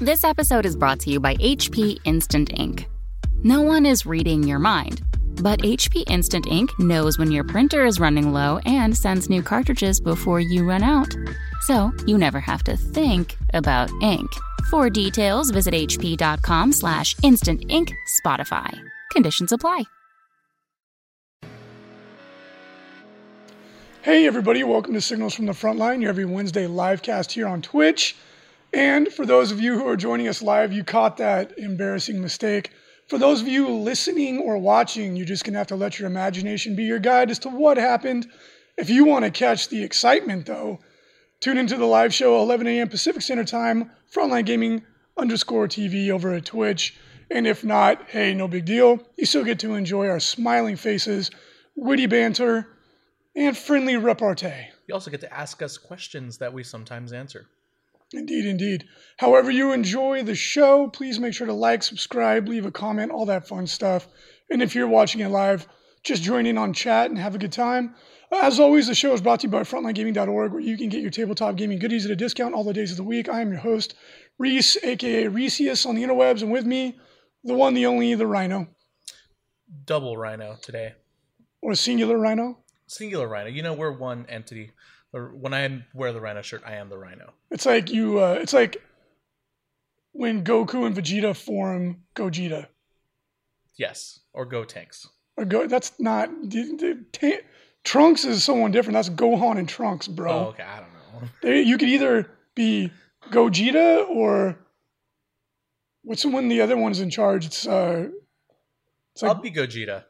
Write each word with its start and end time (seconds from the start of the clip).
This 0.00 0.24
episode 0.24 0.66
is 0.66 0.74
brought 0.74 0.98
to 1.00 1.10
you 1.10 1.20
by 1.20 1.36
HP 1.36 1.98
Instant 2.04 2.50
Ink. 2.58 2.88
No 3.44 3.62
one 3.62 3.86
is 3.86 4.04
reading 4.04 4.42
your 4.42 4.58
mind, 4.58 5.02
but 5.40 5.60
HP 5.60 6.02
Instant 6.10 6.48
Ink 6.48 6.76
knows 6.80 7.16
when 7.16 7.30
your 7.30 7.44
printer 7.44 7.86
is 7.86 8.00
running 8.00 8.32
low 8.32 8.58
and 8.66 8.96
sends 8.96 9.30
new 9.30 9.40
cartridges 9.40 10.00
before 10.00 10.40
you 10.40 10.68
run 10.68 10.82
out. 10.82 11.14
So 11.62 11.92
you 12.06 12.18
never 12.18 12.40
have 12.40 12.64
to 12.64 12.76
think 12.76 13.36
about 13.54 13.88
ink. 14.02 14.28
For 14.68 14.90
details, 14.90 15.50
visit 15.50 15.74
hp.com 15.74 16.72
slash 16.72 17.14
instant 17.22 17.64
ink 17.68 17.92
Spotify. 18.20 18.76
Conditions 19.12 19.52
apply. 19.52 19.84
Hey 24.02 24.26
everybody, 24.26 24.64
welcome 24.64 24.92
to 24.94 25.00
Signals 25.00 25.34
from 25.34 25.46
the 25.46 25.52
Frontline, 25.52 26.02
your 26.02 26.10
every 26.10 26.24
Wednesday 26.24 26.66
live 26.66 27.00
cast 27.00 27.32
here 27.32 27.46
on 27.46 27.62
Twitch. 27.62 28.16
And 28.74 29.06
for 29.12 29.24
those 29.24 29.52
of 29.52 29.60
you 29.60 29.78
who 29.78 29.86
are 29.86 29.96
joining 29.96 30.26
us 30.26 30.42
live, 30.42 30.72
you 30.72 30.82
caught 30.82 31.18
that 31.18 31.56
embarrassing 31.56 32.20
mistake. 32.20 32.70
For 33.06 33.18
those 33.18 33.40
of 33.40 33.46
you 33.46 33.68
listening 33.68 34.40
or 34.40 34.58
watching, 34.58 35.14
you're 35.14 35.26
just 35.26 35.44
going 35.44 35.52
to 35.52 35.58
have 35.58 35.68
to 35.68 35.76
let 35.76 36.00
your 36.00 36.08
imagination 36.08 36.74
be 36.74 36.82
your 36.82 36.98
guide 36.98 37.30
as 37.30 37.38
to 37.40 37.48
what 37.48 37.76
happened. 37.76 38.26
If 38.76 38.90
you 38.90 39.04
want 39.04 39.24
to 39.26 39.30
catch 39.30 39.68
the 39.68 39.84
excitement, 39.84 40.46
though, 40.46 40.80
tune 41.38 41.56
into 41.56 41.76
the 41.76 41.84
live 41.84 42.12
show 42.12 42.42
11 42.42 42.66
a.m. 42.66 42.88
Pacific 42.88 43.22
Standard 43.22 43.46
Time, 43.46 43.92
Frontline 44.12 44.44
Gaming 44.44 44.82
underscore 45.16 45.68
TV 45.68 46.10
over 46.10 46.32
at 46.34 46.46
Twitch. 46.46 46.96
And 47.30 47.46
if 47.46 47.62
not, 47.62 48.08
hey, 48.08 48.34
no 48.34 48.48
big 48.48 48.64
deal. 48.64 48.98
You 49.16 49.26
still 49.26 49.44
get 49.44 49.60
to 49.60 49.74
enjoy 49.74 50.08
our 50.08 50.18
smiling 50.18 50.74
faces, 50.74 51.30
witty 51.76 52.06
banter, 52.06 52.66
and 53.36 53.56
friendly 53.56 53.96
repartee. 53.96 54.66
You 54.88 54.94
also 54.94 55.12
get 55.12 55.20
to 55.20 55.32
ask 55.32 55.62
us 55.62 55.78
questions 55.78 56.38
that 56.38 56.52
we 56.52 56.64
sometimes 56.64 57.12
answer. 57.12 57.46
Indeed, 58.16 58.46
indeed. 58.46 58.84
However, 59.18 59.50
you 59.50 59.72
enjoy 59.72 60.22
the 60.22 60.34
show, 60.34 60.88
please 60.88 61.18
make 61.18 61.34
sure 61.34 61.46
to 61.46 61.52
like, 61.52 61.82
subscribe, 61.82 62.48
leave 62.48 62.66
a 62.66 62.70
comment, 62.70 63.12
all 63.12 63.26
that 63.26 63.48
fun 63.48 63.66
stuff. 63.66 64.08
And 64.50 64.62
if 64.62 64.74
you're 64.74 64.88
watching 64.88 65.20
it 65.20 65.28
live, 65.28 65.66
just 66.02 66.22
join 66.22 66.46
in 66.46 66.58
on 66.58 66.72
chat 66.72 67.10
and 67.10 67.18
have 67.18 67.34
a 67.34 67.38
good 67.38 67.52
time. 67.52 67.94
Uh, 68.30 68.40
as 68.42 68.60
always, 68.60 68.86
the 68.86 68.94
show 68.94 69.12
is 69.12 69.20
brought 69.20 69.40
to 69.40 69.46
you 69.46 69.50
by 69.50 69.60
FrontlineGaming.org, 69.60 70.52
where 70.52 70.60
you 70.60 70.76
can 70.76 70.88
get 70.88 71.02
your 71.02 71.10
tabletop 71.10 71.56
gaming 71.56 71.78
goodies 71.78 72.04
at 72.04 72.10
a 72.10 72.16
discount 72.16 72.54
all 72.54 72.64
the 72.64 72.72
days 72.72 72.90
of 72.90 72.96
the 72.96 73.02
week. 73.02 73.28
I 73.28 73.40
am 73.40 73.50
your 73.50 73.60
host, 73.60 73.94
Reese, 74.38 74.76
aka 74.82 75.28
Reeseus 75.28 75.86
on 75.86 75.94
the 75.94 76.02
interwebs, 76.02 76.42
and 76.42 76.50
with 76.50 76.64
me, 76.64 76.98
the 77.42 77.54
one, 77.54 77.74
the 77.74 77.86
only, 77.86 78.14
the 78.14 78.26
Rhino. 78.26 78.68
Double 79.84 80.16
Rhino 80.16 80.56
today. 80.62 80.94
Or 81.62 81.74
singular 81.74 82.18
Rhino? 82.18 82.58
Singular 82.86 83.28
Rhino. 83.28 83.50
You 83.50 83.62
know, 83.62 83.74
we're 83.74 83.96
one 83.96 84.26
entity 84.28 84.72
when 85.20 85.54
I 85.54 85.84
wear 85.94 86.12
the 86.12 86.20
Rhino 86.20 86.42
shirt, 86.42 86.62
I 86.66 86.76
am 86.76 86.88
the 86.88 86.98
Rhino. 86.98 87.32
It's 87.50 87.66
like 87.66 87.90
you. 87.90 88.20
Uh, 88.20 88.38
it's 88.40 88.52
like 88.52 88.82
when 90.12 90.44
Goku 90.44 90.86
and 90.86 90.96
Vegeta 90.96 91.36
form 91.36 92.02
Gogeta. 92.14 92.66
Yes, 93.76 94.20
or 94.32 94.46
Gotenks. 94.46 95.06
Or 95.36 95.44
Go. 95.44 95.66
That's 95.66 95.92
not. 95.98 96.30
Trunks 97.84 98.24
is 98.24 98.42
someone 98.42 98.70
different. 98.70 98.94
That's 98.94 99.10
Gohan 99.10 99.58
and 99.58 99.68
Trunks, 99.68 100.08
bro. 100.08 100.32
Oh, 100.32 100.44
okay, 100.48 100.62
I 100.62 100.80
don't 100.80 100.88
know. 100.88 101.28
They, 101.42 101.62
you 101.62 101.78
could 101.78 101.88
either 101.88 102.28
be 102.56 102.90
Gogeta 103.30 104.08
or 104.08 104.58
what's 106.02 106.22
the 106.22 106.28
one? 106.28 106.48
The 106.48 106.60
other 106.60 106.76
one's 106.76 107.00
in 107.00 107.10
charge. 107.10 107.46
It's 107.46 107.66
uh. 107.66 108.08
It's 109.12 109.22
like, 109.22 109.36
I'll 109.36 109.42
be 109.42 109.52
Gogeta. 109.52 110.04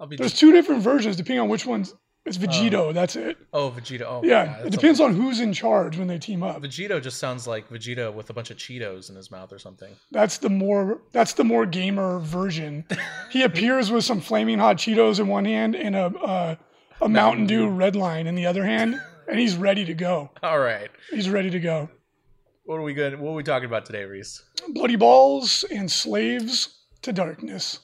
I'll 0.00 0.06
be. 0.06 0.16
There's 0.16 0.38
two 0.38 0.52
different 0.52 0.82
versions 0.82 1.16
depending 1.16 1.40
on 1.40 1.48
which 1.50 1.66
one's 1.66 1.94
it's 2.24 2.38
Vegito. 2.38 2.90
Uh, 2.90 2.92
that's 2.92 3.16
it. 3.16 3.36
Oh, 3.52 3.70
Vegito. 3.70 4.02
Oh, 4.02 4.20
yeah. 4.22 4.44
yeah 4.44 4.66
it 4.66 4.70
depends 4.70 5.00
on 5.00 5.14
who's 5.14 5.40
in 5.40 5.52
charge 5.52 5.98
when 5.98 6.06
they 6.06 6.18
team 6.18 6.42
up. 6.42 6.62
Vegito 6.62 7.02
just 7.02 7.18
sounds 7.18 7.46
like 7.48 7.68
Vegito 7.68 8.12
with 8.12 8.30
a 8.30 8.32
bunch 8.32 8.50
of 8.50 8.56
Cheetos 8.56 9.10
in 9.10 9.16
his 9.16 9.30
mouth 9.30 9.52
or 9.52 9.58
something. 9.58 9.92
That's 10.12 10.38
the 10.38 10.48
more. 10.48 11.00
That's 11.12 11.32
the 11.32 11.42
more 11.42 11.66
gamer 11.66 12.20
version. 12.20 12.84
he 13.30 13.42
appears 13.44 13.90
with 13.90 14.04
some 14.04 14.20
flaming 14.20 14.58
hot 14.58 14.76
Cheetos 14.76 15.18
in 15.18 15.26
one 15.26 15.44
hand 15.44 15.74
and 15.74 15.96
a 15.96 16.06
uh, 16.06 16.54
a 17.00 17.08
Mountain 17.08 17.46
Dew 17.46 17.68
red 17.68 17.96
line 17.96 18.28
in 18.28 18.36
the 18.36 18.46
other 18.46 18.64
hand, 18.64 19.00
and 19.28 19.38
he's 19.38 19.56
ready 19.56 19.84
to 19.84 19.94
go. 19.94 20.30
All 20.44 20.60
right. 20.60 20.90
He's 21.10 21.28
ready 21.28 21.50
to 21.50 21.58
go. 21.58 21.88
What 22.64 22.76
are 22.76 22.82
we 22.82 22.94
good? 22.94 23.18
What 23.18 23.32
are 23.32 23.34
we 23.34 23.42
talking 23.42 23.66
about 23.66 23.84
today, 23.84 24.04
Reese? 24.04 24.44
Bloody 24.68 24.94
balls 24.94 25.64
and 25.72 25.90
slaves 25.90 26.78
to 27.02 27.12
darkness. 27.12 27.80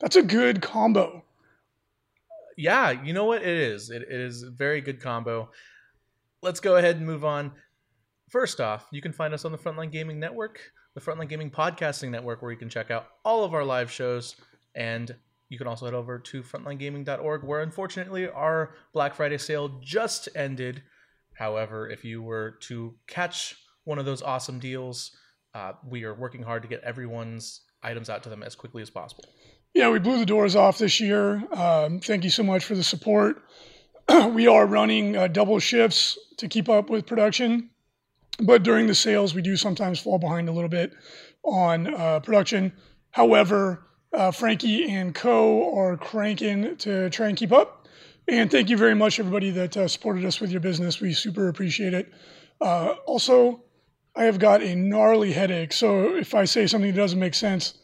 That's 0.00 0.16
a 0.16 0.22
good 0.22 0.60
combo 0.60 1.22
yeah, 2.56 2.90
you 2.90 3.12
know 3.12 3.24
what? 3.24 3.42
It 3.42 3.56
is. 3.56 3.90
It, 3.90 4.02
it 4.02 4.20
is 4.20 4.42
a 4.42 4.50
very 4.50 4.80
good 4.80 5.00
combo. 5.00 5.50
Let's 6.42 6.60
go 6.60 6.76
ahead 6.76 6.96
and 6.96 7.06
move 7.06 7.24
on. 7.24 7.52
First 8.30 8.60
off, 8.60 8.86
you 8.90 9.02
can 9.02 9.12
find 9.12 9.34
us 9.34 9.44
on 9.44 9.52
the 9.52 9.58
Frontline 9.58 9.92
Gaming 9.92 10.18
Network, 10.18 10.60
the 10.94 11.00
Frontline 11.00 11.28
Gaming 11.28 11.50
Podcasting 11.50 12.10
Network, 12.10 12.42
where 12.42 12.50
you 12.50 12.56
can 12.56 12.68
check 12.68 12.90
out 12.90 13.08
all 13.24 13.44
of 13.44 13.54
our 13.54 13.64
live 13.64 13.90
shows. 13.90 14.36
And 14.74 15.14
you 15.48 15.58
can 15.58 15.66
also 15.66 15.84
head 15.84 15.94
over 15.94 16.18
to 16.18 16.42
frontlinegaming.org, 16.42 17.44
where 17.44 17.60
unfortunately 17.60 18.28
our 18.28 18.74
Black 18.92 19.14
Friday 19.14 19.38
sale 19.38 19.80
just 19.82 20.28
ended. 20.34 20.82
However, 21.34 21.88
if 21.88 22.04
you 22.04 22.22
were 22.22 22.52
to 22.62 22.94
catch 23.06 23.56
one 23.84 23.98
of 23.98 24.06
those 24.06 24.22
awesome 24.22 24.58
deals, 24.58 25.16
uh, 25.54 25.72
we 25.86 26.04
are 26.04 26.14
working 26.14 26.42
hard 26.42 26.62
to 26.62 26.68
get 26.68 26.82
everyone's 26.82 27.60
items 27.82 28.08
out 28.08 28.22
to 28.22 28.28
them 28.30 28.42
as 28.42 28.54
quickly 28.54 28.80
as 28.80 28.88
possible 28.90 29.24
yeah, 29.74 29.88
we 29.90 29.98
blew 29.98 30.18
the 30.18 30.26
doors 30.26 30.54
off 30.54 30.78
this 30.78 31.00
year. 31.00 31.42
Um, 31.52 32.00
thank 32.00 32.24
you 32.24 32.30
so 32.30 32.42
much 32.42 32.64
for 32.64 32.74
the 32.74 32.84
support. 32.84 33.42
we 34.30 34.46
are 34.46 34.66
running 34.66 35.16
uh, 35.16 35.28
double 35.28 35.58
shifts 35.58 36.18
to 36.38 36.48
keep 36.48 36.68
up 36.68 36.90
with 36.90 37.06
production, 37.06 37.70
but 38.40 38.62
during 38.62 38.86
the 38.86 38.94
sales, 38.94 39.34
we 39.34 39.42
do 39.42 39.56
sometimes 39.56 39.98
fall 39.98 40.18
behind 40.18 40.48
a 40.48 40.52
little 40.52 40.68
bit 40.68 40.92
on 41.42 41.92
uh, 41.94 42.20
production. 42.20 42.72
However, 43.10 43.86
uh, 44.12 44.30
Frankie 44.30 44.90
and 44.90 45.14
Co 45.14 45.74
are 45.78 45.96
cranking 45.96 46.76
to 46.78 47.08
try 47.10 47.28
and 47.28 47.36
keep 47.36 47.52
up. 47.52 47.88
And 48.28 48.50
thank 48.50 48.68
you 48.68 48.76
very 48.76 48.94
much, 48.94 49.18
everybody 49.18 49.50
that 49.50 49.76
uh, 49.76 49.88
supported 49.88 50.24
us 50.24 50.40
with 50.40 50.50
your 50.50 50.60
business. 50.60 51.00
We 51.00 51.12
super 51.12 51.48
appreciate 51.48 51.94
it. 51.94 52.12
Uh, 52.60 52.94
also, 53.06 53.64
I 54.14 54.24
have 54.24 54.38
got 54.38 54.62
a 54.62 54.76
gnarly 54.76 55.32
headache, 55.32 55.72
so 55.72 56.14
if 56.14 56.34
I 56.34 56.44
say 56.44 56.66
something 56.66 56.90
that 56.90 56.96
doesn't 56.96 57.18
make 57.18 57.34
sense, 57.34 57.74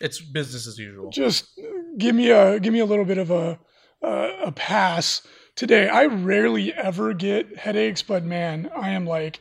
it's 0.00 0.20
business 0.20 0.66
as 0.66 0.78
usual. 0.78 1.10
Just 1.10 1.58
give 1.98 2.14
me 2.14 2.30
a 2.30 2.58
give 2.60 2.72
me 2.72 2.80
a 2.80 2.86
little 2.86 3.04
bit 3.04 3.18
of 3.18 3.30
a 3.30 3.58
a, 4.02 4.30
a 4.46 4.52
pass 4.52 5.22
today. 5.56 5.88
I 5.88 6.06
rarely 6.06 6.72
ever 6.72 7.12
get 7.14 7.58
headaches, 7.58 8.02
but 8.02 8.24
man, 8.24 8.70
I 8.76 8.90
am 8.90 9.06
like 9.06 9.40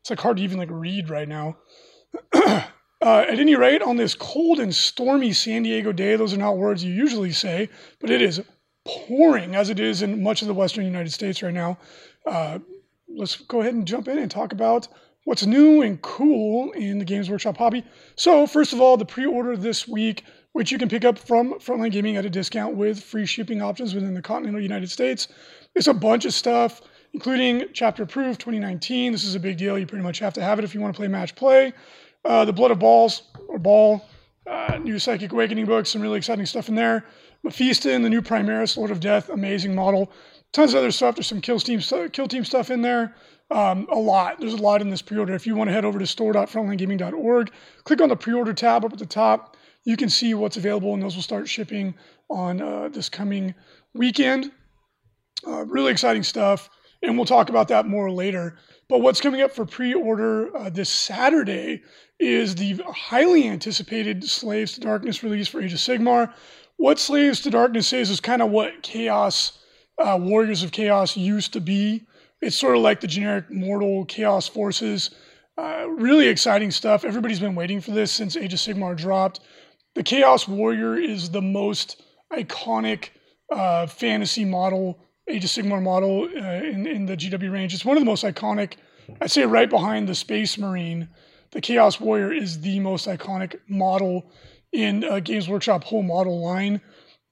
it's 0.00 0.10
like 0.10 0.20
hard 0.20 0.36
to 0.36 0.42
even 0.42 0.58
like 0.58 0.70
read 0.70 1.10
right 1.10 1.28
now. 1.28 1.56
uh, 2.32 2.62
at 3.02 3.38
any 3.38 3.56
rate, 3.56 3.82
on 3.82 3.96
this 3.96 4.14
cold 4.14 4.60
and 4.60 4.74
stormy 4.74 5.32
San 5.32 5.64
Diego 5.64 5.92
day, 5.92 6.16
those 6.16 6.32
are 6.32 6.38
not 6.38 6.56
words 6.56 6.84
you 6.84 6.92
usually 6.92 7.32
say, 7.32 7.68
but 8.00 8.10
it 8.10 8.22
is 8.22 8.40
pouring 8.86 9.56
as 9.56 9.68
it 9.68 9.80
is 9.80 10.02
in 10.02 10.22
much 10.22 10.42
of 10.42 10.48
the 10.48 10.54
western 10.54 10.84
United 10.84 11.12
States 11.12 11.42
right 11.42 11.52
now. 11.52 11.76
Uh, 12.24 12.60
let's 13.08 13.36
go 13.36 13.60
ahead 13.60 13.74
and 13.74 13.86
jump 13.86 14.08
in 14.08 14.18
and 14.18 14.30
talk 14.30 14.52
about 14.52 14.88
what's 15.26 15.44
new 15.44 15.82
and 15.82 16.00
cool 16.02 16.70
in 16.72 16.98
the 16.98 17.04
Games 17.04 17.28
Workshop 17.28 17.56
hobby. 17.56 17.84
So, 18.14 18.46
first 18.46 18.72
of 18.72 18.80
all, 18.80 18.96
the 18.96 19.04
pre 19.04 19.26
order 19.26 19.56
this 19.56 19.86
week, 19.86 20.22
which 20.52 20.70
you 20.70 20.78
can 20.78 20.88
pick 20.88 21.04
up 21.04 21.18
from 21.18 21.54
Frontline 21.54 21.90
Gaming 21.90 22.16
at 22.16 22.24
a 22.24 22.30
discount 22.30 22.76
with 22.76 23.02
free 23.02 23.26
shipping 23.26 23.60
options 23.60 23.92
within 23.92 24.14
the 24.14 24.22
continental 24.22 24.62
United 24.62 24.88
States. 24.88 25.26
It's 25.74 25.88
a 25.88 25.94
bunch 25.94 26.24
of 26.24 26.32
stuff, 26.32 26.80
including 27.12 27.64
Chapter 27.72 28.04
Approved 28.04 28.38
2019. 28.38 29.10
This 29.10 29.24
is 29.24 29.34
a 29.34 29.40
big 29.40 29.58
deal. 29.58 29.76
You 29.76 29.84
pretty 29.84 30.04
much 30.04 30.20
have 30.20 30.32
to 30.34 30.42
have 30.42 30.60
it 30.60 30.64
if 30.64 30.74
you 30.74 30.80
want 30.80 30.94
to 30.94 30.98
play 30.98 31.08
match 31.08 31.34
play. 31.34 31.72
Uh, 32.24 32.44
the 32.44 32.52
Blood 32.52 32.70
of 32.70 32.78
Baals, 32.78 33.24
or 33.48 33.58
Baal, 33.58 34.08
uh, 34.46 34.78
new 34.80 34.98
Psychic 35.00 35.32
Awakening 35.32 35.66
books, 35.66 35.90
some 35.90 36.02
really 36.02 36.18
exciting 36.18 36.46
stuff 36.46 36.68
in 36.68 36.76
there. 36.76 37.04
Mephiston, 37.44 38.02
the 38.02 38.10
new 38.10 38.22
Primaris, 38.22 38.76
Lord 38.76 38.92
of 38.92 39.00
Death, 39.00 39.28
amazing 39.28 39.74
model. 39.74 40.12
Tons 40.52 40.72
of 40.72 40.78
other 40.78 40.92
stuff. 40.92 41.16
There's 41.16 41.26
some 41.26 41.40
Kill 41.40 41.58
Team, 41.58 41.80
Kill 42.12 42.28
Team 42.28 42.44
stuff 42.44 42.70
in 42.70 42.82
there. 42.82 43.14
Um, 43.50 43.86
a 43.90 43.98
lot. 43.98 44.40
There's 44.40 44.54
a 44.54 44.56
lot 44.56 44.82
in 44.82 44.90
this 44.90 45.02
pre-order. 45.02 45.34
If 45.34 45.46
you 45.46 45.54
want 45.54 45.68
to 45.68 45.74
head 45.74 45.84
over 45.84 45.98
to 45.98 46.06
store.frontlinegaming.org, 46.06 47.52
click 47.84 48.00
on 48.00 48.08
the 48.08 48.16
pre-order 48.16 48.52
tab 48.52 48.84
up 48.84 48.92
at 48.92 48.98
the 48.98 49.06
top. 49.06 49.56
You 49.84 49.96
can 49.96 50.08
see 50.08 50.34
what's 50.34 50.56
available, 50.56 50.94
and 50.94 51.02
those 51.02 51.14
will 51.14 51.22
start 51.22 51.48
shipping 51.48 51.94
on 52.28 52.60
uh, 52.60 52.88
this 52.88 53.08
coming 53.08 53.54
weekend. 53.94 54.50
Uh, 55.46 55.64
really 55.66 55.92
exciting 55.92 56.24
stuff, 56.24 56.68
and 57.02 57.16
we'll 57.16 57.24
talk 57.24 57.48
about 57.48 57.68
that 57.68 57.86
more 57.86 58.10
later. 58.10 58.58
But 58.88 59.00
what's 59.00 59.20
coming 59.20 59.42
up 59.42 59.52
for 59.52 59.64
pre-order 59.64 60.56
uh, 60.56 60.70
this 60.70 60.90
Saturday 60.90 61.82
is 62.18 62.56
the 62.56 62.82
highly 62.86 63.46
anticipated 63.46 64.24
Slaves 64.24 64.72
to 64.72 64.80
Darkness 64.80 65.22
release 65.22 65.46
for 65.46 65.62
Age 65.62 65.72
of 65.72 65.78
Sigmar. 65.78 66.32
What 66.78 66.98
Slaves 66.98 67.42
to 67.42 67.50
Darkness 67.50 67.92
is 67.92 68.10
is 68.10 68.20
kind 68.20 68.42
of 68.42 68.50
what 68.50 68.82
Chaos 68.82 69.58
uh, 69.98 70.18
Warriors 70.20 70.62
of 70.62 70.72
Chaos 70.72 71.16
used 71.16 71.52
to 71.52 71.60
be 71.60 72.06
it's 72.40 72.56
sort 72.56 72.76
of 72.76 72.82
like 72.82 73.00
the 73.00 73.06
generic 73.06 73.50
mortal 73.50 74.04
chaos 74.04 74.48
forces. 74.48 75.10
Uh, 75.58 75.86
really 75.88 76.28
exciting 76.28 76.70
stuff. 76.70 77.04
Everybody's 77.04 77.40
been 77.40 77.54
waiting 77.54 77.80
for 77.80 77.92
this 77.92 78.12
since 78.12 78.36
Age 78.36 78.52
of 78.52 78.58
Sigmar 78.58 78.96
dropped. 78.96 79.40
The 79.94 80.02
Chaos 80.02 80.46
Warrior 80.46 80.96
is 80.96 81.30
the 81.30 81.40
most 81.40 82.02
iconic 82.30 83.08
uh, 83.50 83.86
fantasy 83.86 84.44
model, 84.44 84.98
Age 85.28 85.44
of 85.44 85.50
Sigmar 85.50 85.82
model 85.82 86.24
uh, 86.24 86.64
in, 86.64 86.86
in 86.86 87.06
the 87.06 87.16
GW 87.16 87.50
range. 87.50 87.72
It's 87.72 87.84
one 87.86 87.96
of 87.96 88.02
the 88.02 88.06
most 88.06 88.22
iconic 88.22 88.74
I'd 89.20 89.30
say 89.30 89.44
right 89.44 89.70
behind 89.70 90.08
the 90.08 90.14
Space 90.14 90.58
Marine, 90.58 91.08
the 91.52 91.60
Chaos 91.60 92.00
Warrior 92.00 92.32
is 92.32 92.60
the 92.60 92.80
most 92.80 93.06
iconic 93.06 93.58
model 93.68 94.30
in 94.72 95.04
uh, 95.04 95.20
Games 95.20 95.48
Workshop 95.48 95.84
whole 95.84 96.02
model 96.02 96.44
line. 96.44 96.80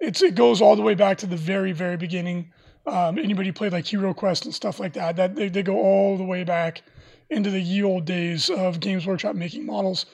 It's 0.00 0.22
it 0.22 0.34
goes 0.34 0.60
all 0.60 0.76
the 0.76 0.82
way 0.82 0.94
back 0.94 1.18
to 1.18 1.26
the 1.26 1.36
very 1.36 1.72
very 1.72 1.96
beginning. 1.96 2.52
Um, 2.86 3.19
anybody 3.19 3.50
played 3.50 3.72
like 3.72 3.86
Hero 3.86 4.12
Quest 4.12 4.44
and 4.44 4.54
stuff 4.54 4.78
like 4.78 4.92
that, 4.92 5.16
that 5.16 5.34
they, 5.34 5.48
they 5.48 5.62
go 5.62 5.76
all 5.76 6.19
the 6.19 6.25
way 6.25 6.44
back 6.44 6.82
into 7.31 7.50
the 7.50 7.60
ye 7.60 7.82
old 7.82 8.04
days 8.04 8.50
of 8.50 8.81
Games 8.81 9.06
Workshop 9.06 9.34
making 9.34 9.64
models. 9.64 10.06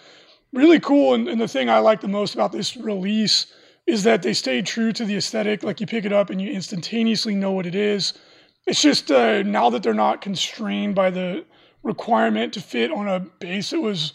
Really 0.53 0.81
cool, 0.81 1.15
and, 1.15 1.29
and 1.29 1.41
the 1.41 1.49
thing 1.49 1.69
I 1.69 1.79
like 1.79 2.01
the 2.01 2.09
most 2.09 2.35
about 2.35 2.53
this 2.53 2.77
release 2.77 3.47
is 3.87 4.05
that 4.05 4.23
they 4.23 4.33
stayed 4.33 4.67
true 4.67 4.93
to 4.93 5.05
the 5.05 5.17
aesthetic. 5.17 5.63
Like 5.63 5.81
you 5.81 5.87
pick 5.87 6.05
it 6.05 6.13
up 6.13 6.31
and 6.31 6.41
you 6.41 6.51
instantaneously 6.51 7.35
know 7.35 7.53
what 7.53 7.67
it 7.67 7.75
is. 7.75 8.15
It's 8.67 8.83
just 8.83 9.11
uh, 9.11 9.43
now 9.43 9.71
that 9.71 9.83
they're 9.83 9.95
not 9.95 10.21
constrained 10.21 10.95
by 10.95 11.11
the 11.11 11.45
requirement 11.83 12.53
to 12.55 12.61
fit 12.61 12.93
on 12.93 13.09
a 13.09 13.21
base 13.21 13.71
that 13.71 13.81
was 13.81 14.13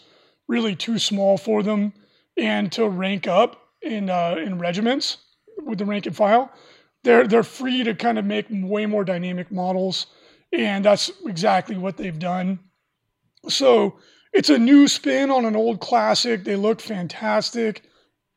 really 0.48 0.76
too 0.76 0.98
small 0.98 1.36
for 1.36 1.62
them 1.62 1.92
and 2.36 2.70
to 2.72 2.88
rank 2.88 3.26
up 3.26 3.60
in 3.82 4.08
uh, 4.08 4.36
in 4.38 4.58
regiments 4.58 5.18
with 5.64 5.78
the 5.78 5.84
rank 5.84 6.06
and 6.06 6.16
file. 6.16 6.50
They're 7.06 7.28
they're 7.28 7.44
free 7.44 7.84
to 7.84 7.94
kind 7.94 8.18
of 8.18 8.24
make 8.24 8.46
way 8.50 8.84
more 8.84 9.04
dynamic 9.04 9.52
models, 9.52 10.08
and 10.52 10.84
that's 10.84 11.08
exactly 11.24 11.76
what 11.76 11.96
they've 11.96 12.18
done. 12.18 12.58
So 13.48 14.00
it's 14.32 14.50
a 14.50 14.58
new 14.58 14.88
spin 14.88 15.30
on 15.30 15.44
an 15.44 15.54
old 15.54 15.78
classic. 15.78 16.42
They 16.42 16.56
look 16.56 16.80
fantastic. 16.80 17.84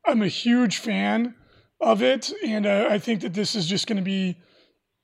I'm 0.06 0.22
a 0.22 0.28
huge 0.28 0.78
fan 0.78 1.34
of 1.82 2.04
it, 2.04 2.32
and 2.46 2.68
uh, 2.68 2.86
I 2.92 3.00
think 3.00 3.22
that 3.22 3.34
this 3.34 3.56
is 3.56 3.66
just 3.66 3.88
going 3.88 3.98
to 3.98 4.04
be 4.04 4.38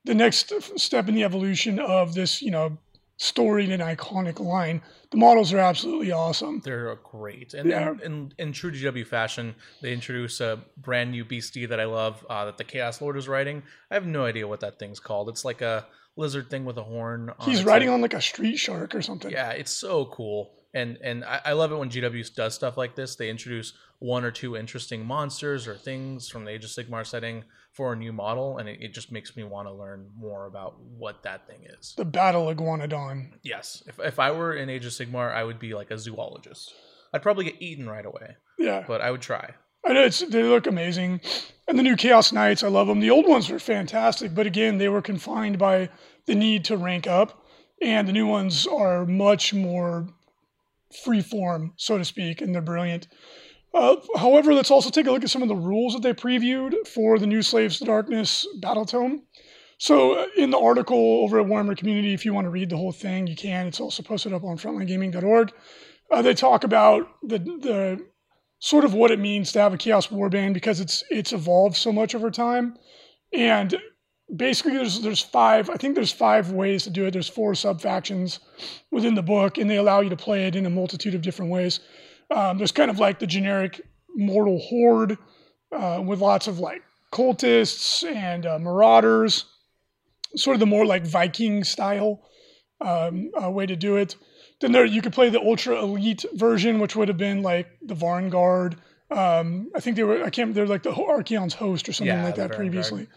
the 0.03 0.13
next 0.13 0.53
step 0.77 1.09
in 1.09 1.15
the 1.15 1.23
evolution 1.23 1.79
of 1.79 2.13
this, 2.13 2.43
you 2.43 2.51
know, 2.51 2.77
storied 3.17 3.69
and 3.71 3.81
iconic 3.81 4.39
line. 4.39 4.81
The 5.11 5.17
models 5.17 5.53
are 5.53 5.59
absolutely 5.59 6.11
awesome. 6.11 6.61
They're 6.63 6.95
great, 7.03 7.53
and 7.53 7.69
Yeah. 7.69 7.91
in, 7.91 7.99
in, 8.01 8.33
in 8.37 8.53
true 8.53 8.71
GW 8.71 9.07
fashion, 9.07 9.55
they 9.81 9.93
introduce 9.93 10.41
a 10.41 10.59
brand 10.77 11.11
new 11.11 11.23
beastie 11.23 11.65
that 11.65 11.79
I 11.79 11.85
love 11.85 12.25
uh, 12.29 12.45
that 12.45 12.57
the 12.57 12.63
Chaos 12.63 13.01
Lord 13.01 13.17
is 13.17 13.27
riding. 13.27 13.63
I 13.89 13.93
have 13.93 14.05
no 14.05 14.25
idea 14.25 14.47
what 14.47 14.59
that 14.61 14.79
thing's 14.79 14.99
called. 14.99 15.29
It's 15.29 15.45
like 15.45 15.61
a 15.61 15.85
lizard 16.17 16.49
thing 16.49 16.65
with 16.65 16.77
a 16.77 16.83
horn. 16.83 17.29
on 17.39 17.49
He's 17.49 17.63
riding 17.63 17.89
on 17.89 18.01
like 18.01 18.13
a 18.13 18.21
street 18.21 18.57
shark 18.57 18.93
or 18.95 19.01
something. 19.01 19.31
Yeah, 19.31 19.51
it's 19.51 19.71
so 19.71 20.05
cool. 20.05 20.51
And 20.73 20.97
and 21.01 21.23
I, 21.23 21.39
I 21.45 21.53
love 21.53 21.71
it 21.71 21.77
when 21.77 21.89
GW 21.89 22.35
does 22.35 22.53
stuff 22.53 22.75
like 22.75 22.95
this. 22.95 23.15
They 23.15 23.29
introduce 23.29 23.73
one 23.99 24.25
or 24.25 24.31
two 24.31 24.57
interesting 24.57 25.05
monsters 25.05 25.67
or 25.69 25.75
things 25.75 26.27
from 26.27 26.43
the 26.43 26.51
Age 26.51 26.65
of 26.65 26.69
Sigmar 26.69 27.05
setting 27.05 27.45
for 27.75 27.93
a 27.93 27.95
new 27.95 28.13
model, 28.13 28.57
and 28.57 28.69
it, 28.69 28.79
it 28.81 28.93
just 28.93 29.11
makes 29.11 29.35
me 29.35 29.43
want 29.43 29.67
to 29.67 29.73
learn 29.73 30.09
more 30.17 30.45
about 30.47 30.79
what 30.79 31.23
that 31.23 31.45
thing 31.47 31.59
is. 31.77 31.93
The 31.97 32.05
Battle 32.05 32.47
Iguanodon. 32.53 33.31
Yes, 33.43 33.83
if, 33.87 33.99
if 33.99 34.17
I 34.19 34.31
were 34.31 34.53
in 34.53 34.69
Age 34.69 34.85
of 34.85 34.91
Sigmar, 34.93 35.33
I 35.33 35.43
would 35.43 35.59
be 35.59 35.73
like 35.73 35.91
a 35.91 35.97
zoologist. 35.97 36.73
I'd 37.13 37.21
probably 37.21 37.45
get 37.45 37.61
eaten 37.61 37.87
right 37.89 38.05
away, 38.05 38.35
Yeah. 38.57 38.83
but 38.87 39.01
I 39.01 39.11
would 39.11 39.21
try. 39.21 39.53
I 39.85 39.93
know 39.93 40.03
it's 40.05 40.19
they 40.21 40.41
look 40.43 40.67
amazing, 40.67 41.21
and 41.67 41.77
the 41.77 41.83
new 41.83 41.95
Chaos 41.95 42.31
Knights, 42.31 42.63
I 42.63 42.69
love 42.69 42.87
them. 42.87 43.01
The 43.01 43.11
old 43.11 43.27
ones 43.27 43.49
were 43.49 43.59
fantastic, 43.59 44.33
but 44.33 44.47
again, 44.47 44.77
they 44.77 44.89
were 44.89 45.01
confined 45.01 45.59
by 45.59 45.89
the 46.25 46.33
need 46.35 46.65
to 46.65 46.77
rank 46.77 47.05
up, 47.07 47.45
and 47.81 48.07
the 48.07 48.13
new 48.13 48.25
ones 48.25 48.65
are 48.67 49.05
much 49.05 49.53
more 49.53 50.07
free 51.03 51.21
form, 51.21 51.73
so 51.75 51.97
to 51.97 52.05
speak, 52.05 52.41
and 52.41 52.53
they're 52.55 52.61
brilliant. 52.61 53.07
Uh, 53.75 53.97
however, 54.17 54.53
let's 54.53 54.71
also 54.71 54.89
take 54.89 55.05
a 55.05 55.11
look 55.11 55.23
at 55.23 55.29
some 55.29 55.41
of 55.41 55.49
the 55.49 55.55
rules 55.55 55.93
that 55.93 56.01
they 56.01 56.13
previewed 56.13 56.87
for 56.87 57.19
the 57.19 57.27
new 57.27 57.41
Slaves 57.41 57.77
to 57.79 57.85
Darkness 57.85 58.47
Battle 58.61 58.85
Tome. 58.85 59.23
So, 59.77 60.13
uh, 60.13 60.27
in 60.37 60.49
the 60.49 60.57
article 60.57 60.97
over 60.97 61.41
at 61.41 61.45
Warhammer 61.45 61.77
Community, 61.77 62.13
if 62.13 62.23
you 62.23 62.33
want 62.33 62.45
to 62.45 62.49
read 62.49 62.69
the 62.69 62.77
whole 62.77 62.93
thing, 62.93 63.27
you 63.27 63.35
can. 63.35 63.67
It's 63.67 63.81
also 63.81 64.01
posted 64.01 64.31
up 64.31 64.45
on 64.45 64.57
frontlinegaming.org. 64.57 65.51
Uh, 66.09 66.21
they 66.21 66.33
talk 66.33 66.63
about 66.63 67.09
the 67.21 67.39
the 67.39 68.05
sort 68.59 68.85
of 68.85 68.93
what 68.93 69.11
it 69.11 69.19
means 69.19 69.51
to 69.51 69.59
have 69.59 69.73
a 69.73 69.77
chaos 69.77 70.07
warband 70.07 70.53
because 70.53 70.79
it's 70.79 71.03
it's 71.09 71.33
evolved 71.33 71.75
so 71.75 71.91
much 71.91 72.15
over 72.15 72.31
time 72.31 72.77
and 73.33 73.77
basically 74.35 74.73
there's 74.73 75.01
there's 75.01 75.19
five 75.19 75.69
i 75.69 75.75
think 75.75 75.93
there's 75.93 76.11
five 76.11 76.51
ways 76.51 76.83
to 76.83 76.89
do 76.89 77.05
it 77.05 77.11
there's 77.11 77.29
four 77.29 77.53
sub 77.53 77.81
factions 77.81 78.39
within 78.91 79.13
the 79.13 79.21
book 79.21 79.57
and 79.57 79.69
they 79.69 79.77
allow 79.77 79.99
you 79.99 80.09
to 80.09 80.15
play 80.15 80.47
it 80.47 80.55
in 80.55 80.65
a 80.65 80.69
multitude 80.69 81.13
of 81.13 81.21
different 81.21 81.51
ways 81.51 81.79
um, 82.31 82.57
there's 82.57 82.71
kind 82.71 82.91
of 82.91 82.99
like 82.99 83.19
the 83.19 83.27
generic 83.27 83.81
mortal 84.15 84.59
horde 84.59 85.17
uh, 85.71 86.01
with 86.05 86.19
lots 86.19 86.47
of 86.47 86.59
like 86.59 86.81
cultists 87.11 88.03
and 88.09 88.45
uh, 88.45 88.59
marauders 88.59 89.45
sort 90.35 90.55
of 90.55 90.59
the 90.59 90.65
more 90.65 90.85
like 90.85 91.05
viking 91.05 91.63
style 91.63 92.21
um, 92.81 93.31
uh, 93.41 93.49
way 93.49 93.65
to 93.65 93.75
do 93.75 93.95
it 93.95 94.15
then 94.61 94.71
there 94.71 94.85
you 94.85 95.01
could 95.01 95.13
play 95.13 95.29
the 95.29 95.39
ultra 95.39 95.81
elite 95.81 96.25
version, 96.33 96.79
which 96.79 96.95
would 96.95 97.07
have 97.07 97.17
been 97.17 97.41
like 97.41 97.67
the 97.81 97.93
Varanguard. 97.93 98.75
Um, 99.11 99.69
I 99.75 99.79
think 99.79 99.95
they 99.95 100.03
were 100.03 100.23
I 100.23 100.29
can't 100.29 100.53
they're 100.53 100.65
like 100.65 100.83
the 100.83 100.91
Archaon's 100.91 101.53
host 101.53 101.89
or 101.89 101.93
something 101.93 102.15
Yeah, 102.15 102.23
like 102.23 102.35
that 102.35 102.51
previously. 102.53 103.07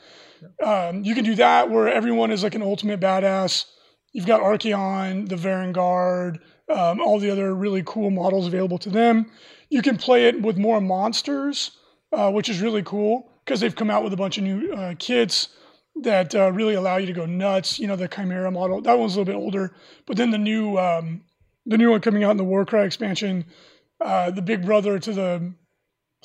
Um, 0.65 1.05
you 1.05 1.15
can 1.15 1.25
do 1.25 1.35
that 1.37 1.71
where 1.71 1.89
everyone 1.89 2.31
is 2.31 2.43
like 2.43 2.55
an 2.55 2.63
ultimate 2.63 3.01
badass. 3.01 3.65
You've 4.13 4.27
got 4.27 4.41
Archeon, 4.41 5.29
the 5.29 5.37
Varanguard, 5.37 6.39
um, 6.70 7.00
all 7.00 7.19
the 7.19 7.31
other 7.31 7.55
really 7.55 7.82
cool 7.85 8.11
models 8.11 8.47
available 8.47 8.79
to 8.79 8.91
them. 8.91 9.31
You 9.70 9.82
can 9.82 9.97
play 9.97 10.26
it 10.26 10.41
with 10.41 10.56
more 10.56 10.81
monsters, 10.81 11.73
uh, 12.12 12.31
which 12.31 12.49
is 12.49 12.61
really 12.61 12.82
cool 12.82 13.31
because 13.44 13.61
they've 13.61 13.75
come 13.75 13.91
out 13.91 14.05
with 14.05 14.12
a 14.12 14.17
bunch 14.17 14.38
of 14.38 14.44
new 14.44 14.73
uh, 14.73 14.94
kits 14.99 15.49
that 16.03 16.35
uh, 16.35 16.53
really 16.53 16.75
allow 16.75 16.97
you 16.97 17.06
to 17.06 17.12
go 17.12 17.26
nuts. 17.26 17.79
You 17.79 17.87
know, 17.87 17.97
the 17.97 18.09
Chimera 18.09 18.50
model 18.50 18.81
that 18.82 18.99
one's 18.99 19.15
a 19.15 19.19
little 19.19 19.32
bit 19.32 19.38
older, 19.38 19.75
but 20.06 20.17
then 20.17 20.31
the 20.31 20.38
new 20.38 20.79
um, 20.79 21.23
the 21.67 21.79
new 21.79 21.91
one 21.91 22.00
coming 22.00 22.25
out 22.25 22.32
in 22.32 22.37
the 22.37 22.44
Warcry 22.44 22.85
expansion, 22.85 23.44
uh, 24.00 24.31
the 24.31 24.43
big 24.43 24.64
brother 24.64 24.99
to 24.99 25.12
the 25.12 25.55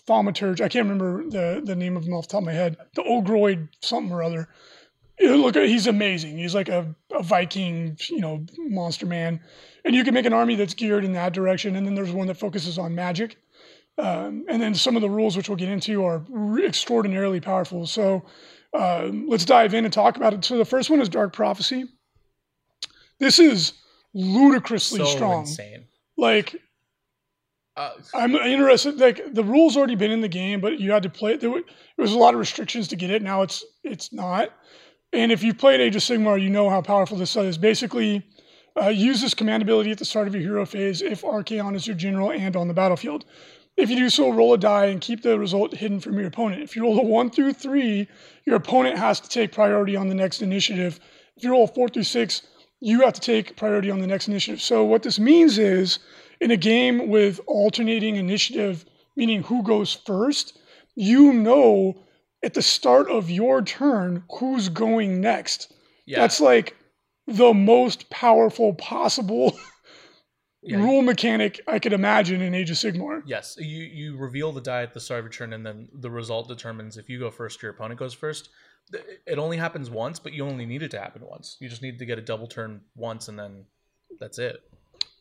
Thaumaturge. 0.08 0.62
I 0.62 0.70
can't 0.70 0.88
remember 0.88 1.24
the 1.30 1.62
the 1.64 1.76
name 1.76 1.98
of 1.98 2.06
him 2.06 2.14
off 2.14 2.28
the 2.28 2.34
top 2.34 2.42
of 2.42 2.46
my 2.46 2.54
head. 2.54 2.78
The 2.96 3.04
Ogroid 3.04 3.70
something 3.82 4.12
or 4.12 4.24
other. 4.24 4.50
Look 5.20 5.56
he's 5.56 5.88
amazing. 5.88 6.38
He's 6.38 6.56
like 6.56 6.70
a, 6.70 6.94
a 7.12 7.24
Viking, 7.24 7.98
you 8.10 8.20
know, 8.20 8.46
monster 8.58 9.06
man. 9.06 9.40
And 9.86 9.96
you 9.96 10.04
can 10.04 10.14
make 10.14 10.26
an 10.26 10.34
army 10.34 10.56
that's 10.56 10.74
geared 10.74 11.06
in 11.06 11.14
that 11.14 11.34
direction. 11.34 11.76
And 11.76 11.86
then 11.86 11.94
there's 11.96 12.12
one 12.12 12.28
that 12.28 12.38
focuses 12.38 12.78
on 12.78 12.96
magic. 12.96 13.38
Um, 13.98 14.46
and 14.50 14.62
then 14.62 14.74
some 14.74 14.96
of 14.96 15.02
the 15.02 15.10
rules, 15.10 15.38
which 15.38 15.50
we'll 15.50 15.58
get 15.58 15.70
into, 15.70 16.04
are 16.04 16.26
re- 16.30 16.66
extraordinarily 16.66 17.40
powerful. 17.40 17.86
So 17.86 18.26
um, 18.74 19.28
let's 19.28 19.46
dive 19.46 19.74
in 19.76 19.86
and 19.86 19.94
talk 19.94 20.18
about 20.18 20.34
it. 20.34 20.44
So 20.44 20.58
the 20.58 20.66
first 20.66 20.90
one 20.90 21.00
is 21.00 21.10
Dark 21.10 21.32
Prophecy. 21.34 21.86
This 23.20 23.38
is 23.38 23.74
ludicrously 24.16 25.00
So 25.00 25.06
strong. 25.06 25.42
insane. 25.42 25.86
Like 26.18 26.56
Uh, 27.76 27.92
I'm 28.14 28.36
interested. 28.36 28.98
Like 29.00 29.34
the 29.34 29.44
rules 29.44 29.78
already 29.78 29.96
been 29.96 30.12
in 30.12 30.22
the 30.22 30.28
game, 30.28 30.60
but 30.62 30.80
you 30.80 30.92
had 30.92 31.04
to 31.04 31.10
play 31.10 31.34
it. 31.34 31.42
There, 31.42 31.50
were, 31.50 31.62
there 31.62 32.04
was 32.04 32.14
a 32.14 32.18
lot 32.18 32.34
of 32.34 32.40
restrictions 32.40 32.88
to 32.90 32.96
get 32.96 33.10
it. 33.12 33.22
Now 33.22 33.42
it's 33.42 33.64
it's 33.84 34.12
not. 34.14 34.50
And 35.14 35.32
if 35.32 35.44
you've 35.44 35.60
played 35.60 35.80
Age 35.80 35.96
of 35.96 36.02
Sigmar, 36.02 36.42
you 36.42 36.50
know 36.50 36.72
how 36.72 36.82
powerful 36.82 37.18
this 37.18 37.36
is. 37.36 37.58
Basically, 37.58 38.26
uh, 38.76 38.90
use 38.90 39.22
this 39.22 39.36
command 39.36 39.62
ability 39.62 39.92
at 39.92 40.00
the 40.00 40.06
start 40.06 40.28
of 40.28 40.34
your 40.34 40.42
hero 40.42 40.66
phase 40.66 41.04
if 41.04 41.22
Archaon 41.22 41.76
is 41.76 41.86
your 41.86 41.96
general 41.96 42.32
and 42.32 42.56
on 42.56 42.68
the 42.68 42.74
battlefield. 42.74 43.24
If 43.78 43.92
you 43.92 43.96
do 43.96 44.10
so, 44.10 44.32
roll 44.32 44.54
a 44.54 44.58
die 44.58 44.86
and 44.88 45.00
keep 45.00 45.22
the 45.22 45.38
result 45.38 45.76
hidden 45.76 46.00
from 46.00 46.18
your 46.18 46.28
opponent. 46.28 46.64
If 46.64 46.76
you 46.76 46.82
roll 46.82 47.00
a 47.00 47.04
one 47.04 47.30
through 47.30 47.54
three, 47.54 48.08
your 48.46 48.56
opponent 48.56 48.98
has 48.98 49.20
to 49.20 49.30
take 49.30 49.52
priority 49.52 49.96
on 49.96 50.10
the 50.10 50.16
next 50.16 50.42
initiative. 50.42 51.00
If 51.38 51.44
you 51.44 51.52
roll 51.52 51.66
a 51.66 51.68
four 51.68 51.90
through 51.90 52.04
six, 52.04 52.42
you 52.80 53.02
have 53.02 53.14
to 53.14 53.22
take 53.22 53.56
priority 53.56 53.92
on 53.92 54.00
the 54.00 54.08
next 54.08 54.28
initiative. 54.28 54.62
So 54.62 54.84
what 54.84 55.04
this 55.04 55.20
means 55.20 55.60
is, 55.60 56.00
in 56.42 56.50
a 56.50 56.58
game 56.58 57.08
with 57.10 57.40
alternating 57.46 58.16
initiative, 58.16 58.84
meaning 59.16 59.44
who 59.44 59.62
goes 59.64 59.94
first, 59.94 60.58
you 60.96 61.34
know 61.34 62.03
at 62.44 62.54
the 62.54 62.62
start 62.62 63.10
of 63.10 63.30
your 63.30 63.62
turn 63.62 64.24
who's 64.40 64.70
going 64.70 65.22
next. 65.22 65.74
yeah, 66.06 66.20
That's 66.20 66.42
like 66.42 66.76
the 67.28 67.54
most 67.54 68.10
powerful 68.10 68.74
possible 68.74 69.58
yeah, 70.62 70.78
rule 70.78 71.02
mechanic 71.02 71.62
I 71.68 71.80
could 71.80 71.94
imagine 71.94 72.42
in 72.42 72.54
Age 72.54 72.70
of 72.70 72.78
Sigmar. 72.78 73.22
Yes, 73.26 73.56
you 73.58 73.84
you 73.84 74.18
reveal 74.18 74.52
the 74.52 74.62
die 74.62 74.84
at 74.84 74.94
the 74.94 75.00
start 75.00 75.20
of 75.20 75.26
your 75.26 75.32
turn, 75.32 75.54
and 75.54 75.66
then 75.66 75.88
the 75.94 76.12
result 76.12 76.48
determines 76.48 76.98
if 76.98 77.10
you 77.10 77.20
go 77.20 77.32
first 77.32 77.64
or 77.64 77.68
your 77.68 77.74
opponent 77.74 78.00
goes 78.00 78.14
first. 78.14 78.50
It 79.26 79.40
only 79.40 79.56
happens 79.56 79.90
once, 79.90 80.20
but 80.20 80.34
you 80.34 80.46
only 80.46 80.66
need 80.66 80.84
it 80.84 80.92
to 80.92 81.00
happen 81.00 81.22
once. 81.26 81.56
You 81.62 81.70
just 81.70 81.82
need 81.82 82.00
to 82.00 82.06
get 82.06 82.18
a 82.18 82.22
double 82.22 82.48
turn 82.48 82.82
once, 82.96 83.30
and 83.30 83.40
then 83.40 83.66
that's 84.20 84.38
it. 84.40 84.58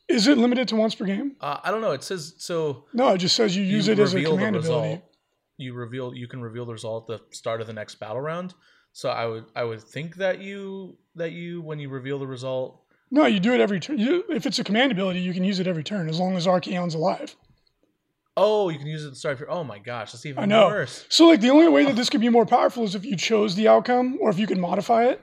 Is 0.09 0.27
it 0.27 0.37
limited 0.37 0.67
to 0.67 0.75
once 0.75 0.95
per 0.95 1.05
game? 1.05 1.37
Uh, 1.39 1.59
I 1.63 1.71
don't 1.71 1.79
know. 1.79 1.91
It 1.91 2.03
says 2.03 2.35
so. 2.37 2.85
No, 2.93 3.13
it 3.13 3.19
just 3.19 3.37
says 3.37 3.55
you 3.55 3.63
use 3.63 3.87
you 3.87 3.93
it 3.93 3.99
as 3.99 4.13
a 4.13 4.21
command 4.21 4.57
ability. 4.57 5.01
You 5.57 5.73
reveal. 5.73 6.13
You 6.15 6.27
can 6.27 6.41
reveal 6.41 6.65
the 6.65 6.73
result 6.73 7.09
at 7.09 7.19
the 7.29 7.35
start 7.35 7.61
of 7.61 7.67
the 7.67 7.73
next 7.73 7.95
battle 7.95 8.21
round. 8.21 8.53
So 8.91 9.09
I 9.09 9.25
would 9.25 9.45
I 9.55 9.63
would 9.63 9.81
think 9.81 10.15
that 10.17 10.39
you 10.39 10.97
that 11.15 11.31
you 11.31 11.61
when 11.61 11.79
you 11.79 11.89
reveal 11.89 12.19
the 12.19 12.27
result. 12.27 12.81
No, 13.11 13.25
you 13.25 13.39
do 13.39 13.53
it 13.53 13.59
every 13.61 13.79
turn. 13.79 13.99
You, 13.99 14.23
if 14.29 14.47
it's 14.47 14.57
a 14.57 14.63
command 14.63 14.91
ability, 14.91 15.19
you 15.19 15.33
can 15.33 15.43
use 15.43 15.59
it 15.59 15.67
every 15.67 15.83
turn 15.83 16.09
as 16.09 16.19
long 16.19 16.35
as 16.35 16.47
Archaon's 16.47 16.95
alive. 16.95 17.35
Oh, 18.35 18.69
you 18.69 18.79
can 18.79 18.87
use 18.87 19.03
it 19.03 19.07
at 19.07 19.13
the 19.13 19.19
start 19.19 19.33
of 19.33 19.39
your. 19.41 19.51
Oh 19.51 19.63
my 19.63 19.77
gosh, 19.77 20.11
that's 20.11 20.25
even 20.25 20.43
I 20.43 20.45
know. 20.47 20.67
worse. 20.67 21.05
So, 21.09 21.27
like, 21.27 21.39
the 21.39 21.51
only 21.51 21.67
way 21.67 21.85
that 21.85 21.95
this 21.95 22.09
could 22.09 22.21
be 22.21 22.29
more 22.29 22.47
powerful 22.47 22.83
is 22.83 22.95
if 22.95 23.05
you 23.05 23.15
chose 23.15 23.53
the 23.55 23.67
outcome 23.67 24.17
or 24.19 24.31
if 24.31 24.39
you 24.39 24.47
could 24.47 24.57
modify 24.57 25.05
it. 25.05 25.21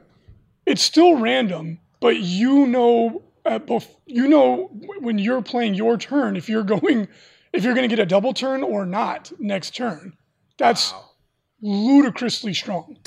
It's 0.67 0.83
still 0.83 1.17
random, 1.17 1.81
but 2.01 2.19
you 2.19 2.67
know 2.67 3.23
uh, 3.45 3.59
bef- 3.59 3.97
you 4.07 4.29
know 4.29 4.71
when 5.01 5.19
you're 5.19 5.43
playing 5.43 5.75
your 5.75 5.97
turn 5.97 6.37
if 6.37 6.49
you're 6.49 6.63
going 6.81 7.09
if 7.53 7.65
you're 7.65 7.75
going 7.75 7.89
to 7.89 7.95
get 7.95 8.03
a 8.03 8.07
double 8.07 8.33
turn 8.33 8.63
or 8.63 8.87
not 8.87 9.33
next 9.41 9.75
turn. 9.75 10.13
That's 10.61 10.93
Wow. 10.93 11.05
ludicrously 11.63 12.55
strong. 12.55 12.97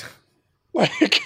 Like, 0.76 1.22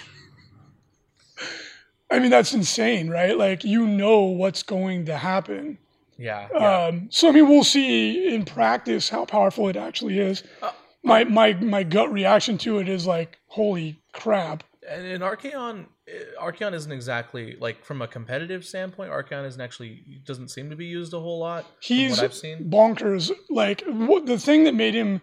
I 2.10 2.18
mean, 2.18 2.30
that's 2.30 2.54
insane, 2.54 3.08
right? 3.10 3.36
Like, 3.36 3.64
you 3.64 3.86
know 3.86 4.20
what's 4.24 4.62
going 4.62 5.06
to 5.06 5.16
happen. 5.16 5.78
Yeah. 6.18 6.48
yeah. 6.52 6.86
Um, 6.86 7.08
so, 7.10 7.28
I 7.28 7.32
mean, 7.32 7.48
we'll 7.48 7.64
see 7.64 8.34
in 8.34 8.44
practice 8.44 9.08
how 9.08 9.24
powerful 9.24 9.68
it 9.68 9.76
actually 9.76 10.18
is. 10.18 10.42
Uh, 10.62 10.72
my, 11.02 11.24
my, 11.24 11.52
my 11.54 11.82
gut 11.82 12.12
reaction 12.12 12.58
to 12.58 12.78
it 12.78 12.88
is 12.88 13.06
like, 13.06 13.38
holy 13.46 13.98
crap. 14.12 14.64
and 14.88 15.06
in 15.06 15.20
Archaon, 15.20 15.86
eh, 16.08 16.12
Archaon 16.40 16.72
isn't 16.74 16.92
exactly 16.92 17.56
like 17.60 17.84
from 17.84 18.02
a 18.02 18.08
competitive 18.08 18.64
standpoint. 18.64 19.10
Archaon 19.10 19.46
isn't 19.46 19.60
actually 19.60 20.02
doesn't 20.24 20.48
seem 20.48 20.68
to 20.70 20.76
be 20.76 20.86
used 20.86 21.12
a 21.14 21.20
whole 21.20 21.38
lot. 21.38 21.64
He's 21.80 22.12
what 22.12 22.24
I've 22.24 22.34
seen. 22.34 22.70
bonkers. 22.70 23.30
Like, 23.48 23.82
what, 23.86 24.26
the 24.26 24.38
thing 24.38 24.64
that 24.64 24.74
made 24.74 24.94
him. 24.94 25.20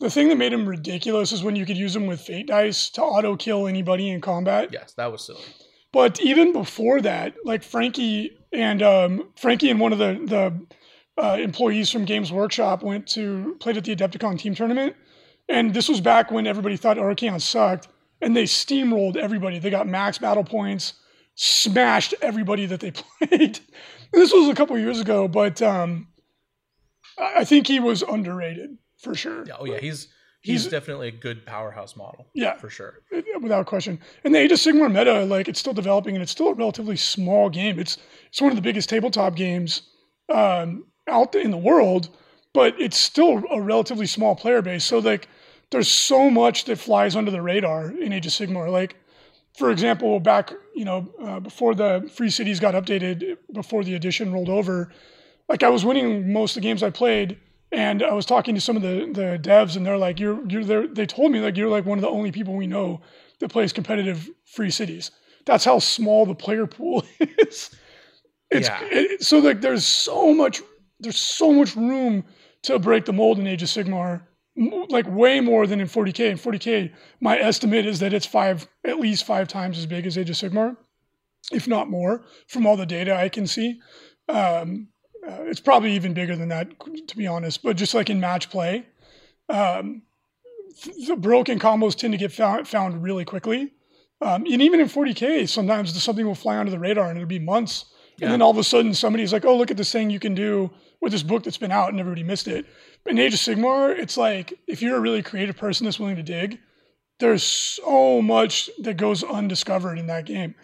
The 0.00 0.08
thing 0.08 0.28
that 0.30 0.38
made 0.38 0.52
him 0.54 0.66
ridiculous 0.66 1.30
is 1.30 1.42
when 1.42 1.56
you 1.56 1.66
could 1.66 1.76
use 1.76 1.94
him 1.94 2.06
with 2.06 2.22
fate 2.22 2.46
dice 2.46 2.88
to 2.90 3.02
auto 3.02 3.36
kill 3.36 3.66
anybody 3.66 4.08
in 4.08 4.22
combat. 4.22 4.70
Yes, 4.72 4.94
that 4.94 5.12
was 5.12 5.26
silly. 5.26 5.42
But 5.92 6.20
even 6.22 6.54
before 6.54 7.02
that, 7.02 7.34
like 7.44 7.62
Frankie 7.62 8.38
and 8.50 8.82
um, 8.82 9.28
Frankie 9.36 9.68
and 9.68 9.78
one 9.78 9.92
of 9.92 9.98
the 9.98 10.18
the 10.24 11.22
uh, 11.22 11.36
employees 11.36 11.90
from 11.90 12.06
Games 12.06 12.32
Workshop 12.32 12.82
went 12.82 13.06
to 13.08 13.56
played 13.60 13.76
at 13.76 13.84
the 13.84 13.94
Adepticon 13.94 14.38
team 14.38 14.54
tournament, 14.54 14.96
and 15.50 15.74
this 15.74 15.88
was 15.88 16.00
back 16.00 16.30
when 16.30 16.46
everybody 16.46 16.78
thought 16.78 16.96
Archaon 16.96 17.38
sucked, 17.38 17.88
and 18.22 18.34
they 18.34 18.44
steamrolled 18.44 19.16
everybody. 19.16 19.58
They 19.58 19.68
got 19.68 19.86
max 19.86 20.16
battle 20.16 20.44
points, 20.44 20.94
smashed 21.34 22.14
everybody 22.22 22.64
that 22.64 22.80
they 22.80 22.90
played. 23.20 23.60
this 24.12 24.32
was 24.32 24.48
a 24.48 24.54
couple 24.54 24.78
years 24.78 24.98
ago, 24.98 25.28
but 25.28 25.60
um, 25.60 26.08
I 27.18 27.40
I 27.40 27.44
think 27.44 27.66
he 27.66 27.80
was 27.80 28.00
underrated 28.00 28.78
for 29.02 29.14
sure. 29.14 29.44
Yeah, 29.46 29.54
oh 29.58 29.64
yeah, 29.64 29.78
he's 29.78 30.08
he's, 30.42 30.62
He's- 30.62 30.70
definitely 30.70 31.08
a 31.08 31.12
good 31.12 31.44
powerhouse 31.46 31.96
model. 31.96 32.26
Yeah. 32.34 32.56
for 32.56 32.70
sure. 32.70 33.00
without 33.42 33.66
question. 33.66 33.98
And 34.24 34.34
the 34.34 34.38
Age 34.38 34.52
of 34.52 34.58
Sigmar 34.58 34.90
meta, 34.92 35.24
like 35.24 35.48
it's 35.48 35.60
still 35.60 35.72
developing, 35.72 36.14
and 36.14 36.22
it's 36.22 36.32
still 36.32 36.48
a 36.48 36.54
relatively 36.54 36.96
small 36.96 37.48
game. 37.50 37.78
It's 37.78 37.98
it's 38.28 38.40
one 38.40 38.50
of 38.50 38.56
the 38.56 38.62
biggest 38.62 38.88
tabletop 38.88 39.34
games 39.36 39.82
um, 40.32 40.84
out 41.08 41.34
in 41.34 41.50
the 41.50 41.56
world, 41.58 42.08
but 42.54 42.74
it's 42.80 42.96
still 42.96 43.42
a 43.50 43.60
relatively 43.60 44.06
small 44.06 44.34
player 44.36 44.62
base. 44.62 44.84
So 44.84 44.98
like, 44.98 45.28
there's 45.70 45.88
so 45.88 46.30
much 46.30 46.64
that 46.66 46.78
flies 46.78 47.16
under 47.16 47.30
the 47.30 47.42
radar 47.42 47.90
in 47.90 48.12
Age 48.12 48.26
of 48.26 48.32
Sigmar. 48.32 48.70
Like, 48.70 48.96
for 49.58 49.70
example, 49.70 50.20
back 50.20 50.52
you 50.74 50.84
know 50.84 51.08
uh, 51.22 51.40
before 51.40 51.74
the 51.74 52.08
Free 52.14 52.30
Cities 52.30 52.60
got 52.60 52.74
updated, 52.74 53.36
before 53.52 53.84
the 53.84 53.94
edition 53.94 54.32
rolled 54.32 54.48
over, 54.48 54.92
like 55.48 55.62
I 55.62 55.68
was 55.68 55.84
winning 55.84 56.32
most 56.32 56.56
of 56.56 56.62
the 56.62 56.68
games 56.68 56.82
I 56.82 56.90
played. 56.90 57.38
And 57.72 58.02
I 58.02 58.12
was 58.14 58.26
talking 58.26 58.54
to 58.56 58.60
some 58.60 58.76
of 58.76 58.82
the, 58.82 59.10
the 59.12 59.38
devs, 59.40 59.76
and 59.76 59.86
they're 59.86 59.96
like, 59.96 60.18
"You're 60.18 60.44
you're 60.48 60.64
there." 60.64 60.86
They 60.88 61.06
told 61.06 61.30
me 61.30 61.40
like 61.40 61.56
you're 61.56 61.68
like 61.68 61.86
one 61.86 61.98
of 61.98 62.02
the 62.02 62.08
only 62.08 62.32
people 62.32 62.54
we 62.54 62.66
know 62.66 63.00
that 63.38 63.50
plays 63.50 63.72
competitive 63.72 64.28
free 64.44 64.70
cities. 64.70 65.10
That's 65.46 65.64
how 65.64 65.78
small 65.78 66.26
the 66.26 66.34
player 66.34 66.66
pool 66.66 67.04
is. 67.20 67.70
It's 68.50 68.68
Yeah. 68.68 68.80
it, 68.90 69.22
so 69.22 69.38
like 69.38 69.60
there's 69.60 69.86
so 69.86 70.34
much 70.34 70.60
there's 70.98 71.18
so 71.18 71.52
much 71.52 71.76
room 71.76 72.24
to 72.62 72.78
break 72.78 73.04
the 73.04 73.12
mold 73.12 73.38
in 73.38 73.46
Age 73.46 73.62
of 73.62 73.68
Sigmar, 73.68 74.22
like 74.56 75.06
way 75.08 75.40
more 75.40 75.66
than 75.66 75.80
in 75.80 75.86
40k. 75.86 76.30
In 76.30 76.36
40k, 76.38 76.92
my 77.20 77.38
estimate 77.38 77.86
is 77.86 78.00
that 78.00 78.12
it's 78.12 78.26
five 78.26 78.66
at 78.84 78.98
least 78.98 79.24
five 79.24 79.46
times 79.48 79.78
as 79.78 79.86
big 79.86 80.06
as 80.06 80.18
Age 80.18 80.28
of 80.30 80.36
Sigmar, 80.36 80.76
if 81.52 81.68
not 81.68 81.88
more, 81.88 82.24
from 82.48 82.66
all 82.66 82.76
the 82.76 82.84
data 82.84 83.14
I 83.14 83.28
can 83.28 83.46
see. 83.46 83.80
Um, 84.28 84.88
uh, 85.30 85.42
it's 85.42 85.60
probably 85.60 85.92
even 85.92 86.14
bigger 86.14 86.34
than 86.34 86.48
that, 86.48 86.68
to 87.08 87.16
be 87.16 87.26
honest. 87.26 87.62
But 87.62 87.76
just 87.76 87.94
like 87.94 88.10
in 88.10 88.20
match 88.20 88.50
play, 88.50 88.86
um, 89.48 90.02
the 91.06 91.16
broken 91.16 91.58
combos 91.58 91.94
tend 91.94 92.12
to 92.12 92.18
get 92.18 92.32
found, 92.32 92.66
found 92.66 93.02
really 93.02 93.24
quickly. 93.24 93.72
Um, 94.22 94.44
and 94.44 94.60
even 94.60 94.80
in 94.80 94.86
40k, 94.86 95.48
sometimes 95.48 96.00
something 96.02 96.26
will 96.26 96.34
fly 96.34 96.58
under 96.58 96.70
the 96.70 96.78
radar 96.78 97.08
and 97.08 97.16
it'll 97.16 97.28
be 97.28 97.38
months. 97.38 97.86
Yeah. 98.18 98.26
And 98.26 98.32
then 98.32 98.42
all 98.42 98.50
of 98.50 98.58
a 98.58 98.64
sudden, 98.64 98.92
somebody's 98.92 99.32
like, 99.32 99.46
"Oh, 99.46 99.56
look 99.56 99.70
at 99.70 99.78
this 99.78 99.92
thing 99.92 100.10
you 100.10 100.20
can 100.20 100.34
do 100.34 100.70
with 101.00 101.12
this 101.12 101.22
book 101.22 101.42
that's 101.42 101.56
been 101.56 101.72
out," 101.72 101.90
and 101.90 101.98
everybody 101.98 102.22
missed 102.22 102.48
it. 102.48 102.66
But 103.02 103.12
in 103.12 103.18
Age 103.18 103.32
of 103.32 103.40
Sigmar, 103.40 103.98
it's 103.98 104.18
like 104.18 104.52
if 104.66 104.82
you're 104.82 104.96
a 104.96 105.00
really 105.00 105.22
creative 105.22 105.56
person 105.56 105.84
that's 105.86 105.98
willing 105.98 106.16
to 106.16 106.22
dig, 106.22 106.58
there's 107.18 107.42
so 107.42 108.20
much 108.20 108.68
that 108.80 108.98
goes 108.98 109.24
undiscovered 109.24 109.98
in 109.98 110.06
that 110.08 110.26
game. 110.26 110.54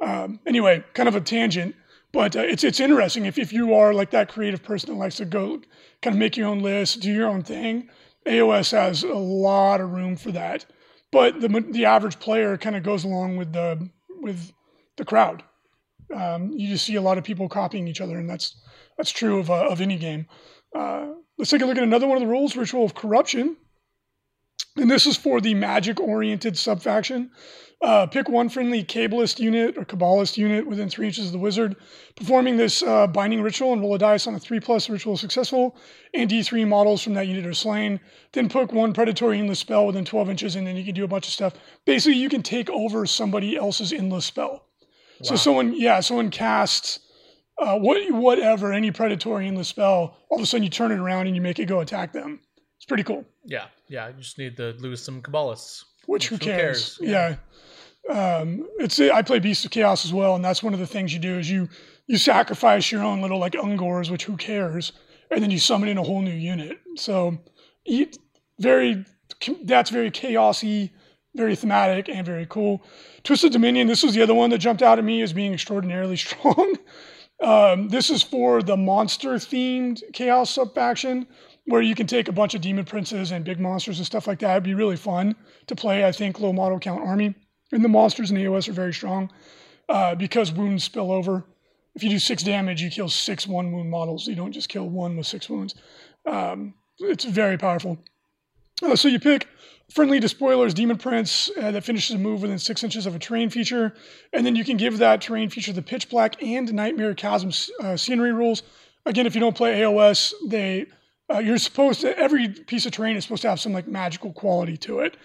Um, 0.00 0.40
anyway, 0.46 0.84
kind 0.92 1.08
of 1.08 1.14
a 1.14 1.20
tangent, 1.22 1.74
but 2.16 2.34
uh, 2.34 2.40
it's 2.40 2.64
it's 2.64 2.80
interesting 2.80 3.26
if 3.26 3.36
if 3.36 3.52
you 3.52 3.74
are 3.74 3.92
like 3.92 4.10
that 4.10 4.30
creative 4.30 4.62
person 4.62 4.88
that 4.88 4.96
likes 4.96 5.16
to 5.16 5.26
go 5.26 5.60
kind 6.00 6.14
of 6.14 6.18
make 6.18 6.34
your 6.34 6.48
own 6.48 6.60
list, 6.60 7.00
do 7.00 7.12
your 7.12 7.28
own 7.28 7.42
thing. 7.42 7.90
AOS 8.26 8.72
has 8.72 9.02
a 9.02 9.14
lot 9.14 9.82
of 9.82 9.92
room 9.92 10.16
for 10.16 10.32
that, 10.32 10.64
but 11.12 11.42
the 11.42 11.48
the 11.70 11.84
average 11.84 12.18
player 12.18 12.56
kind 12.56 12.74
of 12.74 12.82
goes 12.82 13.04
along 13.04 13.36
with 13.36 13.52
the 13.52 13.90
with 14.22 14.50
the 14.96 15.04
crowd. 15.04 15.44
Um, 16.14 16.52
you 16.52 16.68
just 16.68 16.86
see 16.86 16.94
a 16.94 17.02
lot 17.02 17.18
of 17.18 17.24
people 17.24 17.50
copying 17.50 17.86
each 17.86 18.00
other, 18.00 18.16
and 18.16 18.30
that's 18.30 18.56
that's 18.96 19.10
true 19.10 19.38
of 19.38 19.50
uh, 19.50 19.68
of 19.68 19.82
any 19.82 19.98
game. 19.98 20.26
Uh, 20.74 21.08
let's 21.36 21.50
take 21.50 21.60
a 21.60 21.66
look 21.66 21.76
at 21.76 21.82
another 21.82 22.06
one 22.06 22.16
of 22.16 22.22
the 22.22 22.32
rules: 22.32 22.56
ritual 22.56 22.86
of 22.86 22.94
corruption. 22.94 23.58
And 24.78 24.90
this 24.90 25.06
is 25.06 25.16
for 25.16 25.40
the 25.40 25.54
magic-oriented 25.54 26.56
subfaction. 26.56 27.30
Uh, 27.82 28.06
pick 28.06 28.28
one 28.28 28.48
friendly 28.48 28.82
Kabbalist 28.82 29.38
unit 29.38 29.76
or 29.76 29.84
Cabalist 29.84 30.38
unit 30.38 30.66
within 30.66 30.88
three 30.88 31.06
inches 31.06 31.26
of 31.26 31.32
the 31.32 31.38
wizard, 31.38 31.76
performing 32.14 32.56
this 32.56 32.82
uh, 32.82 33.06
binding 33.06 33.42
ritual 33.42 33.74
and 33.74 33.82
roll 33.82 33.94
a 33.94 33.98
dice 33.98 34.26
on 34.26 34.34
a 34.34 34.38
three 34.38 34.60
plus 34.60 34.88
ritual 34.88 35.16
successful, 35.16 35.76
and 36.14 36.30
D3 36.30 36.66
models 36.66 37.02
from 37.02 37.12
that 37.14 37.26
unit 37.26 37.44
are 37.44 37.52
slain. 37.52 38.00
Then 38.32 38.48
put 38.48 38.72
one 38.72 38.94
predatory 38.94 39.38
endless 39.38 39.58
spell 39.58 39.86
within 39.86 40.06
12 40.06 40.30
inches, 40.30 40.56
and 40.56 40.66
then 40.66 40.76
you 40.76 40.84
can 40.84 40.94
do 40.94 41.04
a 41.04 41.08
bunch 41.08 41.26
of 41.26 41.34
stuff. 41.34 41.52
Basically, 41.84 42.18
you 42.18 42.30
can 42.30 42.42
take 42.42 42.70
over 42.70 43.04
somebody 43.04 43.56
else's 43.56 43.92
endless 43.92 44.24
spell. 44.24 44.64
So 45.22 45.34
someone, 45.34 45.74
yeah, 45.74 46.00
someone 46.00 46.30
casts 46.30 47.00
uh, 47.58 47.78
what, 47.78 48.10
whatever, 48.12 48.72
any 48.72 48.90
predatory 48.90 49.46
endless 49.48 49.68
spell. 49.68 50.16
All 50.30 50.38
of 50.38 50.42
a 50.42 50.46
sudden, 50.46 50.64
you 50.64 50.70
turn 50.70 50.92
it 50.92 50.98
around 50.98 51.26
and 51.26 51.36
you 51.36 51.40
make 51.42 51.58
it 51.58 51.66
go 51.66 51.80
attack 51.80 52.12
them. 52.12 52.40
It's 52.76 52.84
pretty 52.84 53.02
cool. 53.02 53.24
Yeah, 53.44 53.66
yeah. 53.88 54.08
You 54.08 54.14
just 54.18 54.38
need 54.38 54.56
to 54.58 54.72
lose 54.78 55.02
some 55.02 55.22
Cabalists. 55.22 55.84
Which 56.06 56.28
who 56.28 56.36
Who 56.36 56.40
cares? 56.40 56.98
cares? 56.98 57.10
Yeah. 57.10 57.36
Um, 58.08 58.68
it's 58.78 59.00
I 59.00 59.22
play 59.22 59.38
Beast 59.38 59.64
of 59.64 59.70
Chaos 59.70 60.04
as 60.04 60.12
well, 60.12 60.34
and 60.36 60.44
that's 60.44 60.62
one 60.62 60.74
of 60.74 60.80
the 60.80 60.86
things 60.86 61.12
you 61.12 61.18
do 61.18 61.38
is 61.38 61.50
you 61.50 61.68
you 62.06 62.18
sacrifice 62.18 62.92
your 62.92 63.02
own 63.02 63.20
little 63.20 63.38
like 63.38 63.52
Ungors, 63.52 64.10
which 64.10 64.24
who 64.24 64.36
cares, 64.36 64.92
and 65.30 65.42
then 65.42 65.50
you 65.50 65.58
summon 65.58 65.88
in 65.88 65.98
a 65.98 66.02
whole 66.02 66.22
new 66.22 66.30
unit. 66.30 66.78
So, 66.96 67.38
it, 67.84 68.16
very 68.60 69.04
that's 69.64 69.90
very 69.90 70.10
chaosy, 70.10 70.90
very 71.34 71.56
thematic, 71.56 72.08
and 72.08 72.24
very 72.24 72.46
cool. 72.48 72.82
Twisted 73.24 73.52
Dominion. 73.52 73.88
This 73.88 74.02
was 74.02 74.14
the 74.14 74.22
other 74.22 74.34
one 74.34 74.50
that 74.50 74.58
jumped 74.58 74.82
out 74.82 74.98
at 74.98 75.04
me 75.04 75.22
as 75.22 75.32
being 75.32 75.52
extraordinarily 75.52 76.16
strong. 76.16 76.76
Um, 77.42 77.88
this 77.88 78.08
is 78.08 78.22
for 78.22 78.62
the 78.62 78.76
monster 78.76 79.34
themed 79.34 80.00
chaos 80.14 80.50
subfaction 80.50 81.26
where 81.66 81.82
you 81.82 81.94
can 81.94 82.06
take 82.06 82.28
a 82.28 82.32
bunch 82.32 82.54
of 82.54 82.60
demon 82.60 82.84
princes 82.84 83.32
and 83.32 83.44
big 83.44 83.60
monsters 83.60 83.98
and 83.98 84.06
stuff 84.06 84.26
like 84.26 84.38
that. 84.38 84.52
It'd 84.52 84.62
be 84.62 84.74
really 84.74 84.96
fun 84.96 85.34
to 85.66 85.74
play, 85.74 86.06
I 86.06 86.12
think, 86.12 86.40
low 86.40 86.52
model 86.52 86.78
count 86.78 87.02
army. 87.02 87.34
And 87.72 87.84
the 87.84 87.88
monsters 87.88 88.30
in 88.30 88.36
AOS 88.36 88.68
are 88.68 88.72
very 88.72 88.94
strong 88.94 89.30
uh, 89.88 90.14
because 90.14 90.52
wounds 90.52 90.84
spill 90.84 91.10
over. 91.10 91.44
If 91.94 92.02
you 92.02 92.10
do 92.10 92.18
six 92.18 92.42
damage, 92.42 92.82
you 92.82 92.90
kill 92.90 93.08
six 93.08 93.46
one 93.46 93.72
wound 93.72 93.90
models. 93.90 94.26
You 94.26 94.34
don't 94.34 94.52
just 94.52 94.68
kill 94.68 94.88
one 94.88 95.16
with 95.16 95.26
six 95.26 95.48
wounds. 95.48 95.74
Um, 96.26 96.74
it's 96.98 97.24
very 97.24 97.56
powerful. 97.56 97.98
Uh, 98.82 98.94
so 98.96 99.08
you 99.08 99.18
pick 99.18 99.48
friendly 99.90 100.20
despoilers, 100.20 100.74
demon 100.74 100.98
prince 100.98 101.50
uh, 101.60 101.70
that 101.70 101.84
finishes 101.84 102.14
a 102.14 102.18
move 102.18 102.42
within 102.42 102.58
six 102.58 102.84
inches 102.84 103.06
of 103.06 103.14
a 103.14 103.18
terrain 103.18 103.48
feature, 103.48 103.94
and 104.32 104.44
then 104.44 104.56
you 104.56 104.64
can 104.64 104.76
give 104.76 104.98
that 104.98 105.22
terrain 105.22 105.48
feature 105.48 105.72
the 105.72 105.82
pitch 105.82 106.10
black 106.10 106.42
and 106.42 106.72
nightmare 106.74 107.14
chasm 107.14 107.50
uh, 107.80 107.96
scenery 107.96 108.32
rules. 108.32 108.62
Again, 109.06 109.26
if 109.26 109.34
you 109.34 109.40
don't 109.40 109.56
play 109.56 109.80
AOS, 109.80 110.34
they 110.48 110.86
uh, 111.32 111.38
you're 111.38 111.58
supposed 111.58 112.02
to 112.02 112.16
every 112.18 112.48
piece 112.48 112.86
of 112.86 112.92
terrain 112.92 113.16
is 113.16 113.24
supposed 113.24 113.42
to 113.42 113.48
have 113.48 113.60
some 113.60 113.72
like 113.72 113.88
magical 113.88 114.32
quality 114.32 114.76
to 114.76 115.00
it. 115.00 115.16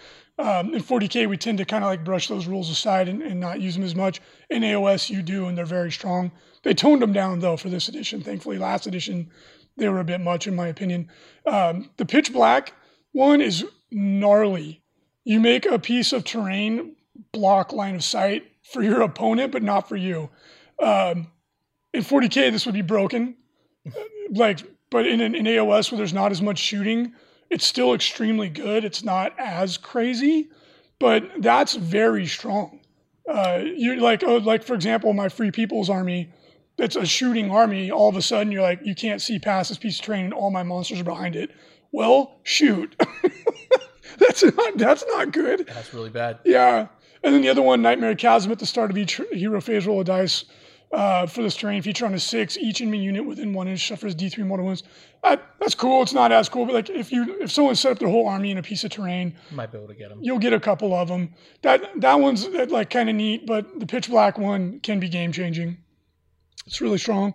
Um, 0.42 0.74
in 0.74 0.82
40k, 0.82 1.30
we 1.30 1.38
tend 1.38 1.60
to 1.60 1.66
kind 1.66 1.84
of 1.84 1.90
like 1.90 2.04
brush 2.04 2.28
those 2.28 2.48
rules 2.48 2.72
aside 2.72 3.08
and, 3.08 3.22
and 3.22 3.40
not 3.40 3.62
use 3.62 3.76
them 3.76 3.84
as 3.84 3.96
much. 3.96 4.20
In 4.50 4.64
AOS, 4.64 5.10
you 5.10 5.22
do, 5.22 5.46
and 5.46 5.56
they're 5.56 5.66
very 5.66 5.92
strong. 5.92 6.32
They 6.64 6.74
toned 6.74 7.02
them 7.02 7.14
down 7.14 7.40
though 7.40 7.58
for 7.58 7.70
this 7.70 7.88
edition. 7.88 8.22
Thankfully, 8.22 8.58
last 8.58 8.88
edition 8.88 9.30
they 9.78 9.88
were 9.88 10.00
a 10.00 10.04
bit 10.04 10.20
much 10.20 10.48
in 10.48 10.56
my 10.56 10.68
opinion. 10.68 11.10
Um, 11.46 11.90
the 11.98 12.06
pitch 12.06 12.34
black 12.34 12.74
one 13.12 13.40
is 13.40 13.66
gnarly. 13.92 14.82
You 15.24 15.40
make 15.40 15.66
a 15.66 15.78
piece 15.78 16.12
of 16.12 16.24
terrain 16.24 16.96
block 17.32 17.72
line 17.72 17.96
of 17.96 18.04
sight 18.04 18.44
for 18.64 18.82
your 18.82 19.02
opponent, 19.02 19.52
but 19.52 19.64
not 19.64 19.88
for 19.88 19.96
you. 19.96 20.30
Um, 20.82 21.28
in 21.94 22.02
40k, 22.02 22.52
this 22.52 22.66
would 22.66 22.74
be 22.74 22.82
broken. 22.82 23.36
like, 24.32 24.64
but 24.90 25.06
in, 25.06 25.22
in 25.22 25.46
AOS 25.46 25.92
where 25.92 25.98
there's 25.98 26.14
not 26.14 26.32
as 26.32 26.42
much 26.42 26.58
shooting, 26.58 27.14
it's 27.52 27.66
still 27.66 27.94
extremely 27.94 28.50
good. 28.50 28.84
It's 28.84 29.04
not 29.04 29.34
as 29.38 29.78
crazy, 29.78 30.50
but 31.00 31.30
that's 31.40 31.76
very 31.76 32.26
strong. 32.26 32.80
Uh, 33.30 33.62
you 33.64 33.96
like, 33.98 34.24
oh, 34.24 34.38
like 34.38 34.64
for 34.64 34.74
example, 34.74 35.14
my 35.14 35.30
Free 35.30 35.52
People's 35.52 35.90
Army 35.90 36.32
that's 36.78 36.96
a 36.96 37.06
shooting 37.06 37.52
army, 37.52 37.92
all 37.92 38.10
of 38.10 38.16
a 38.16 38.22
sudden 38.22 38.52
you're 38.52 38.62
like, 38.62 38.80
you 38.84 38.96
can't 38.96 39.22
see 39.22 39.38
past 39.38 39.70
this 39.70 39.78
piece 39.78 40.00
of 40.00 40.06
terrain 40.06 40.26
and 40.26 40.34
all 40.34 40.50
my 40.50 40.64
monsters 40.64 41.02
are 41.02 41.06
behind 41.06 41.36
it. 41.36 41.52
Well, 41.92 42.40
shoot. 42.44 42.96
that's 44.18 44.44
not 44.44 44.78
that's 44.78 45.06
not 45.10 45.32
good. 45.32 45.68
That's 45.68 45.94
really 45.94 46.10
bad. 46.10 46.40
Yeah. 46.44 46.88
And 47.24 47.36
then 47.36 47.42
the 47.44 47.50
other 47.50 47.62
one, 47.62 47.84
Nightmare 47.84 48.16
Chasm, 48.16 48.52
at 48.52 48.58
the 48.58 48.66
start 48.66 48.90
of 48.90 48.98
each 48.98 49.22
hero 49.32 49.62
phase, 49.62 49.86
roll 49.86 50.02
a 50.02 50.04
dice 50.04 50.46
uh, 50.94 51.26
for 51.26 51.42
this 51.44 51.56
terrain. 51.56 51.82
Feature 51.82 52.06
on 52.06 52.14
a 52.14 52.20
six. 52.20 52.58
Each 52.58 52.82
enemy 52.82 53.00
unit 53.04 53.26
within 53.26 53.54
one 53.54 53.68
inch 53.68 53.88
suffers 53.88 54.16
D3 54.16 54.46
mortal 54.46 54.66
wounds. 54.66 54.84
Uh, 55.24 55.38
that's 55.60 55.76
cool. 55.76 56.02
It's 56.02 56.14
not 56.14 56.32
as 56.32 56.50
cool, 56.50 56.66
but 56.66 56.74
like 56.74 56.90
if 56.90 57.12
you 57.12 57.38
if 57.42 57.52
someone 57.52 57.76
set 57.76 57.92
up 57.94 58.00
their 58.00 58.10
whole 58.10 58.28
army 58.28 58.52
in 58.52 58.58
a 58.58 58.64
piece 58.64 58.84
of 58.84 58.92
terrain, 58.92 59.36
Might 59.52 59.72
be 59.72 59.78
able 59.78 59.88
to 59.88 59.94
get 59.96 60.10
them. 60.10 60.20
you'll 60.22 60.40
get 60.40 60.54
a 60.54 60.60
couple 60.60 60.94
of 60.94 61.08
them. 61.08 61.34
That 61.62 62.02
that 62.02 62.20
one's 62.20 62.48
like 62.48 62.90
kind 62.90 63.10
of 63.10 63.16
neat, 63.16 63.46
but 63.46 63.80
the 63.80 63.86
pitch 63.86 64.10
black 64.10 64.38
one 64.38 64.80
can 64.82 65.00
be 65.00 65.08
game 65.10 65.32
changing. 65.32 65.78
It's 66.68 66.82
really 66.82 66.98
strong. 66.98 67.34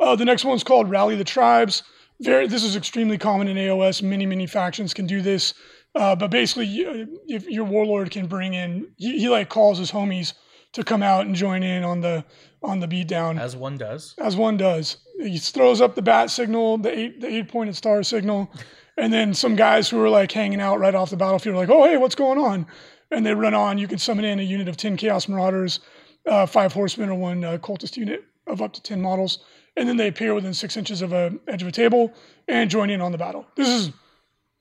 Uh, 0.00 0.14
the 0.16 0.24
next 0.24 0.44
one's 0.44 0.62
called 0.64 0.88
Rally 0.90 1.16
the 1.16 1.24
Tribes. 1.24 1.82
Very, 2.20 2.46
this 2.48 2.64
is 2.64 2.74
extremely 2.76 3.16
common 3.18 3.48
in 3.48 3.56
AOS. 3.56 4.02
Many 4.02 4.26
many 4.26 4.46
factions 4.46 4.92
can 4.94 5.06
do 5.06 5.22
this. 5.22 5.54
Uh, 5.94 6.14
but 6.14 6.30
basically, 6.30 6.66
you- 6.66 7.20
if 7.28 7.48
your 7.48 7.64
warlord 7.64 8.10
can 8.10 8.26
bring 8.26 8.54
in, 8.54 8.88
he, 8.96 9.18
he 9.20 9.28
like 9.28 9.48
calls 9.48 9.78
his 9.78 9.90
homies 9.90 10.34
to 10.72 10.84
come 10.84 11.02
out 11.02 11.26
and 11.26 11.34
join 11.34 11.62
in 11.62 11.84
on 11.84 12.00
the 12.00 12.24
on 12.62 12.80
the 12.80 12.88
beatdown 12.88 13.38
As 13.40 13.54
one 13.56 13.76
does. 13.78 14.14
as 14.18 14.36
one 14.36 14.56
does. 14.56 14.98
He 15.20 15.38
throws 15.38 15.80
up 15.80 15.94
the 15.94 16.02
bat 16.02 16.30
signal, 16.30 16.78
the 16.78 16.96
eight 16.96 17.20
the 17.20 17.28
eight 17.28 17.48
pointed 17.48 17.76
star 17.76 18.02
signal, 18.02 18.50
and 18.96 19.12
then 19.12 19.34
some 19.34 19.56
guys 19.56 19.88
who 19.88 20.00
are 20.02 20.10
like 20.10 20.30
hanging 20.32 20.60
out 20.60 20.78
right 20.80 20.94
off 20.94 21.10
the 21.10 21.16
battlefield 21.16 21.54
are 21.54 21.58
like, 21.58 21.70
oh 21.70 21.84
hey, 21.84 21.96
what's 21.96 22.14
going 22.14 22.38
on? 22.38 22.66
And 23.10 23.24
they 23.24 23.34
run 23.34 23.54
on. 23.54 23.78
You 23.78 23.88
can 23.88 23.98
summon 23.98 24.24
in 24.24 24.38
a 24.38 24.42
unit 24.42 24.68
of 24.68 24.76
ten 24.76 24.96
Chaos 24.96 25.28
Marauders, 25.28 25.80
uh, 26.26 26.46
five 26.46 26.72
Horsemen, 26.72 27.08
or 27.08 27.14
one 27.14 27.42
uh, 27.44 27.58
Cultist 27.58 27.96
unit 27.96 28.24
of 28.46 28.60
up 28.60 28.72
to 28.74 28.82
ten 28.82 29.00
models, 29.00 29.44
and 29.76 29.88
then 29.88 29.96
they 29.96 30.08
appear 30.08 30.34
within 30.34 30.52
six 30.52 30.76
inches 30.76 31.00
of 31.02 31.12
a 31.12 31.32
edge 31.48 31.62
of 31.62 31.68
a 31.68 31.72
table 31.72 32.12
and 32.48 32.68
join 32.70 32.90
in 32.90 33.00
on 33.00 33.12
the 33.12 33.18
battle. 33.18 33.46
This 33.56 33.68
is 33.68 33.92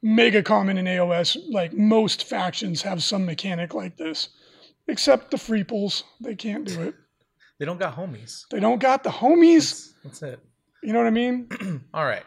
mega 0.01 0.41
common 0.43 0.77
in 0.77 0.85
AOS. 0.85 1.37
Like 1.49 1.73
most 1.73 2.23
factions 2.23 2.81
have 2.83 3.03
some 3.03 3.25
mechanic 3.25 3.73
like 3.73 3.97
this, 3.97 4.29
except 4.87 5.31
the 5.31 5.37
Freeples. 5.37 6.03
They 6.21 6.35
can't 6.35 6.65
do 6.65 6.81
it. 6.83 6.95
They 7.59 7.65
don't 7.65 7.79
got 7.79 7.95
homies. 7.95 8.45
They 8.49 8.59
don't 8.59 8.79
got 8.79 9.03
the 9.03 9.09
homies. 9.09 9.93
That's, 10.03 10.19
that's 10.19 10.21
it. 10.33 10.39
You 10.83 10.93
know 10.93 10.99
what 10.99 11.07
I 11.07 11.11
mean? 11.11 11.49
All 11.93 12.05
right. 12.05 12.23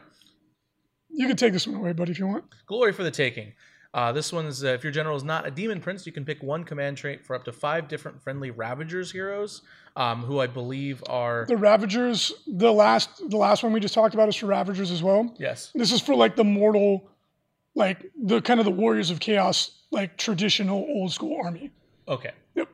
You 1.09 1.27
can 1.29 1.37
take 1.37 1.53
this 1.53 1.67
one 1.67 1.77
away, 1.77 1.93
buddy, 1.93 2.13
if 2.13 2.19
you 2.19 2.27
want. 2.27 2.45
Glory 2.67 2.93
for 2.93 3.03
the 3.05 3.11
taking. 3.11 3.53
Uh, 3.93 4.13
this 4.13 4.33
one's 4.33 4.63
uh, 4.63 4.69
if 4.69 4.85
your 4.85 4.93
general 4.93 5.17
is 5.17 5.25
not 5.25 5.47
a 5.47 5.51
demon 5.51 5.81
prince, 5.81 6.07
you 6.07 6.13
can 6.13 6.25
pick 6.25 6.41
one 6.43 6.63
command 6.63 6.97
trait 6.97 7.25
for 7.27 7.35
up 7.35 7.45
to 7.45 7.53
five 7.53 7.89
different 7.89 8.23
friendly 8.23 8.51
Ravagers 8.53 9.11
heroes, 9.11 9.63
um, 9.97 10.23
who 10.23 10.39
I 10.39 10.47
believe 10.47 11.03
are 11.09 11.45
The 11.49 11.57
Ravagers, 11.57 12.33
the 12.47 12.73
last 12.73 13.29
the 13.29 13.37
last 13.37 13.65
one 13.65 13.73
we 13.73 13.81
just 13.81 13.95
talked 13.95 14.15
about 14.15 14.29
is 14.29 14.37
for 14.37 14.47
Ravagers 14.47 14.93
as 14.93 15.03
well. 15.03 15.35
yes, 15.41 15.73
This 15.75 15.91
is 15.91 16.01
for 16.01 16.15
like 16.15 16.37
the 16.37 16.45
mortal, 16.45 17.11
like 17.75 18.07
the 18.17 18.41
kind 18.41 18.61
of 18.61 18.65
the 18.67 18.71
Warriors 18.73 19.11
of 19.11 19.19
Chaos, 19.19 19.73
like 19.91 20.17
traditional 20.17 20.79
old 20.89 21.11
school 21.11 21.41
army. 21.43 21.73
Okay. 22.09 22.33
Yep. 22.55 22.69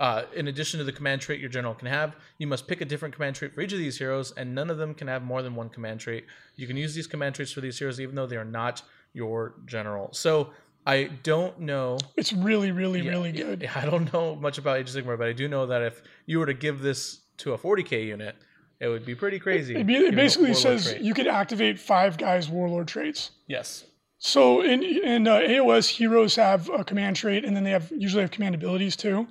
Uh, 0.00 0.22
in 0.34 0.48
addition 0.48 0.78
to 0.78 0.84
the 0.84 0.92
command 0.92 1.20
trait 1.20 1.40
your 1.40 1.48
general 1.48 1.74
can 1.74 1.86
have, 1.86 2.16
you 2.38 2.46
must 2.46 2.66
pick 2.66 2.80
a 2.80 2.84
different 2.84 3.14
command 3.14 3.36
trait 3.36 3.54
for 3.54 3.60
each 3.60 3.72
of 3.72 3.78
these 3.78 3.96
heroes, 3.96 4.32
and 4.36 4.54
none 4.54 4.68
of 4.68 4.76
them 4.76 4.92
can 4.92 5.06
have 5.06 5.22
more 5.22 5.40
than 5.40 5.54
one 5.54 5.68
command 5.68 6.00
trait. 6.00 6.24
You 6.56 6.66
can 6.66 6.76
use 6.76 6.94
these 6.94 7.06
command 7.06 7.36
traits 7.36 7.52
for 7.52 7.60
these 7.60 7.78
heroes 7.78 8.00
even 8.00 8.14
though 8.14 8.26
they 8.26 8.36
are 8.36 8.44
not 8.44 8.82
your 9.12 9.54
general. 9.66 10.12
So 10.12 10.50
I 10.86 11.04
don't 11.22 11.60
know 11.60 11.98
It's 12.16 12.32
really, 12.32 12.72
really, 12.72 13.00
Yeah, 13.00 13.12
really 13.12 13.32
good. 13.32 13.68
I 13.74 13.86
don't 13.86 14.12
know 14.12 14.34
much 14.36 14.58
about 14.58 14.78
Age 14.78 14.94
of 14.94 14.96
Sigmar, 14.96 15.16
but 15.16 15.28
I 15.28 15.32
do 15.32 15.48
know 15.48 15.66
that 15.66 15.82
if 15.82 16.02
you 16.26 16.38
were 16.38 16.46
to 16.46 16.54
give 16.54 16.80
this 16.80 17.20
to 17.38 17.52
a 17.54 17.58
40k 17.58 18.06
unit, 18.06 18.36
it 18.80 18.88
would 18.88 19.06
be 19.06 19.14
pretty 19.14 19.38
crazy. 19.38 19.76
It, 19.76 19.86
given 19.86 20.12
it 20.12 20.16
basically 20.16 20.54
says 20.54 20.90
trait. 20.90 21.00
you 21.02 21.14
could 21.14 21.26
activate 21.28 21.78
five 21.78 22.18
guys 22.18 22.48
warlord 22.48 22.88
traits. 22.88 23.30
yes, 23.46 23.84
So 24.26 24.62
in 24.62 24.82
in 24.82 25.28
uh, 25.28 25.40
AOS, 25.40 25.86
heroes 25.86 26.34
have 26.36 26.70
a 26.70 26.82
command 26.82 27.14
trait, 27.14 27.44
and 27.44 27.54
then 27.54 27.62
they 27.62 27.72
have 27.72 27.92
usually 27.94 28.22
have 28.22 28.30
command 28.30 28.54
abilities 28.54 28.96
too. 28.96 29.28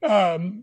Um, 0.00 0.62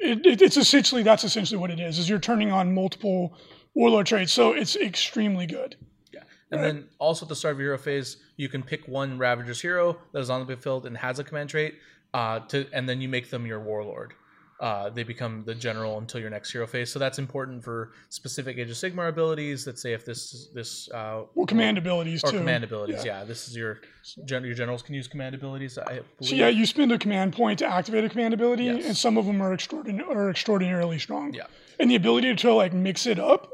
it, 0.00 0.24
it, 0.24 0.40
it's 0.40 0.56
essentially 0.56 1.02
that's 1.02 1.22
essentially 1.22 1.58
what 1.58 1.70
it 1.70 1.78
is. 1.78 1.98
Is 1.98 2.08
you're 2.08 2.18
turning 2.18 2.50
on 2.50 2.72
multiple 2.72 3.36
warlord 3.74 4.06
traits, 4.06 4.32
so 4.32 4.52
it's 4.52 4.76
extremely 4.76 5.44
good. 5.44 5.76
Yeah, 6.10 6.22
and 6.50 6.64
then 6.64 6.88
also 6.98 7.26
at 7.26 7.28
the 7.28 7.36
start 7.36 7.52
of 7.52 7.60
your 7.60 7.72
hero 7.72 7.78
phase, 7.78 8.16
you 8.38 8.48
can 8.48 8.62
pick 8.62 8.88
one 8.88 9.18
Ravager's 9.18 9.60
hero 9.60 9.98
that 10.12 10.20
is 10.20 10.30
on 10.30 10.46
the 10.46 10.56
field 10.56 10.86
and 10.86 10.96
has 10.96 11.18
a 11.18 11.24
command 11.24 11.50
trait, 11.50 11.74
uh, 12.14 12.40
to 12.48 12.66
and 12.72 12.88
then 12.88 13.02
you 13.02 13.10
make 13.10 13.28
them 13.28 13.44
your 13.44 13.60
warlord. 13.60 14.14
Uh, 14.62 14.88
they 14.88 15.02
become 15.02 15.42
the 15.44 15.56
general 15.56 15.98
until 15.98 16.20
your 16.20 16.30
next 16.30 16.52
hero 16.52 16.68
phase. 16.68 16.88
So 16.92 17.00
that's 17.00 17.18
important 17.18 17.64
for 17.64 17.90
specific 18.10 18.58
Age 18.58 18.70
of 18.70 18.76
Sigmar 18.76 19.08
abilities. 19.08 19.66
Let's 19.66 19.82
say 19.82 19.92
if 19.92 20.04
this 20.04 20.50
this 20.54 20.88
uh, 20.92 21.24
Well, 21.34 21.46
command 21.46 21.78
abilities 21.78 22.22
or 22.22 22.30
too. 22.30 22.38
command 22.38 22.62
abilities, 22.62 23.04
yeah. 23.04 23.24
this 23.24 23.48
is 23.48 23.56
your 23.56 23.80
your 24.16 24.54
generals 24.54 24.82
can 24.82 24.94
use 24.94 25.08
command 25.08 25.34
abilities. 25.34 25.78
I. 25.78 26.02
So 26.20 26.36
yeah, 26.36 26.46
you 26.48 26.64
spend 26.64 26.92
a 26.92 26.98
command 26.98 27.32
point 27.32 27.58
to 27.58 27.66
activate 27.66 28.04
a 28.04 28.08
command 28.08 28.34
ability, 28.34 28.64
Yes. 28.66 28.86
and 28.86 28.96
some 28.96 29.18
of 29.18 29.26
them 29.26 29.42
are 29.42 29.52
extraordinary 29.52 30.08
are 30.08 30.30
extraordinarily 30.30 31.00
strong. 31.00 31.34
Yeah. 31.34 31.46
And 31.80 31.90
the 31.90 31.96
ability 31.96 32.32
to 32.36 32.54
like 32.54 32.72
mix 32.72 33.04
it 33.06 33.18
up. 33.18 33.50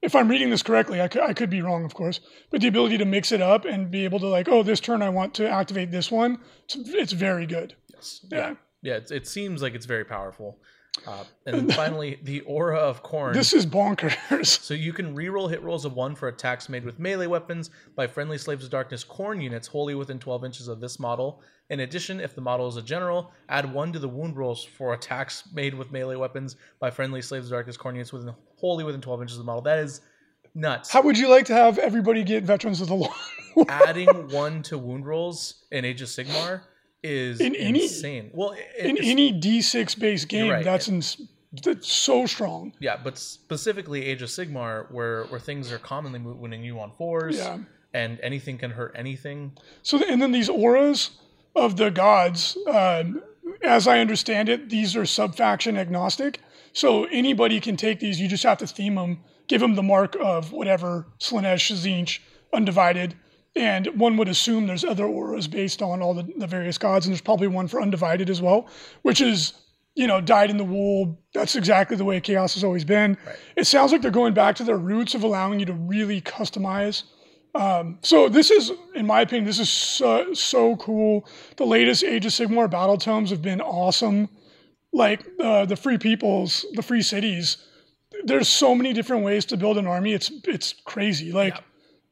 If 0.00 0.14
I'm 0.14 0.28
reading 0.30 0.48
this 0.48 0.62
correctly, 0.62 1.02
I 1.02 1.08
could, 1.08 1.20
I 1.20 1.34
could 1.34 1.50
be 1.50 1.60
wrong, 1.60 1.84
of 1.84 1.92
course, 1.92 2.20
but 2.50 2.62
the 2.62 2.68
ability 2.68 2.96
to 2.96 3.04
mix 3.04 3.32
it 3.32 3.42
up 3.42 3.66
and 3.66 3.90
be 3.90 4.04
able 4.04 4.18
to 4.20 4.26
like, 4.28 4.48
oh, 4.48 4.62
this 4.62 4.80
turn 4.80 5.02
I 5.02 5.10
want 5.10 5.34
to 5.34 5.46
activate 5.46 5.90
this 5.90 6.10
one, 6.10 6.38
it's, 6.64 6.74
it's 6.88 7.12
very 7.12 7.44
good. 7.44 7.74
Yes. 7.92 8.24
Yeah. 8.32 8.38
Yeah, 8.38 8.54
it, 8.82 9.10
it 9.10 9.26
seems 9.26 9.62
like 9.62 9.74
it's 9.74 9.86
very 9.86 10.04
powerful. 10.04 10.58
Uh, 11.06 11.24
and 11.46 11.56
then 11.56 11.70
finally, 11.76 12.18
the 12.22 12.40
Aura 12.42 12.78
of 12.78 13.02
Khorne. 13.02 13.32
This 13.32 13.52
is 13.52 13.64
bonkers. 13.66 14.46
so 14.46 14.74
you 14.74 14.92
can 14.92 15.14
reroll 15.14 15.48
hit 15.48 15.62
rolls 15.62 15.84
of 15.84 15.94
one 15.94 16.14
for 16.14 16.28
attacks 16.28 16.68
made 16.68 16.84
with 16.84 16.98
melee 16.98 17.26
weapons 17.26 17.70
by 17.94 18.06
friendly 18.06 18.38
Slaves 18.38 18.64
of 18.64 18.70
Darkness 18.70 19.04
Khorne 19.04 19.42
units 19.42 19.66
wholly 19.68 19.94
within 19.94 20.18
12 20.18 20.44
inches 20.44 20.68
of 20.68 20.80
this 20.80 20.98
model. 20.98 21.42
In 21.70 21.80
addition, 21.80 22.18
if 22.20 22.34
the 22.34 22.40
model 22.40 22.66
is 22.66 22.76
a 22.76 22.82
general, 22.82 23.30
add 23.48 23.72
one 23.72 23.92
to 23.92 24.00
the 24.00 24.08
wound 24.08 24.36
rolls 24.36 24.64
for 24.64 24.92
attacks 24.92 25.44
made 25.54 25.74
with 25.74 25.92
melee 25.92 26.16
weapons 26.16 26.56
by 26.80 26.90
friendly 26.90 27.22
Slaves 27.22 27.46
of 27.46 27.52
Darkness 27.52 27.76
Khorne 27.76 27.94
units 27.94 28.12
within 28.12 28.34
wholly 28.56 28.84
within 28.84 29.00
12 29.00 29.22
inches 29.22 29.36
of 29.36 29.44
the 29.44 29.46
model. 29.46 29.62
That 29.62 29.78
is 29.78 30.00
nuts. 30.54 30.90
How 30.90 31.02
would 31.02 31.16
you 31.16 31.28
like 31.28 31.46
to 31.46 31.54
have 31.54 31.78
everybody 31.78 32.24
get 32.24 32.42
Veterans 32.42 32.80
of 32.80 32.88
the 32.88 32.96
Law? 32.96 33.14
Adding 33.68 34.30
one 34.30 34.62
to 34.64 34.78
wound 34.78 35.06
rolls 35.06 35.64
in 35.70 35.84
Age 35.84 36.02
of 36.02 36.08
Sigmar 36.08 36.62
is 37.02 37.40
In 37.40 37.54
any- 37.56 37.82
insane. 37.84 38.30
Well, 38.34 38.52
it- 38.76 38.84
In 38.86 38.98
any 38.98 39.32
D6 39.32 39.94
based 39.98 40.28
game, 40.28 40.50
right. 40.50 40.64
that's, 40.64 40.90
that's 41.64 41.88
so 41.90 42.26
strong. 42.26 42.72
Yeah, 42.78 42.96
but 43.02 43.18
specifically 43.18 44.04
Age 44.06 44.22
of 44.22 44.28
Sigmar, 44.28 44.90
where 44.92 45.24
where 45.24 45.40
things 45.40 45.72
are 45.72 45.78
commonly 45.78 46.20
winning 46.20 46.62
you 46.62 46.78
on 46.80 46.92
fours, 46.98 47.38
Yeah. 47.38 47.58
and 47.94 48.20
anything 48.22 48.58
can 48.58 48.70
hurt 48.72 48.92
anything. 48.96 49.52
So, 49.82 49.98
th- 49.98 50.10
and 50.10 50.20
then 50.20 50.32
these 50.32 50.48
auras 50.48 51.10
of 51.56 51.76
the 51.76 51.90
gods, 51.90 52.56
um, 52.68 53.22
as 53.62 53.88
I 53.88 53.98
understand 54.00 54.48
it, 54.48 54.68
these 54.68 54.94
are 54.94 55.06
subfaction 55.06 55.76
agnostic. 55.76 56.38
So 56.72 57.04
anybody 57.06 57.58
can 57.60 57.76
take 57.76 57.98
these. 57.98 58.20
You 58.20 58.28
just 58.28 58.44
have 58.44 58.58
to 58.58 58.66
theme 58.66 58.94
them, 58.94 59.20
give 59.48 59.60
them 59.60 59.74
the 59.74 59.82
mark 59.82 60.16
of 60.20 60.52
whatever 60.52 61.06
Slaanesh, 61.18 61.72
Tzeentch, 61.72 62.20
Undivided, 62.52 63.14
and 63.56 63.86
one 63.98 64.16
would 64.16 64.28
assume 64.28 64.66
there's 64.66 64.84
other 64.84 65.06
auras 65.06 65.48
based 65.48 65.82
on 65.82 66.02
all 66.02 66.14
the, 66.14 66.26
the 66.36 66.46
various 66.46 66.78
gods, 66.78 67.06
and 67.06 67.12
there's 67.12 67.20
probably 67.20 67.48
one 67.48 67.68
for 67.68 67.82
Undivided 67.82 68.30
as 68.30 68.40
well, 68.40 68.68
which 69.02 69.20
is 69.20 69.54
you 69.94 70.06
know 70.06 70.20
dyed 70.20 70.50
in 70.50 70.56
the 70.56 70.64
wool. 70.64 71.18
That's 71.34 71.56
exactly 71.56 71.96
the 71.96 72.04
way 72.04 72.20
Chaos 72.20 72.54
has 72.54 72.64
always 72.64 72.84
been. 72.84 73.16
Right. 73.26 73.36
It 73.56 73.66
sounds 73.66 73.92
like 73.92 74.02
they're 74.02 74.10
going 74.10 74.34
back 74.34 74.56
to 74.56 74.64
their 74.64 74.78
roots 74.78 75.14
of 75.14 75.24
allowing 75.24 75.60
you 75.60 75.66
to 75.66 75.72
really 75.72 76.20
customize 76.20 77.04
um, 77.54 77.98
so 78.02 78.28
this 78.28 78.50
is, 78.50 78.72
in 78.94 79.06
my 79.06 79.22
opinion, 79.22 79.44
this 79.44 79.58
is 79.58 79.68
so, 79.68 80.32
so 80.34 80.76
cool. 80.76 81.26
The 81.56 81.66
latest 81.66 82.04
Age 82.04 82.26
of 82.26 82.32
Sigmar 82.32 82.70
battle 82.70 82.96
tomes 82.96 83.30
have 83.30 83.42
been 83.42 83.60
awesome. 83.60 84.28
Like 84.92 85.24
uh, 85.40 85.66
the 85.66 85.76
free 85.76 85.98
peoples, 85.98 86.64
the 86.74 86.82
free 86.82 87.02
cities. 87.02 87.56
There's 88.24 88.48
so 88.48 88.74
many 88.74 88.92
different 88.92 89.24
ways 89.24 89.44
to 89.46 89.56
build 89.56 89.78
an 89.78 89.86
army. 89.86 90.12
It's 90.12 90.30
it's 90.44 90.74
crazy. 90.84 91.32
Like 91.32 91.56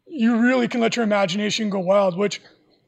you 0.09 0.39
really 0.41 0.69
can 0.69 0.81
let 0.81 0.97
your 0.97 1.05
imagination 1.05 1.71
go 1.71 1.79
wild, 1.81 2.17
which 2.17 2.41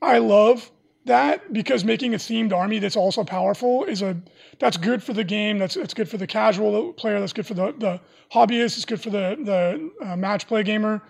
I 0.03 0.19
love 0.19 0.71
that 1.07 1.53
because 1.53 1.85
making 1.85 2.15
a 2.15 2.19
themed 2.19 2.53
army 2.53 2.79
that's 2.79 2.97
also 2.97 3.25
powerful 3.25 3.85
is 3.85 4.03
a 4.03 4.21
that's 4.59 4.77
good 4.77 5.03
for 5.03 5.13
the 5.13 5.25
game. 5.25 5.59
That's 5.59 5.77
it's 5.77 5.95
good 5.95 6.09
for 6.09 6.19
the 6.19 6.27
casual 6.27 6.93
player. 6.93 7.21
That's 7.21 7.33
good 7.33 7.47
for 7.47 7.55
the 7.55 7.75
the 7.79 8.01
hobbyist. 8.33 8.77
It's 8.77 8.85
good 8.85 9.01
for 9.01 9.11
the 9.11 9.37
the 9.43 10.07
uh, 10.07 10.17
match 10.17 10.47
play 10.47 10.63
gamer 10.63 11.03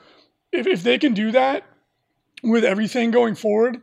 if, 0.52 0.66
if 0.66 0.82
they 0.82 0.98
can 0.98 1.14
do 1.14 1.32
that 1.32 1.64
with 2.42 2.64
everything 2.64 3.10
going 3.10 3.34
forward, 3.34 3.82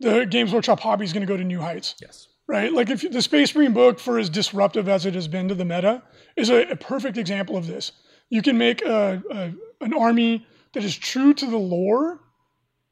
the 0.00 0.24
Games 0.24 0.52
Workshop 0.52 0.80
hobby 0.80 1.04
is 1.04 1.12
going 1.12 1.26
to 1.26 1.32
go 1.32 1.36
to 1.36 1.44
new 1.44 1.60
heights, 1.60 1.94
Yes. 2.00 2.28
right? 2.46 2.72
Like 2.72 2.90
if 2.90 3.10
the 3.10 3.22
Space 3.22 3.54
Marine 3.54 3.72
book, 3.72 3.98
for 3.98 4.18
as 4.18 4.30
disruptive 4.30 4.88
as 4.88 5.06
it 5.06 5.14
has 5.14 5.28
been 5.28 5.48
to 5.48 5.54
the 5.54 5.64
meta, 5.64 6.02
is 6.36 6.50
a, 6.50 6.62
a 6.70 6.76
perfect 6.76 7.18
example 7.18 7.56
of 7.56 7.66
this. 7.66 7.92
You 8.30 8.42
can 8.42 8.58
make 8.58 8.82
a, 8.84 9.22
a, 9.30 9.84
an 9.84 9.94
army 9.94 10.46
that 10.74 10.84
is 10.84 10.96
true 10.96 11.34
to 11.34 11.46
the 11.46 11.56
lore, 11.56 12.20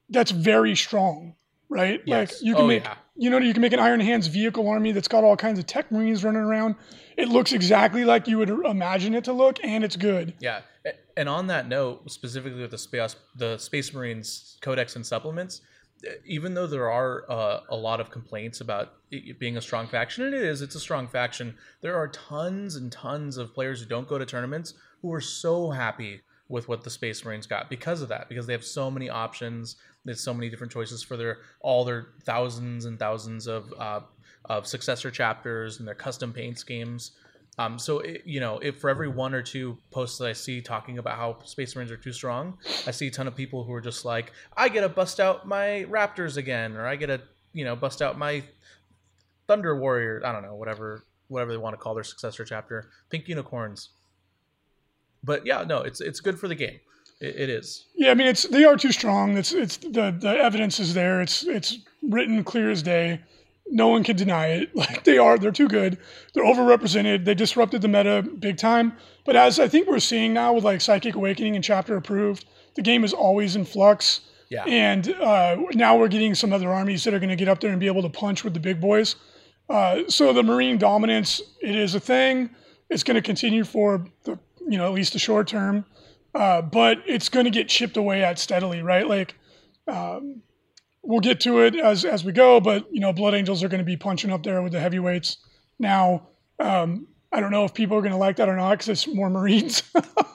that's 0.08 0.30
very 0.30 0.74
strong, 0.76 1.34
right? 1.68 2.00
Yes. 2.06 2.32
Like 2.32 2.42
you 2.42 2.54
can 2.54 2.64
Oh, 2.64 2.68
make 2.68 2.84
yeah. 2.84 2.94
you 3.16 3.30
know, 3.30 3.38
you 3.38 3.52
can 3.52 3.62
make 3.62 3.72
an 3.72 3.80
Iron 3.80 4.00
Hands 4.00 4.26
vehicle 4.26 4.68
army 4.68 4.92
that's 4.92 5.08
got 5.08 5.24
all 5.24 5.36
kinds 5.36 5.58
of 5.58 5.66
tech 5.66 5.90
marines 5.90 6.24
running 6.24 6.42
around. 6.42 6.76
It 7.16 7.28
looks 7.28 7.52
exactly 7.52 8.04
like 8.04 8.28
you 8.28 8.38
would 8.38 8.50
imagine 8.50 9.14
it 9.14 9.24
to 9.24 9.32
look, 9.32 9.58
and 9.64 9.82
it's 9.84 9.96
good. 9.96 10.34
Yeah, 10.38 10.60
and 11.16 11.28
on 11.28 11.46
that 11.48 11.68
note, 11.68 12.10
specifically 12.10 12.60
with 12.60 12.70
the 12.70 12.78
space 12.78 13.16
the 13.36 13.58
Space 13.58 13.92
Marines 13.94 14.58
Codex 14.60 14.96
and 14.96 15.04
supplements, 15.04 15.62
even 16.26 16.54
though 16.54 16.66
there 16.66 16.90
are 16.90 17.24
uh, 17.30 17.60
a 17.70 17.76
lot 17.76 18.00
of 18.00 18.10
complaints 18.10 18.60
about 18.60 18.92
it 19.10 19.38
being 19.38 19.56
a 19.56 19.62
strong 19.62 19.86
faction, 19.86 20.24
and 20.24 20.34
it 20.34 20.42
is, 20.42 20.60
it's 20.60 20.74
a 20.74 20.80
strong 20.80 21.08
faction. 21.08 21.54
There 21.80 21.96
are 21.96 22.08
tons 22.08 22.76
and 22.76 22.92
tons 22.92 23.38
of 23.38 23.54
players 23.54 23.80
who 23.80 23.86
don't 23.88 24.06
go 24.06 24.18
to 24.18 24.26
tournaments 24.26 24.74
who 25.00 25.12
are 25.12 25.20
so 25.20 25.70
happy 25.70 26.20
with 26.48 26.68
what 26.68 26.84
the 26.84 26.90
Space 26.90 27.24
Marines 27.24 27.46
got 27.46 27.68
because 27.68 28.02
of 28.02 28.08
that, 28.08 28.28
because 28.28 28.46
they 28.46 28.52
have 28.52 28.64
so 28.64 28.90
many 28.90 29.10
options. 29.10 29.76
There's 30.04 30.22
so 30.22 30.32
many 30.32 30.48
different 30.48 30.72
choices 30.72 31.02
for 31.02 31.16
their 31.16 31.38
all 31.60 31.84
their 31.84 32.08
thousands 32.24 32.84
and 32.84 32.98
thousands 32.98 33.46
of 33.46 33.72
uh, 33.78 34.00
of 34.44 34.66
successor 34.66 35.10
chapters 35.10 35.78
and 35.78 35.88
their 35.88 35.94
custom 35.94 36.32
paint 36.32 36.58
schemes. 36.58 37.12
Um, 37.58 37.78
so 37.78 38.00
it, 38.00 38.22
you 38.26 38.38
know, 38.38 38.58
if 38.58 38.78
for 38.80 38.90
every 38.90 39.08
one 39.08 39.34
or 39.34 39.42
two 39.42 39.78
posts 39.90 40.18
that 40.18 40.28
I 40.28 40.34
see 40.34 40.60
talking 40.60 40.98
about 40.98 41.16
how 41.16 41.38
Space 41.44 41.74
Marines 41.74 41.90
are 41.90 41.96
too 41.96 42.12
strong, 42.12 42.58
I 42.86 42.90
see 42.90 43.06
a 43.06 43.10
ton 43.10 43.26
of 43.26 43.34
people 43.34 43.64
who 43.64 43.72
are 43.72 43.80
just 43.80 44.04
like, 44.04 44.32
I 44.56 44.68
get 44.68 44.82
to 44.82 44.90
bust 44.90 45.20
out 45.20 45.48
my 45.48 45.86
Raptors 45.88 46.36
again, 46.36 46.76
or 46.76 46.86
I 46.86 46.96
get 46.96 47.06
to 47.06 47.20
you 47.52 47.64
know 47.64 47.74
bust 47.74 48.02
out 48.02 48.18
my 48.18 48.44
Thunder 49.48 49.78
Warrior. 49.78 50.22
I 50.24 50.32
don't 50.32 50.42
know, 50.42 50.54
whatever 50.54 51.04
whatever 51.28 51.50
they 51.50 51.58
want 51.58 51.74
to 51.74 51.78
call 51.78 51.94
their 51.94 52.04
successor 52.04 52.44
chapter, 52.44 52.90
Pink 53.10 53.26
Unicorns. 53.26 53.88
But 55.26 55.44
yeah, 55.44 55.64
no, 55.64 55.82
it's 55.82 56.00
it's 56.00 56.20
good 56.20 56.38
for 56.38 56.48
the 56.48 56.54
game. 56.54 56.80
it, 57.20 57.36
it 57.36 57.50
is. 57.50 57.86
Yeah, 57.94 58.12
I 58.12 58.14
mean, 58.14 58.28
it's 58.28 58.44
they 58.44 58.64
are 58.64 58.76
too 58.76 58.92
strong. 58.92 59.36
It's 59.36 59.52
it's 59.52 59.76
the 59.76 60.16
the 60.18 60.38
evidence 60.38 60.80
is 60.80 60.94
there. 60.94 61.20
It's 61.20 61.44
it's 61.44 61.78
written 62.02 62.42
clear 62.44 62.70
as 62.70 62.82
day 62.82 63.20
no 63.68 63.88
one 63.88 64.04
can 64.04 64.16
deny 64.16 64.46
it. 64.48 64.70
Like 64.76 65.04
they 65.04 65.18
are, 65.18 65.38
they're 65.38 65.50
too 65.50 65.68
good. 65.68 65.98
They're 66.34 66.44
overrepresented. 66.44 67.24
They 67.24 67.34
disrupted 67.34 67.82
the 67.82 67.88
meta 67.88 68.22
big 68.38 68.58
time. 68.58 68.92
But 69.24 69.36
as 69.36 69.58
I 69.58 69.68
think 69.68 69.88
we're 69.88 69.98
seeing 69.98 70.32
now 70.32 70.52
with 70.52 70.64
like 70.64 70.80
Psychic 70.80 71.14
Awakening 71.14 71.56
and 71.56 71.64
Chapter 71.64 71.96
Approved, 71.96 72.44
the 72.74 72.82
game 72.82 73.04
is 73.04 73.12
always 73.12 73.56
in 73.56 73.64
flux. 73.64 74.20
Yeah. 74.50 74.64
And 74.64 75.12
uh, 75.14 75.56
now 75.72 75.96
we're 75.96 76.08
getting 76.08 76.34
some 76.34 76.52
other 76.52 76.72
armies 76.72 77.02
that 77.04 77.14
are 77.14 77.18
going 77.18 77.30
to 77.30 77.36
get 77.36 77.48
up 77.48 77.60
there 77.60 77.70
and 77.70 77.80
be 77.80 77.86
able 77.86 78.02
to 78.02 78.08
punch 78.08 78.44
with 78.44 78.54
the 78.54 78.60
big 78.60 78.80
boys. 78.80 79.16
Uh, 79.68 80.02
so 80.08 80.32
the 80.32 80.42
Marine 80.42 80.78
dominance, 80.78 81.40
it 81.60 81.74
is 81.74 81.94
a 81.94 82.00
thing. 82.00 82.50
It's 82.90 83.02
going 83.02 83.16
to 83.16 83.22
continue 83.22 83.64
for 83.64 84.04
the, 84.24 84.38
you 84.66 84.78
know, 84.78 84.86
at 84.86 84.92
least 84.92 85.12
the 85.12 85.18
short 85.18 85.48
term. 85.48 85.84
Uh, 86.34 86.60
but 86.60 86.98
it's 87.06 87.28
going 87.28 87.44
to 87.44 87.50
get 87.50 87.68
chipped 87.68 87.96
away 87.96 88.22
at 88.22 88.38
steadily, 88.38 88.82
right? 88.82 89.08
Like, 89.08 89.34
um, 89.88 90.42
we'll 91.02 91.20
get 91.20 91.40
to 91.40 91.60
it 91.60 91.76
as 91.76 92.04
as 92.04 92.24
we 92.24 92.32
go, 92.32 92.60
but 92.60 92.86
you 92.92 93.00
know, 93.00 93.12
Blood 93.12 93.34
Angels 93.34 93.62
are 93.62 93.68
going 93.68 93.78
to 93.78 93.84
be 93.84 93.96
punching 93.96 94.30
up 94.30 94.42
there 94.42 94.60
with 94.62 94.72
the 94.72 94.80
heavyweights. 94.80 95.38
Now, 95.78 96.28
um, 96.58 97.06
I 97.32 97.40
don't 97.40 97.50
know 97.50 97.64
if 97.64 97.74
people 97.74 97.96
are 97.96 98.02
going 98.02 98.12
to 98.12 98.18
like 98.18 98.36
that 98.36 98.48
or 98.48 98.56
not 98.56 98.72
because 98.72 98.88
it's 98.88 99.06
more 99.06 99.30
Marines, 99.30 99.82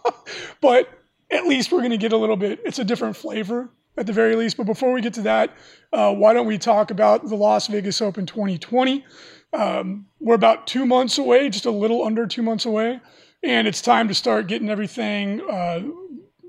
but 0.62 0.89
at 1.32 1.46
least 1.46 1.72
we're 1.72 1.80
going 1.80 1.91
to 1.91 1.98
get 1.98 2.13
a 2.13 2.17
little 2.17 2.38
bit. 2.38 2.60
It's 2.65 2.80
a 2.80 2.84
different 2.84 3.15
flavor 3.15 3.70
at 3.98 4.08
the 4.08 4.13
very 4.13 4.36
least. 4.36 4.58
But 4.58 4.65
before 4.65 4.91
we 4.91 5.02
get 5.02 5.13
to 5.15 5.22
that, 5.24 5.56
uh, 5.94 6.13
why 6.13 6.34
don't 6.34 6.48
we 6.48 6.58
talk 6.58 6.91
about 6.91 7.28
the 7.28 7.36
Las 7.36 7.67
Vegas 7.67 8.02
Open 8.02 8.26
2020? 8.26 9.06
Um, 9.54 10.08
we're 10.20 10.36
about 10.36 10.67
two 10.67 10.86
months 10.86 11.17
away, 11.17 11.50
just 11.50 11.65
a 11.65 11.72
little 11.72 12.04
under 12.06 12.26
two 12.26 12.41
months 12.41 12.65
away, 12.65 13.02
and 13.44 13.68
it's 13.68 13.82
time 13.82 14.08
to 14.08 14.14
start 14.14 14.48
getting 14.48 14.70
everything, 14.70 15.42
uh, 15.50 15.82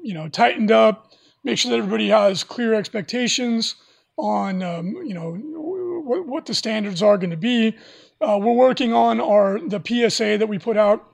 you 0.03 0.15
know, 0.15 0.29
tightened 0.29 0.71
up. 0.71 1.13
Make 1.45 1.59
sure 1.59 1.71
that 1.71 1.79
everybody 1.79 2.09
has 2.09 2.45
clear 2.45 2.75
expectations 2.75 3.75
on 4.17 4.63
um, 4.63 4.95
you 5.05 5.15
know 5.15 5.33
what, 5.33 6.27
what, 6.27 6.47
the 6.47 6.55
standards 6.55 7.03
are 7.03 7.17
going 7.17 7.31
to 7.31 7.37
be. 7.37 7.77
Uh, 8.21 8.39
we're 8.41 8.53
working 8.53 8.93
on 8.93 9.21
our 9.21 9.59
the 9.59 9.83
PSA 9.85 10.39
that 10.39 10.49
we 10.49 10.59
put 10.59 10.77
out 10.77 11.09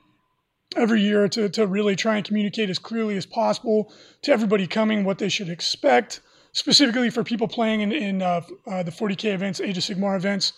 every 0.76 1.00
year 1.00 1.28
to, 1.28 1.48
to 1.48 1.66
really 1.66 1.96
try 1.96 2.16
and 2.16 2.26
communicate 2.26 2.68
as 2.68 2.78
clearly 2.78 3.16
as 3.16 3.24
possible 3.24 3.92
to 4.22 4.32
everybody 4.32 4.66
coming 4.66 5.04
what 5.04 5.18
they 5.18 5.28
should 5.28 5.48
expect, 5.48 6.20
specifically 6.52 7.08
for 7.08 7.24
people 7.24 7.48
playing 7.48 7.80
in, 7.80 7.92
in 7.92 8.22
uh, 8.22 8.42
uh, 8.66 8.82
the 8.82 8.90
40K 8.90 9.32
events, 9.32 9.60
Age 9.60 9.78
of 9.78 9.84
Sigmar 9.84 10.16
events. 10.16 10.52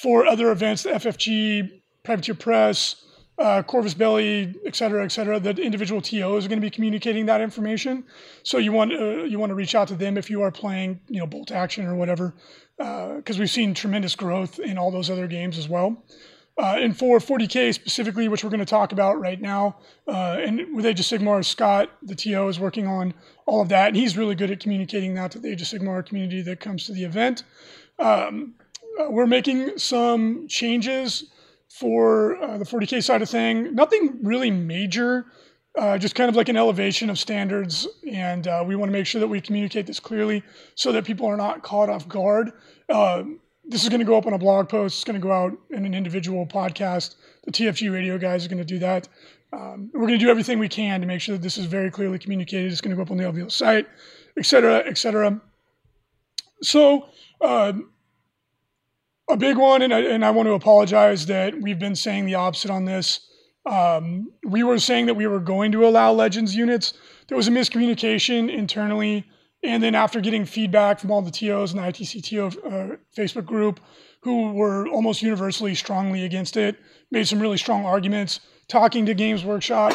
For 0.00 0.26
other 0.26 0.50
events, 0.52 0.82
the 0.82 0.90
FFG, 0.90 1.80
Privateer 2.04 2.34
Press, 2.34 3.05
uh, 3.38 3.62
Corvus 3.62 3.94
Belli, 3.94 4.54
et 4.64 4.74
cetera, 4.74 5.04
et 5.04 5.12
cetera. 5.12 5.38
The 5.38 5.50
individual 5.60 6.00
TOs 6.00 6.44
are 6.44 6.48
going 6.48 6.60
to 6.60 6.66
be 6.66 6.70
communicating 6.70 7.26
that 7.26 7.40
information. 7.40 8.04
So 8.42 8.58
you 8.58 8.72
want 8.72 8.92
uh, 8.92 9.24
you 9.24 9.38
want 9.38 9.50
to 9.50 9.54
reach 9.54 9.74
out 9.74 9.88
to 9.88 9.94
them 9.94 10.16
if 10.16 10.30
you 10.30 10.42
are 10.42 10.50
playing, 10.50 11.00
you 11.08 11.20
know, 11.20 11.26
bolt 11.26 11.50
action 11.52 11.86
or 11.86 11.94
whatever, 11.94 12.34
because 12.78 13.36
uh, 13.36 13.40
we've 13.40 13.50
seen 13.50 13.74
tremendous 13.74 14.16
growth 14.16 14.58
in 14.58 14.78
all 14.78 14.90
those 14.90 15.10
other 15.10 15.26
games 15.26 15.58
as 15.58 15.68
well. 15.68 16.02
Uh, 16.58 16.78
and 16.78 16.96
for 16.96 17.18
40k 17.18 17.74
specifically, 17.74 18.28
which 18.28 18.42
we're 18.42 18.48
going 18.48 18.60
to 18.60 18.64
talk 18.64 18.92
about 18.92 19.20
right 19.20 19.42
now, 19.42 19.76
uh, 20.08 20.38
and 20.40 20.74
with 20.74 20.86
Age 20.86 20.98
of 20.98 21.04
Sigmar, 21.04 21.44
Scott, 21.44 21.90
the 22.02 22.14
TO, 22.14 22.48
is 22.48 22.58
working 22.58 22.86
on 22.86 23.12
all 23.44 23.60
of 23.60 23.68
that, 23.68 23.88
and 23.88 23.96
he's 23.96 24.16
really 24.16 24.34
good 24.34 24.50
at 24.50 24.58
communicating 24.58 25.12
that 25.14 25.32
to 25.32 25.38
the 25.38 25.50
Age 25.50 25.60
of 25.60 25.68
Sigmar 25.68 26.04
community 26.06 26.40
that 26.40 26.58
comes 26.58 26.86
to 26.86 26.92
the 26.92 27.04
event. 27.04 27.42
Um, 27.98 28.54
uh, 28.98 29.10
we're 29.10 29.26
making 29.26 29.76
some 29.76 30.48
changes 30.48 31.24
for 31.78 32.42
uh, 32.42 32.58
the 32.58 32.64
40K 32.64 33.02
side 33.02 33.22
of 33.22 33.28
thing. 33.28 33.74
Nothing 33.74 34.18
really 34.22 34.50
major, 34.50 35.26
uh, 35.78 35.98
just 35.98 36.14
kind 36.14 36.30
of 36.30 36.36
like 36.36 36.48
an 36.48 36.56
elevation 36.56 37.10
of 37.10 37.18
standards. 37.18 37.86
And 38.10 38.46
uh, 38.48 38.64
we 38.66 38.76
want 38.76 38.88
to 38.88 38.92
make 38.92 39.06
sure 39.06 39.20
that 39.20 39.28
we 39.28 39.40
communicate 39.40 39.86
this 39.86 40.00
clearly 40.00 40.42
so 40.74 40.92
that 40.92 41.04
people 41.04 41.26
are 41.26 41.36
not 41.36 41.62
caught 41.62 41.90
off 41.90 42.08
guard. 42.08 42.52
Uh, 42.88 43.24
this 43.68 43.82
is 43.82 43.88
going 43.88 44.00
to 44.00 44.06
go 44.06 44.16
up 44.16 44.26
on 44.26 44.32
a 44.32 44.38
blog 44.38 44.68
post. 44.68 44.96
It's 44.96 45.04
going 45.04 45.20
to 45.20 45.26
go 45.26 45.32
out 45.32 45.52
in 45.70 45.84
an 45.84 45.92
individual 45.92 46.46
podcast. 46.46 47.16
The 47.44 47.52
TFG 47.52 47.92
radio 47.92 48.16
guys 48.16 48.46
are 48.46 48.48
going 48.48 48.58
to 48.58 48.64
do 48.64 48.78
that. 48.78 49.08
Um, 49.52 49.90
we're 49.92 50.06
going 50.06 50.18
to 50.18 50.24
do 50.24 50.30
everything 50.30 50.58
we 50.58 50.68
can 50.68 51.00
to 51.00 51.06
make 51.06 51.20
sure 51.20 51.36
that 51.36 51.42
this 51.42 51.58
is 51.58 51.66
very 51.66 51.90
clearly 51.90 52.18
communicated. 52.18 52.72
It's 52.72 52.80
going 52.80 52.90
to 52.90 52.96
go 52.96 53.02
up 53.02 53.10
on 53.10 53.16
the 53.16 53.24
LVO 53.24 53.50
site, 53.50 53.86
et 54.38 54.46
cetera, 54.46 54.82
et 54.86 54.98
cetera. 54.98 55.40
So, 56.62 57.08
um, 57.40 57.90
a 59.28 59.36
big 59.36 59.56
one, 59.56 59.82
and 59.82 59.92
I, 59.92 60.00
and 60.00 60.24
I 60.24 60.30
want 60.30 60.46
to 60.46 60.52
apologize 60.52 61.26
that 61.26 61.60
we've 61.60 61.78
been 61.78 61.96
saying 61.96 62.26
the 62.26 62.36
opposite 62.36 62.70
on 62.70 62.84
this. 62.84 63.20
Um, 63.66 64.30
we 64.44 64.62
were 64.62 64.78
saying 64.78 65.06
that 65.06 65.14
we 65.14 65.26
were 65.26 65.40
going 65.40 65.72
to 65.72 65.86
allow 65.86 66.12
Legends 66.12 66.54
units. 66.54 66.94
There 67.26 67.36
was 67.36 67.48
a 67.48 67.50
miscommunication 67.50 68.52
internally, 68.52 69.24
and 69.64 69.82
then 69.82 69.96
after 69.96 70.20
getting 70.20 70.44
feedback 70.44 71.00
from 71.00 71.10
all 71.10 71.22
the 71.22 71.32
TOs 71.32 71.72
and 71.72 71.80
the 71.80 71.84
ITC 71.84 72.22
TO 72.22 72.46
uh, 72.46 72.96
Facebook 73.16 73.44
group, 73.44 73.80
who 74.20 74.52
were 74.52 74.86
almost 74.88 75.22
universally 75.22 75.74
strongly 75.74 76.24
against 76.24 76.56
it, 76.56 76.76
made 77.10 77.26
some 77.26 77.40
really 77.40 77.58
strong 77.58 77.84
arguments, 77.84 78.40
talking 78.68 79.06
to 79.06 79.14
Games 79.14 79.44
Workshop. 79.44 79.92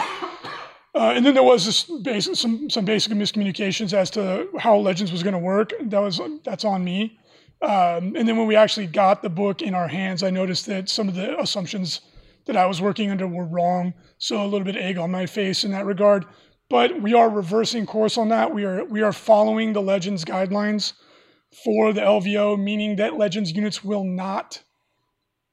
Uh, 0.93 1.13
and 1.15 1.25
then 1.25 1.33
there 1.33 1.43
was 1.43 1.65
this 1.65 1.89
basic, 2.03 2.35
some 2.35 2.69
some 2.69 2.83
basic 2.83 3.13
miscommunications 3.13 3.93
as 3.93 4.09
to 4.09 4.49
how 4.59 4.75
Legends 4.75 5.09
was 5.09 5.23
going 5.23 5.33
to 5.33 5.39
work. 5.39 5.71
That 5.81 5.99
was 5.99 6.19
that's 6.43 6.65
on 6.65 6.83
me. 6.83 7.17
Um, 7.61 8.15
and 8.15 8.27
then 8.27 8.37
when 8.37 8.47
we 8.47 8.55
actually 8.55 8.87
got 8.87 9.21
the 9.21 9.29
book 9.29 9.61
in 9.61 9.75
our 9.75 9.87
hands, 9.87 10.23
I 10.23 10.31
noticed 10.31 10.65
that 10.65 10.89
some 10.89 11.07
of 11.07 11.15
the 11.15 11.39
assumptions 11.39 12.01
that 12.45 12.57
I 12.57 12.65
was 12.65 12.81
working 12.81 13.11
under 13.11 13.27
were 13.27 13.45
wrong. 13.45 13.93
So 14.17 14.43
a 14.43 14.47
little 14.47 14.65
bit 14.65 14.75
egg 14.75 14.97
on 14.97 15.11
my 15.11 15.25
face 15.25 15.63
in 15.63 15.71
that 15.71 15.85
regard. 15.85 16.25
But 16.69 17.01
we 17.01 17.13
are 17.13 17.29
reversing 17.29 17.85
course 17.85 18.17
on 18.17 18.29
that. 18.29 18.53
We 18.53 18.63
are 18.63 18.85
we 18.85 19.01
are 19.01 19.11
following 19.11 19.73
the 19.73 19.81
Legends 19.81 20.23
guidelines 20.23 20.93
for 21.65 21.91
the 21.91 22.01
LVO, 22.01 22.57
meaning 22.57 22.95
that 22.95 23.17
Legends 23.17 23.51
units 23.51 23.83
will 23.83 24.05
not 24.05 24.63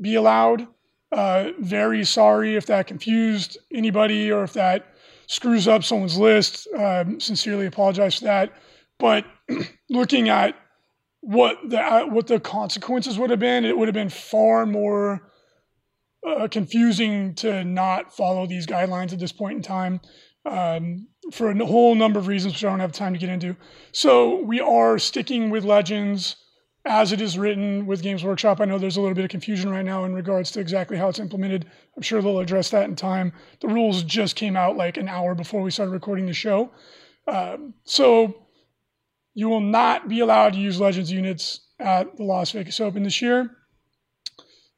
be 0.00 0.14
allowed. 0.14 0.68
Uh, 1.10 1.50
very 1.58 2.04
sorry 2.04 2.54
if 2.54 2.66
that 2.66 2.86
confused 2.86 3.58
anybody 3.72 4.30
or 4.30 4.44
if 4.44 4.52
that 4.52 4.94
screws 5.26 5.66
up 5.66 5.82
someone's 5.82 6.18
list. 6.18 6.68
Um, 6.76 7.18
sincerely 7.18 7.66
apologize 7.66 8.18
for 8.18 8.24
that. 8.24 8.52
But 8.98 9.24
looking 9.90 10.28
at 10.28 10.54
what 11.20 11.58
the 11.68 11.80
uh, 11.80 12.06
what 12.06 12.26
the 12.26 12.40
consequences 12.40 13.18
would 13.18 13.30
have 13.30 13.40
been, 13.40 13.64
it 13.64 13.76
would 13.76 13.88
have 13.88 13.94
been 13.94 14.08
far 14.08 14.66
more 14.66 15.30
uh, 16.26 16.48
confusing 16.48 17.34
to 17.36 17.64
not 17.64 18.14
follow 18.14 18.46
these 18.46 18.66
guidelines 18.66 19.12
at 19.12 19.18
this 19.18 19.32
point 19.32 19.56
in 19.56 19.62
time 19.62 20.00
um, 20.44 21.06
for 21.32 21.50
a 21.50 21.66
whole 21.66 21.94
number 21.94 22.18
of 22.18 22.26
reasons, 22.26 22.54
which 22.54 22.64
I 22.64 22.70
don't 22.70 22.80
have 22.80 22.92
time 22.92 23.12
to 23.12 23.18
get 23.18 23.28
into. 23.28 23.56
So 23.92 24.42
we 24.42 24.60
are 24.60 24.98
sticking 24.98 25.50
with 25.50 25.64
Legends 25.64 26.36
as 26.84 27.12
it 27.12 27.20
is 27.20 27.38
written 27.38 27.86
with 27.86 28.02
Games 28.02 28.24
Workshop. 28.24 28.60
I 28.60 28.64
know 28.64 28.78
there's 28.78 28.96
a 28.96 29.00
little 29.00 29.14
bit 29.14 29.24
of 29.24 29.30
confusion 29.30 29.70
right 29.70 29.84
now 29.84 30.04
in 30.04 30.14
regards 30.14 30.50
to 30.52 30.60
exactly 30.60 30.96
how 30.96 31.08
it's 31.08 31.18
implemented. 31.18 31.66
I'm 31.96 32.02
sure 32.02 32.22
they'll 32.22 32.38
address 32.38 32.70
that 32.70 32.84
in 32.88 32.96
time. 32.96 33.32
The 33.60 33.68
rules 33.68 34.02
just 34.02 34.36
came 34.36 34.56
out 34.56 34.76
like 34.76 34.96
an 34.96 35.08
hour 35.08 35.34
before 35.34 35.60
we 35.60 35.70
started 35.70 35.92
recording 35.92 36.26
the 36.26 36.32
show. 36.32 36.70
Um, 37.26 37.74
so 37.84 38.47
you 39.38 39.48
will 39.48 39.60
not 39.60 40.08
be 40.08 40.18
allowed 40.18 40.52
to 40.54 40.58
use 40.58 40.80
Legends 40.80 41.12
units 41.12 41.60
at 41.78 42.16
the 42.16 42.24
Las 42.24 42.50
Vegas 42.50 42.80
Open 42.80 43.04
this 43.04 43.22
year. 43.22 43.48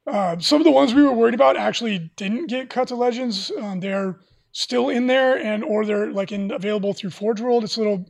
Uh, 0.07 0.39
some 0.39 0.61
of 0.61 0.65
the 0.65 0.71
ones 0.71 0.93
we 0.93 1.03
were 1.03 1.15
worried 1.15 1.33
about 1.33 1.57
actually 1.57 2.11
didn't 2.17 2.47
get 2.49 2.69
cut 2.69 2.89
to 2.89 2.95
Legends. 2.95 3.51
Um, 3.59 3.81
they're 3.81 4.21
still 4.53 4.91
in 4.91 5.07
there, 5.07 5.39
and 5.39 5.65
or 5.65 5.87
they're 5.87 6.13
like 6.13 6.31
in 6.31 6.51
available 6.51 6.93
through 6.93 7.09
Forge 7.09 7.41
World. 7.41 7.65
It's 7.65 7.77
a 7.77 7.81
little 7.81 8.05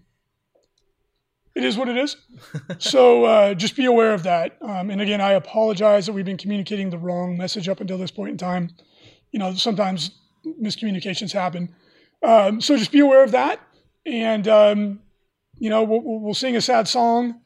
it 1.54 1.62
is 1.62 1.76
what 1.76 1.88
it 1.88 1.96
is. 1.96 2.16
so 2.80 3.26
uh, 3.26 3.54
just 3.54 3.76
be 3.76 3.84
aware 3.84 4.12
of 4.12 4.24
that. 4.24 4.58
Um, 4.60 4.90
and 4.90 5.00
again, 5.00 5.20
I 5.20 5.34
apologize 5.34 6.06
that 6.06 6.14
we've 6.14 6.24
been 6.24 6.36
communicating 6.36 6.90
the 6.90 6.98
wrong 6.98 7.38
message 7.38 7.68
up 7.68 7.80
until 7.80 7.96
this 7.96 8.10
point 8.10 8.30
in 8.30 8.38
time. 8.38 8.70
You 9.30 9.38
know, 9.38 9.54
sometimes 9.54 10.10
miscommunications 10.60 11.32
happen. 11.32 11.72
Um, 12.24 12.60
so 12.60 12.76
just 12.76 12.90
be 12.90 12.98
aware 12.98 13.22
of 13.22 13.30
that. 13.30 13.60
And, 14.04 14.48
um, 14.48 15.00
you 15.60 15.68
know, 15.70 15.84
we'll, 15.84 16.00
we'll 16.02 16.34
sing 16.34 16.56
a 16.56 16.60
sad 16.60 16.88
song 16.88 17.42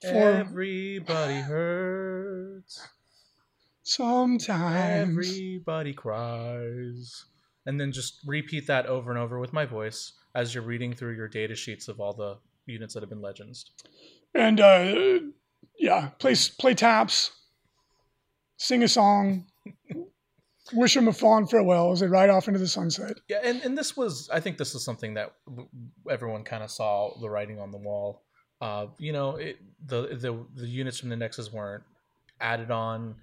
for 0.00 0.08
everybody 0.08 1.34
hurts. 1.34 2.88
Sometimes 3.82 5.10
everybody 5.10 5.92
cries. 5.92 7.26
And 7.66 7.80
then 7.80 7.92
just 7.92 8.20
repeat 8.26 8.66
that 8.68 8.86
over 8.86 9.10
and 9.10 9.18
over 9.18 9.38
with 9.38 9.52
my 9.52 9.66
voice 9.66 10.14
as 10.34 10.54
you're 10.54 10.64
reading 10.64 10.94
through 10.94 11.14
your 11.14 11.28
data 11.28 11.54
sheets 11.54 11.88
of 11.88 12.00
all 12.00 12.14
the 12.14 12.38
units 12.64 12.94
that 12.94 13.02
have 13.02 13.10
been 13.10 13.20
legends. 13.20 13.70
And 14.34 14.58
uh, 14.58 15.18
yeah, 15.78 16.10
play 16.18 16.34
play 16.58 16.74
taps, 16.74 17.32
sing 18.56 18.82
a 18.82 18.88
song, 18.88 19.46
wish 20.72 20.94
them 20.94 21.08
a 21.08 21.12
fond 21.12 21.50
farewell 21.50 21.92
as 21.92 22.00
they 22.00 22.06
ride 22.06 22.30
off 22.30 22.48
into 22.48 22.58
the 22.58 22.68
sunset. 22.68 23.18
Yeah, 23.28 23.40
and, 23.42 23.60
and 23.62 23.76
this 23.76 23.96
was 23.96 24.28
I 24.32 24.40
think 24.40 24.58
this 24.58 24.74
is 24.74 24.84
something 24.84 25.14
that 25.14 25.34
everyone 26.10 26.44
kind 26.44 26.62
of 26.62 26.70
saw 26.70 27.18
the 27.20 27.28
writing 27.28 27.58
on 27.58 27.70
the 27.70 27.78
wall. 27.78 28.22
Uh, 28.60 28.86
you 28.98 29.12
know, 29.12 29.36
it, 29.36 29.58
the 29.86 30.16
the 30.16 30.44
the 30.54 30.66
units 30.66 30.98
from 30.98 31.08
the 31.08 31.16
Nexus 31.16 31.52
weren't 31.52 31.84
added 32.40 32.70
on. 32.70 33.14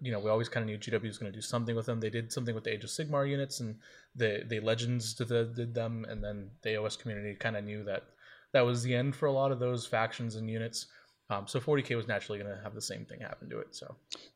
You 0.00 0.10
know, 0.12 0.18
we 0.18 0.28
always 0.30 0.48
kind 0.48 0.62
of 0.62 0.68
knew 0.68 0.78
GW 0.78 1.02
was 1.02 1.18
going 1.18 1.30
to 1.30 1.36
do 1.36 1.42
something 1.42 1.76
with 1.76 1.86
them. 1.86 2.00
They 2.00 2.10
did 2.10 2.32
something 2.32 2.54
with 2.54 2.64
the 2.64 2.72
Age 2.72 2.84
of 2.84 2.90
Sigmar 2.90 3.28
units, 3.28 3.60
and 3.60 3.76
the 4.16 4.44
the 4.48 4.60
Legends 4.60 5.14
did, 5.14 5.28
did 5.54 5.74
them, 5.74 6.04
and 6.08 6.22
then 6.22 6.50
the 6.62 6.70
AOS 6.70 6.98
community 6.98 7.34
kind 7.34 7.56
of 7.56 7.64
knew 7.64 7.84
that 7.84 8.04
that 8.52 8.62
was 8.62 8.82
the 8.82 8.94
end 8.94 9.14
for 9.14 9.26
a 9.26 9.32
lot 9.32 9.52
of 9.52 9.58
those 9.58 9.86
factions 9.86 10.36
and 10.36 10.48
units. 10.48 10.86
Um, 11.30 11.46
so 11.46 11.60
40k 11.60 11.94
was 11.94 12.08
naturally 12.08 12.38
going 12.38 12.54
to 12.54 12.62
have 12.62 12.74
the 12.74 12.80
same 12.80 13.04
thing 13.04 13.20
happen 13.20 13.50
to 13.50 13.58
it. 13.58 13.74
So 13.74 13.94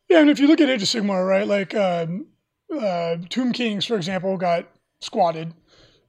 yeah, 0.09 0.21
and 0.21 0.29
if 0.29 0.39
you 0.39 0.47
look 0.47 0.61
at 0.61 0.69
Age 0.69 0.83
of 0.83 0.89
Sigmar, 0.89 1.27
right, 1.27 1.47
like 1.47 1.75
um, 1.75 2.27
uh, 2.73 3.17
Tomb 3.29 3.53
Kings, 3.53 3.85
for 3.85 3.97
example, 3.97 4.37
got 4.37 4.69
squatted, 5.01 5.55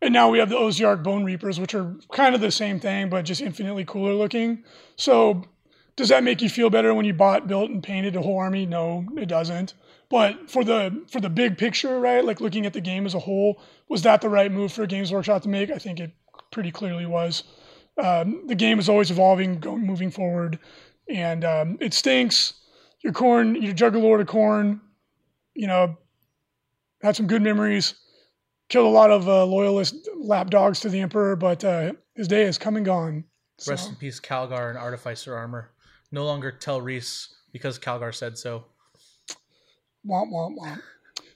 and 0.02 0.14
now 0.14 0.30
we 0.30 0.40
have 0.40 0.50
the 0.50 0.56
Ossiarch 0.56 1.04
Bone 1.04 1.24
Reapers, 1.24 1.60
which 1.60 1.74
are 1.74 1.96
kind 2.12 2.36
of 2.36 2.42
the 2.42 2.52
same 2.52 2.80
thing, 2.80 3.10
but 3.10 3.26
just 3.26 3.42
infinitely 3.42 3.86
cooler 3.86 4.14
looking. 4.14 4.64
So 4.96 5.44
does 5.96 6.10
that 6.10 6.24
make 6.24 6.42
you 6.42 6.50
feel 6.50 6.70
better 6.70 6.94
when 6.94 7.06
you 7.06 7.14
bought, 7.14 7.48
built, 7.48 7.70
and 7.70 7.82
painted 7.82 8.16
a 8.16 8.22
whole 8.22 8.40
army? 8.40 8.66
No, 8.66 9.06
it 9.18 9.28
doesn't. 9.28 9.74
But 10.10 10.50
for 10.50 10.64
the 10.64 11.04
for 11.10 11.20
the 11.20 11.30
big 11.30 11.58
picture, 11.58 12.00
right, 12.00 12.24
like 12.24 12.42
looking 12.42 12.66
at 12.66 12.74
the 12.74 12.82
game 12.82 13.06
as 13.06 13.14
a 13.14 13.20
whole, 13.20 13.62
was 13.90 14.02
that 14.04 14.22
the 14.22 14.30
right 14.30 14.52
move 14.52 14.72
for 14.72 14.84
a 14.84 14.88
Games 14.88 15.12
Workshop 15.12 15.42
to 15.44 15.50
make? 15.50 15.72
I 15.72 15.78
think 15.78 16.00
it 16.00 16.12
pretty 16.52 16.72
clearly 16.72 17.06
was 17.06 17.44
um, 18.02 18.48
the 18.48 18.56
game 18.56 18.80
is 18.80 18.90
always 18.90 19.12
evolving, 19.12 19.60
going 19.60 19.86
moving 19.86 20.12
forward, 20.12 20.60
and 21.10 21.46
um, 21.46 21.78
it 21.80 21.94
stinks. 21.94 22.54
Your 23.04 23.14
Khorne, 23.14 23.62
your 23.62 23.74
Juggerlord 23.74 24.22
of 24.22 24.28
Khorne, 24.28 24.80
you 25.54 25.68
know, 25.68 25.98
had 27.04 27.16
some 27.16 27.28
good 27.28 27.42
memories. 27.42 27.96
Killed 28.70 28.88
a 28.88 28.90
lot 28.90 29.12
of 29.12 29.28
uh, 29.28 29.46
loyalist 29.46 30.10
lapdogs 30.16 30.80
to 30.80 30.90
the 30.90 31.02
Emperor, 31.02 31.36
but 31.36 31.64
uh, 31.64 31.92
his 32.16 32.28
day 32.28 32.44
is 32.44 32.58
come 32.58 32.78
and 32.78 32.86
gone. 32.86 33.26
So. 33.60 33.72
Rest 33.72 33.90
in 33.90 33.96
peace, 33.96 34.20
Calgar 34.20 34.70
and 34.70 34.78
Artificer 34.78 35.36
armor. 35.36 35.72
No 36.12 36.26
longer 36.26 36.52
tell 36.52 36.82
Reese 36.82 37.36
because 37.52 37.78
Calgar 37.78 38.16
said 38.16 38.38
so. 38.38 38.66
Womp 40.08 40.32
womp 40.32 40.58
womp. 40.58 40.82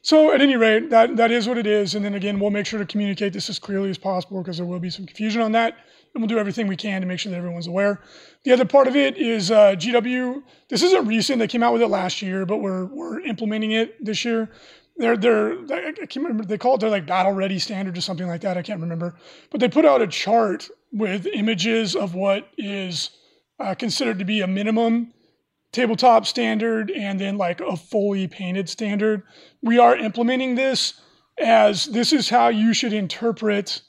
So 0.01 0.33
at 0.33 0.41
any 0.41 0.55
rate, 0.55 0.89
that 0.89 1.17
that 1.17 1.31
is 1.31 1.47
what 1.47 1.57
it 1.57 1.67
is. 1.67 1.95
And 1.95 2.03
then 2.03 2.15
again, 2.15 2.39
we'll 2.39 2.49
make 2.49 2.65
sure 2.65 2.79
to 2.79 2.85
communicate 2.85 3.33
this 3.33 3.49
as 3.49 3.59
clearly 3.59 3.89
as 3.89 3.97
possible 3.97 4.41
because 4.41 4.57
there 4.57 4.65
will 4.65 4.79
be 4.79 4.89
some 4.89 5.05
confusion 5.05 5.41
on 5.41 5.51
that 5.51 5.75
and 6.17 6.21
we'll 6.21 6.27
do 6.27 6.39
everything 6.39 6.67
we 6.67 6.75
can 6.75 7.01
to 7.01 7.07
make 7.07 7.19
sure 7.19 7.31
that 7.31 7.37
everyone's 7.37 7.67
aware. 7.67 8.01
The 8.43 8.51
other 8.51 8.65
part 8.65 8.87
of 8.87 8.95
it 8.95 9.17
is 9.17 9.51
uh, 9.51 9.75
GW. 9.75 10.41
This 10.67 10.81
isn't 10.81 11.05
recent; 11.05 11.39
they 11.39 11.47
came 11.47 11.61
out 11.61 11.73
with 11.73 11.81
it 11.81 11.87
last 11.87 12.21
year, 12.21 12.45
but 12.45 12.57
we're 12.57 12.85
we're 12.85 13.19
implementing 13.21 13.71
it 13.71 14.03
this 14.03 14.25
year. 14.25 14.49
They're 14.97 15.17
they're 15.17 15.53
I 15.71 15.91
can't 15.93 16.15
remember 16.17 16.45
they 16.45 16.57
call 16.57 16.75
it 16.75 16.81
their 16.81 16.89
like 16.89 17.05
battle 17.05 17.31
ready 17.31 17.59
standard 17.59 17.97
or 17.97 18.01
something 18.01 18.27
like 18.27 18.41
that. 18.41 18.57
I 18.57 18.63
can't 18.63 18.81
remember, 18.81 19.15
but 19.51 19.59
they 19.59 19.69
put 19.69 19.85
out 19.85 20.01
a 20.01 20.07
chart 20.07 20.69
with 20.91 21.27
images 21.27 21.95
of 21.95 22.15
what 22.15 22.49
is 22.57 23.11
uh, 23.59 23.75
considered 23.75 24.19
to 24.19 24.25
be 24.25 24.41
a 24.41 24.47
minimum 24.47 25.13
tabletop 25.71 26.25
standard 26.25 26.89
and 26.91 27.19
then 27.19 27.37
like 27.37 27.61
a 27.61 27.77
fully 27.77 28.27
painted 28.27 28.69
standard. 28.69 29.23
We 29.61 29.77
are 29.77 29.95
implementing 29.95 30.55
this 30.55 30.99
as 31.39 31.85
this 31.85 32.13
is 32.13 32.29
how 32.29 32.47
you 32.47 32.73
should 32.73 32.93
interpret 32.93 33.81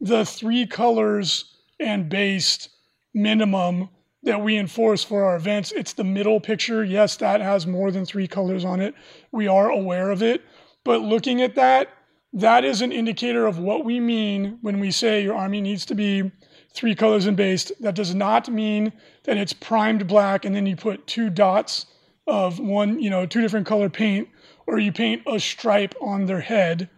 the 0.00 0.24
three 0.24 0.66
colors 0.66 1.56
and 1.80 2.08
based 2.08 2.68
minimum 3.14 3.88
that 4.22 4.42
we 4.42 4.56
enforce 4.56 5.02
for 5.02 5.24
our 5.24 5.36
events. 5.36 5.72
It's 5.72 5.92
the 5.92 6.04
middle 6.04 6.40
picture. 6.40 6.84
Yes, 6.84 7.16
that 7.16 7.40
has 7.40 7.66
more 7.66 7.90
than 7.90 8.06
three 8.06 8.28
colors 8.28 8.64
on 8.64 8.80
it. 8.80 8.94
We 9.32 9.48
are 9.48 9.70
aware 9.70 10.10
of 10.10 10.22
it. 10.22 10.42
But 10.84 11.02
looking 11.02 11.42
at 11.42 11.54
that, 11.56 11.88
that 12.32 12.64
is 12.64 12.80
an 12.80 12.92
indicator 12.92 13.46
of 13.46 13.58
what 13.58 13.84
we 13.84 14.00
mean 14.00 14.58
when 14.62 14.80
we 14.80 14.90
say 14.90 15.22
your 15.22 15.34
army 15.34 15.60
needs 15.60 15.84
to 15.86 15.94
be 15.94 16.30
three 16.72 16.94
colors 16.94 17.26
and 17.26 17.36
based. 17.36 17.72
That 17.80 17.94
does 17.94 18.14
not 18.14 18.48
mean 18.48 18.92
that 19.24 19.36
it's 19.36 19.52
primed 19.52 20.06
black 20.06 20.44
and 20.44 20.54
then 20.54 20.66
you 20.66 20.76
put 20.76 21.06
two 21.06 21.28
dots 21.28 21.86
of 22.26 22.58
one, 22.58 23.00
you 23.00 23.10
know, 23.10 23.26
two 23.26 23.40
different 23.40 23.66
color 23.66 23.90
paint, 23.90 24.28
or 24.66 24.78
you 24.78 24.92
paint 24.92 25.22
a 25.26 25.38
stripe 25.38 25.94
on 26.00 26.26
their 26.26 26.40
head, 26.40 26.88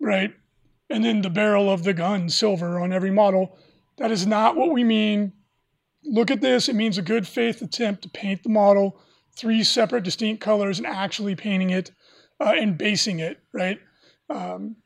right? 0.00 0.34
And 0.90 1.04
then 1.04 1.22
the 1.22 1.30
barrel 1.30 1.70
of 1.70 1.84
the 1.84 1.92
gun 1.92 2.28
silver 2.28 2.80
on 2.80 2.92
every 2.92 3.10
model. 3.10 3.56
That 3.98 4.10
is 4.10 4.26
not 4.26 4.56
what 4.56 4.72
we 4.72 4.82
mean. 4.82 5.32
Look 6.04 6.30
at 6.30 6.40
this. 6.40 6.68
It 6.68 6.74
means 6.74 6.98
a 6.98 7.02
good 7.02 7.26
faith 7.26 7.62
attempt 7.62 8.02
to 8.02 8.08
paint 8.08 8.42
the 8.42 8.48
model 8.48 9.00
three 9.36 9.62
separate 9.62 10.04
distinct 10.04 10.42
colors 10.42 10.78
and 10.78 10.86
actually 10.86 11.34
painting 11.34 11.70
it 11.70 11.90
uh, 12.40 12.52
and 12.56 12.76
basing 12.76 13.20
it, 13.20 13.40
right? 13.52 13.78
Um, 14.28 14.76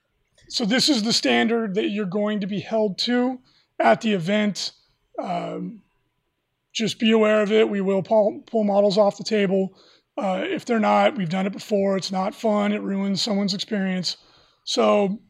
so 0.49 0.65
this 0.65 0.89
is 0.89 1.03
the 1.03 1.13
standard 1.13 1.75
that 1.75 1.89
you're 1.89 2.07
going 2.07 2.41
to 2.41 2.47
be 2.47 2.61
held 2.61 2.99
to 3.01 3.41
at 3.79 4.01
the 4.01 4.13
event. 4.13 4.73
Um, 5.21 5.83
just 6.73 6.99
be 6.99 7.11
aware 7.11 7.43
of 7.43 7.51
it. 7.51 7.69
We 7.69 7.81
will 7.81 8.03
pull, 8.03 8.43
pull 8.47 8.65
models 8.65 8.99
off 8.99 9.17
the 9.17 9.25
table. 9.25 9.77
Uh, 10.17 10.45
if 10.45 10.65
they're 10.65 10.79
not, 10.79 11.17
we've 11.17 11.29
done 11.29 11.47
it 11.47 11.53
before. 11.53 11.97
It's 11.97 12.13
not 12.13 12.35
fun. 12.35 12.73
It 12.73 12.83
ruins 12.83 13.23
someone's 13.23 13.55
experience. 13.55 14.17
So 14.65 15.21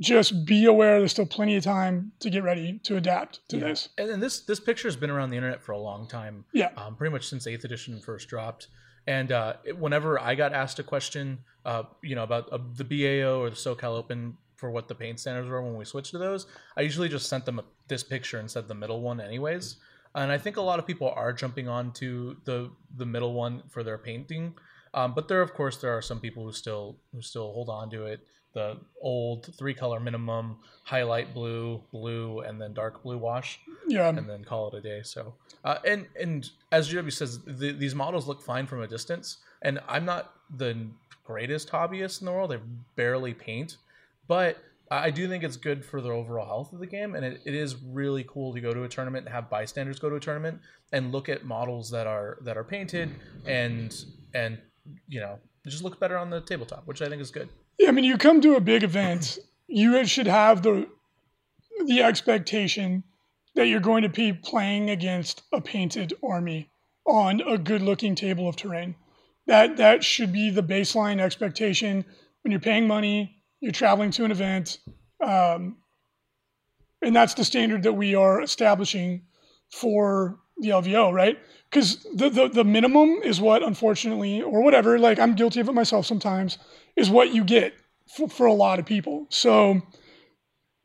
just 0.00 0.46
be 0.46 0.64
aware 0.64 0.98
there's 0.98 1.12
still 1.12 1.26
plenty 1.26 1.56
of 1.56 1.62
time 1.62 2.12
to 2.20 2.30
get 2.30 2.42
ready 2.42 2.80
to 2.84 2.96
adapt 2.96 3.46
to 3.50 3.58
yeah. 3.58 3.68
this. 3.68 3.88
And, 3.98 4.22
this 4.22 4.40
this 4.40 4.58
picture 4.58 4.88
has 4.88 4.96
been 4.96 5.10
around 5.10 5.30
the 5.30 5.36
internet 5.36 5.62
for 5.62 5.72
a 5.72 5.78
long 5.78 6.08
time. 6.08 6.44
Yeah, 6.52 6.70
um, 6.76 6.96
pretty 6.96 7.12
much 7.12 7.28
since 7.28 7.46
Eighth 7.46 7.64
Edition 7.64 8.00
first 8.00 8.28
dropped. 8.28 8.68
And 9.06 9.32
uh, 9.32 9.54
whenever 9.78 10.18
I 10.20 10.34
got 10.34 10.52
asked 10.52 10.78
a 10.78 10.82
question, 10.82 11.38
uh, 11.64 11.84
you 12.02 12.14
know, 12.14 12.22
about 12.22 12.52
uh, 12.52 12.58
the 12.76 12.84
BAO 12.84 13.40
or 13.40 13.50
the 13.50 13.56
SoCal 13.56 13.96
Open 13.96 14.36
for 14.56 14.70
what 14.70 14.88
the 14.88 14.94
paint 14.94 15.18
standards 15.18 15.48
were 15.48 15.62
when 15.62 15.76
we 15.76 15.84
switched 15.84 16.10
to 16.10 16.18
those, 16.18 16.46
I 16.76 16.82
usually 16.82 17.08
just 17.08 17.28
sent 17.28 17.46
them 17.46 17.58
a, 17.58 17.64
this 17.88 18.02
picture 18.02 18.38
and 18.38 18.50
said 18.50 18.68
the 18.68 18.74
middle 18.74 19.00
one, 19.00 19.20
anyways. 19.20 19.76
And 20.14 20.30
I 20.30 20.38
think 20.38 20.56
a 20.56 20.60
lot 20.60 20.78
of 20.78 20.86
people 20.86 21.10
are 21.10 21.32
jumping 21.32 21.68
on 21.68 21.92
to 21.94 22.36
the 22.44 22.70
the 22.96 23.06
middle 23.06 23.34
one 23.34 23.62
for 23.68 23.82
their 23.82 23.98
painting. 23.98 24.54
Um, 24.92 25.14
but 25.14 25.28
there, 25.28 25.40
of 25.40 25.54
course, 25.54 25.76
there 25.76 25.96
are 25.96 26.02
some 26.02 26.20
people 26.20 26.44
who 26.44 26.52
still 26.52 26.96
who 27.12 27.22
still 27.22 27.52
hold 27.52 27.68
on 27.68 27.90
to 27.90 28.06
it 28.06 28.20
the 28.52 28.78
old 29.00 29.54
three 29.56 29.74
color 29.74 30.00
minimum, 30.00 30.56
highlight 30.84 31.32
blue, 31.34 31.82
blue, 31.92 32.40
and 32.40 32.60
then 32.60 32.72
dark 32.72 33.02
blue 33.02 33.18
wash. 33.18 33.60
Yeah. 33.86 34.08
And 34.08 34.28
then 34.28 34.44
call 34.44 34.68
it 34.68 34.74
a 34.74 34.80
day. 34.80 35.02
So, 35.02 35.34
uh, 35.64 35.78
and 35.86 36.06
and 36.20 36.50
as 36.72 36.92
GW 36.92 37.12
says, 37.12 37.40
the, 37.44 37.72
these 37.72 37.94
models 37.94 38.26
look 38.26 38.42
fine 38.42 38.66
from 38.66 38.82
a 38.82 38.86
distance. 38.86 39.38
And 39.62 39.78
I'm 39.88 40.04
not 40.04 40.32
the 40.56 40.86
greatest 41.24 41.70
hobbyist 41.70 42.20
in 42.20 42.26
the 42.26 42.32
world. 42.32 42.52
I 42.52 42.58
barely 42.96 43.34
paint, 43.34 43.76
but 44.26 44.58
I 44.90 45.10
do 45.10 45.28
think 45.28 45.44
it's 45.44 45.56
good 45.56 45.84
for 45.84 46.00
the 46.00 46.10
overall 46.10 46.46
health 46.46 46.72
of 46.72 46.80
the 46.80 46.86
game, 46.86 47.14
and 47.14 47.24
it, 47.24 47.40
it 47.44 47.54
is 47.54 47.76
really 47.76 48.24
cool 48.24 48.52
to 48.52 48.60
go 48.60 48.72
to 48.72 48.82
a 48.82 48.88
tournament 48.88 49.24
and 49.24 49.32
have 49.32 49.48
bystanders 49.48 50.00
go 50.00 50.10
to 50.10 50.16
a 50.16 50.20
tournament 50.20 50.60
and 50.92 51.12
look 51.12 51.28
at 51.28 51.44
models 51.44 51.90
that 51.90 52.08
are 52.08 52.38
that 52.42 52.56
are 52.56 52.64
painted 52.64 53.10
and 53.46 54.04
and 54.34 54.58
you 55.08 55.20
know 55.20 55.38
just 55.66 55.84
look 55.84 56.00
better 56.00 56.16
on 56.16 56.30
the 56.30 56.40
tabletop, 56.40 56.86
which 56.86 57.02
I 57.02 57.08
think 57.08 57.22
is 57.22 57.30
good. 57.30 57.48
Yeah, 57.80 57.88
I 57.88 57.92
mean, 57.92 58.04
you 58.04 58.18
come 58.18 58.42
to 58.42 58.56
a 58.56 58.60
big 58.60 58.82
event, 58.82 59.38
you 59.66 60.04
should 60.04 60.26
have 60.26 60.62
the 60.62 60.86
the 61.86 62.02
expectation 62.02 63.04
that 63.54 63.68
you're 63.68 63.80
going 63.80 64.02
to 64.02 64.10
be 64.10 64.34
playing 64.34 64.90
against 64.90 65.44
a 65.50 65.62
painted 65.62 66.12
army 66.22 66.70
on 67.06 67.40
a 67.40 67.56
good-looking 67.56 68.14
table 68.16 68.46
of 68.46 68.56
terrain. 68.56 68.96
That 69.46 69.78
that 69.78 70.04
should 70.04 70.30
be 70.30 70.50
the 70.50 70.62
baseline 70.62 71.20
expectation 71.20 72.04
when 72.42 72.50
you're 72.52 72.60
paying 72.60 72.86
money, 72.86 73.42
you're 73.60 73.72
traveling 73.72 74.10
to 74.10 74.26
an 74.26 74.30
event, 74.30 74.78
um, 75.24 75.78
and 77.00 77.16
that's 77.16 77.32
the 77.32 77.46
standard 77.46 77.84
that 77.84 77.94
we 77.94 78.14
are 78.14 78.42
establishing 78.42 79.22
for 79.72 80.38
the 80.58 80.68
LVO, 80.68 81.14
right? 81.14 81.38
Because 81.70 82.04
the, 82.14 82.28
the 82.28 82.48
the 82.48 82.64
minimum 82.64 83.20
is 83.22 83.40
what, 83.40 83.62
unfortunately, 83.62 84.42
or 84.42 84.62
whatever. 84.62 84.98
Like 84.98 85.18
I'm 85.18 85.34
guilty 85.34 85.60
of 85.60 85.68
it 85.68 85.72
myself 85.72 86.06
sometimes 86.06 86.58
is 86.96 87.08
what 87.10 87.32
you 87.32 87.44
get 87.44 87.74
for, 88.16 88.28
for 88.28 88.46
a 88.46 88.52
lot 88.52 88.78
of 88.78 88.86
people. 88.86 89.26
So 89.30 89.80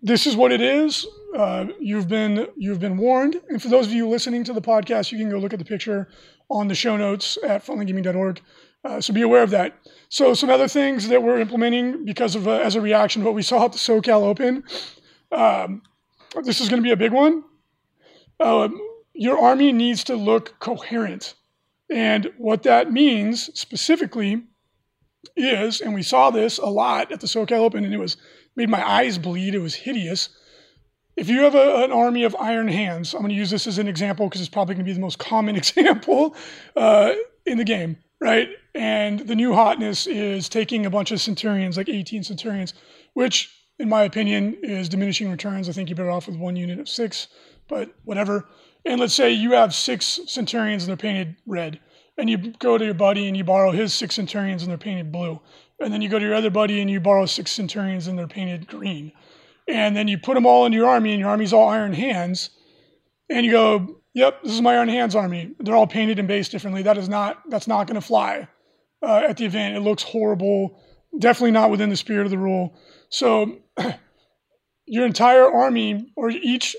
this 0.02 0.28
is 0.28 0.36
what 0.36 0.52
it 0.52 0.62
is. 0.62 1.06
Uh, 1.36 1.68
you've 1.80 2.08
been 2.08 2.48
you've 2.56 2.80
been 2.80 2.98
warned. 2.98 3.42
And 3.50 3.62
for 3.62 3.70
those 3.70 3.88
of 3.88 3.94
you 3.94 4.08
listening 4.08 4.44
to 4.44 4.54
the 4.54 4.62
podcast, 4.62 5.12
you 5.12 5.18
can 5.18 5.30
go 5.30 5.38
look 5.38 5.54
at 5.54 5.60
the 5.60 5.66
picture 5.66 6.08
on 6.50 6.68
the 6.68 6.76
show 6.76 6.96
notes 6.96 7.38
at 7.44 7.66
frontlinegaming.org. 7.66 8.42
Uh, 8.84 9.02
so 9.02 9.12
be 9.14 9.24
aware 9.24 9.42
of 9.42 9.50
that. 9.50 9.76
So 10.10 10.36
some 10.36 10.52
other 10.52 10.68
things 10.68 11.08
that 11.08 11.24
we're 11.24 11.40
implementing 11.40 12.06
because 12.06 12.36
of 12.36 12.48
uh, 12.48 12.52
as 12.52 12.76
a 12.76 12.82
reaction 12.82 13.24
to 13.24 13.26
what 13.26 13.34
we 13.34 13.42
saw 13.42 13.66
at 13.66 13.72
the 13.72 13.80
SoCal 13.80 14.22
Open. 14.22 14.64
Um, 15.32 15.82
this 16.44 16.62
is 16.62 16.70
going 16.70 16.82
to 16.82 16.86
be 16.86 16.92
a 16.92 16.98
big 16.98 17.12
one. 17.12 17.44
Um, 18.40 18.80
your 19.16 19.40
army 19.40 19.72
needs 19.72 20.04
to 20.06 20.16
look 20.16 20.60
coherent, 20.60 21.36
and 21.90 22.32
what 22.38 22.64
that 22.64 22.92
means 22.92 23.50
specifically 23.58 24.44
is, 25.36 25.82
and 25.82 25.94
we 25.94 26.04
saw 26.04 26.30
this 26.30 26.58
a 26.58 26.66
lot 26.66 27.12
at 27.12 27.20
the 27.20 27.28
SoCal 27.28 27.60
Open, 27.60 27.84
and 27.84 27.94
it 27.94 28.00
was 28.00 28.18
made 28.56 28.70
my 28.70 28.88
eyes 28.88 29.18
bleed. 29.18 29.56
It 29.56 29.60
was 29.60 29.76
hideous. 29.76 30.30
If 31.16 31.30
you 31.30 31.42
have 31.42 31.56
a, 31.56 31.84
an 31.84 31.92
army 31.92 32.24
of 32.24 32.36
iron 32.40 32.68
hands, 32.68 33.14
I'm 33.14 33.22
going 33.22 33.30
to 33.30 33.36
use 33.36 33.50
this 33.50 33.68
as 33.68 33.78
an 33.78 33.88
example 33.88 34.28
because 34.28 34.42
it's 34.42 34.50
probably 34.50 34.76
going 34.76 34.86
to 34.86 34.90
be 34.90 34.94
the 34.94 35.00
most 35.00 35.20
common 35.20 35.56
example 35.58 36.36
uh, 36.76 37.12
in 37.46 37.58
the 37.58 37.64
game, 37.64 37.98
right? 38.20 38.50
And 38.74 39.20
the 39.22 39.36
new 39.36 39.54
hotness 39.54 40.08
is 40.08 40.50
taking 40.50 40.86
a 40.86 40.90
bunch 40.90 41.12
of 41.12 41.22
centurions, 41.22 41.78
like 41.78 41.90
18 41.90 42.24
centurions, 42.24 42.74
which, 43.14 43.54
in 43.80 43.88
my 43.88 44.04
opinion, 44.04 44.58
is 44.62 44.90
diminishing 44.90 45.32
returns. 45.32 45.70
I 45.70 45.72
think 45.72 45.90
you're 45.90 45.96
better 45.96 46.12
off 46.12 46.28
with 46.28 46.38
one 46.38 46.56
unit 46.56 46.80
of 46.80 46.90
six, 46.90 47.28
but 47.68 47.94
whatever. 48.04 48.48
And 48.86 49.00
let's 49.00 49.14
say 49.14 49.32
you 49.32 49.54
have 49.54 49.74
six 49.74 50.20
centurions 50.28 50.84
and 50.84 50.90
they're 50.90 50.98
painted 50.98 51.36
red 51.46 51.80
and 52.18 52.30
you 52.30 52.38
go 52.38 52.78
to 52.78 52.86
your 52.86 52.94
buddy 52.94 53.28
and 53.28 53.36
you 53.36 53.44
borrow 53.44 53.72
his 53.72 53.94
six 53.94 54.16
centurions 54.16 54.62
and 54.62 54.70
they're 54.70 54.78
painted 54.78 55.12
blue. 55.12 55.42
And 55.80 55.94
then 55.94 56.02
you 56.02 56.10
go 56.10 56.20
to 56.20 56.26
your 56.26 56.36
other 56.36 56.50
buddy 56.50 56.80
and 56.80 56.90
you 56.90 57.00
borrow 57.00 57.26
six 57.26 57.52
centurions 57.52 58.08
and 58.08 58.18
they're 58.18 58.28
painted 58.28 58.68
green. 58.68 59.12
And 59.68 59.96
then 59.96 60.08
you 60.08 60.18
put 60.18 60.36
them 60.36 60.46
all 60.46 60.66
into 60.66 60.78
your 60.78 60.88
army 60.88 61.12
and 61.12 61.20
your 61.20 61.30
army's 61.30 61.52
all 61.52 61.68
iron 61.68 61.94
hands. 61.94 62.52
And 63.30 63.46
you 63.46 63.52
go, 63.52 64.02
yep, 64.14 64.42
this 64.44 64.54
is 64.54 64.62
my 64.62 64.78
iron 64.78 64.88
hands 64.88 65.16
army. 65.16 65.54
They're 65.60 65.76
all 65.76 65.88
painted 65.88 66.20
and 66.20 66.28
based 66.28 66.52
differently. 66.52 66.84
That 66.84 66.98
is 66.98 67.10
not, 67.10 67.42
that's 67.50 67.68
not 67.68 67.88
going 67.88 68.00
to 68.00 68.06
fly 68.06 68.48
uh, 69.02 69.24
at 69.28 69.38
the 69.38 69.46
event. 69.46 69.76
It 69.76 69.82
looks 69.82 70.04
horrible. 70.04 70.80
Definitely 71.18 71.52
not 71.52 71.72
within 71.72 71.90
the 71.90 71.98
spirit 71.98 72.26
of 72.26 72.32
the 72.32 72.38
rule. 72.38 72.78
So 73.10 73.58
your 74.86 75.06
entire 75.06 75.52
army 75.52 76.14
or 76.16 76.30
each 76.30 76.76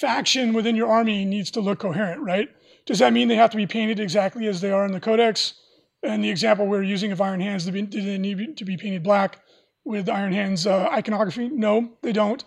faction 0.00 0.54
within 0.54 0.74
your 0.74 0.88
army 0.88 1.26
needs 1.26 1.50
to 1.50 1.60
look 1.60 1.80
coherent, 1.80 2.22
right? 2.22 2.48
Does 2.86 3.00
that 3.00 3.12
mean 3.12 3.28
they 3.28 3.36
have 3.36 3.50
to 3.50 3.56
be 3.58 3.66
painted 3.66 4.00
exactly 4.00 4.46
as 4.46 4.60
they 4.60 4.72
are 4.72 4.86
in 4.86 4.92
the 4.92 5.00
codex? 5.00 5.54
And 6.02 6.24
the 6.24 6.30
example 6.30 6.66
we're 6.66 6.82
using 6.82 7.12
of 7.12 7.20
Iron 7.20 7.40
Hands, 7.40 7.62
do 7.62 7.70
they 7.70 8.16
need 8.18 8.56
to 8.56 8.64
be 8.64 8.78
painted 8.78 9.02
black 9.02 9.40
with 9.84 10.08
Iron 10.08 10.32
Hands 10.32 10.66
uh, 10.66 10.88
iconography? 10.90 11.50
No, 11.50 11.90
they 12.00 12.12
don't. 12.12 12.42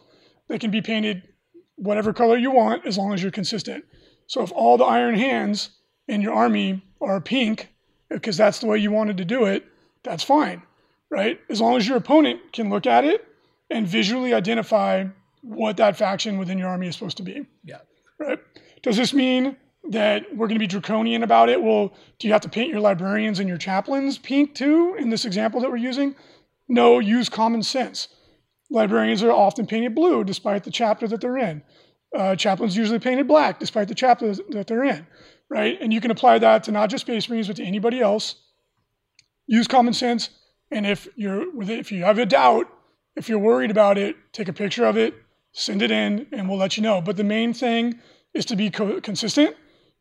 They 0.50 0.58
can 0.58 0.72
be 0.72 0.82
painted 0.82 1.22
whatever 1.76 2.12
color 2.12 2.38
you 2.38 2.50
want 2.50 2.88
as 2.88 2.98
long 2.98 3.14
as 3.14 3.22
you're 3.22 3.32
consistent. 3.32 3.86
So 4.26 4.42
if 4.42 4.52
all 4.52 4.78
the 4.78 4.86
Iron 4.86 5.16
Hands 5.16 5.70
in 6.08 6.22
your 6.22 6.34
army 6.34 6.82
are 7.02 7.22
pink, 7.22 7.70
because 8.10 8.36
that's 8.36 8.60
the 8.60 8.66
way 8.66 8.80
you 8.80 8.92
wanted 8.92 9.18
to 9.18 9.26
do 9.26 9.46
it, 9.46 9.64
that's 10.04 10.24
fine, 10.24 10.64
right? 11.12 11.40
As 11.50 11.62
long 11.62 11.78
as 11.78 11.88
your 11.88 11.98
opponent 11.98 12.40
can 12.52 12.72
look 12.72 12.88
at 12.88 13.06
it 13.06 13.28
and 13.70 13.88
visually 13.88 14.34
identify 14.34 15.06
what 15.44 15.78
that 15.78 15.96
faction 15.96 16.40
within 16.40 16.58
your 16.58 16.70
army 16.70 16.88
is 16.88 16.96
supposed 16.96 17.18
to 17.18 17.24
be. 17.24 17.46
Yeah. 17.64 17.80
Right. 18.20 18.40
Does 18.82 18.98
this 18.98 19.14
mean 19.14 19.58
that 19.86 20.24
we're 20.32 20.48
going 20.48 20.56
to 20.56 20.60
be 20.60 20.68
draconian 20.68 21.24
about 21.24 21.50
it. 21.50 21.62
Well, 21.62 21.94
do 22.20 22.28
you 22.28 22.34
have 22.34 22.42
to 22.42 22.50
paint 22.50 22.70
your 22.70 22.80
librarians 22.80 23.40
and 23.40 23.50
your 23.50 23.58
chaplains 23.58 24.18
pink 24.18 24.56
too 24.56 24.96
in 24.98 25.10
this 25.10 25.26
example 25.26 25.60
that 25.62 25.70
we're 25.70 25.78
using? 25.78 26.16
No, 26.70 27.00
use 27.00 27.30
common 27.30 27.64
sense. 27.64 28.08
Librarians 28.70 29.22
are 29.24 29.32
often 29.32 29.68
painted 29.68 29.94
blue 29.94 30.24
despite 30.24 30.64
the 30.64 30.72
chapter 30.72 31.08
that 31.08 31.22
they're 31.22 31.38
in. 31.38 31.64
Uh, 32.18 32.36
chaplains 32.36 32.78
usually 32.78 33.00
painted 33.00 33.28
black 33.28 33.60
despite 33.60 33.88
the 33.88 33.96
chapter 33.96 34.34
that 34.50 34.68
they're 34.68 34.84
in, 34.84 35.06
right? 35.50 35.78
And 35.82 35.92
you 35.92 36.00
can 36.00 36.12
apply 36.12 36.40
that 36.40 36.64
to 36.64 36.72
not 36.72 36.90
just 36.90 37.06
Space 37.06 37.28
Marines 37.28 37.48
but 37.48 37.58
to 37.58 37.64
anybody 37.64 38.00
else. 38.00 38.36
Use 39.48 39.68
common 39.68 39.94
sense, 39.94 40.30
and 40.72 40.86
if 40.86 41.08
you're 41.16 41.46
if 41.70 41.92
you 41.92 42.04
have 42.04 42.18
a 42.18 42.26
doubt, 42.26 42.68
if 43.18 43.28
you're 43.28 43.40
worried 43.40 43.72
about 43.72 43.98
it, 43.98 44.16
take 44.32 44.48
a 44.48 44.54
picture 44.54 44.86
of 44.86 44.96
it, 44.96 45.14
send 45.54 45.82
it 45.82 45.92
in, 45.92 46.28
and 46.32 46.50
we'll 46.50 46.58
let 46.58 46.76
you 46.78 46.84
know. 46.84 47.02
But 47.02 47.18
the 47.18 47.24
main 47.24 47.54
thing 47.54 48.00
is 48.34 48.46
to 48.46 48.56
be 48.56 48.70
co- 48.70 49.00
consistent 49.02 49.56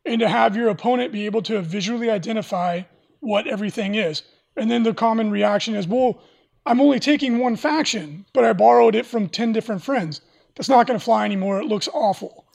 and 0.04 0.20
to 0.20 0.28
have 0.28 0.56
your 0.56 0.68
opponent 0.68 1.12
be 1.12 1.26
able 1.26 1.42
to 1.42 1.60
visually 1.62 2.10
identify 2.10 2.82
what 3.20 3.46
everything 3.46 3.94
is. 3.94 4.22
And 4.56 4.70
then 4.70 4.82
the 4.82 4.94
common 4.94 5.30
reaction 5.30 5.74
is, 5.74 5.86
well, 5.86 6.22
I'm 6.66 6.80
only 6.80 7.00
taking 7.00 7.38
one 7.38 7.56
faction, 7.56 8.26
but 8.32 8.44
I 8.44 8.52
borrowed 8.52 8.94
it 8.94 9.06
from 9.06 9.28
10 9.28 9.52
different 9.52 9.82
friends. 9.82 10.20
That's 10.54 10.68
not 10.68 10.86
going 10.86 10.98
to 10.98 11.04
fly 11.04 11.24
anymore. 11.24 11.60
It 11.60 11.66
looks 11.66 11.88
awful. 11.92 12.46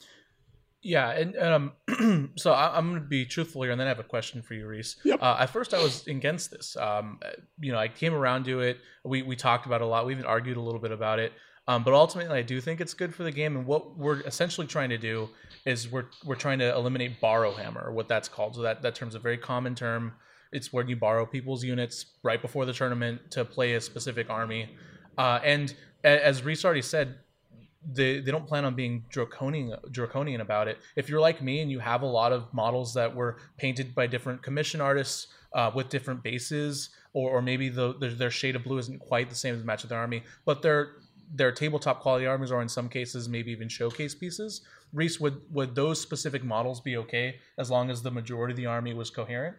Yeah, 0.80 1.10
and 1.10 1.36
um, 1.36 2.32
so 2.36 2.52
I, 2.52 2.78
am 2.78 2.90
going 2.90 3.02
to 3.02 3.08
be 3.08 3.26
truthful 3.26 3.62
here, 3.62 3.72
and 3.72 3.80
then 3.80 3.88
I 3.88 3.90
have 3.90 3.98
a 3.98 4.04
question 4.04 4.42
for 4.42 4.54
you, 4.54 4.66
Reese. 4.66 4.96
Yep. 5.04 5.20
Uh, 5.20 5.36
at 5.40 5.50
first, 5.50 5.74
I 5.74 5.82
was 5.82 6.06
against 6.06 6.52
this. 6.52 6.76
Um, 6.76 7.18
you 7.58 7.72
know, 7.72 7.78
I 7.78 7.88
came 7.88 8.14
around 8.14 8.44
to 8.44 8.60
it. 8.60 8.78
We 9.04 9.22
we 9.22 9.34
talked 9.34 9.66
about 9.66 9.80
it 9.80 9.84
a 9.84 9.86
lot. 9.88 10.06
We 10.06 10.12
even 10.12 10.24
argued 10.24 10.56
a 10.56 10.60
little 10.60 10.80
bit 10.80 10.92
about 10.92 11.18
it. 11.18 11.32
Um, 11.68 11.84
but 11.84 11.92
ultimately, 11.92 12.36
I 12.36 12.42
do 12.42 12.60
think 12.60 12.80
it's 12.80 12.94
good 12.94 13.14
for 13.14 13.22
the 13.22 13.30
game. 13.30 13.54
And 13.54 13.66
what 13.66 13.96
we're 13.96 14.20
essentially 14.22 14.66
trying 14.66 14.88
to 14.88 14.98
do 14.98 15.28
is 15.66 15.88
we're 15.92 16.06
we're 16.24 16.34
trying 16.34 16.58
to 16.60 16.74
eliminate 16.74 17.20
borrow 17.20 17.52
hammer, 17.52 17.82
or 17.86 17.92
what 17.92 18.08
that's 18.08 18.28
called. 18.28 18.56
So 18.56 18.62
that 18.62 18.82
that 18.82 18.94
term's 18.94 19.14
a 19.14 19.18
very 19.18 19.36
common 19.36 19.74
term. 19.74 20.14
It's 20.50 20.72
where 20.72 20.84
you 20.88 20.96
borrow 20.96 21.26
people's 21.26 21.62
units 21.62 22.06
right 22.22 22.40
before 22.40 22.64
the 22.64 22.72
tournament 22.72 23.30
to 23.32 23.44
play 23.44 23.74
a 23.74 23.80
specific 23.80 24.30
army. 24.30 24.70
Uh, 25.18 25.40
and 25.44 25.74
as 26.02 26.42
Reese 26.42 26.64
already 26.64 26.80
said, 26.80 27.16
they, 27.84 28.20
they 28.20 28.30
don't 28.30 28.46
plan 28.46 28.64
on 28.64 28.74
being 28.74 29.04
draconian 29.10 29.76
draconian 29.90 30.40
about 30.40 30.68
it. 30.68 30.78
If 30.96 31.10
you're 31.10 31.20
like 31.20 31.42
me 31.42 31.60
and 31.60 31.70
you 31.70 31.80
have 31.80 32.00
a 32.00 32.06
lot 32.06 32.32
of 32.32 32.52
models 32.54 32.94
that 32.94 33.14
were 33.14 33.36
painted 33.58 33.94
by 33.94 34.06
different 34.06 34.42
commission 34.42 34.80
artists 34.80 35.26
uh, 35.52 35.70
with 35.74 35.90
different 35.90 36.22
bases, 36.22 36.90
or, 37.12 37.30
or 37.30 37.42
maybe 37.42 37.68
the, 37.68 37.94
their, 37.98 38.10
their 38.10 38.30
shade 38.30 38.56
of 38.56 38.64
blue 38.64 38.78
isn't 38.78 39.00
quite 39.00 39.28
the 39.28 39.36
same 39.36 39.54
as 39.54 39.60
the 39.60 39.66
match 39.66 39.82
of 39.82 39.90
their 39.90 39.98
army, 39.98 40.22
but 40.46 40.62
they're 40.62 40.92
their 41.34 41.52
tabletop 41.52 42.00
quality 42.00 42.26
armies, 42.26 42.50
or 42.50 42.62
in 42.62 42.68
some 42.68 42.88
cases, 42.88 43.28
maybe 43.28 43.50
even 43.52 43.68
showcase 43.68 44.14
pieces. 44.14 44.62
Reese, 44.92 45.20
would 45.20 45.40
would 45.50 45.74
those 45.74 46.00
specific 46.00 46.44
models 46.44 46.80
be 46.80 46.96
okay 46.96 47.36
as 47.58 47.70
long 47.70 47.90
as 47.90 48.02
the 48.02 48.10
majority 48.10 48.52
of 48.52 48.56
the 48.56 48.66
army 48.66 48.94
was 48.94 49.10
coherent? 49.10 49.56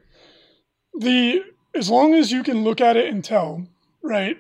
The 1.00 1.44
as 1.76 1.90
long 1.90 2.16
as 2.16 2.32
you 2.32 2.44
can 2.44 2.64
look 2.64 2.82
at 2.82 2.98
it 2.98 3.14
and 3.14 3.24
tell, 3.24 3.68
right? 4.02 4.38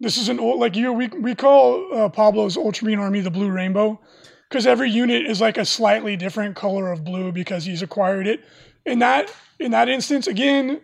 This 0.00 0.16
is 0.16 0.28
an 0.28 0.40
old 0.40 0.58
like 0.58 0.74
you 0.74 0.92
we 0.92 1.08
we 1.08 1.34
call 1.34 1.88
uh, 1.94 2.08
Pablo's 2.08 2.56
Ultramarine 2.56 2.98
army 2.98 3.20
the 3.20 3.30
Blue 3.30 3.50
Rainbow 3.50 4.00
because 4.48 4.66
every 4.66 4.90
unit 4.90 5.26
is 5.26 5.40
like 5.40 5.56
a 5.56 5.64
slightly 5.64 6.16
different 6.16 6.56
color 6.56 6.90
of 6.90 7.04
blue 7.04 7.32
because 7.32 7.64
he's 7.64 7.82
acquired 7.82 8.26
it. 8.26 8.44
In 8.84 8.98
that 8.98 9.32
in 9.60 9.70
that 9.70 9.88
instance, 9.88 10.26
again, 10.26 10.80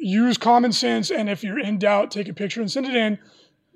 use 0.00 0.36
common 0.36 0.72
sense 0.72 1.10
and 1.10 1.30
if 1.30 1.42
you're 1.42 1.58
in 1.58 1.78
doubt, 1.78 2.10
take 2.10 2.28
a 2.28 2.34
picture 2.34 2.60
and 2.60 2.70
send 2.70 2.86
it 2.86 2.94
in 2.94 3.18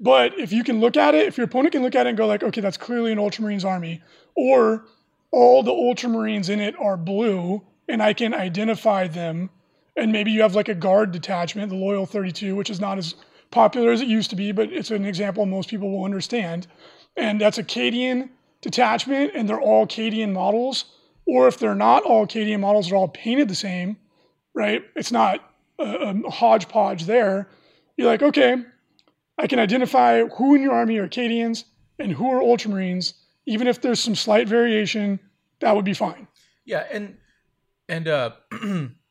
but 0.03 0.37
if 0.37 0.53
you 0.53 0.65
can 0.65 0.81
look 0.81 0.97
at 0.97 1.15
it, 1.15 1.29
if 1.29 1.39
your 1.39 1.45
opponent 1.45 1.73
can 1.73 1.83
look 1.83 1.95
at 1.95 2.07
it 2.07 2.11
and 2.11 2.19
go 2.19 2.27
like, 2.27 2.43
okay, 2.43 2.61
that's 2.61 2.77
clearly 2.77 3.13
an 3.13 3.19
Ultramarines 3.19 3.65
army, 3.65 4.03
or 4.35 4.85
all 5.31 5.63
the 5.63 5.71
Ultramarines 5.71 6.51
in 6.51 6.61
it 6.61 6.75
are 6.79 6.97
blue, 6.97 7.63
and 7.89 8.03
I 8.03 8.13
can 8.13 8.35
identify 8.35 9.07
them, 9.07 9.49
and 9.97 10.11
maybe 10.11 10.33
you 10.33 10.43
have 10.43 10.57
like 10.57 10.69
a 10.69 10.75
guard 10.75 11.13
detachment, 11.13 11.71
the 11.71 11.77
Loyal 11.77 12.05
32, 12.05 12.57
which 12.57 12.69
is 12.69 12.81
not 12.81 12.99
as 12.99 13.15
popular 13.53 13.93
as 13.93 14.01
it 14.01 14.09
used 14.09 14.31
to 14.31 14.37
be, 14.37 14.51
but 14.51 14.73
it's 14.73 14.91
an 14.91 15.05
example 15.05 15.47
most 15.47 15.71
people 15.71 15.91
will 15.91 16.05
understand. 16.05 16.67
And 17.17 17.41
that's 17.41 17.59
a 17.59 17.63
Cadian 17.63 18.31
detachment, 18.61 19.33
and 19.35 19.49
they're 19.49 19.61
all 19.61 19.87
Cadian 19.87 20.33
models. 20.33 20.87
Or 21.27 21.47
if 21.47 21.59
they're 21.59 21.77
not 21.77 22.03
all 22.03 22.27
Cadian 22.27 22.59
models, 22.59 22.89
they're 22.89 22.99
all 22.99 23.09
painted 23.09 23.49
the 23.49 23.55
same, 23.55 23.99
right? 24.55 24.83
It's 24.97 25.13
not 25.13 25.49
a, 25.79 25.85
a 26.25 26.31
hodgepodge 26.31 27.05
there. 27.05 27.49
You're 27.97 28.09
like, 28.09 28.23
okay, 28.23 28.65
I 29.39 29.47
can 29.47 29.59
identify 29.59 30.25
who 30.25 30.55
in 30.55 30.63
your 30.63 30.73
army 30.73 30.99
are 30.99 31.09
Cadians 31.09 31.65
and 31.99 32.13
who 32.13 32.31
are 32.31 32.41
Ultramarines, 32.41 33.15
even 33.47 33.67
if 33.67 33.81
there's 33.81 34.01
some 34.01 34.15
slight 34.15 34.49
variation, 34.49 35.19
that 35.61 35.75
would 35.75 35.85
be 35.85 35.95
fine. 35.95 36.29
Yeah, 36.65 36.85
and 36.91 37.17
and 37.89 38.09
uh, 38.09 38.31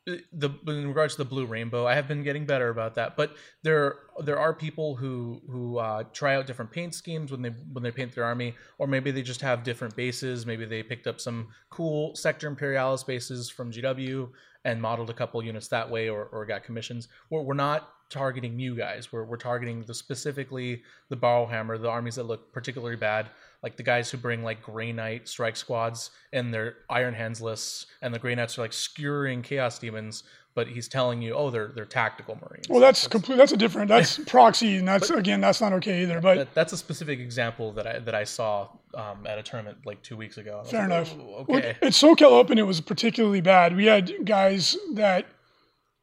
the 0.06 0.50
in 0.68 0.88
regards 0.88 1.16
to 1.16 1.24
the 1.24 1.30
blue 1.30 1.46
rainbow, 1.46 1.86
I 1.86 1.96
have 1.96 2.08
been 2.08 2.24
getting 2.24 2.46
better 2.46 2.70
about 2.70 2.96
that. 2.96 3.16
But 3.16 3.36
there 3.64 3.96
there 4.24 4.40
are 4.40 4.54
people 4.54 4.96
who 4.96 5.42
who 5.50 5.78
uh, 5.78 6.04
try 6.14 6.36
out 6.36 6.48
different 6.48 6.72
paint 6.72 6.96
schemes 6.96 7.32
when 7.32 7.42
they 7.42 7.50
when 7.50 7.84
they 7.84 7.92
paint 7.92 8.14
their 8.14 8.24
army, 8.24 8.56
or 8.78 8.88
maybe 8.88 9.12
they 9.12 9.22
just 9.22 9.42
have 9.42 9.64
different 9.64 9.96
bases. 9.96 10.46
Maybe 10.46 10.66
they 10.66 10.84
picked 10.84 11.08
up 11.08 11.20
some 11.20 11.50
cool 11.70 12.16
Sector 12.16 12.48
Imperialis 12.48 13.04
bases 13.04 13.50
from 13.50 13.72
GW 13.72 14.30
and 14.64 14.82
modeled 14.82 15.10
a 15.10 15.14
couple 15.14 15.44
units 15.44 15.68
that 15.70 15.90
way, 15.90 16.10
or, 16.10 16.26
or 16.26 16.46
got 16.46 16.64
commissions. 16.64 17.08
We're, 17.30 17.42
we're 17.42 17.54
not 17.56 17.90
targeting 18.12 18.60
you 18.60 18.76
guys. 18.76 19.12
We're, 19.12 19.24
we're 19.24 19.38
targeting 19.38 19.84
the 19.84 19.94
specifically 19.94 20.84
the 21.10 21.16
Borrowhammer, 21.16 21.78
the 21.78 21.90
armies 21.90 22.16
that 22.16 22.24
look 22.24 22.52
particularly 22.54 22.98
bad, 22.98 23.30
like 23.64 23.78
the 23.78 23.84
guys 23.84 24.12
who 24.12 24.18
bring 24.18 24.44
like 24.44 24.62
Grey 24.62 24.92
Knight 24.92 25.28
strike 25.28 25.56
squads 25.56 26.12
and 26.34 26.54
their 26.54 26.76
Iron 26.90 27.14
Hands 27.14 27.40
lists, 27.42 27.88
and 28.02 28.14
the 28.14 28.20
Grey 28.20 28.36
Knights 28.36 28.58
are 28.58 28.62
like 28.62 28.74
skewering 28.74 29.42
Chaos 29.42 29.80
Daemons. 29.80 30.24
but 30.54 30.68
he's 30.68 30.88
telling 30.88 31.22
you, 31.22 31.34
oh, 31.34 31.50
they're 31.50 31.70
they're 31.70 31.86
tactical 31.86 32.38
Marines. 32.42 32.68
Well, 32.70 32.82
that's 32.82 33.08
complete. 33.08 33.38
That's 33.38 33.54
a 33.54 33.58
different. 33.58 33.88
That's 33.88 34.18
proxy, 34.28 34.78
and 34.78 34.88
that's 34.88 35.10
again, 35.10 35.42
that's 35.42 35.62
not 35.62 35.74
okay 35.74 36.04
either. 36.04 36.20
But 36.20 36.36
that, 36.38 36.54
that's 36.54 36.74
a 36.74 36.78
specific 36.78 37.20
example 37.20 37.72
that 37.74 37.88
I 37.88 38.00
that 38.00 38.16
I 38.16 38.26
saw 38.26 38.68
um, 38.94 39.26
at 39.26 39.38
a 39.38 39.44
tournament 39.44 39.80
like 39.86 40.02
two 40.02 40.18
weeks 40.18 40.38
ago. 40.38 40.64
Fair 40.66 40.82
like, 40.82 40.86
enough. 40.88 41.16
"Oh, 41.18 41.46
Well, 41.48 41.58
okay. 41.60 41.78
At 41.82 41.94
SoCal 41.94 42.32
Open, 42.32 42.58
it 42.58 42.68
was 42.68 42.82
particularly 42.82 43.42
bad. 43.42 43.76
We 43.76 43.86
had 43.86 44.26
guys 44.26 44.76
that 44.94 45.26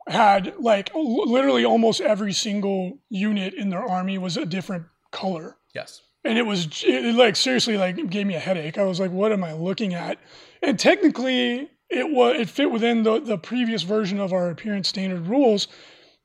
had 0.09 0.55
like 0.59 0.91
literally 0.95 1.65
almost 1.65 2.01
every 2.01 2.33
single 2.33 2.99
unit 3.09 3.55
in 3.55 3.71
their 3.71 3.83
army 3.83 4.19
was 4.19 4.37
a 4.37 4.47
different 4.47 4.87
color. 5.11 5.57
yes. 5.75 6.03
and 6.25 6.37
it 6.39 6.47
was 6.47 6.85
it, 6.87 7.15
like 7.15 7.37
seriously 7.37 7.77
like 7.77 8.11
gave 8.11 8.27
me 8.27 8.35
a 8.35 8.41
headache. 8.41 8.79
I 8.79 8.85
was 8.85 9.01
like, 9.01 9.11
what 9.11 9.33
am 9.33 9.45
I 9.45 9.53
looking 9.53 9.95
at? 9.95 10.19
And 10.63 10.79
technically, 10.79 11.71
it 11.91 12.11
was 12.11 12.37
it 12.41 12.49
fit 12.49 12.71
within 12.71 13.03
the 13.03 13.21
the 13.21 13.39
previous 13.39 13.83
version 13.83 14.21
of 14.21 14.33
our 14.33 14.51
appearance 14.51 14.89
standard 14.89 15.27
rules 15.27 15.69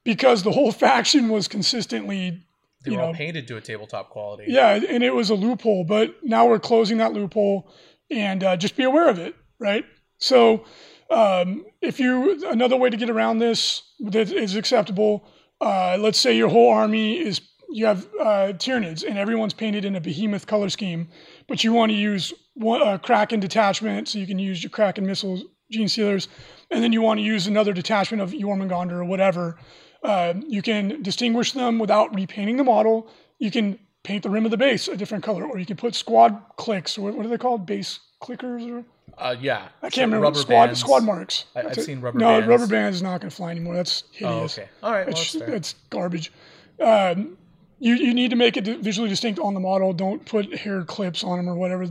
because 0.03 0.43
the 0.43 0.51
whole 0.51 0.71
faction 0.85 1.29
was 1.29 1.47
consistently 1.47 2.43
They 2.83 2.91
you 2.91 2.97
were 2.97 3.03
all 3.03 3.13
painted 3.13 3.47
to 3.47 3.57
a 3.57 3.61
tabletop 3.61 4.09
quality. 4.09 4.45
yeah, 4.47 4.71
and 4.73 5.03
it 5.03 5.13
was 5.13 5.29
a 5.29 5.35
loophole. 5.35 5.85
But 5.85 6.15
now 6.23 6.47
we're 6.47 6.59
closing 6.59 6.97
that 6.97 7.13
loophole, 7.13 7.69
and 8.11 8.43
uh, 8.43 8.57
just 8.57 8.75
be 8.75 8.83
aware 8.83 9.07
of 9.09 9.19
it, 9.19 9.35
right? 9.59 9.85
So, 10.17 10.65
um, 11.09 11.65
if 11.81 11.99
you 11.99 12.43
another 12.49 12.77
way 12.77 12.89
to 12.89 12.97
get 12.97 13.09
around 13.09 13.39
this 13.39 13.83
that 13.99 14.31
is 14.31 14.55
acceptable, 14.55 15.25
uh, 15.61 15.97
let's 15.99 16.19
say 16.19 16.35
your 16.35 16.49
whole 16.49 16.69
army 16.69 17.19
is 17.19 17.41
you 17.69 17.85
have 17.87 18.07
uh, 18.19 18.53
Tyranids 18.53 19.03
and 19.03 19.17
everyone's 19.17 19.53
painted 19.53 19.83
in 19.83 19.95
a 19.95 20.01
behemoth 20.01 20.45
color 20.45 20.69
scheme, 20.69 21.07
but 21.47 21.63
you 21.63 21.73
want 21.73 21.91
to 21.91 21.97
use 21.97 22.31
one, 22.53 22.81
a 22.81 22.99
Kraken 22.99 23.39
detachment, 23.39 24.07
so 24.07 24.19
you 24.19 24.27
can 24.27 24.37
use 24.37 24.61
your 24.61 24.69
Kraken 24.69 25.05
missiles, 25.05 25.43
Genestealers, 25.73 26.27
and 26.69 26.83
then 26.83 26.93
you 26.93 27.01
want 27.01 27.19
to 27.19 27.23
use 27.23 27.47
another 27.47 27.73
detachment 27.73 28.21
of 28.21 28.31
Jormungandr 28.31 28.91
or 28.91 29.05
whatever. 29.05 29.57
Uh, 30.03 30.35
you 30.47 30.61
can 30.61 31.01
distinguish 31.01 31.53
them 31.53 31.79
without 31.79 32.13
repainting 32.13 32.57
the 32.57 32.63
model. 32.63 33.09
You 33.39 33.49
can 33.49 33.79
paint 34.03 34.21
the 34.21 34.29
rim 34.29 34.45
of 34.45 34.51
the 34.51 34.57
base 34.57 34.87
a 34.87 34.95
different 34.95 35.23
color, 35.23 35.43
or 35.45 35.57
you 35.57 35.65
can 35.65 35.77
put 35.77 35.95
squad 35.95 36.39
clicks, 36.57 36.97
or 36.97 37.01
what, 37.01 37.15
what 37.15 37.25
are 37.25 37.29
they 37.29 37.37
called? 37.37 37.65
Base 37.65 37.99
clickers, 38.21 38.69
or 38.69 38.85
Uh, 39.17 39.35
yeah. 39.39 39.67
I 39.81 39.89
can't 39.89 40.11
remember. 40.11 40.37
Squad 40.39 40.75
squad 40.77 41.03
marks. 41.03 41.45
I- 41.55 41.61
I've 41.61 41.77
it. 41.77 41.83
seen 41.83 42.01
rubber 42.01 42.19
bands. 42.19 42.21
no, 42.21 42.39
bands. 42.39 42.47
rubber 42.47 42.67
bands 42.67 42.95
is 42.97 43.01
not 43.03 43.21
going 43.21 43.29
to 43.29 43.35
fly 43.35 43.51
anymore. 43.51 43.75
That's 43.75 44.03
hideous. 44.11 44.29
Oh, 44.29 44.33
hideous. 44.35 44.57
okay. 44.59 44.69
All 44.81 44.91
right. 44.91 45.07
Well, 45.07 45.15
It's, 45.15 45.33
that's 45.33 45.75
garbage. 45.89 46.31
Um, 46.79 47.37
you, 47.79 47.95
you 47.95 48.13
need 48.13 48.29
to 48.29 48.35
make 48.35 48.57
it 48.57 48.65
visually 48.79 49.09
distinct 49.09 49.39
on 49.39 49.53
the 49.53 49.59
model. 49.59 49.93
Don't 49.93 50.25
put 50.25 50.53
hair 50.57 50.83
clips 50.83 51.23
on 51.23 51.37
them 51.37 51.49
or 51.49 51.55
whatever 51.55 51.87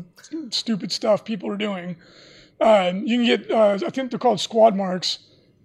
stupid 0.50 0.90
stuff 0.90 1.24
people 1.24 1.50
are 1.50 1.56
doing. 1.56 1.96
Um, 2.60 3.04
you 3.06 3.18
can 3.18 3.26
get, 3.26 3.50
uh, 3.50 3.78
I 3.86 3.90
think 3.90 4.10
they're 4.10 4.18
called 4.18 4.40
squad 4.40 4.74
marks, 4.76 5.18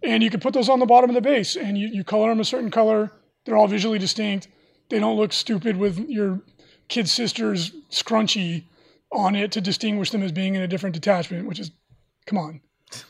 and 0.04 0.22
you 0.24 0.30
can 0.30 0.40
put 0.40 0.54
those 0.54 0.68
on 0.68 0.80
the 0.80 0.86
bottom 0.86 1.10
of 1.10 1.14
the 1.14 1.22
base, 1.22 1.56
and 1.56 1.78
you, 1.78 1.88
you 1.88 2.04
color 2.04 2.30
them 2.30 2.40
a 2.40 2.46
certain 2.46 2.72
color. 2.72 3.12
They're 3.46 3.56
all 3.56 3.68
visually 3.68 4.00
distinct. 4.00 4.48
They 4.90 5.00
don't 5.00 5.16
look 5.18 5.32
stupid 5.32 5.78
with 5.78 5.98
your 6.10 6.42
kid 6.88 7.08
sister's 7.08 7.72
scrunchie 7.92 8.64
on 9.12 9.36
it 9.36 9.52
to 9.54 9.62
distinguish 9.62 10.12
them 10.12 10.24
as 10.24 10.32
being 10.32 10.56
in 10.56 10.62
a 10.62 10.68
different 10.68 10.94
detachment, 10.94 11.48
which 11.48 11.60
is, 11.60 11.72
come 12.26 12.38
on. 12.38 12.62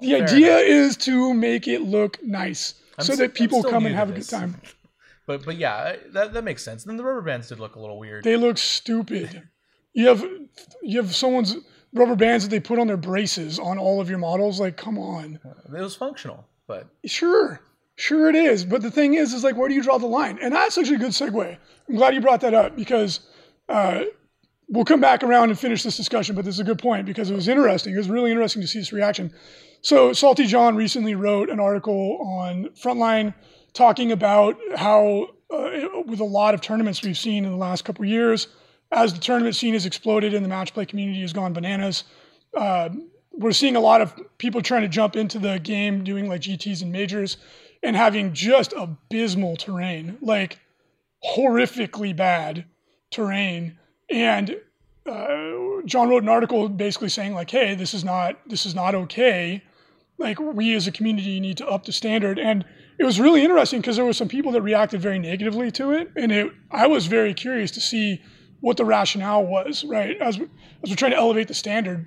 The 0.00 0.10
Fair 0.10 0.22
idea 0.28 0.58
is 0.58 0.96
to 0.98 1.34
make 1.34 1.66
it 1.66 1.80
look 1.82 2.22
nice 2.22 2.74
I'm 2.96 3.04
so 3.04 3.14
s- 3.14 3.18
that 3.18 3.34
people 3.34 3.64
come 3.64 3.84
and 3.84 3.96
have 3.96 4.10
a 4.10 4.12
good 4.12 4.28
time. 4.28 4.54
But 5.26 5.44
but 5.44 5.56
yeah, 5.58 5.96
that 6.12 6.32
that 6.32 6.42
makes 6.44 6.62
sense. 6.62 6.84
And 6.84 6.90
Then 6.90 6.96
the 6.96 7.04
rubber 7.04 7.20
bands 7.20 7.48
did 7.48 7.58
look 7.60 7.74
a 7.76 7.80
little 7.80 7.98
weird. 7.98 8.24
They 8.24 8.36
look 8.36 8.56
stupid. 8.56 9.42
You 9.92 10.06
have 10.06 10.24
you 10.82 11.02
have 11.02 11.14
someone's 11.14 11.54
rubber 11.92 12.16
bands 12.16 12.44
that 12.44 12.50
they 12.50 12.60
put 12.60 12.78
on 12.78 12.86
their 12.86 12.96
braces 12.96 13.58
on 13.58 13.76
all 13.78 14.00
of 14.00 14.08
your 14.08 14.18
models. 14.18 14.58
Like, 14.58 14.76
come 14.78 14.96
on. 14.98 15.38
It 15.66 15.80
was 15.82 15.94
functional, 15.96 16.46
but 16.66 16.86
Sure, 17.04 17.60
sure 17.96 18.30
it 18.30 18.36
is. 18.36 18.64
But 18.64 18.80
the 18.80 18.90
thing 18.90 19.14
is, 19.14 19.34
is 19.34 19.44
like, 19.44 19.54
where 19.56 19.68
do 19.68 19.74
you 19.74 19.82
draw 19.82 19.98
the 19.98 20.06
line? 20.06 20.38
And 20.40 20.54
that's 20.54 20.78
actually 20.78 20.96
a 20.96 21.00
good 21.00 21.10
segue. 21.10 21.58
I'm 21.88 21.94
glad 21.96 22.14
you 22.14 22.20
brought 22.22 22.40
that 22.40 22.54
up 22.54 22.74
because 22.74 23.20
uh, 23.68 24.04
we'll 24.68 24.84
come 24.84 25.00
back 25.00 25.22
around 25.22 25.50
and 25.50 25.58
finish 25.58 25.82
this 25.82 25.96
discussion. 25.96 26.36
But 26.36 26.44
this 26.44 26.54
is 26.54 26.60
a 26.60 26.64
good 26.64 26.78
point 26.78 27.06
because 27.06 27.30
it 27.30 27.34
was 27.34 27.48
interesting. 27.48 27.94
It 27.94 27.98
was 27.98 28.10
really 28.10 28.30
interesting 28.30 28.62
to 28.62 28.68
see 28.68 28.78
this 28.78 28.92
reaction. 28.92 29.32
So 29.80 30.12
Salty 30.12 30.46
John 30.46 30.76
recently 30.76 31.14
wrote 31.14 31.50
an 31.50 31.60
article 31.60 32.18
on 32.20 32.70
Frontline 32.70 33.34
talking 33.72 34.12
about 34.12 34.56
how 34.76 35.28
uh, 35.50 35.70
with 36.06 36.20
a 36.20 36.24
lot 36.24 36.54
of 36.54 36.60
tournaments 36.60 37.02
we've 37.02 37.16
seen 37.16 37.44
in 37.44 37.50
the 37.50 37.56
last 37.56 37.84
couple 37.84 38.04
of 38.04 38.08
years, 38.10 38.48
as 38.90 39.12
the 39.12 39.20
tournament 39.20 39.54
scene 39.54 39.74
has 39.74 39.86
exploded 39.86 40.34
and 40.34 40.44
the 40.44 40.48
match 40.48 40.74
play 40.74 40.84
community 40.84 41.20
has 41.20 41.32
gone 41.32 41.52
bananas, 41.52 42.04
uh, 42.56 42.88
we're 43.32 43.52
seeing 43.52 43.76
a 43.76 43.80
lot 43.80 44.00
of 44.00 44.14
people 44.38 44.60
trying 44.60 44.82
to 44.82 44.88
jump 44.88 45.14
into 45.14 45.38
the 45.38 45.58
game, 45.58 46.02
doing 46.02 46.28
like 46.28 46.40
GTs 46.40 46.82
and 46.82 46.90
majors, 46.90 47.36
and 47.82 47.94
having 47.94 48.32
just 48.32 48.72
abysmal 48.76 49.56
terrain, 49.56 50.18
like 50.20 50.58
horrifically 51.24 52.14
bad 52.14 52.64
terrain. 53.10 53.78
And 54.10 54.56
uh, 55.06 55.82
John 55.84 56.08
wrote 56.08 56.22
an 56.22 56.28
article 56.28 56.68
basically 56.68 57.08
saying 57.08 57.34
like, 57.34 57.50
"Hey, 57.50 57.74
this 57.74 57.94
is 57.94 58.04
not 58.04 58.38
this 58.46 58.66
is 58.66 58.74
not 58.74 58.94
okay. 58.94 59.62
Like 60.18 60.38
we 60.38 60.74
as 60.74 60.86
a 60.86 60.92
community 60.92 61.40
need 61.40 61.56
to 61.58 61.66
up 61.66 61.84
the 61.84 61.92
standard." 61.92 62.38
And 62.38 62.64
it 62.98 63.04
was 63.04 63.20
really 63.20 63.42
interesting 63.42 63.80
because 63.80 63.96
there 63.96 64.04
were 64.04 64.12
some 64.12 64.28
people 64.28 64.52
that 64.52 64.62
reacted 64.62 65.00
very 65.00 65.18
negatively 65.18 65.70
to 65.72 65.92
it, 65.92 66.10
and 66.16 66.32
it, 66.32 66.52
I 66.70 66.86
was 66.86 67.06
very 67.06 67.34
curious 67.34 67.70
to 67.72 67.80
see 67.80 68.22
what 68.60 68.76
the 68.76 68.84
rationale 68.84 69.44
was. 69.46 69.84
Right 69.84 70.16
as 70.20 70.38
as 70.38 70.90
we're 70.90 70.96
trying 70.96 71.12
to 71.12 71.18
elevate 71.18 71.48
the 71.48 71.54
standard, 71.54 72.06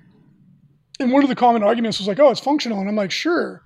and 0.99 1.11
one 1.11 1.23
of 1.23 1.29
the 1.29 1.35
common 1.35 1.63
arguments 1.63 1.99
was 1.99 2.07
like, 2.07 2.19
"Oh, 2.19 2.29
it's 2.29 2.39
functional," 2.39 2.79
and 2.79 2.89
I'm 2.89 2.95
like, 2.95 3.11
"Sure, 3.11 3.63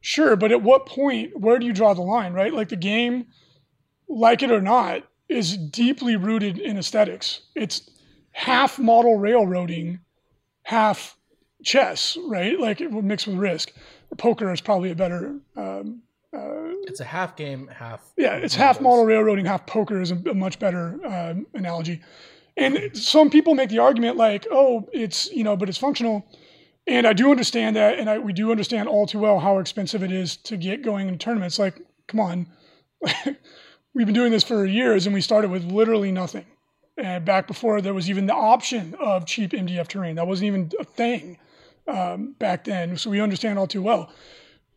sure, 0.00 0.36
but 0.36 0.52
at 0.52 0.62
what 0.62 0.86
point? 0.86 1.38
Where 1.38 1.58
do 1.58 1.66
you 1.66 1.72
draw 1.72 1.94
the 1.94 2.02
line? 2.02 2.32
Right? 2.32 2.52
Like 2.52 2.70
the 2.70 2.76
game, 2.76 3.26
like 4.08 4.42
it 4.42 4.50
or 4.50 4.60
not, 4.60 5.04
is 5.30 5.56
deeply 5.56 6.16
rooted 6.16 6.58
in 6.58 6.76
aesthetics. 6.76 7.42
It's 7.54 7.88
half 8.32 8.78
model 8.78 9.16
railroading, 9.16 10.00
half 10.62 11.16
chess, 11.62 12.18
right? 12.26 12.58
Like 12.58 12.80
it 12.80 12.90
would 12.90 13.04
mix 13.04 13.26
with 13.26 13.36
risk. 13.36 13.72
Poker 14.16 14.52
is 14.52 14.60
probably 14.60 14.90
a 14.90 14.94
better. 14.94 15.36
Um, 15.56 16.02
uh, 16.32 16.74
it's 16.86 17.00
a 17.00 17.04
half 17.04 17.36
game, 17.36 17.68
half. 17.68 18.12
yeah, 18.16 18.34
it's 18.34 18.54
half 18.54 18.80
model 18.80 19.04
railroading, 19.04 19.44
half 19.44 19.66
poker 19.66 20.00
is 20.00 20.12
a, 20.12 20.16
a 20.30 20.34
much 20.34 20.58
better 20.58 20.98
um, 21.04 21.46
analogy. 21.54 22.00
And 22.56 22.96
some 22.96 23.30
people 23.30 23.54
make 23.54 23.68
the 23.68 23.78
argument 23.78 24.16
like, 24.16 24.46
oh, 24.50 24.88
it's 24.92 25.30
you 25.32 25.44
know, 25.44 25.56
but 25.56 25.68
it's 25.68 25.78
functional. 25.78 26.24
And 26.86 27.06
I 27.06 27.12
do 27.12 27.30
understand 27.30 27.76
that, 27.76 27.98
and 27.98 28.10
I, 28.10 28.18
we 28.18 28.32
do 28.32 28.50
understand 28.50 28.88
all 28.88 29.06
too 29.06 29.20
well 29.20 29.38
how 29.38 29.58
expensive 29.58 30.02
it 30.02 30.10
is 30.10 30.36
to 30.38 30.56
get 30.56 30.82
going 30.82 31.08
in 31.08 31.18
tournaments. 31.18 31.58
Like, 31.58 31.80
come 32.08 32.20
on, 32.20 32.46
we've 33.94 34.06
been 34.06 34.14
doing 34.14 34.32
this 34.32 34.44
for 34.44 34.64
years, 34.64 35.06
and 35.06 35.14
we 35.14 35.20
started 35.20 35.50
with 35.50 35.64
literally 35.64 36.12
nothing. 36.12 36.46
And 36.96 37.24
back 37.24 37.46
before 37.46 37.80
there 37.80 37.94
was 37.94 38.10
even 38.10 38.26
the 38.26 38.34
option 38.34 38.94
of 39.00 39.26
cheap 39.26 39.52
MDF 39.52 39.88
terrain, 39.88 40.16
that 40.16 40.26
wasn't 40.26 40.48
even 40.48 40.70
a 40.78 40.84
thing 40.84 41.38
um, 41.88 42.34
back 42.38 42.64
then. 42.64 42.96
So 42.96 43.10
we 43.10 43.20
understand 43.20 43.58
all 43.58 43.66
too 43.66 43.82
well. 43.82 44.12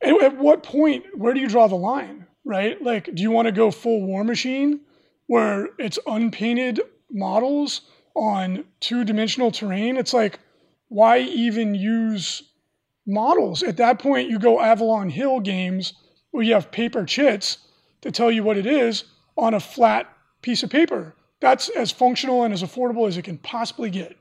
At, 0.02 0.22
at 0.22 0.38
what 0.38 0.64
point, 0.64 1.06
where 1.18 1.34
do 1.34 1.40
you 1.40 1.48
draw 1.48 1.68
the 1.68 1.76
line, 1.76 2.28
right? 2.46 2.82
Like, 2.82 3.14
do 3.14 3.22
you 3.22 3.32
want 3.32 3.48
to 3.48 3.52
go 3.52 3.72
full 3.72 4.08
Warmachine, 4.08 4.80
where 5.28 5.70
it's 5.78 6.00
unpainted 6.08 6.82
models 7.12 7.82
on 8.16 8.64
two-dimensional 8.80 9.52
terrain? 9.52 9.98
It's 9.98 10.14
like, 10.14 10.40
why 10.88 11.20
even 11.20 11.76
use 11.76 12.44
models? 13.06 13.64
At 13.64 13.78
that 13.78 14.00
point, 14.00 14.30
you 14.30 14.40
go 14.40 14.62
Avalon 14.62 15.10
Hill 15.10 15.40
games 15.40 15.94
where 16.32 16.44
you 16.44 16.54
have 16.54 16.72
paper 16.72 17.06
chits 17.06 17.58
to 18.04 18.12
tell 18.12 18.32
you 18.32 18.44
what 18.44 18.58
it 18.58 18.66
is 18.66 19.06
on 19.36 19.54
a 19.54 19.60
flat 19.60 20.08
piece 20.42 20.62
of 20.62 20.70
paper. 20.70 21.16
That's 21.40 21.70
as 21.70 21.92
functional 21.92 22.44
and 22.44 22.54
as 22.54 22.62
affordable 22.62 23.08
as 23.08 23.18
it 23.18 23.24
can 23.24 23.38
possibly 23.38 23.90
get. 23.90 24.16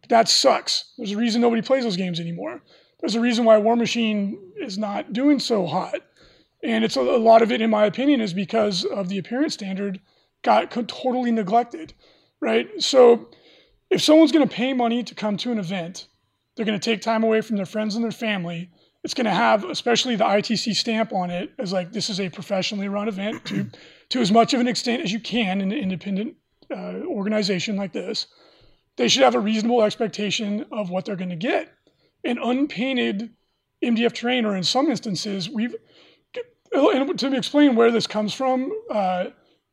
But 0.00 0.10
that 0.10 0.28
sucks. 0.28 0.92
There's 0.96 1.12
a 1.12 1.16
reason 1.16 1.40
nobody 1.40 1.62
plays 1.62 1.84
those 1.84 1.96
games 1.96 2.20
anymore. 2.20 2.62
There's 3.00 3.14
a 3.14 3.20
reason 3.20 3.44
why 3.44 3.58
Warmachine 3.58 4.36
is 4.56 4.78
not 4.78 5.12
doing 5.12 5.38
so 5.38 5.66
hot. 5.66 5.96
And 6.62 6.84
it's 6.84 6.96
a, 6.96 7.00
a 7.00 7.18
lot 7.18 7.42
of 7.42 7.50
it, 7.52 7.60
in 7.60 7.70
my 7.70 7.86
opinion, 7.86 8.20
is 8.20 8.32
because 8.32 8.84
of 8.84 9.08
the 9.08 9.18
appearance 9.18 9.54
standard 9.54 10.00
got 10.42 10.70
totally 10.70 11.30
neglected, 11.30 11.92
right? 12.40 12.68
So 12.78 13.28
if 13.90 14.02
someone's 14.02 14.32
going 14.32 14.48
to 14.48 14.54
pay 14.54 14.72
money 14.72 15.02
to 15.04 15.14
come 15.14 15.36
to 15.38 15.52
an 15.52 15.58
event, 15.58 16.06
they're 16.54 16.66
going 16.66 16.78
to 16.78 16.90
take 16.90 17.02
time 17.02 17.24
away 17.24 17.40
from 17.40 17.56
their 17.56 17.66
friends 17.66 17.94
and 17.94 18.04
their 18.04 18.12
family. 18.12 18.70
It's 19.06 19.14
going 19.14 19.26
to 19.26 19.30
have, 19.30 19.62
especially 19.62 20.16
the 20.16 20.24
ITC 20.24 20.74
stamp 20.74 21.12
on 21.12 21.30
it, 21.30 21.52
as 21.60 21.72
like 21.72 21.92
this 21.92 22.10
is 22.10 22.18
a 22.18 22.28
professionally 22.28 22.88
run 22.88 23.06
event 23.06 23.44
to 23.44 23.70
to 24.08 24.20
as 24.20 24.32
much 24.32 24.52
of 24.52 24.58
an 24.58 24.66
extent 24.66 25.00
as 25.00 25.12
you 25.12 25.20
can 25.20 25.60
in 25.60 25.70
an 25.70 25.78
independent 25.78 26.34
uh, 26.72 27.04
organization 27.06 27.76
like 27.76 27.92
this. 27.92 28.26
They 28.96 29.06
should 29.06 29.22
have 29.22 29.36
a 29.36 29.38
reasonable 29.38 29.84
expectation 29.84 30.66
of 30.72 30.90
what 30.90 31.04
they're 31.04 31.14
going 31.14 31.30
to 31.30 31.36
get. 31.36 31.72
An 32.24 32.38
unpainted 32.42 33.30
MDF 33.80 34.12
terrain, 34.12 34.44
or 34.44 34.56
in 34.56 34.64
some 34.64 34.90
instances, 34.90 35.48
we've 35.48 35.76
and 36.72 37.16
to 37.16 37.36
explain 37.36 37.76
where 37.76 37.92
this 37.92 38.08
comes 38.08 38.34
from, 38.34 38.72
uh, 38.90 39.26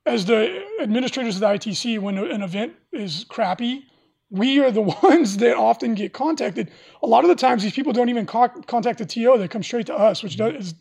as 0.06 0.26
the 0.26 0.64
administrators 0.80 1.38
of 1.38 1.42
the 1.42 1.48
ITC, 1.48 1.98
when 1.98 2.20
an 2.20 2.44
event 2.44 2.74
is 2.92 3.26
crappy, 3.30 3.88
we 4.30 4.59
are 4.59 4.71
the 4.71 4.82
ones 5.03 5.38
that 5.38 5.55
often 5.55 5.95
get 5.95 6.13
contacted. 6.13 6.71
A 7.01 7.07
lot 7.07 7.24
of 7.24 7.30
the 7.30 7.36
times, 7.36 7.63
these 7.63 7.74
people 7.74 7.93
don't 7.93 8.09
even 8.09 8.26
co- 8.26 8.61
contact 8.67 8.99
the 8.99 9.05
TO; 9.05 9.38
they 9.38 9.47
come 9.47 9.63
straight 9.63 9.88
to 9.88 9.95
us, 9.95 10.24
which 10.24 10.38
does, 10.38 10.53
is 10.53 10.74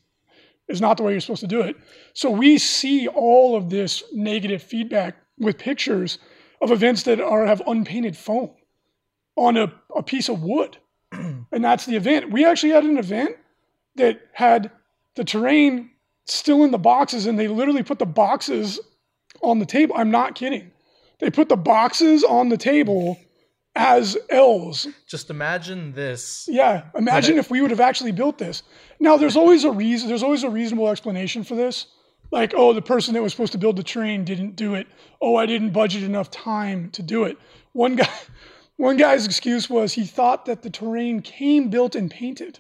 is 0.69 0.81
not 0.81 0.97
the 0.97 1.03
way 1.03 1.13
you're 1.13 1.21
supposed 1.21 1.41
to 1.41 1.47
do 1.47 1.61
it. 1.61 1.77
So 2.15 2.31
we 2.31 2.57
see 2.59 3.09
all 3.09 3.57
of 3.57 3.69
this 3.71 4.03
negative 4.13 4.63
feedback 4.63 5.17
with 5.39 5.59
pictures 5.59 6.19
of 6.61 6.71
events 6.71 7.03
that 7.03 7.21
are 7.21 7.47
have 7.47 7.63
unpainted 7.67 8.17
foam 8.17 8.51
on 9.37 9.57
a, 9.57 9.73
a 9.95 10.03
piece 10.03 10.29
of 10.29 10.43
wood. 10.43 10.79
and 11.13 11.65
that's 11.65 11.87
the 11.87 11.97
event. 11.97 12.31
We 12.31 12.45
actually 12.45 12.73
had 12.73 12.85
an 12.85 12.97
event 12.97 13.37
that 13.97 14.21
had 14.33 14.71
the 15.17 15.25
terrain 15.25 15.91
still 16.25 16.65
in 16.65 16.71
the 16.71 16.79
boxes 16.79 17.27
and 17.27 17.39
they 17.39 17.49
literally 17.49 17.83
put 17.83 17.99
the 17.99 18.07
boxes 18.07 18.81
on 19.43 19.59
the 19.59 19.67
table. 19.67 19.95
I'm 19.97 20.11
not 20.11 20.35
kidding. 20.35 20.71
They 21.19 21.31
put 21.31 21.49
the 21.49 21.57
boxes 21.57 22.25
on 22.25 22.49
the 22.49 22.57
table 22.57 23.19
as 23.75 24.17
L's. 24.29 24.87
Just 25.07 25.31
imagine 25.31 25.93
this. 25.93 26.47
Yeah, 26.49 26.85
imagine 26.95 27.39
if 27.39 27.51
we 27.51 27.61
would 27.61 27.71
have 27.71 27.81
actually 27.81 28.13
built 28.13 28.39
this. 28.39 28.63
Now, 29.01 29.17
there's 29.17 29.37
always 29.37 29.65
a 29.65 29.71
reason. 29.71 30.09
There's 30.09 30.23
always 30.23 30.45
a 30.45 30.51
reasonable 30.51 30.89
explanation 30.89 31.45
for 31.45 31.55
this. 31.55 31.87
Like, 32.31 32.55
oh, 32.57 32.73
the 32.73 32.83
person 32.83 33.15
that 33.15 33.23
was 33.23 33.33
supposed 33.33 33.53
to 33.53 33.59
build 33.59 33.77
the 33.77 33.83
train 33.83 34.25
didn't 34.25 34.57
do 34.57 34.75
it. 34.75 34.87
Oh, 35.21 35.37
I 35.37 35.47
didn't 35.47 35.71
budget 35.71 36.03
enough 36.03 36.31
time 36.31 36.91
to 36.91 37.03
do 37.03 37.25
it. 37.25 37.39
One 37.73 37.97
guy, 37.97 38.09
one 38.77 38.97
guy's 38.97 39.27
excuse 39.27 39.69
was 39.69 39.93
he 39.93 40.05
thought 40.05 40.47
that 40.47 40.63
the 40.63 40.71
terrain 40.71 41.21
came 41.21 41.69
built 41.69 41.95
and 41.95 42.11
painted. 42.11 42.59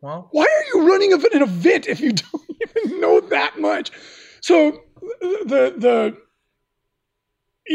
Well, 0.00 0.28
why 0.32 0.44
are 0.44 0.64
you 0.74 0.88
running 0.88 1.12
an 1.12 1.42
event 1.42 1.86
if 1.86 2.00
you 2.00 2.12
don't 2.32 2.50
even 2.60 3.00
know 3.00 3.20
that 3.20 3.58
much? 3.60 3.92
So 4.40 4.82
the 5.00 5.74
the 5.76 6.16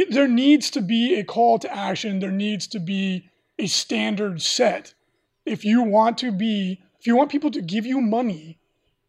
there 0.10 0.28
needs 0.28 0.70
to 0.72 0.82
be 0.82 1.16
a 1.16 1.24
call 1.24 1.60
to 1.60 1.74
action. 1.74 2.20
There 2.20 2.32
needs 2.32 2.68
to 2.68 2.80
be 2.80 3.30
a 3.60 3.68
standard 3.68 4.42
set. 4.42 4.94
If 5.46 5.64
you 5.64 5.84
want 5.84 6.18
to 6.20 6.32
be, 6.32 6.82
if 7.00 7.08
you 7.08 7.16
want 7.16 7.32
people 7.32 7.52
to 7.52 7.62
give 7.62 7.86
you 7.86 8.02
money 8.02 8.60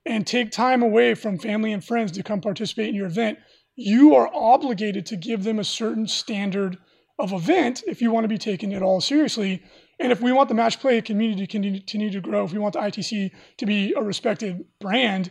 and 0.07 0.27
take 0.27 0.51
time 0.51 0.83
away 0.83 1.15
from 1.15 1.39
family 1.39 1.73
and 1.73 1.85
friends 1.85 2.13
to 2.13 2.23
come 2.23 2.41
participate 2.41 2.89
in 2.89 2.95
your 2.95 3.07
event, 3.07 3.39
you 3.75 4.15
are 4.15 4.31
obligated 4.33 5.07
to 5.07 5.17
give 5.17 5.45
them 5.45 5.59
a 5.59 5.65
certain 5.65 6.07
standard 6.07 6.79
of 7.19 7.33
event 7.33 7.83
if 7.87 8.01
you 8.01 8.11
want 8.11 8.25
to 8.25 8.29
be 8.29 8.39
taken 8.39 8.73
at 8.73 8.83
all 8.83 9.01
seriously. 9.01 9.63
And 10.01 10.13
if 10.13 10.21
we 10.21 10.33
want 10.33 10.49
the 10.49 10.55
match 10.55 10.81
play 10.81 11.01
community 11.01 11.47
to 11.47 11.53
continue 11.53 12.11
to 12.11 12.21
grow, 12.21 12.45
if 12.45 12.53
we 12.53 12.59
want 12.59 12.75
the 12.75 12.81
ITC 12.81 13.33
to 13.57 13.67
be 13.67 13.93
a 13.95 14.03
respected 14.03 14.65
brand 14.81 15.31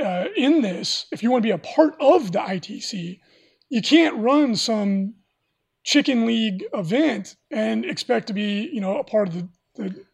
uh, 0.00 0.26
in 0.36 0.60
this, 0.60 1.06
if 1.12 1.22
you 1.22 1.30
want 1.30 1.42
to 1.42 1.46
be 1.46 1.52
a 1.52 1.58
part 1.58 1.94
of 2.00 2.32
the 2.32 2.38
ITC, 2.38 3.20
you 3.70 3.82
can't 3.82 4.16
run 4.16 4.56
some 4.56 5.14
chicken 5.84 6.26
league 6.26 6.64
event 6.74 7.36
and 7.50 7.84
expect 7.84 8.26
to 8.28 8.32
be, 8.32 8.68
you 8.72 8.80
know, 8.80 8.98
a 8.98 9.04
part 9.04 9.28
of 9.28 9.34
the, 9.34 9.48
the 9.76 10.04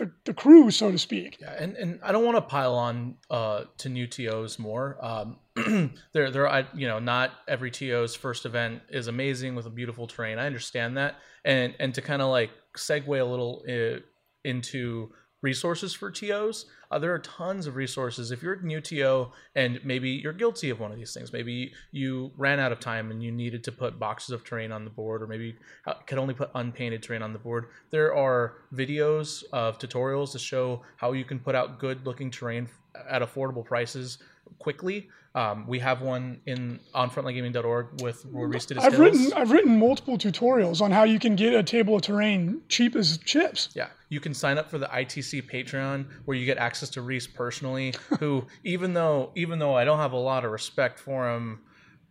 the, 0.00 0.10
the 0.24 0.34
crew, 0.34 0.70
so 0.70 0.90
to 0.90 0.98
speak. 0.98 1.36
Yeah, 1.40 1.54
and, 1.58 1.76
and 1.76 2.00
I 2.02 2.10
don't 2.10 2.24
want 2.24 2.38
to 2.38 2.40
pile 2.40 2.74
on 2.74 3.16
uh, 3.28 3.64
to 3.78 3.88
new 3.90 4.06
TOs 4.06 4.58
more. 4.58 4.96
Um, 5.00 5.36
there, 6.12 6.30
there, 6.30 6.48
I, 6.48 6.66
you 6.74 6.88
know, 6.88 6.98
not 6.98 7.32
every 7.46 7.70
TO's 7.70 8.14
first 8.14 8.46
event 8.46 8.80
is 8.88 9.08
amazing 9.08 9.54
with 9.54 9.66
a 9.66 9.70
beautiful 9.70 10.06
terrain. 10.06 10.38
I 10.38 10.46
understand 10.46 10.96
that, 10.96 11.16
and 11.44 11.74
and 11.78 11.94
to 11.94 12.02
kind 12.02 12.22
of 12.22 12.30
like 12.30 12.50
segue 12.76 13.20
a 13.20 13.24
little 13.24 13.62
uh, 13.68 14.00
into 14.42 15.12
resources 15.42 15.94
for 15.94 16.10
TOs. 16.10 16.66
Uh, 16.90 16.98
there 16.98 17.14
are 17.14 17.18
tons 17.20 17.66
of 17.66 17.76
resources. 17.76 18.30
If 18.30 18.42
you're 18.42 18.54
a 18.54 18.62
new 18.62 18.80
TO 18.80 19.28
and 19.54 19.80
maybe 19.84 20.10
you're 20.10 20.32
guilty 20.32 20.70
of 20.70 20.80
one 20.80 20.90
of 20.90 20.98
these 20.98 21.14
things, 21.14 21.32
maybe 21.32 21.72
you 21.92 22.32
ran 22.36 22.58
out 22.58 22.72
of 22.72 22.80
time 22.80 23.10
and 23.10 23.22
you 23.22 23.30
needed 23.30 23.62
to 23.64 23.72
put 23.72 23.98
boxes 23.98 24.30
of 24.30 24.44
terrain 24.44 24.72
on 24.72 24.84
the 24.84 24.90
board, 24.90 25.22
or 25.22 25.26
maybe 25.26 25.56
uh, 25.86 25.94
could 26.06 26.18
only 26.18 26.34
put 26.34 26.50
unpainted 26.54 27.02
terrain 27.02 27.22
on 27.22 27.32
the 27.32 27.38
board. 27.38 27.66
There 27.90 28.14
are 28.14 28.54
videos 28.74 29.44
of 29.52 29.78
tutorials 29.78 30.32
to 30.32 30.38
show 30.38 30.82
how 30.96 31.12
you 31.12 31.24
can 31.24 31.38
put 31.38 31.54
out 31.54 31.78
good 31.78 32.04
looking 32.04 32.30
terrain 32.30 32.68
at 33.08 33.22
affordable 33.22 33.64
prices 33.64 34.18
quickly. 34.58 35.08
Um, 35.32 35.68
we 35.68 35.78
have 35.78 36.02
one 36.02 36.40
in 36.46 36.80
on 36.92 37.08
frontlinegaming.org 37.08 38.02
with 38.02 38.26
where 38.26 38.48
Reese 38.48 38.66
did 38.66 38.78
I've 38.78 38.98
written 38.98 39.32
I've 39.34 39.52
written 39.52 39.78
multiple 39.78 40.18
tutorials 40.18 40.80
on 40.80 40.90
how 40.90 41.04
you 41.04 41.20
can 41.20 41.36
get 41.36 41.54
a 41.54 41.62
table 41.62 41.94
of 41.94 42.02
terrain 42.02 42.62
cheap 42.68 42.96
as 42.96 43.16
chips. 43.18 43.68
Yeah, 43.74 43.90
you 44.08 44.18
can 44.18 44.34
sign 44.34 44.58
up 44.58 44.68
for 44.68 44.78
the 44.78 44.86
ITC 44.86 45.48
Patreon 45.48 46.06
where 46.24 46.36
you 46.36 46.44
get 46.44 46.58
access 46.58 46.90
to 46.90 47.02
Reese 47.02 47.28
personally. 47.28 47.94
who 48.18 48.44
even 48.64 48.92
though 48.92 49.30
even 49.36 49.60
though 49.60 49.76
I 49.76 49.84
don't 49.84 49.98
have 49.98 50.12
a 50.12 50.18
lot 50.18 50.44
of 50.44 50.50
respect 50.50 50.98
for 50.98 51.30
him, 51.30 51.60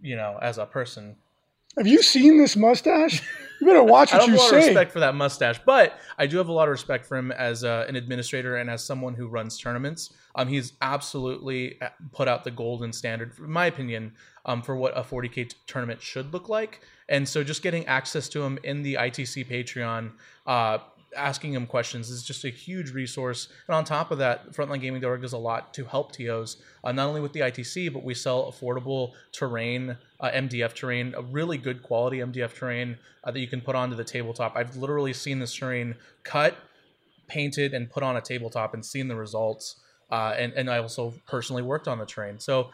you 0.01 0.15
know, 0.15 0.39
as 0.41 0.57
a 0.57 0.65
person, 0.65 1.17
Have 1.77 1.87
you 1.87 2.01
seen 2.01 2.37
this 2.37 2.55
mustache? 2.55 3.21
You 3.59 3.67
better 3.67 3.83
watch 3.83 4.13
what 4.13 4.27
you 4.27 4.27
say. 4.27 4.31
I 4.33 4.37
don't 4.37 4.39
have 4.39 4.39
a 4.39 4.55
lot 4.55 4.61
of 4.61 4.67
respect 4.67 4.91
for 4.93 4.99
that 5.01 5.15
mustache, 5.15 5.59
but 5.65 5.99
I 6.17 6.25
do 6.25 6.37
have 6.37 6.47
a 6.47 6.53
lot 6.53 6.69
of 6.69 6.71
respect 6.71 7.05
for 7.05 7.17
him 7.17 7.33
as 7.33 7.65
uh, 7.65 7.85
an 7.89 7.97
administrator 7.97 8.55
and 8.55 8.69
as 8.69 8.81
someone 8.81 9.13
who 9.13 9.27
runs 9.27 9.57
tournaments. 9.57 10.13
Um, 10.35 10.47
he's 10.47 10.73
absolutely 10.81 11.81
uh, 11.81 11.89
put 12.11 12.27
out 12.27 12.43
the 12.43 12.51
golden 12.51 12.93
standard, 12.93 13.33
in 13.37 13.51
my 13.51 13.65
opinion, 13.65 14.13
um, 14.45 14.61
for 14.61 14.75
what 14.75 14.97
a 14.97 15.01
40k 15.01 15.33
t- 15.33 15.49
tournament 15.67 16.01
should 16.01 16.31
look 16.33 16.49
like. 16.49 16.81
And 17.07 17.27
so, 17.27 17.43
just 17.43 17.61
getting 17.63 17.85
access 17.87 18.29
to 18.29 18.43
him 18.43 18.59
in 18.63 18.83
the 18.83 18.95
ITC 18.95 19.47
Patreon, 19.47 20.11
uh, 20.45 20.79
asking 21.15 21.53
him 21.53 21.65
questions 21.65 22.09
is 22.09 22.23
just 22.23 22.45
a 22.45 22.49
huge 22.49 22.91
resource. 22.91 23.47
And 23.67 23.75
on 23.75 23.83
top 23.83 24.11
of 24.11 24.17
that, 24.19 24.51
FrontlineGaming.org 24.53 25.21
does 25.21 25.33
a 25.33 25.37
lot 25.37 25.73
to 25.75 25.85
help 25.85 26.11
TOs, 26.11 26.57
uh, 26.83 26.91
not 26.91 27.07
only 27.07 27.21
with 27.21 27.33
the 27.33 27.41
ITC, 27.41 27.91
but 27.93 28.03
we 28.03 28.13
sell 28.13 28.51
affordable 28.51 29.13
terrain, 29.31 29.97
uh, 30.19 30.29
MDF 30.29 30.73
terrain, 30.73 31.13
a 31.17 31.21
really 31.21 31.57
good 31.57 31.83
quality 31.83 32.17
MDF 32.17 32.53
terrain 32.53 32.97
uh, 33.23 33.31
that 33.31 33.39
you 33.39 33.47
can 33.47 33.61
put 33.61 33.75
onto 33.75 33.95
the 33.95 34.03
tabletop. 34.03 34.55
I've 34.55 34.75
literally 34.75 35.13
seen 35.13 35.39
this 35.39 35.53
terrain 35.53 35.95
cut, 36.23 36.55
painted, 37.27 37.73
and 37.73 37.89
put 37.89 38.03
on 38.03 38.17
a 38.17 38.21
tabletop 38.21 38.73
and 38.73 38.85
seen 38.85 39.07
the 39.07 39.15
results. 39.15 39.77
Uh, 40.11 40.33
and, 40.37 40.53
and 40.53 40.69
I 40.69 40.79
also 40.79 41.13
personally 41.27 41.61
worked 41.61 41.87
on 41.87 41.99
the 41.99 42.05
train. 42.05 42.39
So, 42.39 42.71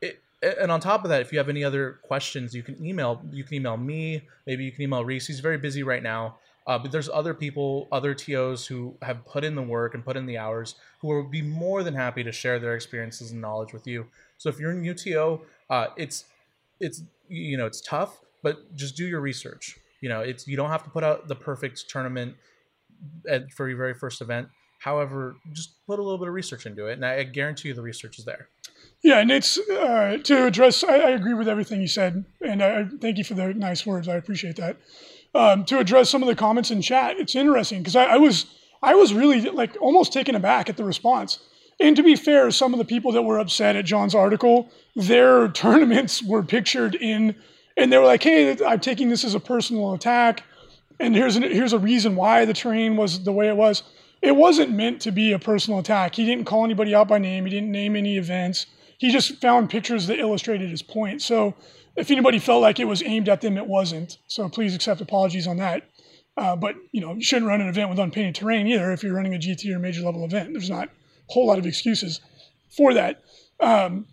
it, 0.00 0.20
and 0.42 0.70
on 0.70 0.80
top 0.80 1.04
of 1.04 1.10
that, 1.10 1.20
if 1.20 1.32
you 1.32 1.38
have 1.38 1.48
any 1.48 1.64
other 1.64 1.98
questions, 2.02 2.54
you 2.54 2.62
can 2.62 2.82
email. 2.84 3.20
You 3.30 3.44
can 3.44 3.54
email 3.54 3.76
me. 3.76 4.22
Maybe 4.46 4.64
you 4.64 4.72
can 4.72 4.82
email 4.82 5.04
Reese. 5.04 5.26
He's 5.26 5.40
very 5.40 5.58
busy 5.58 5.82
right 5.82 6.02
now. 6.02 6.36
Uh, 6.68 6.78
but 6.78 6.92
there's 6.92 7.08
other 7.08 7.32
people, 7.32 7.88
other 7.90 8.14
TOs 8.14 8.66
who 8.66 8.94
have 9.00 9.24
put 9.24 9.42
in 9.42 9.54
the 9.54 9.62
work 9.62 9.94
and 9.94 10.04
put 10.04 10.18
in 10.18 10.26
the 10.26 10.36
hours, 10.36 10.74
who 11.00 11.08
will 11.08 11.22
be 11.22 11.40
more 11.40 11.82
than 11.82 11.94
happy 11.94 12.22
to 12.22 12.30
share 12.30 12.58
their 12.58 12.74
experiences 12.74 13.32
and 13.32 13.40
knowledge 13.40 13.72
with 13.72 13.86
you. 13.86 14.06
So 14.36 14.50
if 14.50 14.60
you're 14.60 14.72
a 14.72 14.74
new 14.74 14.92
TO, 14.92 15.40
uh, 15.70 15.86
it's 15.96 16.24
it's 16.78 17.02
you 17.28 17.56
know 17.56 17.64
it's 17.64 17.80
tough, 17.80 18.20
but 18.42 18.74
just 18.76 18.96
do 18.96 19.06
your 19.06 19.20
research. 19.20 19.78
You 20.02 20.10
know, 20.10 20.20
it's 20.20 20.46
you 20.46 20.58
don't 20.58 20.70
have 20.70 20.84
to 20.84 20.90
put 20.90 21.02
out 21.02 21.26
the 21.26 21.34
perfect 21.34 21.88
tournament 21.88 22.36
at, 23.26 23.50
for 23.52 23.66
your 23.66 23.78
very 23.78 23.94
first 23.94 24.20
event. 24.20 24.48
However, 24.78 25.36
just 25.52 25.84
put 25.86 25.98
a 25.98 26.02
little 26.02 26.18
bit 26.18 26.28
of 26.28 26.34
research 26.34 26.64
into 26.66 26.86
it, 26.86 26.94
and 26.94 27.04
I 27.04 27.24
guarantee 27.24 27.68
you 27.68 27.74
the 27.74 27.82
research 27.82 28.18
is 28.18 28.24
there. 28.24 28.48
Yeah, 29.02 29.18
and 29.20 29.30
it's 29.30 29.58
uh, 29.58 30.18
to 30.24 30.46
address. 30.46 30.82
I, 30.84 30.98
I 30.98 31.10
agree 31.10 31.34
with 31.34 31.48
everything 31.48 31.80
you 31.80 31.88
said, 31.88 32.24
and 32.40 32.62
I, 32.62 32.80
I 32.80 32.88
thank 33.00 33.18
you 33.18 33.24
for 33.24 33.34
the 33.34 33.54
nice 33.54 33.86
words. 33.86 34.08
I 34.08 34.16
appreciate 34.16 34.56
that. 34.56 34.76
Um, 35.34 35.64
to 35.66 35.78
address 35.78 36.10
some 36.10 36.22
of 36.22 36.28
the 36.28 36.34
comments 36.34 36.70
in 36.70 36.80
chat, 36.80 37.16
it's 37.18 37.34
interesting 37.34 37.78
because 37.78 37.96
I, 37.96 38.04
I 38.04 38.16
was 38.16 38.46
I 38.82 38.94
was 38.94 39.12
really 39.12 39.40
like 39.42 39.76
almost 39.80 40.12
taken 40.12 40.34
aback 40.34 40.68
at 40.68 40.76
the 40.76 40.84
response. 40.84 41.38
And 41.80 41.94
to 41.96 42.02
be 42.02 42.16
fair, 42.16 42.50
some 42.50 42.72
of 42.72 42.78
the 42.78 42.84
people 42.84 43.12
that 43.12 43.22
were 43.22 43.38
upset 43.38 43.76
at 43.76 43.84
John's 43.84 44.14
article, 44.14 44.68
their 44.96 45.48
tournaments 45.52 46.22
were 46.22 46.42
pictured 46.42 46.94
in, 46.96 47.36
and 47.76 47.92
they 47.92 47.98
were 47.98 48.04
like, 48.04 48.22
"Hey, 48.22 48.56
I'm 48.64 48.80
taking 48.80 49.08
this 49.08 49.24
as 49.24 49.34
a 49.34 49.40
personal 49.40 49.92
attack, 49.94 50.42
and 50.98 51.14
here's 51.14 51.36
an, 51.36 51.42
here's 51.42 51.72
a 51.72 51.78
reason 51.78 52.16
why 52.16 52.44
the 52.44 52.54
terrain 52.54 52.96
was 52.96 53.22
the 53.22 53.32
way 53.32 53.48
it 53.48 53.56
was." 53.56 53.82
It 54.20 54.34
wasn't 54.34 54.72
meant 54.72 55.00
to 55.02 55.12
be 55.12 55.32
a 55.32 55.38
personal 55.38 55.78
attack. 55.78 56.14
He 56.14 56.24
didn't 56.24 56.44
call 56.44 56.64
anybody 56.64 56.94
out 56.94 57.08
by 57.08 57.18
name. 57.18 57.44
He 57.44 57.50
didn't 57.50 57.70
name 57.70 57.94
any 57.94 58.16
events. 58.16 58.66
He 58.98 59.12
just 59.12 59.40
found 59.40 59.70
pictures 59.70 60.08
that 60.08 60.18
illustrated 60.18 60.70
his 60.70 60.82
point. 60.82 61.22
So 61.22 61.54
if 61.96 62.10
anybody 62.10 62.38
felt 62.38 62.62
like 62.62 62.80
it 62.80 62.86
was 62.86 63.02
aimed 63.02 63.28
at 63.28 63.40
them, 63.40 63.56
it 63.56 63.66
wasn't. 63.66 64.18
So 64.26 64.48
please 64.48 64.74
accept 64.74 65.00
apologies 65.00 65.46
on 65.46 65.56
that. 65.58 65.84
Uh, 66.36 66.56
but 66.56 66.76
you 66.92 67.00
know, 67.00 67.14
you 67.14 67.22
shouldn't 67.22 67.48
run 67.48 67.60
an 67.60 67.68
event 67.68 67.90
with 67.90 67.98
unpainted 67.98 68.34
terrain 68.34 68.66
either. 68.66 68.92
If 68.92 69.02
you're 69.02 69.14
running 69.14 69.34
a 69.34 69.38
GT 69.38 69.74
or 69.74 69.78
major 69.78 70.02
level 70.02 70.24
event, 70.24 70.52
there's 70.52 70.70
not 70.70 70.88
a 70.88 71.32
whole 71.32 71.46
lot 71.46 71.58
of 71.58 71.66
excuses 71.66 72.20
for 72.68 72.94
that. 72.94 73.22
Um, 73.60 74.06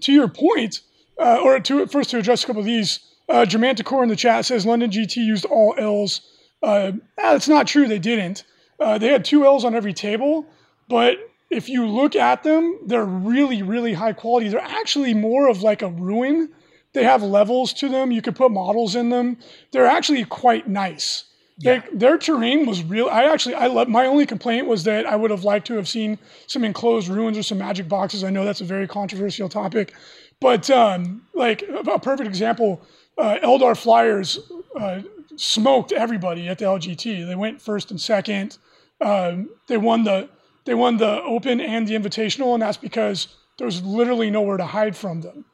to 0.00 0.12
your 0.12 0.28
point, 0.28 0.80
uh, 1.18 1.38
or 1.42 1.58
to 1.60 1.86
first 1.86 2.10
to 2.10 2.18
address 2.18 2.44
a 2.44 2.46
couple 2.46 2.60
of 2.60 2.66
these, 2.66 3.00
uh, 3.28 3.46
Germanticor 3.46 4.02
in 4.02 4.08
the 4.08 4.16
chat 4.16 4.44
says 4.44 4.66
London 4.66 4.90
GT 4.90 5.16
used 5.16 5.44
all 5.46 5.74
L's. 5.78 6.20
Uh, 6.62 6.92
that's 7.16 7.48
not 7.48 7.66
true. 7.66 7.88
They 7.88 7.98
didn't. 7.98 8.44
Uh, 8.82 8.98
they 8.98 9.08
had 9.08 9.24
two 9.24 9.44
L's 9.44 9.64
on 9.64 9.74
every 9.74 9.92
table, 9.92 10.46
but 10.88 11.16
if 11.50 11.68
you 11.68 11.86
look 11.86 12.16
at 12.16 12.42
them, 12.42 12.78
they're 12.86 13.04
really, 13.04 13.62
really 13.62 13.92
high 13.92 14.12
quality. 14.12 14.48
They're 14.48 14.60
actually 14.60 15.14
more 15.14 15.48
of 15.48 15.62
like 15.62 15.82
a 15.82 15.88
ruin. 15.88 16.50
They 16.94 17.04
have 17.04 17.22
levels 17.22 17.72
to 17.74 17.88
them. 17.88 18.10
You 18.10 18.22
could 18.22 18.36
put 18.36 18.50
models 18.50 18.96
in 18.96 19.10
them. 19.10 19.36
They're 19.70 19.86
actually 19.86 20.24
quite 20.24 20.68
nice. 20.68 21.24
Yeah. 21.58 21.80
They, 21.80 21.96
their 21.96 22.18
terrain 22.18 22.66
was 22.66 22.82
real. 22.82 23.08
I 23.08 23.24
actually, 23.24 23.54
I 23.54 23.66
love. 23.66 23.88
My 23.88 24.06
only 24.06 24.26
complaint 24.26 24.66
was 24.66 24.84
that 24.84 25.06
I 25.06 25.14
would 25.14 25.30
have 25.30 25.44
liked 25.44 25.66
to 25.68 25.74
have 25.74 25.88
seen 25.88 26.18
some 26.46 26.64
enclosed 26.64 27.08
ruins 27.08 27.38
or 27.38 27.42
some 27.42 27.58
magic 27.58 27.88
boxes. 27.88 28.24
I 28.24 28.30
know 28.30 28.44
that's 28.44 28.62
a 28.62 28.64
very 28.64 28.88
controversial 28.88 29.48
topic, 29.48 29.94
but 30.40 30.70
um, 30.70 31.22
like 31.34 31.62
a 31.86 31.98
perfect 31.98 32.28
example, 32.28 32.82
uh, 33.18 33.36
Eldar 33.42 33.76
Flyers 33.76 34.50
uh, 34.78 35.02
smoked 35.36 35.92
everybody 35.92 36.48
at 36.48 36.58
the 36.58 36.64
LGT. 36.64 37.26
They 37.26 37.36
went 37.36 37.60
first 37.60 37.90
and 37.90 38.00
second. 38.00 38.58
Um, 39.02 39.50
they 39.68 39.76
won 39.76 40.04
the 40.04 40.28
they 40.64 40.74
won 40.74 40.96
the 40.96 41.20
Open 41.22 41.60
and 41.60 41.86
the 41.88 41.94
Invitational, 41.94 42.54
and 42.54 42.62
that's 42.62 42.76
because 42.76 43.28
there 43.58 43.66
was 43.66 43.82
literally 43.82 44.30
nowhere 44.30 44.56
to 44.56 44.66
hide 44.66 44.96
from 44.96 45.20
them. 45.22 45.44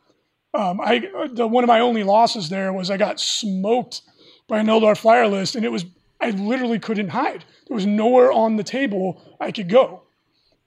Um, 0.55 0.81
I 0.81 1.09
the 1.33 1.47
one 1.47 1.65
of 1.65 1.69
my 1.69 1.81
only 1.81 2.05
losses 2.05 2.49
there 2.49 2.73
was 2.73 2.91
I 2.91 2.97
got 2.97 3.21
smoked 3.21 4.03
by 4.49 4.59
an 4.59 4.67
Eldar 4.67 4.97
flyer 4.97 5.27
list, 5.29 5.57
and 5.57 5.65
it 5.65 5.73
was 5.73 5.85
I 6.21 6.31
literally 6.31 6.79
couldn't 6.79 7.09
hide. 7.09 7.45
There 7.69 7.75
was 7.75 7.87
nowhere 7.87 8.33
on 8.33 8.57
the 8.57 8.65
table 8.65 9.23
I 9.41 9.53
could 9.53 9.69
go, 9.69 10.03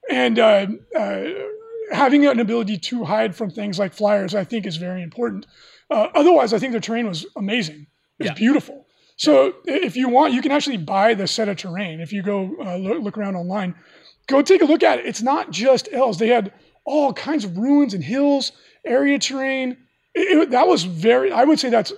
and 0.09 0.39
uh, 0.39 0.67
uh, 0.97 1.23
having 1.91 2.25
an 2.25 2.39
ability 2.39 2.77
to 2.77 3.03
hide 3.03 3.35
from 3.35 3.51
things 3.51 3.77
like 3.77 3.93
flyers, 3.93 4.33
I 4.33 4.43
think, 4.43 4.65
is 4.65 4.77
very 4.77 5.01
important. 5.03 5.45
Uh, 5.89 6.07
otherwise, 6.15 6.53
I 6.53 6.59
think 6.59 6.73
the 6.73 6.79
terrain 6.79 7.07
was 7.07 7.25
amazing. 7.35 7.87
It 8.19 8.23
was 8.23 8.27
Yeah. 8.27 8.33
beautiful. 8.33 8.85
So 9.21 9.53
if 9.65 9.95
you 9.95 10.09
want, 10.09 10.33
you 10.33 10.41
can 10.41 10.51
actually 10.51 10.77
buy 10.77 11.13
the 11.13 11.27
set 11.27 11.47
of 11.47 11.55
terrain. 11.57 12.01
If 12.01 12.11
you 12.11 12.23
go 12.23 12.55
uh, 12.59 12.77
look, 12.77 13.03
look 13.03 13.17
around 13.19 13.35
online, 13.35 13.75
go 14.25 14.41
take 14.41 14.63
a 14.63 14.65
look 14.65 14.81
at 14.81 14.97
it. 14.97 15.05
It's 15.05 15.21
not 15.21 15.51
just 15.51 15.87
L's. 15.91 16.17
They 16.17 16.29
had 16.29 16.51
all 16.85 17.13
kinds 17.13 17.45
of 17.45 17.55
ruins 17.55 17.93
and 17.93 18.03
hills, 18.03 18.51
area 18.83 19.19
terrain. 19.19 19.77
It- 20.15 20.37
it- 20.39 20.49
that 20.49 20.67
was 20.67 20.85
very. 20.85 21.31
I 21.31 21.43
would 21.43 21.59
say 21.59 21.69
that's 21.69 21.93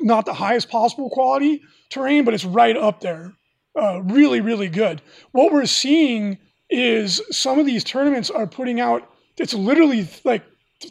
not 0.00 0.26
the 0.26 0.34
highest 0.34 0.68
possible 0.70 1.08
quality 1.08 1.62
terrain, 1.88 2.24
but 2.24 2.34
it's 2.34 2.44
right 2.44 2.76
up 2.76 3.00
there. 3.00 3.34
Uh, 3.80 4.02
really, 4.02 4.40
really 4.40 4.68
good. 4.68 5.00
What 5.30 5.52
we're 5.52 5.66
seeing 5.66 6.38
is 6.68 7.22
some 7.30 7.60
of 7.60 7.66
these 7.66 7.84
tournaments 7.84 8.28
are 8.28 8.48
putting 8.48 8.80
out. 8.80 9.08
It's 9.36 9.54
literally 9.54 10.08
like 10.24 10.42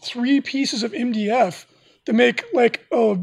three 0.01 0.39
pieces 0.39 0.83
of 0.83 0.93
MDF 0.93 1.65
to 2.05 2.13
make 2.13 2.45
like 2.53 2.85
a 2.93 3.17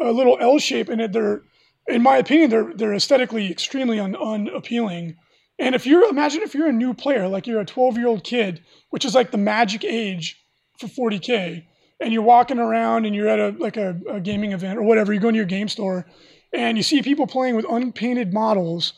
a 0.00 0.10
little 0.10 0.36
L 0.40 0.58
shape, 0.58 0.88
and 0.88 1.12
they're, 1.12 1.42
in 1.86 2.02
my 2.02 2.16
opinion, 2.16 2.50
they're 2.50 2.72
they're 2.74 2.94
aesthetically 2.94 3.50
extremely 3.50 4.00
un, 4.00 4.16
unappealing. 4.16 5.16
And 5.58 5.74
if 5.74 5.86
you're 5.86 6.04
imagine 6.08 6.42
if 6.42 6.54
you're 6.54 6.68
a 6.68 6.72
new 6.72 6.94
player, 6.94 7.28
like 7.28 7.46
you're 7.46 7.60
a 7.60 7.66
12 7.66 7.96
year 7.98 8.08
old 8.08 8.24
kid, 8.24 8.62
which 8.90 9.04
is 9.04 9.14
like 9.14 9.30
the 9.30 9.38
magic 9.38 9.84
age 9.84 10.42
for 10.78 10.86
40k, 10.86 11.64
and 12.00 12.12
you're 12.12 12.22
walking 12.22 12.58
around 12.58 13.06
and 13.06 13.14
you're 13.14 13.28
at 13.28 13.38
a 13.38 13.56
like 13.58 13.76
a, 13.76 14.00
a 14.10 14.20
gaming 14.20 14.52
event 14.52 14.78
or 14.78 14.82
whatever, 14.82 15.12
you 15.12 15.20
go 15.20 15.28
into 15.28 15.38
your 15.38 15.46
game 15.46 15.68
store, 15.68 16.06
and 16.52 16.76
you 16.76 16.82
see 16.82 17.02
people 17.02 17.26
playing 17.26 17.56
with 17.56 17.66
unpainted 17.68 18.32
models 18.32 18.94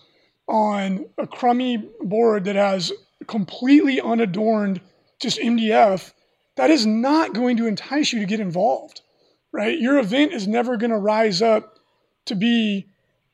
on 0.49 1.07
a 1.19 1.27
crummy 1.27 1.89
board 2.01 2.45
that 2.45 2.57
has 2.57 2.93
completely 3.27 4.01
unadorned 4.01 4.81
just 5.21 5.39
MDF, 5.39 6.13
that 6.57 6.71
is 6.71 6.87
not 6.87 7.35
going 7.35 7.57
to 7.57 7.67
entice 7.67 8.13
you 8.13 8.21
to 8.21 8.27
get 8.27 8.41
involved, 8.41 9.01
right? 9.57 9.79
Your 9.79 9.99
event 9.99 10.33
is 10.33 10.47
never 10.47 10.77
going 10.77 10.91
to 10.91 10.99
rise 10.99 11.41
up 11.41 11.79
to 12.27 12.35
be 12.35 12.87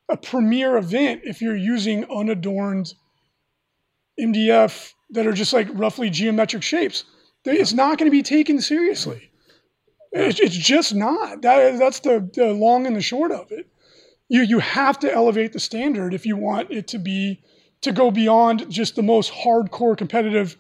a 0.09 0.17
premier 0.17 0.77
event 0.77 1.23
if 1.25 1.43
you're 1.43 1.57
using 1.57 2.05
unadorned 2.11 2.95
MDF 4.21 4.93
that 5.11 5.27
are 5.27 5.33
just 5.33 5.53
like 5.53 5.69
roughly 5.73 6.11
geometric 6.11 6.63
shapes. 6.63 7.05
It's 7.45 7.73
not 7.73 7.99
going 7.99 8.07
to 8.11 8.17
be 8.17 8.23
taken 8.23 8.61
seriously. 8.61 9.31
It's, 10.13 10.57
just 10.57 10.95
not. 10.95 11.43
That, 11.43 11.79
that's 11.79 12.01
the, 12.01 12.29
the 12.35 12.53
long 12.53 12.87
and 12.87 12.95
the 12.95 13.01
short 13.01 13.33
of 13.33 13.51
it. 13.51 13.67
You, 14.29 14.43
you 14.43 14.59
have 14.61 14.99
to 15.01 15.13
elevate 15.13 15.53
the 15.53 15.59
standard 15.59 16.15
if 16.15 16.25
you 16.25 16.37
want 16.37 16.71
it 16.71 16.87
to 16.89 16.99
be 16.99 17.43
to 17.81 17.91
go 17.91 18.11
beyond 18.11 18.71
just 18.71 18.95
the 18.95 19.03
most 19.03 19.33
hardcore 19.33 19.97
competitive 19.97 20.57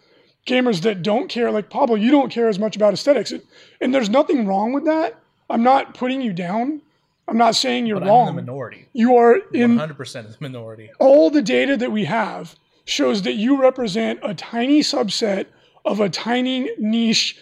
gamers 0.47 0.83
that 0.83 1.03
don't 1.03 1.29
care. 1.29 1.51
Like 1.51 1.71
Pablo, 1.71 1.95
you 1.95 2.11
don't 2.11 2.33
care 2.33 2.49
as 2.49 2.59
much 2.59 2.75
about 2.75 2.95
aesthetics, 2.95 3.31
It- 3.31 3.45
and 3.81 3.95
there's 3.95 4.11
nothing 4.11 4.47
wrong 4.47 4.73
with 4.73 4.87
that. 4.87 5.22
I'm 5.51 5.63
not 5.63 5.95
putting 5.95 6.21
you 6.23 6.33
down. 6.33 6.81
I'm 7.29 7.37
not 7.39 7.55
saying 7.55 7.87
you're 7.87 7.99
But 8.01 8.05
I'm 8.05 8.09
wrong. 8.09 8.27
the 8.37 8.43
minority. 8.43 8.87
you 8.93 9.17
are 9.17 9.37
in 9.53 9.77
100% 9.79 10.25
of 10.25 10.31
the 10.33 10.37
minority. 10.41 10.91
all 10.99 11.31
the 11.31 11.43
data 11.43 11.77
that 11.77 11.93
we 11.93 12.05
have 12.05 12.57
shows 12.85 13.23
that 13.23 13.35
you 13.35 13.61
represent 13.61 14.19
a 14.23 14.35
tiny 14.35 14.81
subset 14.81 15.47
of 15.85 16.01
a 16.01 16.09
tiny 16.09 16.71
niche. 16.79 17.39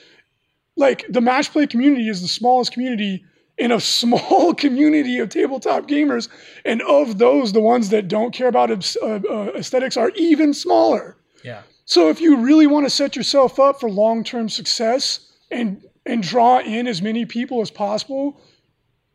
Like 0.76 1.05
the 1.09 1.20
match 1.20 1.51
play 1.53 1.66
community 1.66 2.09
is 2.09 2.20
the 2.22 2.28
smallest 2.28 2.72
community 2.72 3.24
in 3.59 3.72
a 3.72 3.80
small 3.80 4.55
community 4.64 5.18
of 5.18 5.28
tabletop 5.28 5.86
gamers, 5.88 6.28
and 6.64 6.80
of 6.82 7.18
those, 7.18 7.53
the 7.53 7.61
ones 7.61 7.90
that 7.90 8.09
don't 8.09 8.32
care 8.32 8.48
about 8.48 8.70
abs- 8.70 8.96
uh, 9.03 9.20
uh, 9.30 9.51
aesthetics 9.55 9.96
are 9.96 10.11
even 10.14 10.55
smaller. 10.55 11.16
Yeah. 11.44 11.62
So 11.84 12.09
if 12.09 12.20
you 12.20 12.36
really 12.36 12.66
want 12.66 12.86
to 12.86 12.90
set 12.90 13.16
yourself 13.16 13.59
up 13.59 13.80
for 13.80 13.90
long-term 13.90 14.48
success 14.48 15.32
and 15.51 15.82
and 16.07 16.22
draw 16.22 16.59
in 16.59 16.86
as 16.86 17.03
many 17.03 17.26
people 17.26 17.61
as 17.61 17.70
possible, 17.70 18.40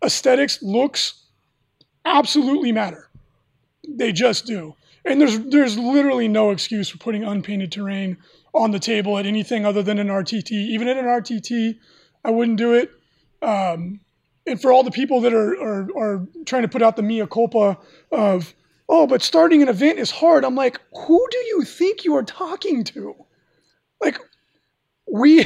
aesthetics, 0.03 0.61
looks 0.61 1.25
absolutely 2.05 2.71
matter. 2.71 3.09
They 3.87 4.11
just 4.11 4.45
do. 4.45 4.75
And 5.03 5.21
there's 5.21 5.39
there's 5.39 5.77
literally 5.77 6.27
no 6.27 6.51
excuse 6.51 6.89
for 6.89 6.97
putting 6.97 7.23
unpainted 7.23 7.71
terrain 7.71 8.17
on 8.53 8.71
the 8.71 8.79
table 8.79 9.17
at 9.17 9.25
anything 9.25 9.65
other 9.65 9.83
than 9.83 9.99
an 9.99 10.07
RTT. 10.07 10.51
Even 10.51 10.87
at 10.87 10.97
an 10.97 11.05
RTT, 11.05 11.77
I 12.23 12.31
wouldn't 12.31 12.57
do 12.57 12.73
it. 12.73 12.91
Um, 13.41 13.99
and 14.47 14.59
for 14.59 14.71
all 14.71 14.83
the 14.83 14.91
people 14.91 15.21
that 15.21 15.33
are, 15.33 15.53
are 15.61 15.87
are 15.95 16.27
trying 16.45 16.63
to 16.63 16.67
put 16.67 16.81
out 16.81 16.95
the 16.95 17.03
mea 17.03 17.27
culpa 17.27 17.77
of 18.11 18.55
oh, 18.87 19.07
but 19.07 19.21
starting 19.21 19.61
an 19.61 19.69
event 19.69 19.99
is 19.99 20.11
hard. 20.11 20.45
I'm 20.45 20.55
like, 20.55 20.79
who 20.93 21.27
do 21.31 21.37
you 21.37 21.63
think 21.63 22.05
you 22.05 22.15
are 22.15 22.23
talking 22.23 22.83
to? 22.85 23.15
Like, 24.01 24.19
we, 25.11 25.45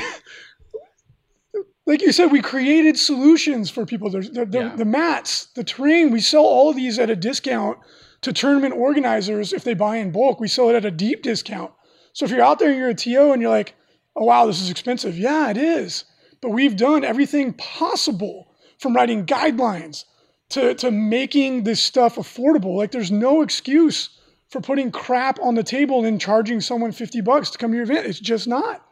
like 1.90 2.04
you 2.04 2.12
said, 2.12 2.32
we 2.32 2.40
created 2.42 2.98
solutions 3.00 3.72
for 3.72 3.84
people. 3.84 4.12
There's 4.12 4.30
the, 4.30 4.46
the, 4.46 4.60
Yeah. 4.60 4.76
the 4.76 4.86
mats, 4.86 5.48
the 5.56 5.64
terrain. 5.64 6.12
We 6.12 6.22
sell 6.22 6.46
all 6.46 6.70
of 6.70 6.76
these 6.76 7.00
at 7.00 7.10
a 7.10 7.16
discount 7.16 7.80
to 8.22 8.32
tournament 8.32 8.76
organizers 8.76 9.54
if 9.54 9.64
they 9.64 9.74
buy 9.74 9.98
in 9.98 10.12
bulk. 10.12 10.40
We 10.40 10.48
sell 10.48 10.70
it 10.70 10.76
at 10.76 10.86
a 10.86 10.92
deep 10.92 11.24
discount. 11.24 11.72
So 12.14 12.26
if 12.26 12.32
you're 12.32 12.44
out 12.44 12.60
there 12.60 12.70
and 12.70 12.78
you're 12.78 12.90
a 12.90 12.94
TO 12.94 13.32
and 13.32 13.42
you're 13.42 13.50
like, 13.50 13.74
oh 14.16 14.26
wow, 14.26 14.46
this 14.46 14.62
is 14.62 14.70
expensive. 14.70 15.18
Yeah, 15.18 15.50
it 15.50 15.58
is. 15.58 16.06
But 16.42 16.52
we've 16.52 16.78
done 16.78 17.04
everything 17.04 17.54
possible 17.54 18.54
from 18.78 18.96
writing 18.96 19.26
guidelines 19.26 20.06
to, 20.50 20.76
to 20.76 20.92
making 20.92 21.64
this 21.64 21.82
stuff 21.82 22.16
affordable. 22.18 22.78
Like 22.78 22.92
there's 22.92 23.12
no 23.12 23.42
excuse 23.42 24.10
for 24.50 24.62
putting 24.62 24.92
crap 24.92 25.40
on 25.42 25.56
the 25.56 25.64
table 25.64 26.06
and 26.06 26.22
charging 26.22 26.62
someone 26.62 26.92
50 26.92 27.22
bucks 27.22 27.50
to 27.50 27.58
come 27.58 27.72
to 27.72 27.78
your 27.78 27.84
event. 27.84 28.06
It's 28.06 28.20
just 28.20 28.48
not. 28.48 28.86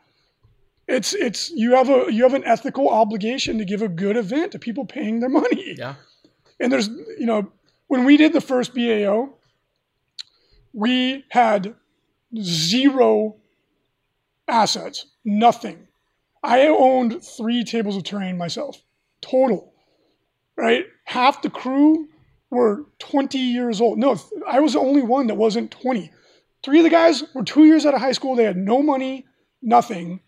It's 0.88 1.14
it's 1.14 1.50
you 1.50 1.76
have 1.76 1.90
a 1.90 2.06
you 2.10 2.24
have 2.24 2.34
an 2.34 2.46
ethical 2.46 2.90
obligation 2.90 3.58
to 3.58 3.66
give 3.66 3.82
a 3.82 3.90
good 3.90 4.16
event 4.16 4.54
to 4.54 4.60
people 4.60 4.86
paying 4.86 5.20
their 5.20 5.30
money. 5.30 5.76
Yeah. 5.78 5.96
And 6.60 6.72
there's, 6.72 6.88
you 6.88 7.26
know, 7.26 7.52
when 7.88 8.04
we 8.04 8.18
did 8.18 8.34
the 8.34 8.42
first 8.42 8.74
BAO, 8.74 9.34
we 10.74 11.26
had 11.30 11.76
zero 12.40 13.36
assets, 14.48 15.06
nothing. 15.24 15.88
I 16.44 16.68
owned 16.68 17.24
three 17.24 17.64
tables 17.64 17.98
of 17.98 18.04
terrain 18.04 18.38
myself, 18.38 18.82
total, 19.22 19.74
right? 20.56 20.86
Half 21.06 21.42
the 21.42 21.50
crew 21.50 22.08
were 22.50 22.86
20 23.00 23.38
years 23.38 23.82
old. 23.82 23.98
No, 23.98 24.18
I 24.48 24.60
was 24.60 24.74
the 24.74 24.80
only 24.80 25.02
one 25.02 25.28
that 25.28 25.36
wasn't 25.36 25.72
20. 25.72 26.12
Three 26.64 26.80
of 26.80 26.84
the 26.84 26.90
guys 26.90 27.24
were 27.34 27.44
two 27.44 27.66
years 27.66 27.86
out 27.86 27.94
of 27.94 28.00
high 28.02 28.12
school. 28.14 28.36
They 28.36 28.44
had 28.44 28.58
no 28.58 28.82
money, 28.82 29.26
nothing. 29.62 30.22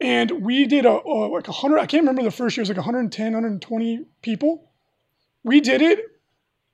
And 0.00 0.42
we 0.42 0.66
did 0.66 0.86
a, 0.86 1.00
a 1.02 1.28
like 1.28 1.48
a 1.48 1.52
hundred. 1.52 1.78
I 1.80 1.86
can't 1.86 2.02
remember 2.02 2.22
the 2.22 2.30
first 2.30 2.56
year. 2.56 2.62
It 2.62 2.68
was 2.68 2.70
like 2.70 2.78
110, 2.78 3.32
120 3.32 4.04
people. 4.22 4.70
We 5.42 5.60
did 5.60 5.82
it 5.82 6.00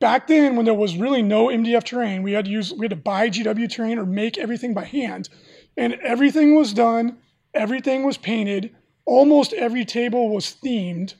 back 0.01 0.27
then 0.27 0.57
when 0.57 0.67
there 0.67 0.75
was 0.75 0.97
really 0.97 1.23
no 1.23 1.47
MDF 1.47 1.85
terrain. 1.85 2.23
We 2.23 2.33
had 2.33 2.45
to 2.45 2.51
use 2.51 2.73
we 2.73 2.85
had 2.85 2.91
to 2.91 2.97
buy 2.97 3.31
GW 3.31 3.71
terrain 3.71 3.99
or 3.99 4.05
make 4.05 4.37
everything 4.37 4.75
by 4.75 4.85
hand, 4.85 5.29
and 5.77 5.95
everything 5.95 6.55
was 6.55 6.73
done. 6.75 7.19
Everything 7.55 8.05
was 8.05 8.19
painted. 8.19 8.75
Almost 9.07 9.53
every 9.55 9.85
table 9.85 10.29
was 10.29 10.57
themed. 10.63 11.15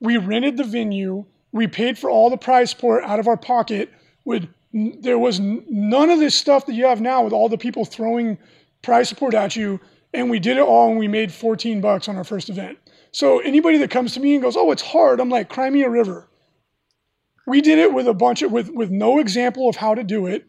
We 0.00 0.16
rented 0.16 0.56
the 0.56 0.64
venue. 0.64 1.24
We 1.50 1.66
paid 1.66 1.98
for 1.98 2.10
all 2.10 2.30
the 2.30 2.36
prize 2.36 2.70
support 2.70 3.02
out 3.04 3.18
of 3.18 3.26
our 3.26 3.36
pocket. 3.36 3.90
With 4.24 4.48
there 4.72 5.18
was 5.18 5.40
none 5.40 6.10
of 6.10 6.18
this 6.20 6.34
stuff 6.34 6.66
that 6.66 6.74
you 6.74 6.86
have 6.86 7.00
now 7.00 7.24
with 7.24 7.32
all 7.32 7.48
the 7.48 7.58
people 7.58 7.84
throwing 7.84 8.38
prize 8.82 9.08
support 9.08 9.34
at 9.34 9.56
you, 9.56 9.80
and 10.12 10.30
we 10.30 10.38
did 10.38 10.56
it 10.56 10.62
all 10.62 10.90
and 10.90 10.98
we 10.98 11.08
made 11.08 11.32
14 11.32 11.80
bucks 11.80 12.08
on 12.08 12.16
our 12.16 12.24
first 12.24 12.48
event. 12.48 12.78
So 13.12 13.40
anybody 13.40 13.78
that 13.78 13.90
comes 13.90 14.14
to 14.14 14.20
me 14.20 14.34
and 14.34 14.42
goes, 14.42 14.56
"Oh, 14.56 14.70
it's 14.70 14.82
hard," 14.82 15.20
I'm 15.20 15.30
like, 15.30 15.48
"Cry 15.48 15.70
me 15.70 15.82
a 15.82 15.90
river." 15.90 16.28
We 17.46 17.60
did 17.62 17.78
it 17.78 17.94
with 17.94 18.06
a 18.06 18.14
bunch 18.14 18.42
of 18.42 18.52
with 18.52 18.70
with 18.70 18.90
no 18.90 19.18
example 19.18 19.68
of 19.68 19.76
how 19.76 19.94
to 19.94 20.04
do 20.04 20.26
it, 20.26 20.46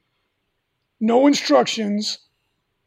no 0.99 1.28
instructions, 1.28 2.20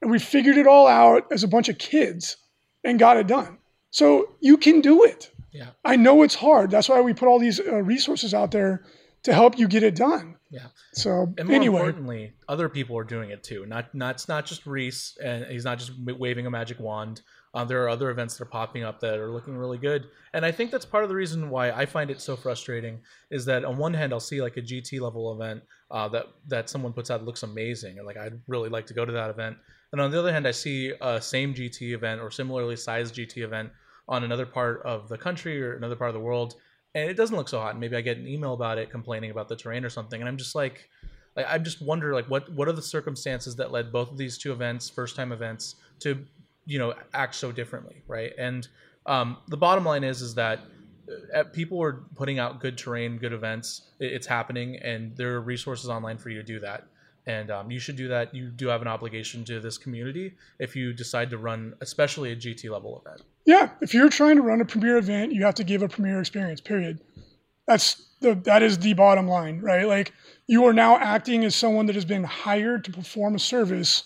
and 0.02 0.10
we 0.10 0.18
figured 0.18 0.58
it 0.58 0.66
all 0.66 0.86
out 0.86 1.32
as 1.32 1.42
a 1.42 1.48
bunch 1.48 1.68
of 1.68 1.78
kids 1.78 2.36
and 2.84 2.98
got 2.98 3.16
it 3.16 3.26
done. 3.26 3.58
So 3.90 4.34
you 4.40 4.56
can 4.56 4.80
do 4.80 5.04
it. 5.04 5.30
Yeah. 5.52 5.68
I 5.84 5.96
know 5.96 6.22
it's 6.22 6.34
hard. 6.34 6.70
That's 6.70 6.88
why 6.88 7.00
we 7.00 7.12
put 7.14 7.28
all 7.28 7.38
these 7.38 7.60
uh, 7.60 7.82
resources 7.82 8.34
out 8.34 8.50
there 8.50 8.84
to 9.22 9.32
help 9.32 9.58
you 9.58 9.68
get 9.68 9.82
it 9.82 9.94
done. 9.94 10.36
Yeah. 10.52 10.66
So 10.92 11.32
And 11.38 11.48
more 11.48 11.56
anyway, 11.56 11.80
importantly, 11.80 12.32
other 12.46 12.68
people 12.68 12.96
are 12.98 13.04
doing 13.04 13.30
it 13.30 13.42
too. 13.42 13.64
Not 13.66 13.94
not 13.94 14.16
it's 14.16 14.28
not 14.28 14.44
just 14.44 14.66
Reese, 14.66 15.16
and 15.22 15.46
he's 15.46 15.64
not 15.64 15.78
just 15.78 15.92
waving 15.98 16.46
a 16.46 16.50
magic 16.50 16.78
wand 16.78 17.22
Uh, 17.54 17.64
there 17.64 17.82
are 17.82 17.88
other 17.88 18.10
events 18.10 18.36
that 18.36 18.44
are 18.44 18.50
popping 18.50 18.82
up 18.82 19.00
that 19.00 19.18
are 19.18 19.30
looking 19.30 19.56
really 19.56 19.78
good, 19.78 20.08
and 20.34 20.44
I 20.44 20.52
think 20.52 20.70
that's 20.70 20.84
part 20.84 21.04
of 21.04 21.10
the 21.10 21.16
reason 21.16 21.50
why 21.50 21.70
I 21.70 21.86
find 21.86 22.10
it 22.10 22.20
so 22.20 22.36
frustrating. 22.36 23.00
Is 23.30 23.44
that 23.46 23.64
on 23.64 23.76
one 23.76 23.94
hand, 23.94 24.12
I'll 24.12 24.20
see 24.20 24.42
like 24.42 24.56
a 24.58 24.62
GT 24.62 25.00
level 25.00 25.32
event 25.32 25.62
uh, 25.90 26.08
that 26.08 26.26
that 26.48 26.68
someone 26.68 26.92
puts 26.92 27.10
out 27.10 27.20
that 27.20 27.26
looks 27.26 27.42
amazing, 27.42 27.98
and 27.98 28.06
like 28.06 28.18
I'd 28.18 28.40
really 28.46 28.68
like 28.68 28.86
to 28.86 28.94
go 28.94 29.04
to 29.04 29.12
that 29.12 29.30
event. 29.30 29.56
And 29.92 30.00
on 30.00 30.10
the 30.10 30.18
other 30.18 30.32
hand, 30.32 30.46
I 30.46 30.52
see 30.52 30.92
a 31.00 31.20
same 31.20 31.54
GT 31.54 31.92
event 31.92 32.20
or 32.20 32.30
similarly 32.30 32.76
sized 32.76 33.14
GT 33.14 33.42
event 33.42 33.70
on 34.08 34.24
another 34.24 34.46
part 34.46 34.82
of 34.84 35.08
the 35.08 35.18
country 35.18 35.62
or 35.62 35.76
another 35.76 35.96
part 35.96 36.08
of 36.08 36.14
the 36.14 36.20
world, 36.20 36.56
and 36.94 37.10
it 37.10 37.14
doesn't 37.14 37.36
look 37.36 37.48
so 37.48 37.60
hot. 37.60 37.72
And 37.72 37.80
maybe 37.80 37.96
I 37.96 38.00
get 38.00 38.18
an 38.18 38.26
email 38.26 38.54
about 38.54 38.78
it 38.78 38.90
complaining 38.90 39.30
about 39.30 39.48
the 39.48 39.56
terrain 39.56 39.84
or 39.84 39.90
something, 39.90 40.20
and 40.20 40.28
I'm 40.28 40.36
just 40.36 40.54
like, 40.54 40.88
like 41.36 41.46
I 41.48 41.58
just 41.58 41.80
wonder 41.82 42.14
like 42.14 42.26
what 42.26 42.50
what 42.52 42.68
are 42.68 42.72
the 42.72 42.82
circumstances 42.82 43.56
that 43.56 43.72
led 43.72 43.92
both 43.92 44.10
of 44.10 44.18
these 44.18 44.38
two 44.38 44.52
events, 44.52 44.90
first 44.90 45.16
time 45.16 45.32
events, 45.32 45.76
to 46.00 46.24
you 46.66 46.78
know 46.78 46.94
act 47.14 47.34
so 47.34 47.52
differently, 47.52 48.02
right? 48.06 48.32
And 48.38 48.68
um, 49.06 49.38
the 49.48 49.56
bottom 49.56 49.84
line 49.84 50.04
is 50.04 50.22
is 50.22 50.34
that 50.34 50.60
uh, 51.34 51.44
people 51.44 51.82
are 51.82 52.04
putting 52.14 52.38
out 52.38 52.60
good 52.60 52.78
terrain, 52.78 53.18
good 53.18 53.32
events. 53.32 53.90
It's 53.98 54.26
happening, 54.26 54.76
and 54.76 55.16
there 55.16 55.34
are 55.34 55.40
resources 55.40 55.88
online 55.88 56.18
for 56.18 56.30
you 56.30 56.38
to 56.38 56.44
do 56.44 56.60
that. 56.60 56.86
And 57.26 57.50
um, 57.50 57.70
you 57.70 57.78
should 57.78 57.96
do 57.96 58.08
that. 58.08 58.34
You 58.34 58.48
do 58.48 58.66
have 58.66 58.82
an 58.82 58.88
obligation 58.88 59.44
to 59.44 59.60
this 59.60 59.78
community 59.78 60.34
if 60.58 60.74
you 60.74 60.92
decide 60.92 61.30
to 61.30 61.38
run, 61.38 61.74
especially 61.80 62.32
a 62.32 62.36
GT 62.36 62.68
level 62.70 63.00
event. 63.04 63.22
Yeah, 63.44 63.70
if 63.80 63.92
you're 63.92 64.08
trying 64.08 64.36
to 64.36 64.42
run 64.42 64.60
a 64.60 64.64
premier 64.64 64.96
event, 64.98 65.32
you 65.32 65.44
have 65.44 65.56
to 65.56 65.64
give 65.64 65.82
a 65.82 65.88
premier 65.88 66.20
experience. 66.20 66.60
Period. 66.60 67.00
That's 67.66 68.02
the 68.20 68.34
that 68.44 68.62
is 68.62 68.78
the 68.78 68.94
bottom 68.94 69.26
line, 69.28 69.60
right? 69.60 69.86
Like 69.86 70.12
you 70.46 70.64
are 70.66 70.72
now 70.72 70.96
acting 70.96 71.44
as 71.44 71.54
someone 71.54 71.86
that 71.86 71.94
has 71.94 72.04
been 72.04 72.24
hired 72.24 72.84
to 72.84 72.92
perform 72.92 73.34
a 73.34 73.38
service. 73.38 74.04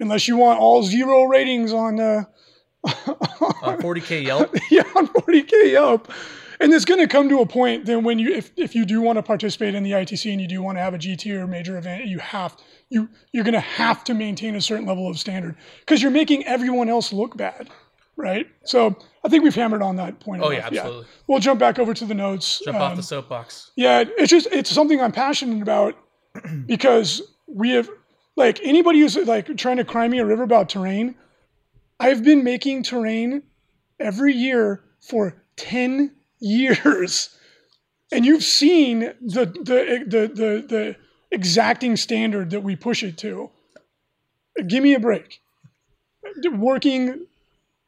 Unless 0.00 0.28
you 0.28 0.36
want 0.36 0.60
all 0.60 0.82
zero 0.82 1.24
ratings 1.24 1.72
on 1.72 2.00
uh, 2.00 2.24
on 2.84 3.78
40k 3.80 4.24
Yelp. 4.24 4.54
yeah, 4.70 4.84
on 4.94 5.08
40k 5.08 5.72
Yelp. 5.72 6.10
And 6.60 6.72
it's 6.74 6.84
going 6.84 7.00
to 7.00 7.06
come 7.06 7.28
to 7.28 7.40
a 7.40 7.46
point 7.46 7.86
then 7.86 8.02
when 8.02 8.18
you, 8.18 8.32
if, 8.32 8.50
if 8.56 8.74
you 8.74 8.84
do 8.84 9.00
want 9.00 9.16
to 9.16 9.22
participate 9.22 9.74
in 9.74 9.84
the 9.84 9.92
ITC 9.92 10.30
and 10.32 10.40
you 10.40 10.48
do 10.48 10.60
want 10.60 10.76
to 10.76 10.82
have 10.82 10.92
a 10.92 10.98
GT 10.98 11.32
or 11.32 11.46
major 11.46 11.78
event, 11.78 12.06
you 12.06 12.18
have 12.18 12.56
you 12.90 13.08
you're 13.32 13.44
going 13.44 13.54
to 13.54 13.60
have 13.60 14.02
to 14.04 14.14
maintain 14.14 14.56
a 14.56 14.60
certain 14.60 14.86
level 14.86 15.08
of 15.08 15.18
standard 15.18 15.56
because 15.80 16.02
you're 16.02 16.10
making 16.10 16.44
everyone 16.46 16.88
else 16.88 17.12
look 17.12 17.36
bad, 17.36 17.68
right? 18.18 18.46
So 18.64 18.94
I 19.24 19.28
think 19.30 19.42
we've 19.44 19.54
hammered 19.54 19.80
on 19.80 19.96
that 19.96 20.20
point. 20.20 20.42
Oh 20.42 20.50
enough. 20.50 20.70
yeah, 20.72 20.80
absolutely. 20.80 21.02
Yeah. 21.04 21.20
We'll 21.28 21.38
jump 21.40 21.58
back 21.60 21.78
over 21.78 21.94
to 21.94 22.04
the 22.04 22.14
notes. 22.14 22.60
Jump 22.64 22.76
off 22.78 22.90
Um, 22.90 22.96
the 22.96 23.02
soapbox. 23.02 23.70
yeah, 23.76 24.04
it's 24.18 24.30
just 24.30 24.48
it's 24.52 24.68
something 24.70 25.00
I'm 25.00 25.12
passionate 25.12 25.62
about 25.62 25.94
because 26.66 27.22
we 27.46 27.70
have 27.70 27.88
like 28.36 28.60
anybody 28.62 29.00
who's 29.00 29.16
like 29.16 29.56
trying 29.56 29.78
to 29.78 29.84
cry 29.84 30.06
me 30.08 30.18
a 30.18 30.26
river 30.26 30.42
about 30.42 30.68
terrain. 30.68 31.14
I've 32.00 32.22
been 32.22 32.44
making 32.44 32.82
terrain 32.84 33.42
every 33.98 34.32
year 34.34 34.84
for 35.00 35.42
10 35.56 36.14
years. 36.40 37.30
And 38.10 38.24
you've 38.24 38.42
seen 38.42 39.00
the 39.20 39.44
the 39.44 40.02
the 40.06 40.28
the, 40.28 40.66
the 40.66 40.96
exacting 41.30 41.94
standard 41.98 42.48
that 42.52 42.62
we 42.62 42.74
push 42.74 43.02
it 43.02 43.18
to. 43.18 43.50
Give 44.66 44.82
me 44.82 44.94
a 44.94 44.98
break. 44.98 45.40
Working 46.50 47.26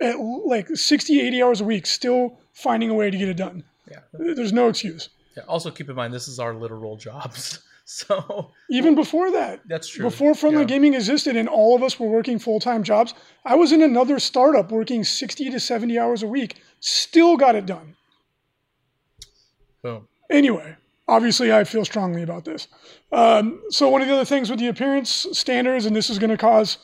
at 0.01 0.17
like 0.19 0.69
60, 0.69 1.21
80 1.21 1.43
hours 1.43 1.61
a 1.61 1.65
week, 1.65 1.87
still 1.87 2.39
finding 2.53 2.91
a 2.91 2.95
way 2.95 3.11
to 3.11 3.17
get 3.17 3.29
it 3.29 3.37
done. 3.37 3.65
Yeah. 3.91 4.01
There's 4.13 4.53
no 4.53 4.69
excuse. 4.69 5.09
yeah. 5.37 5.43
Also, 5.49 5.71
keep 5.71 5.89
in 5.91 5.97
mind 5.97 6.13
this 6.15 6.29
is 6.29 6.39
our 6.39 6.55
literal 6.55 6.97
jobs, 6.97 7.59
so 7.85 8.51
Even 8.71 8.95
before 8.95 9.31
that, 9.33 9.61
that's 9.67 9.89
true. 9.89 10.05
before 10.05 10.33
Frontline 10.33 10.61
Yeah. 10.61 10.65
Gaming 10.65 10.95
existed 10.95 11.37
and 11.37 11.49
all 11.49 11.75
of 11.75 11.83
us 11.83 11.99
were 11.99 12.07
working 12.09 12.39
full 12.39 12.61
time 12.61 12.83
jobs, 12.85 13.15
I 13.45 13.57
was 13.57 13.73
in 13.73 13.83
another 13.83 14.19
startup 14.21 14.71
working 14.71 15.03
60 15.05 15.51
to 15.51 15.59
70 15.61 15.99
hours 15.99 16.23
a 16.23 16.27
week, 16.29 16.61
still 16.81 17.37
got 17.37 17.55
it 17.57 17.67
done. 17.67 17.97
Boom. 19.83 20.07
Anyway, 20.31 20.77
obviously, 21.09 21.53
I 21.53 21.65
feel 21.65 21.85
strongly 21.85 22.23
about 22.23 22.45
this. 22.45 22.69
Um, 23.13 23.61
so, 23.71 23.89
one 23.89 24.03
of 24.03 24.09
the 24.09 24.15
other 24.15 24.25
things 24.25 24.51
with 24.51 24.61
the 24.61 24.69
appearance 24.69 25.27
standards, 25.33 25.87
and 25.87 25.97
this 25.97 26.11
is 26.11 26.19
going 26.19 26.31
to 26.31 26.37
cause 26.37 26.79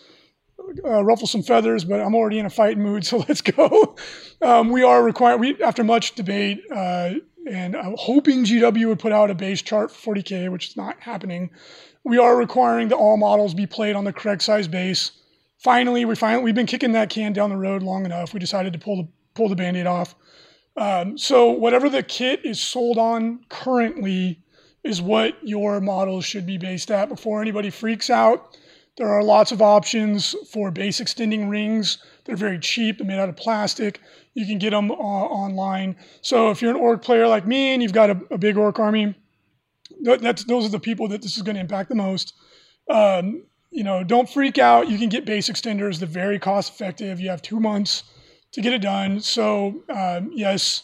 uh, 0.84 1.04
ruffle 1.04 1.26
some 1.26 1.42
feathers, 1.42 1.84
but 1.84 2.00
I'm 2.00 2.14
already 2.14 2.38
in 2.38 2.46
a 2.46 2.50
fighting 2.50 2.82
mood, 2.82 3.04
so 3.06 3.18
let's 3.28 3.40
go. 3.40 3.96
Um, 4.42 4.70
we 4.70 4.82
are 4.82 5.02
required, 5.02 5.38
we, 5.38 5.60
after 5.62 5.84
much 5.84 6.14
debate, 6.14 6.62
uh, 6.70 7.14
and 7.48 7.76
I'm 7.76 7.94
hoping 7.98 8.44
GW 8.44 8.88
would 8.88 8.98
put 8.98 9.12
out 9.12 9.30
a 9.30 9.34
base 9.34 9.62
chart 9.62 9.90
for 9.90 10.14
40K, 10.14 10.50
which 10.50 10.68
is 10.70 10.76
not 10.76 11.00
happening. 11.00 11.50
We 12.04 12.18
are 12.18 12.36
requiring 12.36 12.88
that 12.88 12.96
all 12.96 13.16
models 13.16 13.54
be 13.54 13.66
played 13.66 13.96
on 13.96 14.04
the 14.04 14.12
correct 14.12 14.42
size 14.42 14.68
base. 14.68 15.12
Finally, 15.58 16.04
we 16.04 16.14
finally 16.14 16.44
we've 16.44 16.54
been 16.54 16.66
kicking 16.66 16.92
that 16.92 17.08
can 17.10 17.32
down 17.32 17.50
the 17.50 17.56
road 17.56 17.82
long 17.82 18.04
enough. 18.04 18.34
We 18.34 18.40
decided 18.40 18.72
to 18.74 18.78
pull 18.78 18.96
the 18.96 19.08
pull 19.34 19.48
the 19.48 19.56
band-aid 19.56 19.86
off. 19.86 20.14
Um, 20.76 21.16
so 21.16 21.50
whatever 21.50 21.88
the 21.88 22.02
kit 22.02 22.44
is 22.44 22.60
sold 22.60 22.98
on 22.98 23.40
currently 23.48 24.42
is 24.84 25.00
what 25.00 25.36
your 25.42 25.80
models 25.80 26.24
should 26.24 26.46
be 26.46 26.58
based 26.58 26.90
at 26.90 27.08
before 27.08 27.40
anybody 27.42 27.70
freaks 27.70 28.10
out. 28.10 28.56
There 28.96 29.08
are 29.08 29.22
lots 29.22 29.52
of 29.52 29.60
options 29.60 30.34
for 30.50 30.70
base 30.70 31.00
extending 31.00 31.48
rings. 31.48 31.98
They're 32.24 32.36
very 32.36 32.58
cheap. 32.58 32.98
They're 32.98 33.06
made 33.06 33.18
out 33.18 33.28
of 33.28 33.36
plastic. 33.36 34.00
You 34.34 34.46
can 34.46 34.58
get 34.58 34.70
them 34.70 34.90
uh, 34.90 34.94
online. 34.94 35.96
So 36.22 36.50
if 36.50 36.62
you're 36.62 36.70
an 36.70 36.80
orc 36.80 37.02
player 37.02 37.28
like 37.28 37.46
me 37.46 37.74
and 37.74 37.82
you've 37.82 37.92
got 37.92 38.10
a, 38.10 38.20
a 38.30 38.38
big 38.38 38.56
orc 38.56 38.78
army, 38.78 39.14
th- 40.04 40.20
that's 40.20 40.44
those 40.44 40.64
are 40.64 40.70
the 40.70 40.80
people 40.80 41.08
that 41.08 41.20
this 41.20 41.36
is 41.36 41.42
going 41.42 41.56
to 41.56 41.60
impact 41.60 41.90
the 41.90 41.94
most. 41.94 42.32
Um, 42.88 43.44
you 43.70 43.84
know, 43.84 44.02
don't 44.02 44.28
freak 44.28 44.56
out. 44.58 44.88
You 44.88 44.96
can 44.96 45.10
get 45.10 45.26
base 45.26 45.50
extenders. 45.50 45.98
They're 45.98 46.08
very 46.08 46.38
cost 46.38 46.72
effective. 46.72 47.20
You 47.20 47.28
have 47.28 47.42
two 47.42 47.60
months 47.60 48.02
to 48.52 48.62
get 48.62 48.72
it 48.72 48.80
done. 48.80 49.20
So 49.20 49.82
um, 49.94 50.30
yes, 50.32 50.82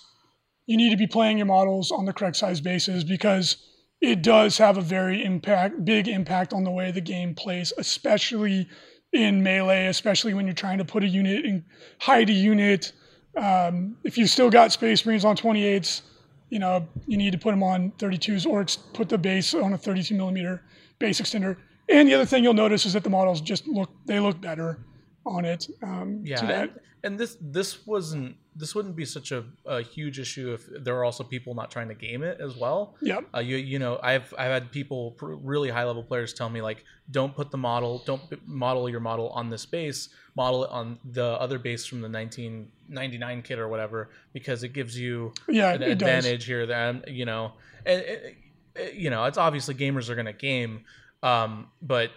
you 0.67 0.77
need 0.77 0.91
to 0.91 0.97
be 0.97 1.07
playing 1.07 1.39
your 1.39 1.47
models 1.47 1.91
on 1.91 2.05
the 2.05 2.13
correct 2.13 2.37
size 2.37 2.61
bases 2.61 3.05
because 3.05 3.57
it 4.03 4.23
does 4.23 4.59
have 4.59 4.77
a 4.77 4.83
very 4.83 5.25
impact, 5.25 5.85
big 5.85 6.09
impact 6.09 6.53
on 6.53 6.65
the 6.65 6.71
way 6.71 6.91
the 6.91 7.01
game 7.01 7.35
plays, 7.35 7.73
especially 7.79 8.69
in 9.13 9.43
melee, 9.43 9.87
especially 9.87 10.35
when 10.35 10.45
you're 10.45 10.55
trying 10.55 10.79
to 10.79 10.85
put 10.85 11.05
a 11.05 11.07
unit 11.07 11.45
and 11.45 11.63
hide 12.01 12.29
a 12.29 12.33
unit. 12.33 12.93
Um, 13.37 13.97
if 14.03 14.19
you 14.19 14.27
still 14.27 14.51
got 14.51 14.73
Space 14.73 15.07
Marines 15.07 15.25
on 15.25 15.37
28s, 15.37 16.03
you 16.51 16.59
know 16.59 16.87
you 17.07 17.17
need 17.17 17.31
to 17.33 17.39
put 17.39 17.53
them 17.53 17.63
on 17.63 17.93
32s 17.93 18.45
or 18.45 18.67
put 18.93 19.09
the 19.09 19.17
base 19.17 19.55
on 19.55 19.73
a 19.73 19.79
32 19.79 20.15
millimeter 20.15 20.63
base 20.99 21.21
extender. 21.21 21.57
And 21.89 22.07
the 22.09 22.15
other 22.15 22.27
thing 22.27 22.45
you'll 22.45 22.55
notice 22.55 22.85
is 22.85 22.93
that 22.93 23.05
the 23.05 23.11
models 23.11 23.41
just 23.41 23.67
look 23.69 23.91
they 24.05 24.19
look 24.21 24.41
better 24.41 24.79
on 25.25 25.45
it. 25.45 25.69
Um, 25.83 26.21
Yeah, 26.25 26.37
to 26.37 26.47
that. 26.47 26.63
and, 26.63 26.81
and 27.05 27.19
this 27.19 27.37
this 27.41 27.87
wasn't 27.87 28.37
this 28.55 28.75
wouldn't 28.75 28.97
be 28.97 29.05
such 29.07 29.33
a, 29.33 29.45
a 29.65 29.81
huge 29.83 30.19
issue 30.19 30.53
if 30.53 30.67
there 30.85 30.95
are 30.97 31.05
also 31.05 31.25
people 31.25 31.55
not 31.55 31.71
trying 31.71 31.89
to 31.89 31.95
game 31.95 32.23
it 32.23 32.39
as 32.41 32.55
well. 32.57 32.97
Yep. 33.01 33.25
Uh, 33.35 33.41
you 33.41 33.57
you 33.57 33.79
know 33.79 33.99
I've 34.03 34.33
I've 34.37 34.51
had 34.53 34.71
people 34.71 35.17
really 35.21 35.71
high 35.71 35.85
level 35.85 36.03
players 36.03 36.33
tell 36.35 36.51
me 36.51 36.61
like 36.61 36.85
don't 37.11 37.35
put 37.35 37.51
the 37.51 37.57
model 37.59 38.03
don't 38.05 38.23
model 38.47 38.89
your 38.89 39.01
model 39.01 39.31
on 39.31 39.49
this 39.51 39.65
base 39.67 40.09
model 40.37 40.65
it 40.65 40.71
on 40.71 40.99
the 41.13 41.25
other 41.25 41.59
base 41.59 41.85
from 41.87 42.01
the 42.01 42.09
1999 42.09 43.43
kit 43.43 43.59
or 43.59 43.69
whatever 43.69 44.11
because 44.33 44.63
it 44.63 44.73
gives 44.73 44.99
you 44.99 45.33
Yeah, 45.49 45.73
an 45.75 45.83
it 45.83 45.99
does. 45.99 46.09
advantage 46.09 46.45
here 46.45 46.67
that 46.67 47.09
you 47.09 47.25
know 47.25 47.53
and 47.87 48.01
it, 48.01 48.37
it- 48.77 48.95
you 48.95 49.11
know 49.11 49.25
it's 49.25 49.37
obviously 49.37 49.75
gamers 49.75 50.09
are 50.09 50.15
going 50.15 50.25
to 50.27 50.33
game 50.33 50.85
um, 51.23 51.69
but 51.83 52.11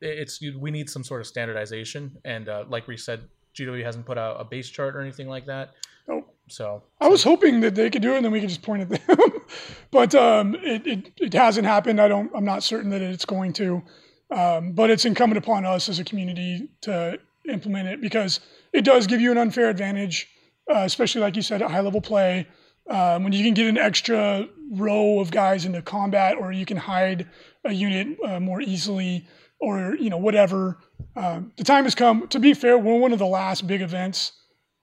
it's 0.00 0.40
we 0.58 0.70
need 0.70 0.88
some 0.88 1.02
sort 1.02 1.20
of 1.20 1.26
standardization 1.26 2.16
and 2.24 2.48
uh, 2.48 2.64
like 2.68 2.86
we 2.86 2.96
said 2.96 3.28
GW 3.54 3.84
hasn't 3.84 4.06
put 4.06 4.18
out 4.18 4.40
a 4.40 4.44
base 4.44 4.68
chart 4.68 4.96
or 4.96 5.00
anything 5.00 5.28
like 5.28 5.46
that 5.46 5.74
Nope. 6.06 6.34
so 6.48 6.82
I 7.00 7.08
was 7.08 7.22
hoping 7.22 7.60
that 7.60 7.74
they 7.74 7.88
could 7.88 8.02
do 8.02 8.12
it 8.12 8.16
and 8.16 8.24
then 8.24 8.32
we 8.32 8.40
could 8.40 8.50
just 8.50 8.62
point 8.62 8.82
at 8.82 8.88
them, 8.90 9.32
but 9.90 10.14
um, 10.14 10.54
it, 10.56 10.86
it 10.86 11.12
it 11.16 11.32
hasn't 11.32 11.66
happened. 11.66 12.00
I 12.00 12.08
don't. 12.08 12.30
I'm 12.34 12.44
not 12.44 12.62
certain 12.62 12.90
that 12.90 13.00
it's 13.00 13.24
going 13.24 13.52
to, 13.54 13.82
um, 14.30 14.72
but 14.72 14.90
it's 14.90 15.04
incumbent 15.06 15.38
upon 15.38 15.64
us 15.64 15.88
as 15.88 15.98
a 15.98 16.04
community 16.04 16.68
to 16.82 17.18
implement 17.48 17.88
it 17.88 18.00
because 18.00 18.40
it 18.72 18.84
does 18.84 19.06
give 19.06 19.20
you 19.20 19.32
an 19.32 19.38
unfair 19.38 19.70
advantage, 19.70 20.28
uh, 20.70 20.80
especially 20.80 21.22
like 21.22 21.36
you 21.36 21.42
said 21.42 21.62
at 21.62 21.70
high 21.70 21.80
level 21.80 22.00
play. 22.00 22.46
Um, 22.90 23.24
when 23.24 23.32
you 23.32 23.42
can 23.42 23.54
get 23.54 23.66
an 23.66 23.78
extra 23.78 24.46
row 24.72 25.18
of 25.18 25.30
guys 25.30 25.64
into 25.64 25.80
combat, 25.80 26.36
or 26.38 26.52
you 26.52 26.66
can 26.66 26.76
hide 26.76 27.26
a 27.64 27.72
unit 27.72 28.18
uh, 28.22 28.40
more 28.40 28.60
easily, 28.60 29.26
or 29.64 29.96
you 29.96 30.10
know 30.10 30.18
whatever. 30.18 30.78
Um, 31.16 31.52
the 31.56 31.64
time 31.64 31.84
has 31.84 31.94
come. 31.94 32.28
To 32.28 32.38
be 32.38 32.54
fair, 32.54 32.78
we're 32.78 32.98
one 32.98 33.12
of 33.12 33.18
the 33.18 33.26
last 33.26 33.66
big 33.66 33.80
events 33.80 34.32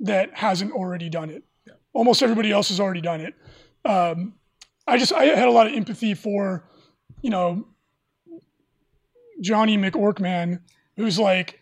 that 0.01 0.35
hasn't 0.37 0.71
already 0.71 1.09
done 1.09 1.29
it. 1.29 1.43
Almost 1.93 2.23
everybody 2.23 2.51
else 2.51 2.69
has 2.69 2.79
already 2.79 3.01
done 3.01 3.21
it. 3.21 3.33
Um, 3.85 4.33
I 4.87 4.97
just 4.97 5.13
I 5.13 5.25
had 5.25 5.47
a 5.47 5.51
lot 5.51 5.67
of 5.67 5.73
empathy 5.73 6.13
for, 6.13 6.69
you 7.21 7.29
know, 7.29 7.67
Johnny 9.41 9.77
McOrkman, 9.77 10.61
who's 10.95 11.19
like, 11.19 11.59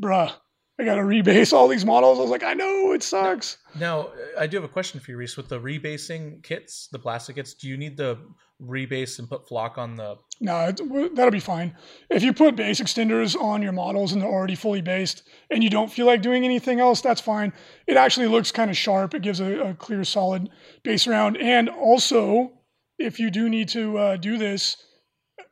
bruh, 0.00 0.32
I 0.78 0.84
got 0.84 0.96
to 0.96 1.02
rebase 1.02 1.52
all 1.52 1.68
these 1.68 1.84
models. 1.84 2.18
I 2.18 2.22
was 2.22 2.30
like, 2.30 2.42
I 2.42 2.54
know 2.54 2.92
it 2.92 3.02
sucks. 3.02 3.58
Now, 3.78 4.10
I 4.38 4.46
do 4.46 4.56
have 4.56 4.64
a 4.64 4.72
question 4.72 5.00
for 5.00 5.10
you, 5.10 5.16
Reese. 5.16 5.36
With 5.36 5.48
the 5.48 5.60
rebasing 5.60 6.42
kits, 6.42 6.88
the 6.90 6.98
plastic 6.98 7.36
kits, 7.36 7.54
do 7.54 7.68
you 7.68 7.76
need 7.76 7.96
the 7.96 8.18
rebase 8.62 9.18
and 9.18 9.28
put 9.28 9.48
flock 9.48 9.78
on 9.78 9.96
the? 9.96 10.16
No, 10.40 10.70
that'll 10.70 11.30
be 11.30 11.40
fine. 11.40 11.76
If 12.10 12.22
you 12.22 12.32
put 12.32 12.56
base 12.56 12.80
extenders 12.80 13.40
on 13.40 13.62
your 13.62 13.72
models 13.72 14.12
and 14.12 14.20
they're 14.20 14.28
already 14.28 14.54
fully 14.54 14.80
based, 14.80 15.22
and 15.50 15.62
you 15.62 15.70
don't 15.70 15.92
feel 15.92 16.06
like 16.06 16.22
doing 16.22 16.44
anything 16.44 16.80
else, 16.80 17.00
that's 17.00 17.20
fine. 17.20 17.52
It 17.86 17.96
actually 17.96 18.26
looks 18.26 18.50
kind 18.50 18.70
of 18.70 18.76
sharp. 18.76 19.14
It 19.14 19.22
gives 19.22 19.40
a, 19.40 19.60
a 19.60 19.74
clear, 19.74 20.04
solid 20.04 20.50
base 20.82 21.06
round. 21.06 21.36
And 21.36 21.68
also, 21.68 22.52
if 22.98 23.20
you 23.20 23.30
do 23.30 23.48
need 23.48 23.68
to 23.70 23.98
uh, 23.98 24.16
do 24.16 24.38
this, 24.38 24.76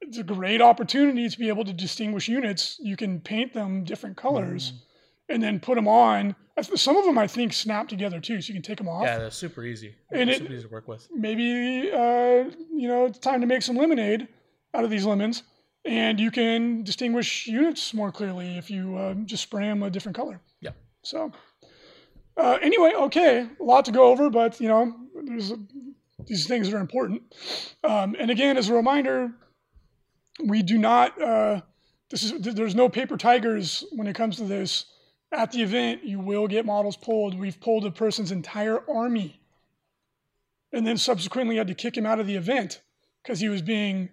it's 0.01 0.19
a 0.19 0.25
great 0.25 0.61
opportunity 0.61 1.29
to 1.29 1.39
be 1.39 1.49
able 1.49 1.65
to 1.65 1.73
distinguish 1.73 2.29
units. 2.29 2.79
You 2.81 2.97
can 2.97 3.21
paint 3.21 3.53
them 3.53 3.85
different 3.85 4.17
colors. 4.17 4.73
Mm 4.73 4.87
and 5.31 5.43
then 5.43 5.61
put 5.61 5.77
them 5.77 5.89
on. 5.89 6.35
Some 6.61 6.97
of 6.97 7.07
them 7.07 7.17
I 7.17 7.27
think 7.27 7.55
snap 7.55 7.89
together 7.89 8.21
too, 8.21 8.43
so 8.43 8.49
you 8.49 8.55
can 8.55 8.63
take 8.63 8.77
them 8.77 8.89
off. 8.89 9.05
Yeah, 9.05 9.19
that's 9.19 9.37
super 9.37 9.65
easy. 9.65 9.95
And 10.13 10.29
it's 10.29 10.39
it, 10.39 10.43
super 10.43 10.53
easy 10.53 10.63
to 10.65 10.69
work 10.69 10.89
with. 10.89 11.09
Maybe 11.15 11.91
uh, 11.91 12.51
you 12.75 12.89
know 12.89 13.07
it's 13.07 13.19
time 13.19 13.41
to 13.41 13.47
make 13.47 13.63
some 13.63 13.77
lemonade 13.77 14.29
out 14.75 14.85
of 14.85 14.91
these 14.91 15.07
lemons, 15.07 15.43
and 15.87 16.21
you 16.21 16.31
can 16.31 16.83
distinguish 16.83 17.47
units 17.47 17.95
more 17.95 18.13
clearly 18.13 18.59
if 18.59 18.71
you 18.71 18.97
uh, 18.99 19.15
just 19.25 19.45
spray 19.45 19.67
them 19.67 19.83
a 19.83 19.91
different 19.91 20.17
color. 20.17 20.41
Yeah. 20.61 20.73
So 21.03 21.33
uh, 22.37 22.59
anyway, 22.61 22.93
okay, 22.95 23.47
a 23.59 23.65
lot 23.65 23.87
to 23.87 23.93
go 23.93 24.11
over, 24.11 24.29
but 24.29 24.61
you 24.61 24.69
know 24.69 24.95
there's 25.25 25.53
these 26.27 26.47
things 26.47 26.71
are 26.73 26.79
important. 26.79 27.23
Um, 27.85 28.15
and 28.19 28.31
again, 28.31 28.59
as 28.59 28.69
a 28.69 28.75
reminder, 28.75 29.33
we 30.45 30.63
do 30.63 30.77
not. 30.77 31.21
Uh, 31.21 31.63
this 32.11 32.25
is 32.25 32.33
there's 32.55 32.75
no 32.75 32.89
paper 32.89 33.17
tigers 33.17 33.85
when 33.93 34.07
it 34.07 34.15
comes 34.15 34.37
to 34.37 34.45
this 34.45 34.85
at 35.33 35.53
the 35.53 35.63
event, 35.63 36.05
you 36.05 36.19
will 36.19 36.49
get 36.49 36.67
models 36.67 36.97
pulled. 36.97 37.39
We've 37.39 37.61
pulled 37.61 37.85
a 37.85 37.91
person's 37.91 38.33
entire 38.33 38.83
army 38.91 39.41
and 40.73 40.87
then 40.87 40.97
subsequently 40.97 41.57
had 41.57 41.69
to 41.69 41.75
kick 41.75 41.97
him 41.97 42.07
out 42.07 42.21
of 42.21 42.27
the 42.27 42.37
event 42.37 42.81
because 43.23 43.41
he 43.41 43.49
was 43.49 43.63
being 43.63 44.11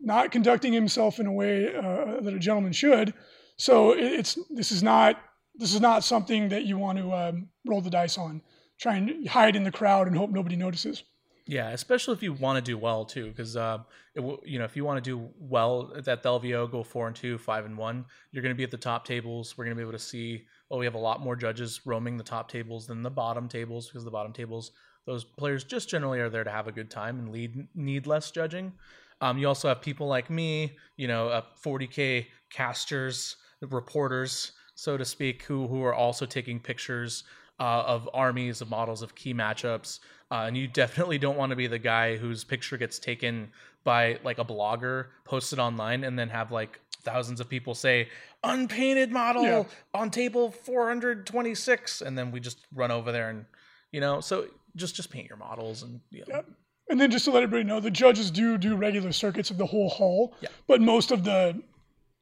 not 0.00 0.30
conducting 0.30 0.72
himself 0.72 1.18
in 1.18 1.26
a 1.26 1.32
way 1.32 1.74
uh, 1.74 2.20
that 2.20 2.34
a 2.34 2.38
gentleman 2.38 2.72
should. 2.72 3.14
So 3.56 3.92
it's 3.92 4.38
this 4.50 4.72
is 4.72 4.82
not 4.82 5.20
this 5.54 5.74
is 5.74 5.80
not 5.80 6.04
something 6.04 6.50
that 6.50 6.64
you 6.64 6.76
want 6.76 6.98
to 6.98 7.12
um, 7.12 7.48
roll 7.66 7.80
the 7.80 7.90
dice 7.90 8.18
on. 8.18 8.42
Try 8.78 8.96
and 8.96 9.26
hide 9.26 9.56
in 9.56 9.64
the 9.64 9.72
crowd 9.72 10.06
and 10.06 10.16
hope 10.16 10.30
nobody 10.30 10.56
notices. 10.56 11.02
Yeah, 11.48 11.70
especially 11.70 12.14
if 12.14 12.24
you 12.24 12.32
want 12.32 12.56
to 12.56 12.70
do 12.70 12.76
well 12.76 13.04
too, 13.04 13.28
because 13.28 13.56
uh, 13.56 13.78
you 14.14 14.58
know 14.58 14.64
if 14.64 14.74
you 14.74 14.84
want 14.84 15.02
to 15.02 15.10
do 15.10 15.28
well 15.38 15.92
at 15.96 16.04
that 16.06 16.24
LVO, 16.24 16.68
go 16.70 16.82
four 16.82 17.06
and 17.06 17.14
two, 17.14 17.38
five 17.38 17.64
and 17.64 17.78
one, 17.78 18.04
you're 18.32 18.42
going 18.42 18.54
to 18.54 18.56
be 18.56 18.64
at 18.64 18.72
the 18.72 18.76
top 18.76 19.04
tables. 19.04 19.56
We're 19.56 19.64
going 19.64 19.76
to 19.76 19.80
be 19.80 19.82
able 19.82 19.96
to 19.96 19.98
see. 19.98 20.46
Oh, 20.70 20.78
we 20.78 20.84
have 20.86 20.96
a 20.96 20.98
lot 20.98 21.20
more 21.20 21.36
judges 21.36 21.80
roaming 21.86 22.16
the 22.16 22.24
top 22.24 22.50
tables 22.50 22.88
than 22.88 23.02
the 23.04 23.10
bottom 23.10 23.48
tables 23.48 23.86
because 23.86 24.04
the 24.04 24.10
bottom 24.10 24.32
tables, 24.32 24.72
those 25.04 25.22
players 25.22 25.62
just 25.62 25.88
generally 25.88 26.18
are 26.18 26.28
there 26.28 26.42
to 26.42 26.50
have 26.50 26.66
a 26.66 26.72
good 26.72 26.90
time 26.90 27.20
and 27.20 27.30
lead 27.30 27.68
need 27.76 28.08
less 28.08 28.32
judging. 28.32 28.72
Um, 29.20 29.38
you 29.38 29.46
also 29.46 29.68
have 29.68 29.80
people 29.80 30.08
like 30.08 30.28
me, 30.28 30.76
you 30.96 31.06
know, 31.06 31.28
uh, 31.28 31.42
40k 31.64 32.26
casters, 32.50 33.36
reporters, 33.60 34.50
so 34.74 34.96
to 34.96 35.04
speak, 35.04 35.44
who 35.44 35.68
who 35.68 35.84
are 35.84 35.94
also 35.94 36.26
taking 36.26 36.58
pictures 36.58 37.22
uh, 37.60 37.84
of 37.86 38.08
armies, 38.12 38.60
of 38.60 38.68
models, 38.68 39.02
of 39.02 39.14
key 39.14 39.32
matchups. 39.32 40.00
Uh, 40.30 40.44
and 40.46 40.56
you 40.56 40.66
definitely 40.66 41.18
don't 41.18 41.36
want 41.36 41.50
to 41.50 41.56
be 41.56 41.66
the 41.66 41.78
guy 41.78 42.16
whose 42.16 42.42
picture 42.42 42.76
gets 42.76 42.98
taken 42.98 43.48
by 43.84 44.18
like 44.24 44.38
a 44.38 44.44
blogger, 44.44 45.06
posted 45.24 45.58
online, 45.58 46.02
and 46.02 46.18
then 46.18 46.28
have 46.28 46.50
like 46.50 46.80
thousands 47.06 47.40
of 47.40 47.48
people 47.48 47.72
say 47.72 48.08
unpainted 48.42 49.12
model 49.12 49.44
yeah. 49.44 49.62
on 49.94 50.10
table 50.10 50.50
426 50.50 52.00
and 52.02 52.18
then 52.18 52.32
we 52.32 52.40
just 52.40 52.66
run 52.74 52.90
over 52.90 53.12
there 53.12 53.30
and 53.30 53.44
you 53.92 54.00
know 54.00 54.20
so 54.20 54.46
just 54.74 54.96
just 54.96 55.08
paint 55.08 55.28
your 55.28 55.38
models 55.38 55.84
and 55.84 56.00
you 56.10 56.24
know. 56.28 56.34
Yep. 56.34 56.50
and 56.90 57.00
then 57.00 57.10
just 57.10 57.24
to 57.24 57.30
let 57.30 57.44
everybody 57.44 57.62
know 57.62 57.78
the 57.78 57.92
judges 57.92 58.30
do 58.30 58.58
do 58.58 58.74
regular 58.74 59.12
circuits 59.12 59.50
of 59.50 59.56
the 59.56 59.64
whole 59.64 59.88
hall 59.88 60.34
yeah. 60.40 60.48
but 60.66 60.80
most 60.80 61.12
of 61.12 61.22
the 61.22 61.62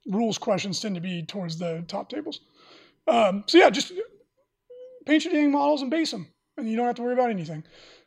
rules 0.07 0.37
questions 0.37 0.81
tend 0.81 0.95
to 0.95 1.01
be 1.01 1.23
towards 1.23 1.59
the 1.59 1.83
top 1.89 2.11
tables 2.11 2.41
um, 3.09 3.43
so 3.47 3.57
yeah 3.57 3.71
just 3.71 3.93
paint 5.07 5.25
your 5.25 5.33
dang 5.33 5.51
models 5.51 5.81
and 5.81 5.91
base 5.91 6.11
them 6.11 6.29
and 6.59 6.69
you 6.69 6.77
don't 6.77 6.87
have 6.87 6.95
to 6.95 7.03
worry 7.03 7.15
about 7.15 7.31
anything 7.31 7.65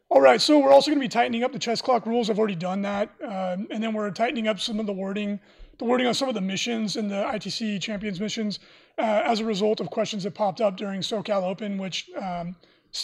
all 0.10 0.22
right, 0.22 0.42
so 0.42 0.60
we're 0.60 0.72
also 0.72 0.90
going 0.90 1.00
to 1.00 1.04
be 1.04 1.10
tightening 1.10 1.44
up 1.44 1.52
the 1.52 1.60
chess 1.60 1.82
clock 1.82 2.06
rules. 2.06 2.30
I've 2.30 2.40
already 2.40 2.56
done 2.56 2.82
that, 2.84 3.10
um, 3.22 3.68
and 3.70 3.84
then 3.84 3.94
we're 3.94 4.10
tightening 4.12 4.48
up 4.48 4.60
some 4.60 4.80
of 4.80 4.86
the 4.86 4.94
wording, 4.94 5.40
the 5.80 5.86
wording 5.86 6.08
on 6.08 6.14
some 6.14 6.30
of 6.30 6.36
the 6.36 6.42
missions 6.42 6.96
in 6.96 7.10
the 7.10 7.16
ITC 7.16 7.82
Champions 7.82 8.22
missions, 8.22 8.60
uh, 8.98 9.22
as 9.26 9.42
a 9.42 9.46
result 9.46 9.82
of 9.82 9.90
questions 9.90 10.24
that 10.24 10.34
popped 10.34 10.62
up 10.62 10.78
during 10.78 11.02
SoCal 11.02 11.44
Open, 11.44 11.78
which 11.78 12.10
um, 12.16 12.56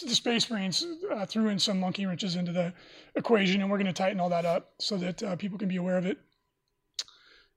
the 0.02 0.16
Space 0.16 0.50
Marines 0.50 0.86
uh, 1.12 1.26
threw 1.26 1.50
in 1.50 1.60
some 1.60 1.78
monkey 1.78 2.06
wrenches 2.06 2.38
into 2.38 2.54
the 2.54 2.74
equation, 3.16 3.62
and 3.62 3.70
we're 3.70 3.78
going 3.78 3.88
to 3.88 3.94
tighten 3.94 4.22
all 4.22 4.30
that 4.30 4.46
up 4.46 4.72
so 4.80 4.96
that 4.96 5.22
uh, 5.24 5.36
people 5.36 5.58
can 5.58 5.68
be 5.68 5.76
aware 5.76 5.98
of 5.98 6.06
it. 6.06 6.20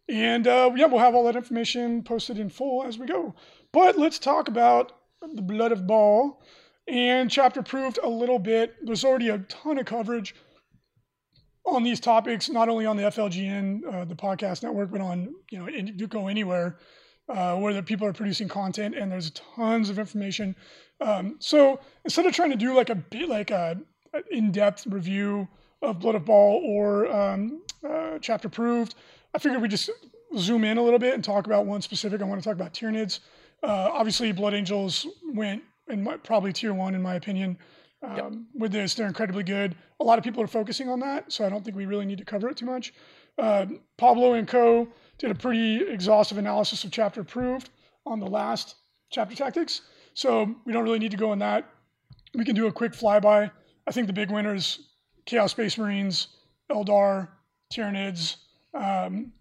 And 0.09 0.47
uh, 0.47 0.73
yeah, 0.75 0.87
we'll 0.87 0.99
have 0.99 1.15
all 1.15 1.25
that 1.25 1.37
information 1.37 2.03
posted 2.03 2.39
in 2.39 2.49
full 2.49 2.85
as 2.85 2.99
we 2.99 3.07
go. 3.07 3.35
But 3.73 3.97
let's 3.97 4.19
talk 4.19 4.49
about 4.49 4.93
the 5.23 5.43
Blood 5.43 5.73
of 5.73 5.87
Baal 5.87 6.43
and 6.89 7.31
chapter 7.31 7.61
approved 7.61 7.99
a 8.03 8.09
little 8.09 8.39
bit. 8.39 8.75
There's 8.83 9.05
already 9.05 9.29
a 9.29 9.39
ton 9.39 9.79
of 9.79 9.87
coverage 9.87 10.35
on 11.65 11.83
these 11.83 12.01
topics, 12.01 12.49
not 12.49 12.69
only 12.69 12.87
on 12.87 12.97
the 12.97 13.05
FLGN, 13.05 13.81
uh, 13.93 14.05
the 14.05 14.15
podcast 14.15 14.63
network, 14.63 14.91
but 14.91 15.01
on 15.01 15.35
you 15.51 15.59
know 15.59 15.67
in, 15.67 15.97
go 16.09 16.29
anywhere 16.29 16.79
uh, 17.29 17.57
where 17.57 17.75
the 17.75 17.83
people 17.83 18.07
are 18.07 18.13
producing 18.13 18.49
content, 18.49 18.95
and 18.97 19.11
there's 19.11 19.31
tons 19.31 19.91
of 19.91 19.99
information. 19.99 20.55
Um, 21.01 21.37
so 21.41 21.81
instead 22.05 22.27
of 22.27 22.33
trying 22.33 22.51
to 22.51 22.57
do 22.57 22.75
like 22.75 22.91
a 22.91 22.95
bit 22.95 23.29
like 23.29 23.51
a, 23.51 23.79
a 24.15 24.21
in-depth 24.31 24.87
review 24.87 25.49
of 25.83 25.99
Blood 25.99 26.15
of 26.15 26.25
Baal 26.25 26.61
or 26.65 27.11
um, 27.13 27.63
uh, 27.87 28.19
chapter 28.21 28.49
approved, 28.49 28.95
I 29.35 29.39
figured 29.39 29.61
we 29.61 29.69
just 29.69 29.91
zoom 30.39 30.65
in 30.65 30.79
a 30.79 30.83
little 30.83 30.99
bit 30.99 31.15
and 31.15 31.23
talk 31.23 31.47
about 31.47 31.67
one 31.67 31.83
specific. 31.83 32.23
I 32.23 32.25
want 32.25 32.41
to 32.41 32.49
talk 32.49 32.57
about 32.57 32.73
Tyranids. 32.73 33.21
Uh, 33.63 33.91
obviously, 33.93 34.33
Blood 34.33 34.55
Angels 34.55 35.07
went 35.35 35.63
in 35.89 36.03
my, 36.03 36.17
probably 36.17 36.53
tier 36.53 36.75
one 36.75 36.95
in 36.95 37.03
my 37.03 37.15
opinion. 37.15 37.59
Um, 38.03 38.17
yep. 38.17 38.33
With 38.55 38.73
this, 38.73 38.95
they're 38.95 39.07
incredibly 39.07 39.43
good. 39.43 39.75
A 40.01 40.05
lot 40.05 40.19
of 40.19 40.25
people 40.25 40.43
are 40.43 40.49
focusing 40.49 40.89
on 40.89 41.01
that, 41.01 41.33
so 41.33 41.47
I 41.47 41.49
don't 41.49 41.65
think 41.65 41.77
we 41.77 41.87
really 41.87 42.05
need 42.05 42.19
to 42.19 42.25
cover 42.25 42.49
it 42.49 42.57
too 42.57 42.67
much. 42.67 42.93
Uh, 43.39 43.67
Pablo 43.97 44.35
and 44.35 44.47
Co. 44.47 44.89
did 45.19 45.31
a 45.31 45.35
pretty 45.35 45.83
exhaustive 45.89 46.39
analysis 46.39 46.85
of 46.85 46.91
chapter 46.91 47.23
approved 47.23 47.71
on 48.05 48.21
the 48.21 48.27
last 48.27 48.77
chapter 49.11 49.35
tactics, 49.35 49.83
so 50.15 50.55
we 50.65 50.73
don't 50.73 50.85
really 50.85 50.99
need 50.99 51.11
to 51.11 51.17
go 51.17 51.33
in 51.33 51.39
that. 51.39 51.69
We 52.35 52.45
can 52.45 52.55
do 52.55 52.67
a 52.67 52.73
quick 52.73 52.93
flyby. 52.93 53.51
I 53.87 53.91
think 53.93 54.07
the 54.07 54.13
big 54.13 54.31
winners: 54.31 54.91
Chaos 55.25 55.53
Space 55.53 55.79
Marines, 55.79 56.29
Eldar, 56.71 57.29
Tyranids, 57.73 58.37
um, 58.75 59.33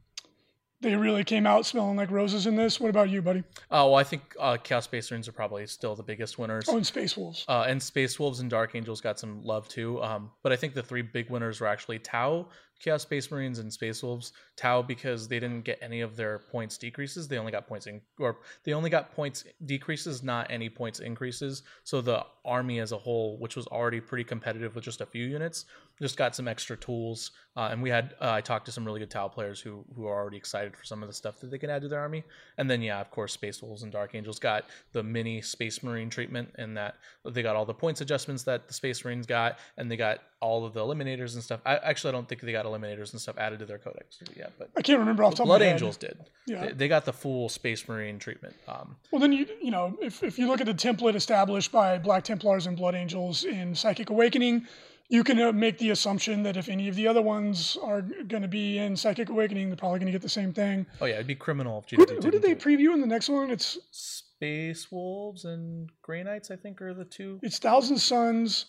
they 0.82 0.96
really 0.96 1.24
came 1.24 1.48
out 1.48 1.66
smelling 1.66 1.96
like 1.96 2.12
roses 2.12 2.46
in 2.46 2.56
this. 2.56 2.80
What 2.80 2.90
about 2.90 3.10
you, 3.10 3.22
buddy? 3.22 3.44
Oh, 3.72 3.92
well, 3.92 3.96
I 3.96 4.04
think 4.04 4.36
uh, 4.40 4.58
Chaos 4.58 4.84
Space 4.84 5.10
Marines 5.10 5.28
are 5.28 5.32
probably 5.32 5.66
still 5.68 5.96
the 5.96 6.04
biggest 6.04 6.38
winners. 6.38 6.66
Oh, 6.68 6.76
and 6.76 6.86
Space 6.86 7.16
Wolves. 7.16 7.46
Uh, 7.48 7.66
and 7.68 7.82
Space 7.82 8.20
Wolves 8.20 8.40
and 8.40 8.50
Dark 8.50 8.76
Angels 8.76 9.02
got 9.02 9.20
some 9.20 9.42
love 9.42 9.68
too. 9.68 10.02
Um, 10.04 10.32
but 10.44 10.52
I 10.52 10.56
think 10.56 10.74
the 10.74 10.84
three 10.84 11.02
big 11.02 11.30
winners 11.30 11.62
were 11.62 11.68
actually 11.68 12.00
Tau, 12.00 12.50
Chaos 12.80 13.04
Space 13.04 13.32
Marines, 13.32 13.60
and 13.60 13.72
Space 13.72 14.04
Wolves. 14.04 14.34
Tau 14.58 14.82
because 14.82 15.28
they 15.28 15.40
didn't 15.40 15.64
get 15.64 15.80
any 15.82 16.02
of 16.02 16.16
their 16.16 16.40
points 16.40 16.78
decreases. 16.78 17.28
They 17.28 17.38
only 17.38 17.52
got 17.52 17.68
points 17.68 17.88
in, 17.88 18.02
or 18.20 18.38
they 18.64 18.74
only 18.74 18.90
got 18.90 19.14
points 19.16 19.46
decreases, 19.66 20.24
not 20.24 20.48
any 20.50 20.70
points 20.70 21.00
increases. 21.00 21.64
So 21.84 22.02
the 22.02 22.26
army 22.44 22.80
as 22.80 22.92
a 22.92 22.98
whole, 22.98 23.40
which 23.40 23.56
was 23.56 23.66
already 23.68 24.02
pretty 24.02 24.26
competitive 24.26 24.76
with 24.76 24.84
just 24.84 25.02
a 25.02 25.06
few 25.06 25.26
units, 25.26 25.66
just 26.02 26.18
got 26.18 26.36
some 26.36 26.48
extra 26.48 26.78
tools. 26.78 27.32
Uh, 27.58 27.70
and 27.72 27.82
we 27.82 27.90
had 27.90 28.16
uh, 28.22 28.32
I 28.32 28.42
talked 28.42 28.66
to 28.66 28.72
some 28.72 28.84
really 28.84 29.00
good 29.00 29.10
Tau 29.10 29.30
players 29.30 29.62
who 29.62 29.86
who 29.96 30.06
are 30.08 30.14
already 30.14 30.36
excited 30.36 30.76
for 30.76 30.84
some 30.84 31.02
of 31.02 31.08
the 31.08 31.14
stuff 31.14 31.40
that 31.40 31.52
they 31.52 31.58
can 31.58 31.70
add 31.70 31.82
to 31.84 31.88
their 31.88 32.02
army. 32.02 32.24
And 32.58 32.70
then 32.70 32.82
yeah, 32.82 33.00
of 33.00 33.10
course, 33.12 33.32
Space 33.32 33.62
Wolves 33.62 33.84
and 33.84 33.92
Dark 33.94 34.14
Angels 34.14 34.40
got 34.40 34.66
the 34.92 35.02
mini 35.02 35.42
Space 35.42 35.82
Marine 35.82 36.10
treatment, 36.10 36.50
and 36.58 36.76
that 36.76 36.96
they 37.24 37.42
got 37.42 37.56
all 37.56 37.66
the 37.66 37.74
points 37.74 38.02
adjustments 38.02 38.44
that 38.44 38.68
the 38.68 38.74
Space 38.74 39.06
Marines 39.06 39.26
got, 39.26 39.60
and 39.78 39.90
they 39.90 39.96
got 39.96 40.20
all 40.42 40.66
of 40.66 40.74
the 40.74 40.82
eliminators 40.82 41.36
and 41.36 41.42
stuff. 41.42 41.62
I 41.66 41.78
actually 41.78 42.10
I 42.10 42.12
don't 42.12 42.28
think 42.28 42.42
they 42.42 42.52
got 42.52 42.66
eliminators 42.66 43.14
and 43.14 43.22
stuff 43.22 43.38
added 43.38 43.60
to 43.60 43.66
their 43.66 43.78
codex 43.78 44.20
yet, 44.36 44.52
but 44.60 44.70
I 44.76 44.82
can't 44.82 45.00
remember 45.00 45.24
off 45.24 45.32
the 45.32 45.38
top 45.38 45.46
Blood 45.46 45.62
of 45.62 45.68
my 45.68 45.72
Angels 45.72 45.96
head. 46.02 46.18
did. 46.18 46.30
Yeah, 46.48 46.66
they, 46.66 46.74
they, 46.74 46.88
got 46.90 47.06
the 47.06 47.14
full 47.14 47.48
Space 47.48 47.88
Marine 47.88 48.20
treatment. 48.20 48.54
Um, 48.68 48.98
well, 49.12 49.22
then 49.22 49.32
you 49.32 49.48
you 49.62 49.72
know 49.72 49.98
if 50.02 50.24
if 50.24 50.38
you 50.38 50.48
look 50.48 50.60
at 50.60 50.68
the 50.68 50.74
template 50.74 51.16
established 51.16 51.72
by 51.72 51.98
Black 51.98 52.26
Templars 52.26 52.68
and 52.68 52.76
Blood 52.76 52.96
Angels 52.96 53.46
in 53.46 53.74
Psychic 53.74 54.10
Awakening, 54.10 54.68
you 55.10 55.24
can 55.24 55.40
uh, 55.40 55.52
make 55.52 55.78
the 55.78 55.92
assumption 55.92 56.44
that 56.44 56.58
if 56.58 56.70
any 56.70 56.88
of 56.88 56.96
the 56.96 57.08
other 57.08 57.22
ones 57.22 57.78
are 57.82 58.02
going 58.02 58.42
to 58.42 58.48
be 58.48 58.80
in 58.80 58.96
Psychic 58.96 59.30
Awakening, 59.30 59.70
they're 59.70 59.78
probably 59.78 60.00
going 60.00 60.08
to 60.08 60.12
get 60.12 60.22
the 60.22 60.30
same 60.30 60.54
thing. 60.54 60.86
Oh 61.02 61.06
yeah, 61.06 61.16
it'd 61.16 61.28
be 61.28 61.36
criminal 61.36 61.80
if 61.80 61.98
GW 61.98 62.10
who, 62.10 62.16
who 62.22 62.32
did 62.32 62.42
they 62.42 62.56
preview 62.56 62.94
in 62.94 63.02
the 63.02 63.08
next 63.08 63.30
one? 63.30 63.50
It's 63.52 63.78
Space 63.92 64.92
Wolves 64.92 65.46
and 65.46 65.90
Grey 66.02 66.24
Knights, 66.24 66.52
I 66.52 66.56
think, 66.56 66.82
are 66.82 66.94
the 66.94 67.06
two. 67.06 67.40
It's 67.44 67.60
Thousand 67.60 67.98
Suns 67.98 68.66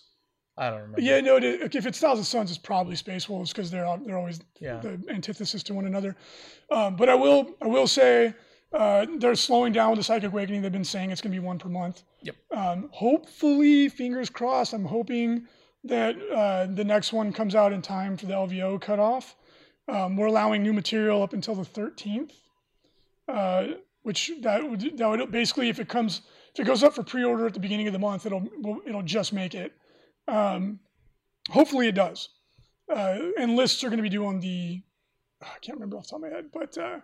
I 0.58 0.70
don't 0.70 0.80
remember. 0.80 1.02
Yeah, 1.02 1.20
no. 1.20 1.36
If 1.36 1.86
it's 1.86 2.00
Thousand 2.00 2.24
Suns, 2.24 2.50
it's 2.50 2.58
probably 2.58 2.96
Space 2.96 3.28
Wolves 3.28 3.52
because 3.52 3.70
they're 3.70 3.98
they're 4.06 4.16
always 4.16 4.40
yeah. 4.58 4.80
the 4.80 4.98
antithesis 5.10 5.62
to 5.64 5.74
one 5.74 5.86
another. 5.86 6.16
Um, 6.70 6.96
but 6.96 7.08
I 7.10 7.14
will 7.14 7.54
I 7.60 7.66
will 7.66 7.86
say 7.86 8.34
Uh, 8.72 9.06
they're 9.18 9.34
slowing 9.34 9.72
down 9.72 9.90
with 9.90 9.98
the 9.98 10.04
Psychic 10.04 10.30
Awakening. 10.32 10.62
They've 10.62 10.72
been 10.72 10.84
saying 10.84 11.10
it's 11.10 11.20
going 11.20 11.32
to 11.32 11.40
be 11.40 11.46
one 11.46 11.58
per 11.58 11.68
month. 11.68 12.02
Yep. 12.22 12.36
Um, 12.50 12.88
hopefully, 12.92 13.88
fingers 13.88 14.28
crossed. 14.28 14.74
I'm 14.74 14.84
hoping 14.84 15.46
that 15.88 16.16
uh, 16.30 16.66
the 16.66 16.84
next 16.84 17.12
one 17.12 17.32
comes 17.32 17.54
out 17.54 17.72
in 17.72 17.82
time 17.82 18.16
for 18.16 18.26
the 18.26 18.32
LVO 18.32 18.80
cutoff. 18.80 19.36
Um, 19.88 20.16
we're 20.16 20.26
allowing 20.26 20.62
new 20.62 20.72
material 20.72 21.22
up 21.22 21.32
until 21.32 21.54
the 21.54 21.62
13th, 21.62 22.32
uh, 23.28 23.68
which 24.02 24.32
that 24.42 24.68
would 24.68 24.98
that 24.98 25.08
would 25.08 25.30
basically 25.30 25.68
if 25.68 25.78
it 25.78 25.88
comes 25.88 26.22
if 26.54 26.60
it 26.60 26.64
goes 26.64 26.82
up 26.82 26.94
for 26.94 27.02
pre-order 27.02 27.46
at 27.46 27.54
the 27.54 27.60
beginning 27.60 27.86
of 27.86 27.92
the 27.92 27.98
month, 27.98 28.26
it'll 28.26 28.48
it'll 28.86 29.02
just 29.02 29.32
make 29.32 29.54
it. 29.54 29.72
Um, 30.26 30.80
hopefully, 31.50 31.88
it 31.88 31.94
does. 31.94 32.28
Uh, 32.92 33.18
and 33.38 33.56
lists 33.56 33.82
are 33.84 33.88
going 33.88 33.98
to 33.98 34.02
be 34.02 34.08
due 34.08 34.26
on 34.26 34.40
the 34.40 34.82
I 35.42 35.58
can't 35.60 35.76
remember 35.76 35.96
off 35.98 36.04
the 36.04 36.10
top 36.10 36.16
of 36.16 36.22
my 36.22 36.28
head, 36.28 36.46
but 36.52 36.76
uh, 36.78 36.98
I 36.98 37.00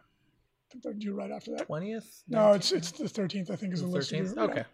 think 0.71 0.83
they're 0.83 0.93
due 0.95 1.15
right 1.15 1.31
after 1.31 1.53
that. 1.53 1.67
Twentieth? 1.67 2.23
No, 2.29 2.53
it's 2.53 2.73
it's 2.73 2.91
the 2.93 3.05
13th. 3.05 3.51
I 3.51 3.57
think 3.57 3.75
is 3.75 3.83
the, 3.83 3.87
list. 3.87 4.13
are 4.13 4.17
thirteenth. 4.17 4.35
due, 4.35 4.55
yeah. 4.57 4.65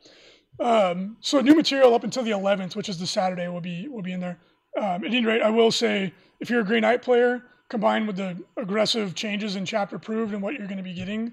Um, 0.61 1.16
so 1.20 1.40
new 1.40 1.54
material 1.54 1.94
up 1.94 2.04
until 2.04 2.24
the 2.24 2.32
11th, 2.32 2.74
which 2.74 2.88
is 2.88 2.98
the 2.98 3.06
Saturday, 3.06 3.48
will 3.48 3.61
be 3.61 3.88
will 3.88 4.02
be 4.02 4.12
in 4.12 4.20
there. 4.20 4.38
Um, 4.76 5.04
at 5.04 5.06
any 5.06 5.24
rate, 5.24 5.42
I 5.42 5.50
will 5.50 5.70
say 5.70 6.12
if 6.40 6.50
you're 6.50 6.61
a 6.61 6.64
Grey 6.64 6.80
Knight 6.80 7.02
player, 7.02 7.42
combined 7.68 8.06
with 8.06 8.16
the 8.16 8.36
aggressive 8.56 9.14
changes 9.14 9.56
in 9.56 9.64
chapter 9.64 9.96
approved 9.96 10.32
and 10.32 10.42
what 10.42 10.54
you're 10.54 10.66
going 10.66 10.78
to 10.78 10.82
be 10.82 10.94
getting, 10.94 11.32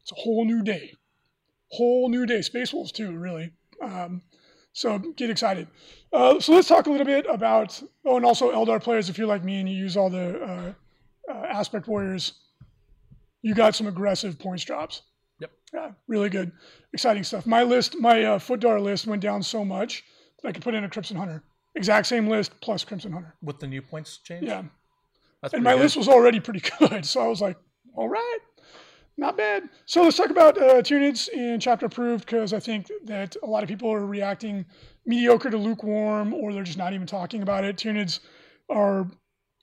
it's 0.00 0.12
a 0.12 0.16
whole 0.16 0.44
new 0.44 0.62
day, 0.62 0.92
whole 1.70 2.08
new 2.08 2.26
day. 2.26 2.42
Space 2.42 2.72
Wolves 2.72 2.92
too, 2.92 3.12
really. 3.12 3.52
Um, 3.82 4.22
so 4.72 4.98
get 4.98 5.30
excited. 5.30 5.68
Uh, 6.12 6.40
so 6.40 6.54
let's 6.54 6.68
talk 6.68 6.86
a 6.86 6.90
little 6.90 7.06
bit 7.06 7.26
about 7.28 7.80
oh, 8.06 8.16
and 8.16 8.24
also 8.24 8.50
Eldar 8.50 8.82
players. 8.82 9.08
If 9.08 9.18
you're 9.18 9.26
like 9.26 9.44
me 9.44 9.60
and 9.60 9.68
you 9.68 9.76
use 9.76 9.96
all 9.96 10.08
the 10.08 10.40
uh, 10.42 10.72
uh, 11.30 11.46
aspect 11.46 11.86
warriors, 11.86 12.32
you 13.42 13.54
got 13.54 13.74
some 13.74 13.86
aggressive 13.86 14.38
points 14.38 14.64
drops. 14.64 15.02
Yep. 15.42 15.50
Yeah, 15.74 15.90
really 16.06 16.28
good, 16.30 16.52
exciting 16.92 17.24
stuff. 17.24 17.46
My 17.46 17.64
list, 17.64 17.98
my 17.98 18.22
uh, 18.22 18.38
Footdar 18.38 18.80
list 18.80 19.08
went 19.08 19.22
down 19.22 19.42
so 19.42 19.64
much 19.64 20.04
that 20.40 20.48
I 20.48 20.52
could 20.52 20.62
put 20.62 20.74
in 20.74 20.84
a 20.84 20.88
Crimson 20.88 21.16
Hunter. 21.16 21.42
Exact 21.74 22.06
same 22.06 22.28
list 22.28 22.52
plus 22.60 22.84
Crimson 22.84 23.10
Hunter. 23.12 23.34
With 23.42 23.58
the 23.58 23.66
new 23.66 23.82
points 23.82 24.18
change. 24.18 24.46
Yeah, 24.46 24.62
That's 25.40 25.52
and 25.54 25.64
my 25.64 25.72
good. 25.72 25.80
list 25.80 25.96
was 25.96 26.06
already 26.06 26.38
pretty 26.38 26.62
good, 26.78 27.04
so 27.04 27.20
I 27.22 27.26
was 27.26 27.40
like, 27.40 27.56
all 27.96 28.08
right, 28.08 28.38
not 29.16 29.36
bad. 29.36 29.68
So 29.86 30.04
let's 30.04 30.16
talk 30.16 30.30
about 30.30 30.56
uh, 30.58 30.80
Tyranids 30.82 31.28
in 31.28 31.58
chapter 31.58 31.86
approved 31.86 32.24
because 32.24 32.52
I 32.52 32.60
think 32.60 32.88
that 33.06 33.34
a 33.42 33.46
lot 33.46 33.64
of 33.64 33.68
people 33.68 33.90
are 33.92 34.06
reacting 34.06 34.64
mediocre 35.06 35.50
to 35.50 35.58
lukewarm, 35.58 36.32
or 36.34 36.52
they're 36.52 36.62
just 36.62 36.78
not 36.78 36.92
even 36.92 37.06
talking 37.08 37.42
about 37.42 37.64
it. 37.64 37.76
Tunids 37.76 38.20
are 38.70 39.10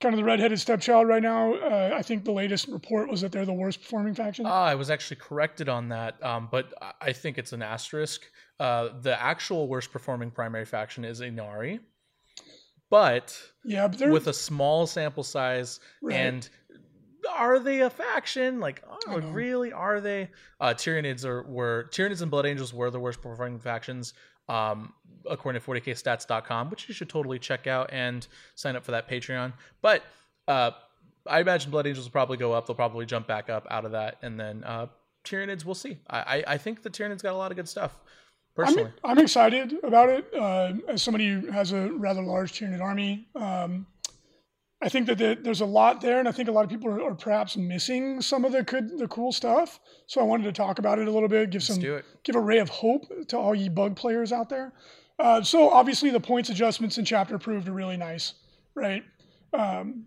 kind 0.02 0.14
of 0.14 0.18
the 0.18 0.24
redheaded 0.24 0.60
stepchild 0.60 1.08
right 1.08 1.22
now. 1.22 1.54
Uh, 1.56 1.92
I 1.94 2.02
think 2.02 2.24
the 2.24 2.32
latest 2.32 2.68
report 2.68 3.10
was 3.10 3.22
that 3.22 3.32
they're 3.32 3.46
the 3.46 3.54
worst 3.54 3.82
performing 3.82 4.14
faction. 4.16 4.46
Ah, 4.46 4.64
I 4.66 4.76
was 4.76 4.90
actually 4.90 5.18
corrected 5.18 5.68
on 5.68 5.90
that, 5.90 6.22
um, 6.24 6.48
but 6.52 6.74
I- 7.02 7.14
think 7.14 7.38
it's 7.38 7.52
an 7.54 7.62
asterisk. 7.62 8.22
Uh, 8.60 8.90
the 9.02 9.22
actual 9.22 9.68
worst 9.68 9.92
performing 9.92 10.32
primary 10.32 10.66
faction 10.66 11.04
is 11.04 11.20
Ynnari, 11.22 11.80
but 12.90 13.38
yeah, 13.66 13.88
but 13.88 14.10
with 14.10 14.28
a 14.28 14.34
small 14.34 14.88
sample 14.88 15.24
size 15.24 15.80
Right. 16.02 16.16
and 16.16 16.50
are 17.30 17.60
they 17.60 17.82
a 17.82 17.90
faction 17.90 18.60
like 18.60 18.82
oh, 19.08 19.20
really 19.20 19.72
are 19.72 20.00
they 20.02 20.30
uh 20.60 20.74
tyranids 20.74 21.26
are 21.26 21.44
were 21.44 21.88
tyranids 21.92 22.22
and 22.22 22.32
blood 22.32 22.46
angels 22.46 22.74
were 22.74 22.90
the 22.90 23.00
worst 23.00 23.22
performing 23.22 23.60
factions 23.60 24.14
um 24.48 24.94
according 25.30 25.62
to 25.62 25.68
40kstats.com 25.68 26.70
which 26.70 26.88
you 26.88 26.94
should 26.94 27.10
totally 27.10 27.40
check 27.40 27.68
out 27.68 27.90
and 27.92 28.28
sign 28.56 28.76
up 28.76 28.84
for 28.84 28.92
that 28.92 29.10
patreon 29.10 29.54
but 29.82 30.04
uh 30.48 30.72
i 31.28 31.40
imagine 31.40 31.72
blood 31.72 31.88
angels 31.88 32.06
will 32.06 32.12
probably 32.12 32.38
go 32.38 32.54
up 32.54 32.68
they'll 32.68 32.76
probably 32.76 33.06
jump 33.06 33.28
back 33.28 33.50
up 33.50 33.66
out 33.70 33.86
of 33.86 33.92
that 33.92 34.18
and 34.22 34.40
then 34.40 34.64
uh 34.64 34.88
tyranids 35.24 35.66
we'll 35.66 35.76
see 35.76 35.98
i 36.10 36.20
i, 36.20 36.44
I 36.54 36.58
think 36.58 36.82
the 36.82 36.90
tyranids 36.90 37.24
got 37.24 37.34
a 37.34 37.38
lot 37.38 37.52
of 37.52 37.58
good 37.58 37.70
stuff 37.70 37.96
personally 38.56 38.92
I'm, 39.04 39.12
I'm 39.12 39.24
excited 39.24 39.74
about 39.84 40.10
it. 40.10 40.34
Uh, 40.34 40.74
as 40.90 41.02
somebody 41.02 41.30
who 41.30 41.52
has 41.52 41.72
a 41.72 41.92
rather 41.94 42.22
large 42.22 42.52
Tyranid 42.54 42.82
army, 42.82 43.28
um, 43.36 43.86
I 44.82 44.88
think 44.88 45.08
that 45.08 45.18
the, 45.18 45.38
there's 45.42 45.60
a 45.60 45.66
lot 45.66 46.00
there, 46.00 46.20
and 46.20 46.28
I 46.28 46.32
think 46.32 46.48
a 46.48 46.52
lot 46.52 46.64
of 46.64 46.70
people 46.70 46.90
are, 46.90 47.04
are 47.04 47.16
perhaps 47.16 47.58
missing 47.58 48.22
some 48.22 48.46
of 48.46 48.54
the 48.54 48.64
good, 48.64 48.98
the 48.98 49.08
cool 49.10 49.34
stuff. 49.34 49.80
So 50.08 50.22
I 50.22 50.24
wanted 50.24 50.44
to 50.46 50.54
talk 50.54 50.80
about 50.80 51.00
it 51.00 51.08
a 51.08 51.12
little 51.12 51.28
bit, 51.28 51.50
give 51.50 51.62
let's 51.62 51.68
some, 51.68 52.02
give 52.24 52.36
a 52.36 52.40
ray 52.40 52.60
of 52.60 52.70
hope 52.70 53.06
to 53.28 53.38
all 53.38 53.54
ye 53.54 53.68
bug 53.68 53.98
players 53.98 54.32
out 54.32 54.50
there. 54.50 54.72
Uh, 55.20 55.42
so 55.42 55.70
obviously 55.70 56.10
the 56.10 56.20
points 56.20 56.50
adjustments 56.50 56.98
in 56.98 57.06
chapter 57.06 57.36
approved 57.36 57.68
are 57.68 57.74
really 57.74 57.98
nice, 57.98 58.34
right? 58.74 59.04
Um, 59.54 60.06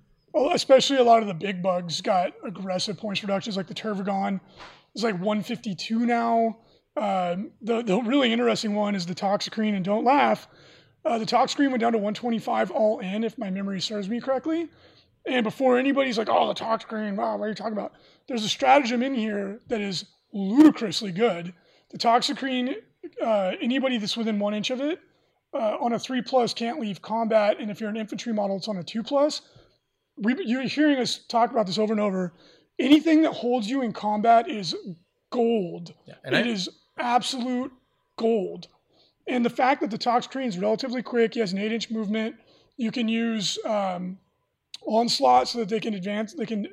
especially 0.53 0.97
a 0.97 1.05
lot 1.05 1.21
of 1.21 1.29
the 1.29 1.35
big 1.35 1.63
bugs 1.63 2.01
got 2.01 2.33
aggressive 2.45 2.97
points 2.97 3.23
reductions, 3.23 3.57
like 3.57 3.67
the 3.67 3.75
Tervigon 3.75 4.41
is 4.95 5.03
like 5.03 5.15
152 5.15 6.07
now. 6.07 6.59
Um, 6.97 7.53
the 7.63 7.83
the 7.83 8.01
really 8.03 8.33
interesting 8.33 8.75
one 8.75 8.95
is 8.95 9.07
the 9.07 9.15
Toxicrene, 9.15 9.75
and 9.75 9.85
don't 9.85 10.05
laugh. 10.05 10.47
Uh, 11.05 11.19
the 11.19 11.27
Toxicrene 11.27 11.71
went 11.71 11.81
down 11.81 11.93
to 11.93 11.99
125 11.99 12.71
all 12.71 13.01
in, 13.01 13.25
if 13.25 13.37
my 13.39 13.51
memory 13.51 13.81
serves 13.81 14.09
me 14.09 14.21
correctly. 14.21 14.69
And 15.27 15.45
before 15.45 15.79
anybody's 15.79 16.19
like, 16.19 16.29
"Oh, 16.31 16.49
the 16.49 16.55
Toxicrene, 16.55 17.17
wow, 17.17 17.37
what 17.37 17.47
are 17.47 17.49
you 17.49 17.55
talking 17.55 17.73
about?" 17.73 17.93
There's 18.29 18.45
a 18.45 18.49
stratagem 18.49 19.03
in 19.03 19.15
here 19.15 19.61
that 19.69 19.81
is 19.81 20.05
ludicrously 20.33 21.13
good. 21.13 21.55
The 21.91 21.99
Toxicrene, 21.99 22.77
uh, 23.25 23.53
anybody 23.61 23.99
that's 23.99 24.17
within 24.17 24.39
one 24.39 24.55
inch 24.55 24.71
of 24.71 24.81
it, 24.81 25.01
uh, 25.55 25.77
on 25.81 25.93
a 25.93 25.99
three 25.99 26.23
plus 26.23 26.55
can't 26.55 26.81
leave 26.81 27.03
combat, 27.03 27.59
and 27.61 27.71
if 27.71 27.81
you're 27.81 27.91
an 27.91 27.97
infantry 27.97 28.33
model, 28.33 28.57
it's 28.57 28.69
on 28.69 28.79
a 28.79 28.83
two 28.83 29.03
plus. 29.03 29.43
We, 30.17 30.35
you're 30.45 30.63
hearing 30.63 30.99
us 30.99 31.19
talk 31.29 31.51
about 31.51 31.67
this 31.67 31.79
over 31.79 31.93
and 31.93 32.01
over. 32.01 32.33
Anything 32.79 33.23
that 33.23 33.33
holds 33.33 33.69
you 33.69 33.83
in 33.83 33.93
combat 33.93 34.49
is 34.49 34.75
gold. 35.31 35.95
yeah 36.07 36.15
and 36.25 36.35
It 36.35 36.47
I, 36.47 36.49
is 36.49 36.69
absolute 36.99 37.73
gold. 38.17 38.69
And 39.27 39.45
the 39.45 39.51
fact 39.51 39.81
that 39.83 39.91
the 39.91 39.99
Toxicrene 39.99 40.47
is 40.47 40.59
relatively 40.59 41.03
quick, 41.03 41.35
he 41.35 41.41
has 41.41 41.53
an 41.53 41.59
eight 41.59 41.73
inch 41.73 41.91
movement. 41.91 42.37
You 42.77 42.91
can 42.91 43.09
use 43.09 43.59
um, 43.65 44.19
onslaught 44.87 45.49
so 45.49 45.59
that 45.59 45.69
they 45.69 45.81
can 45.81 45.95
advance. 45.95 46.35
They 46.35 46.47
can 46.47 46.67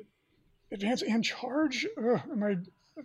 advance 0.72 1.02
and 1.02 1.24
charge. 1.24 1.86
Ugh, 1.96 2.20
am 2.30 2.42
I? 2.42 2.56
I 2.98 3.02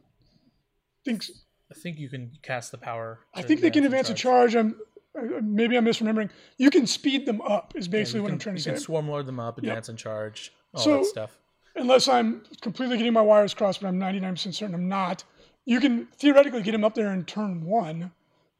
think 1.05 1.25
I 1.71 1.73
think 1.73 1.97
you 1.99 2.09
can 2.09 2.31
cast 2.41 2.71
the 2.71 2.77
power 2.77 3.19
I 3.33 3.41
think 3.41 3.61
they 3.61 3.71
can 3.71 3.85
advance 3.85 4.09
a 4.09 4.13
charge. 4.13 4.55
I'm 4.55 4.75
uh, 5.17 5.39
maybe 5.41 5.77
I'm 5.77 5.85
misremembering. 5.85 6.29
You 6.57 6.69
can 6.69 6.85
speed 6.87 7.25
them 7.25 7.41
up. 7.41 7.73
Is 7.75 7.87
basically 7.87 8.19
you 8.19 8.23
what 8.23 8.27
can- 8.29 8.35
I'm 8.35 8.39
trying 8.39 8.55
to 8.55 8.59
you 8.59 8.63
say. 8.63 8.71
can 8.71 8.79
swarm 8.79 9.07
lord 9.07 9.25
them 9.25 9.39
up, 9.39 9.57
Yep. 9.57 9.63
advance 9.63 9.89
and 9.89 9.97
charge, 9.97 10.51
all 10.73 10.81
So- 10.83 10.97
that 10.97 11.05
stuff. 11.05 11.39
unless 11.75 12.07
I'm 12.07 12.43
completely 12.61 12.97
getting 12.97 13.13
my 13.13 13.21
wires 13.21 13.53
crossed, 13.53 13.81
but 13.81 13.87
I'm 13.87 13.97
99% 13.97 14.53
certain 14.55 14.75
I'm 14.75 14.87
not. 14.89 15.23
You 15.65 15.79
can 15.79 16.07
theoretically 16.17 16.61
get 16.61 16.73
him 16.75 16.83
up 16.83 16.93
there 16.95 17.11
in 17.13 17.25
turn 17.25 17.65
one. 17.65 18.11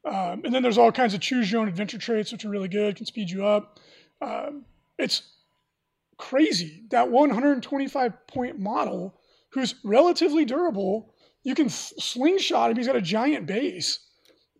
Um, 0.04 0.42
and 0.44 0.54
then 0.54 0.62
there's 0.62 0.78
all 0.78 0.92
kinds 0.92 1.14
of 1.14 1.20
choose 1.20 1.50
your 1.50 1.60
own 1.60 1.68
adventure 1.68 1.98
traits, 1.98 2.32
which 2.32 2.44
are 2.44 2.48
really 2.48 2.68
good, 2.68 2.96
can 2.96 3.06
speed 3.06 3.28
you 3.30 3.44
up. 3.46 3.78
Um, 4.20 4.64
it's 4.98 5.22
crazy. 6.16 6.84
That 6.90 7.10
125 7.10 8.26
point 8.26 8.58
model, 8.58 9.18
who's 9.50 9.74
relatively 9.84 10.44
durable, 10.44 11.12
you 11.46 11.54
can 11.54 11.68
slingshot 11.68 12.72
him. 12.72 12.76
He's 12.76 12.88
got 12.88 12.96
a 12.96 13.00
giant 13.00 13.46
base 13.46 14.00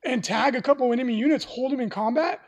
and 0.05 0.23
tag 0.23 0.55
a 0.55 0.63
couple 0.63 0.93
enemy 0.93 1.17
units, 1.17 1.45
hold 1.45 1.73
him 1.73 1.81
in 1.81 1.91
combat. 1.91 2.41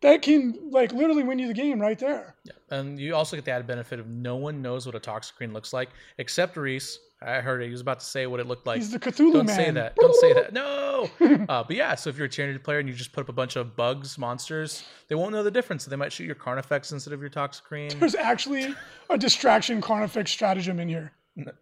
That 0.00 0.20
can 0.20 0.70
like 0.72 0.92
literally 0.92 1.22
win 1.22 1.38
you 1.38 1.46
the 1.46 1.54
game 1.54 1.80
right 1.80 1.96
there. 1.96 2.34
Yeah. 2.42 2.52
And 2.70 2.98
you 2.98 3.14
also 3.14 3.36
get 3.36 3.44
the 3.44 3.52
added 3.52 3.68
benefit 3.68 4.00
of 4.00 4.08
no 4.08 4.34
one 4.34 4.60
knows 4.60 4.84
what 4.84 4.96
a 4.96 5.00
Toxicrene 5.00 5.52
looks 5.52 5.72
like 5.72 5.90
except 6.18 6.56
Reese. 6.56 6.98
I 7.22 7.40
heard 7.40 7.62
it. 7.62 7.66
He 7.66 7.70
was 7.70 7.80
about 7.80 8.00
to 8.00 8.06
say 8.06 8.26
what 8.26 8.40
it 8.40 8.46
looked 8.48 8.66
like. 8.66 8.78
He's 8.78 8.90
the 8.90 8.98
Cthulhu 8.98 9.32
Don't 9.32 9.46
man. 9.46 9.56
say 9.56 9.70
that. 9.70 9.94
Don't 9.94 10.14
say 10.16 10.32
that. 10.32 10.52
No. 10.52 11.08
uh, 11.48 11.62
but 11.62 11.76
yeah, 11.76 11.94
so 11.94 12.10
if 12.10 12.16
you're 12.16 12.26
a 12.26 12.28
Tyranid 12.28 12.64
player 12.64 12.80
and 12.80 12.88
you 12.88 12.94
just 12.94 13.12
put 13.12 13.20
up 13.20 13.28
a 13.28 13.32
bunch 13.32 13.54
of 13.54 13.76
bugs, 13.76 14.18
monsters, 14.18 14.82
they 15.06 15.14
won't 15.14 15.30
know 15.30 15.44
the 15.44 15.50
difference. 15.52 15.84
So 15.84 15.90
they 15.90 15.96
might 15.96 16.12
shoot 16.12 16.24
your 16.24 16.34
Carnifex 16.34 16.90
instead 16.90 17.12
of 17.12 17.20
your 17.20 17.30
Toxicrene. 17.30 17.96
There's 18.00 18.16
actually 18.16 18.74
a 19.08 19.16
distraction 19.16 19.80
Carnifex 19.80 20.32
stratagem 20.32 20.80
in 20.80 20.88
here. 20.88 21.12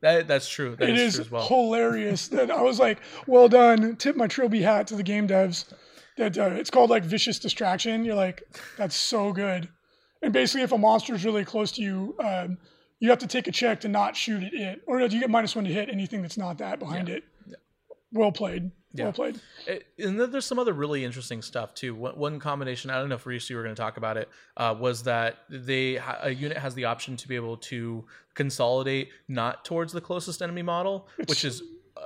That, 0.00 0.28
that's 0.28 0.48
true. 0.48 0.76
That 0.76 0.88
It 0.88 0.96
is 0.96 1.00
is 1.00 1.14
true 1.14 1.24
as 1.24 1.30
well. 1.30 1.46
hilarious 1.48 2.28
that 2.28 2.50
I 2.50 2.62
was 2.62 2.78
like, 2.78 2.98
well 3.26 3.48
done. 3.48 3.96
Tip 3.96 4.16
my 4.16 4.26
Trilby 4.26 4.62
hat 4.62 4.86
to 4.88 4.96
the 4.96 5.02
game 5.02 5.26
devs. 5.28 5.64
That 6.16 6.38
uh, 6.38 6.50
it's 6.52 6.70
called 6.70 6.90
like 6.90 7.04
vicious 7.04 7.38
distraction. 7.38 8.04
You're 8.04 8.14
like, 8.14 8.42
that's 8.78 8.96
so 8.96 9.32
good. 9.32 9.68
And 10.22 10.32
basically, 10.32 10.62
if 10.62 10.72
a 10.72 10.78
monster 10.78 11.14
is 11.14 11.24
really 11.24 11.44
close 11.44 11.72
to 11.72 11.82
you, 11.82 12.16
um, 12.20 12.58
you 13.00 13.10
have 13.10 13.18
to 13.18 13.26
take 13.26 13.46
a 13.46 13.52
check 13.52 13.80
to 13.80 13.88
not 13.88 14.16
shoot 14.16 14.42
at 14.42 14.54
it, 14.54 14.80
or 14.86 15.00
you 15.00 15.20
get 15.20 15.28
minus 15.28 15.54
one 15.54 15.66
to 15.66 15.72
hit 15.72 15.90
anything 15.90 16.22
that's 16.22 16.38
not 16.38 16.58
that 16.58 16.78
behind 16.78 17.08
it. 17.10 17.24
Yeah. 17.46 17.56
Well 18.12 18.32
played. 18.32 18.70
Yeah. 18.96 19.04
Well 19.04 19.12
played. 19.12 19.40
It, 19.66 19.86
and 19.98 20.18
then 20.20 20.30
there's 20.30 20.44
some 20.44 20.58
other 20.58 20.72
really 20.72 21.04
interesting 21.04 21.42
stuff 21.42 21.74
too. 21.74 21.94
One, 21.94 22.16
one 22.16 22.38
combination, 22.40 22.90
I 22.90 22.98
don't 22.98 23.08
know 23.08 23.14
if 23.16 23.26
Reese 23.26 23.48
you 23.50 23.56
were 23.56 23.62
going 23.62 23.74
to 23.74 23.80
talk 23.80 23.96
about 23.96 24.16
it, 24.16 24.28
uh, 24.56 24.74
was 24.78 25.02
that 25.04 25.38
they 25.48 25.96
a 26.22 26.30
unit 26.30 26.56
has 26.58 26.74
the 26.74 26.84
option 26.86 27.16
to 27.16 27.28
be 27.28 27.36
able 27.36 27.56
to 27.58 28.04
consolidate 28.34 29.10
not 29.28 29.64
towards 29.64 29.92
the 29.92 30.00
closest 30.00 30.42
enemy 30.42 30.62
model, 30.62 31.08
which 31.26 31.44
is 31.44 31.62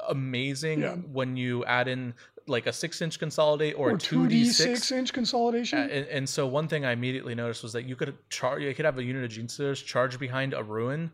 amazing 0.09 0.81
Yeah. 0.81 0.95
when 0.97 1.37
you 1.37 1.65
add 1.65 1.89
in 1.89 2.15
like 2.47 2.67
a 2.67 2.73
six 2.73 3.01
inch 3.03 3.19
consolidate 3.19 3.75
or, 3.77 3.91
Or 3.91 3.95
a 3.95 3.99
two 3.99 4.27
d 4.27 4.45
six. 4.47 4.81
2d6 4.91 4.93
inch 4.99 5.13
consolidation. 5.13 5.79
Uh, 5.79 5.83
and, 5.83 6.07
and 6.09 6.29
so 6.29 6.47
one 6.47 6.69
thing 6.69 6.85
I 6.85 6.93
immediately 6.93 7.35
noticed 7.35 7.63
was 7.63 7.73
that 7.75 7.85
you 7.85 7.97
could 7.97 8.17
charge, 8.29 8.63
you 8.63 8.75
could 8.75 8.85
have 8.85 8.99
a 8.99 9.05
unit 9.05 9.25
of 9.25 9.31
Genestealers 9.31 9.85
charge 9.85 10.19
behind 10.19 10.55
a 10.55 10.63
ruin, 10.63 11.11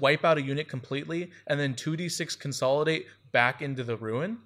wipe 0.00 0.24
out 0.24 0.38
a 0.38 0.42
unit 0.42 0.68
completely, 0.68 1.30
and 1.46 1.60
then 1.60 1.74
two 1.74 1.96
d 1.96 2.08
six 2.08 2.34
consolidate 2.34 3.06
back 3.32 3.62
into 3.62 3.84
the 3.84 3.96
ruin 3.96 4.38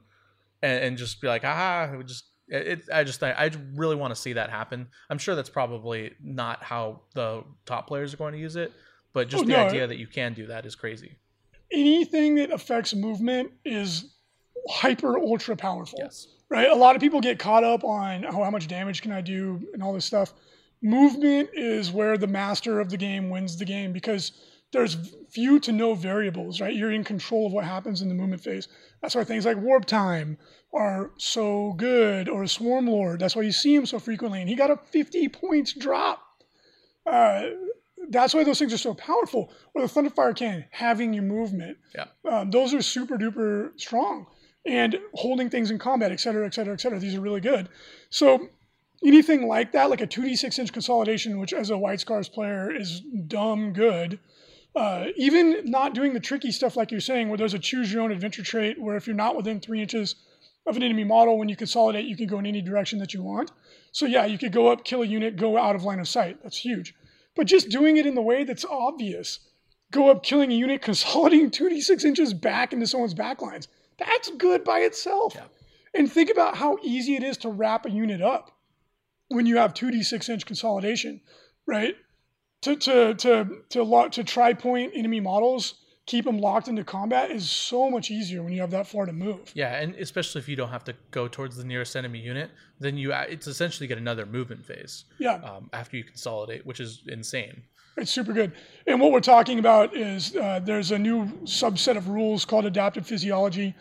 and, 0.67 0.85
and 0.85 0.99
just 0.99 1.21
be 1.21 1.29
like, 1.29 1.43
ah, 1.45 1.93
it 1.93 2.07
just 2.07 2.25
it, 2.49 2.83
I 2.93 3.05
just 3.05 3.23
I, 3.23 3.33
I 3.33 3.51
really 3.75 3.97
want 3.97 4.15
to 4.15 4.21
see 4.21 4.35
that 4.35 4.51
happen. 4.51 4.89
I'm 5.11 5.19
sure 5.19 5.35
that's 5.35 5.51
probably 5.51 6.13
not 6.23 6.63
how 6.63 7.03
the 7.15 7.45
top 7.65 7.87
players 7.87 8.15
are 8.15 8.17
going 8.17 8.33
to 8.35 8.39
use 8.39 8.57
it, 8.57 8.73
but 9.13 9.29
just 9.29 9.45
Oh, 9.45 9.47
the 9.47 9.53
no, 9.53 9.67
idea 9.67 9.87
that 9.87 9.99
you 9.99 10.07
can 10.07 10.35
do 10.35 10.47
that 10.47 10.67
is 10.67 10.75
crazy. 10.75 11.17
Anything 11.73 12.37
that 12.37 12.53
affects 12.53 12.95
movement 12.95 13.51
is 13.65 14.15
hyper 14.69 15.19
ultra 15.19 15.57
powerful. 15.57 15.99
Yes. 16.03 16.29
right? 16.49 16.71
A 16.71 16.75
lot 16.75 16.95
of 16.97 17.01
people 17.03 17.21
get 17.21 17.39
caught 17.39 17.65
up 17.65 17.85
on 17.85 18.25
oh, 18.25 18.45
how 18.45 18.51
much 18.51 18.69
damage 18.69 19.03
can 19.03 19.13
I 19.13 19.21
do 19.21 19.61
and 19.73 19.83
all 19.83 19.93
this 19.93 20.05
stuff. 20.05 20.33
Movement 20.83 21.49
is 21.55 21.91
where 21.91 22.19
the 22.19 22.27
master 22.27 22.81
of 22.81 22.91
the 22.91 22.97
game 22.97 23.31
wins 23.31 23.57
the 23.57 23.65
game 23.65 23.93
because 23.93 24.33
there's 24.77 24.97
few 25.31 25.59
to 25.61 25.73
no 25.73 25.95
variables, 25.95 26.61
right? 26.61 26.75
You're 26.75 26.93
in 26.93 27.03
control 27.03 27.47
of 27.47 27.53
what 27.53 27.65
happens 27.65 28.03
in 28.03 28.09
the 28.09 28.15
movement 28.15 28.43
phase. 28.43 28.69
That's 29.01 29.15
why 29.15 29.25
things 29.25 29.47
like 29.47 29.57
warp 29.57 29.87
time 29.87 30.37
are 30.75 31.13
so 31.17 31.73
good, 31.79 32.29
or 32.29 32.47
Swarm 32.47 32.87
Lord. 32.87 33.19
That's 33.19 33.35
why 33.35 33.43
you 33.43 33.53
see 33.53 33.75
him 33.75 33.87
so 33.87 33.99
frequently, 33.99 34.41
and 34.41 34.51
he 34.51 34.55
got 34.55 34.71
a 34.71 34.77
50 34.77 35.31
points 35.31 35.73
drop. 35.73 36.23
Uh, 37.07 37.47
that's 38.11 38.35
why 38.35 38.45
those 38.45 38.59
things 38.59 38.75
are 38.75 38.79
so 38.79 38.93
powerful. 38.93 39.51
Or 39.75 39.81
the 39.81 39.89
Thunderfire 39.89 40.37
Cannon, 40.37 40.67
having 40.71 41.15
your 41.15 41.25
movement. 41.25 41.79
Yeah. 41.95 42.09
Um, 42.31 42.51
those 42.51 42.75
are 42.75 42.83
super 42.83 43.17
duper 43.17 43.71
strong 43.81 44.27
and 44.67 44.99
holding 45.15 45.49
things 45.49 45.71
in 45.71 45.79
combat, 45.79 46.13
et 46.13 46.21
cetera, 46.21 46.45
et 46.47 46.53
cetera, 46.53 46.75
et 46.75 46.83
cetera. 46.83 46.99
These 46.99 47.15
are 47.15 47.21
really 47.21 47.41
good. 47.41 47.71
So 48.11 48.51
anything 49.03 49.49
like 49.49 49.73
that, 49.73 49.89
like 49.89 50.03
a 50.03 50.07
2d6 50.07 50.59
inch 50.59 50.73
consolidation, 50.73 51.39
which 51.39 51.55
as 51.55 51.71
a 51.71 51.79
White 51.79 52.01
Scars 52.01 52.29
player 52.29 52.71
is 52.71 53.01
dumb 53.27 53.73
good. 53.73 54.19
Uh, 54.77 55.07
even 55.17 55.63
not 55.65 55.95
doing 55.95 56.13
the 56.13 56.21
tricky 56.21 56.53
stuff 56.53 56.77
like 56.77 56.91
you're 56.91 57.01
saying, 57.01 57.31
where 57.31 57.39
there's 57.39 57.55
a 57.55 57.59
choose 57.59 57.91
your 57.91 58.03
own 58.03 58.13
adventure 58.13 58.43
trait, 58.43 58.79
where 58.79 58.95
if 58.95 59.07
you're 59.07 59.17
not 59.17 59.35
within 59.35 59.59
three 59.59 59.81
inches 59.81 60.17
of 60.67 60.77
an 60.77 60.83
enemy 60.83 61.03
model, 61.03 61.39
when 61.39 61.49
you 61.49 61.57
consolidate, 61.57 62.05
you 62.05 62.15
can 62.15 62.27
go 62.27 62.39
in 62.39 62.45
any 62.45 62.61
direction 62.61 62.99
that 62.99 63.15
you 63.15 63.23
want. 63.23 63.51
So 63.93 64.05
yeah, 64.05 64.27
you 64.27 64.37
could 64.37 64.53
go 64.53 64.69
up, 64.69 64.85
kill 64.85 65.01
a 65.01 65.07
unit, 65.07 65.37
go 65.37 65.57
out 65.57 65.75
of 65.77 65.85
line 65.85 65.99
of 65.99 66.07
sight. 66.07 66.43
That's 66.43 66.59
huge. 66.59 66.95
But 67.35 67.47
just 67.47 67.71
doing 67.71 67.97
it 67.97 68.05
in 68.05 68.15
the 68.15 68.21
way 68.21 68.45
that's 68.45 68.67
obvious, 68.67 69.41
go 69.93 70.11
up, 70.11 70.23
killing 70.23 70.53
a 70.53 70.55
unit, 70.55 70.83
consolidating 70.83 71.51
2d6 71.51 72.05
inches 72.05 72.35
back 72.35 72.75
into 72.75 72.87
someone's 72.87 73.15
backlines. 73.15 73.69
That's 73.99 74.31
good 74.33 74.63
by 74.63 74.81
itself. 74.81 75.33
Yeah. 75.35 75.45
And 75.95 76.13
think 76.13 76.31
about 76.31 76.55
how 76.55 76.77
easy 76.83 77.17
it 77.17 77.23
is 77.23 77.39
to 77.39 77.49
wrap 77.49 77.87
a 77.87 77.91
unit 77.91 78.21
up 78.21 78.51
when 79.29 79.47
you 79.47 79.57
have 79.57 79.73
2d6 79.73 80.29
inch 80.29 80.45
consolidation, 80.45 81.23
right? 81.67 81.95
To 82.63 82.77
to 82.77 83.15
to 83.15 83.47
to 83.71 83.83
lock 83.83 84.13
to 84.13 84.25
try 84.25 84.53
point 84.55 84.93
enemy 84.95 85.21
models, 85.21 85.75
keep 86.07 86.25
them 86.25 86.39
locked 86.39 86.69
into 86.69 86.83
combat 86.85 87.31
is 87.31 87.49
so 87.51 87.91
much 87.91 88.11
easier 88.11 88.43
when 88.43 88.53
you 88.53 88.61
have 88.61 88.71
that 88.71 88.87
far 88.87 89.07
to 89.07 89.13
move. 89.13 89.53
Yeah, 89.55 89.77
and 89.81 89.95
especially 89.97 90.41
if 90.41 90.49
you 90.49 90.57
don't 90.57 90.71
have 90.71 90.85
to 90.85 90.95
go 91.11 91.29
towards 91.29 91.57
the 91.57 91.65
nearest 91.65 91.95
enemy 91.97 92.19
unit, 92.19 92.51
then 92.81 92.97
you 92.97 93.13
it's 93.13 93.47
essentially 93.47 93.87
get 93.87 93.99
another 93.99 94.27
movement 94.27 94.65
phase 94.65 95.05
Yeah, 95.19 95.35
um, 95.37 95.71
after 95.73 95.97
you 95.97 96.05
consolidate, 96.05 96.65
which 96.67 96.81
is 96.81 97.03
insane. 97.09 97.63
it's 97.97 98.11
super 98.11 98.33
good. 98.33 98.53
And 98.87 99.01
what 99.01 99.13
we're 99.13 99.21
talking 99.21 99.59
about 99.59 99.97
is 99.97 100.35
uh, 100.37 100.61
there's 100.63 100.91
a 100.91 100.99
new 100.99 101.27
subset 101.45 101.97
of 101.97 102.09
rules 102.09 102.45
called 102.45 102.65
adaptive 102.67 103.07
physiology, 103.07 103.75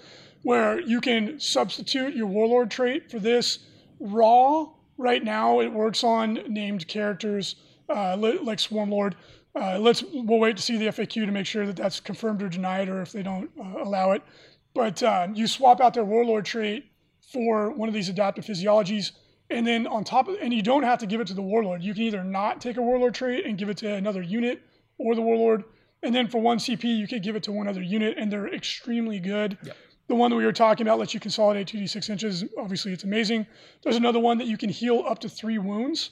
where 0.44 0.80
you 0.80 1.02
can 1.02 1.40
substitute 1.40 2.14
your 2.16 2.28
warlord 2.28 2.70
trait 2.70 3.10
for 3.10 3.20
this. 3.20 3.60
Raw 4.00 4.68
right 4.98 5.24
now 5.24 5.60
it 5.62 5.72
works 5.72 6.04
on 6.04 6.36
named 6.48 6.88
characters 6.88 7.56
uh, 7.90 8.18
like 8.18 8.60
Swarmlord. 8.60 9.14
Uh, 9.56 9.80
let's 9.80 10.04
we'll 10.14 10.40
wait 10.40 10.58
to 10.58 10.64
see 10.64 10.78
the 10.78 10.86
FAQ 10.88 11.26
to 11.26 11.32
make 11.32 11.46
sure 11.46 11.66
that 11.66 11.78
that's 11.78 12.00
confirmed 12.00 12.44
or 12.44 12.50
denied, 12.50 12.90
or 12.90 13.02
if 13.02 13.12
they 13.12 13.24
don't 13.24 13.50
uh, 13.60 13.84
allow 13.84 14.12
it. 14.12 14.22
But 14.74 15.02
uh, 15.02 15.28
you 15.34 15.48
swap 15.48 15.80
out 15.80 15.94
their 15.94 16.04
warlord 16.04 16.46
trait 16.46 16.86
for 17.32 17.72
one 17.72 17.88
of 17.88 17.94
these 17.94 18.10
adaptive 18.10 18.46
physiologies, 18.46 19.12
and 19.50 19.66
then 19.66 19.88
on 19.88 20.04
top 20.04 20.28
of, 20.28 20.36
and 20.42 20.54
you 20.54 20.62
don't 20.62 20.84
have 20.84 21.00
to 21.00 21.06
give 21.06 21.22
it 21.22 21.28
to 21.28 21.34
the 21.34 21.42
warlord. 21.42 21.82
You 21.82 21.94
can 21.94 22.04
either 22.04 22.24
not 22.24 22.60
take 22.60 22.78
a 22.78 22.82
warlord 22.82 23.14
trait 23.14 23.46
and 23.46 23.58
give 23.58 23.70
it 23.70 23.78
to 23.78 23.94
another 23.94 24.22
unit, 24.22 24.62
or 24.98 25.16
the 25.16 25.22
warlord. 25.22 25.64
And 26.04 26.14
then 26.14 26.28
for 26.28 26.40
one 26.40 26.58
CP, 26.58 26.84
you 26.84 27.08
could 27.08 27.24
give 27.24 27.36
it 27.36 27.44
to 27.44 27.52
one 27.52 27.68
other 27.68 27.82
unit, 27.82 28.18
and 28.18 28.32
they're 28.32 28.54
extremely 28.54 29.20
good. 29.20 29.58
Yep. 29.64 29.78
The 30.08 30.16
one 30.16 30.30
that 30.30 30.38
we 30.38 30.46
were 30.46 30.54
talking 30.54 30.86
about 30.86 31.00
lets 31.00 31.14
you 31.14 31.20
consolidate 31.20 31.68
2d6 31.68 32.10
inches. 32.10 32.44
Obviously, 32.60 32.94
it's 32.94 33.04
amazing. 33.04 33.48
There's 33.82 33.96
another 33.96 34.20
one 34.20 34.38
that 34.38 34.48
you 34.48 34.58
can 34.58 34.70
heal 34.70 35.04
up 35.08 35.20
to 35.20 35.30
three 35.30 35.58
wounds. 35.58 36.12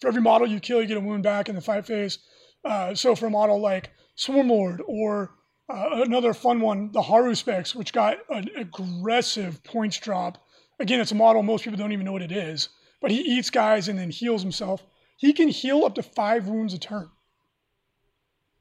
For 0.00 0.08
every 0.08 0.22
model 0.22 0.46
you 0.46 0.60
kill, 0.60 0.80
you 0.80 0.86
get 0.86 0.96
a 0.96 1.00
wound 1.00 1.22
back 1.22 1.48
in 1.48 1.54
the 1.54 1.60
fight 1.60 1.86
phase. 1.86 2.18
Uh, 2.64 2.94
so 2.94 3.14
for 3.14 3.26
a 3.26 3.30
model 3.30 3.60
like 3.60 3.90
Swarmlord 4.16 4.80
or 4.86 5.30
uh, 5.68 6.02
another 6.02 6.32
fun 6.32 6.60
one, 6.60 6.90
the 6.92 7.02
Haruspex, 7.02 7.74
which 7.74 7.92
got 7.92 8.18
an 8.30 8.48
aggressive 8.56 9.62
points 9.64 9.98
drop. 9.98 10.38
Again, 10.80 11.00
it's 11.00 11.12
a 11.12 11.16
model 11.16 11.42
most 11.42 11.64
people 11.64 11.78
don't 11.78 11.92
even 11.92 12.04
know 12.06 12.12
what 12.12 12.22
it 12.22 12.32
is, 12.32 12.68
but 13.00 13.10
he 13.10 13.20
eats 13.20 13.50
guys 13.50 13.88
and 13.88 13.98
then 13.98 14.10
heals 14.10 14.42
himself. 14.42 14.84
He 15.16 15.32
can 15.32 15.48
heal 15.48 15.84
up 15.84 15.94
to 15.96 16.02
five 16.02 16.46
wounds 16.46 16.74
a 16.74 16.78
turn. 16.78 17.10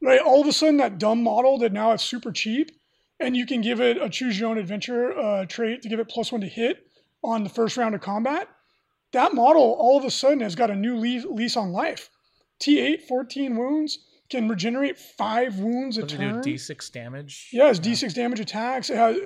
Right, 0.02 0.20
all 0.20 0.42
of 0.42 0.48
a 0.48 0.52
sudden, 0.52 0.78
that 0.78 1.00
dumb 1.00 1.24
model 1.24 1.58
that 1.60 1.74
now 1.74 1.92
it's 1.92 2.04
super 2.04 2.32
cheap, 2.32 2.72
and 3.20 3.36
you 3.36 3.46
can 3.46 3.62
give 3.62 3.82
it 3.82 3.98
a 3.98 4.10
choose 4.10 4.40
your 4.40 4.50
own 4.50 4.58
adventure 4.58 5.18
uh, 5.18 5.46
trait 5.46 5.82
to 5.82 5.90
give 5.90 6.00
it 6.00 6.10
plus 6.10 6.32
one 6.32 6.42
to 6.42 6.48
hit 6.48 6.86
on 7.24 7.44
the 7.44 7.50
first 7.50 7.78
round 7.78 7.96
of 7.96 8.02
combat. 8.02 8.48
That 9.14 9.34
model 9.34 9.76
all 9.80 9.98
of 9.98 10.06
a 10.06 10.12
sudden 10.12 10.42
has 10.42 10.56
got 10.56 10.70
a 10.70 10.76
new 10.76 10.98
lease, 10.98 11.56
on 11.56 11.72
life. 11.72 12.10
T8, 12.62 13.04
14 13.04 13.56
wounds, 13.56 14.00
can 14.30 14.50
regenerate 14.50 14.98
five 14.98 15.60
wounds 15.60 15.98
a 15.98 16.02
Does 16.02 16.18
turn. 16.18 16.42
do 16.42 16.54
D6 16.54 16.92
damage? 16.92 17.50
Yeah, 17.54 17.70
it's 17.70 17.80
D6 17.80 18.14
damage 18.14 18.40
attacks. 18.40 18.90
It 18.90 18.98
has, 18.98 19.18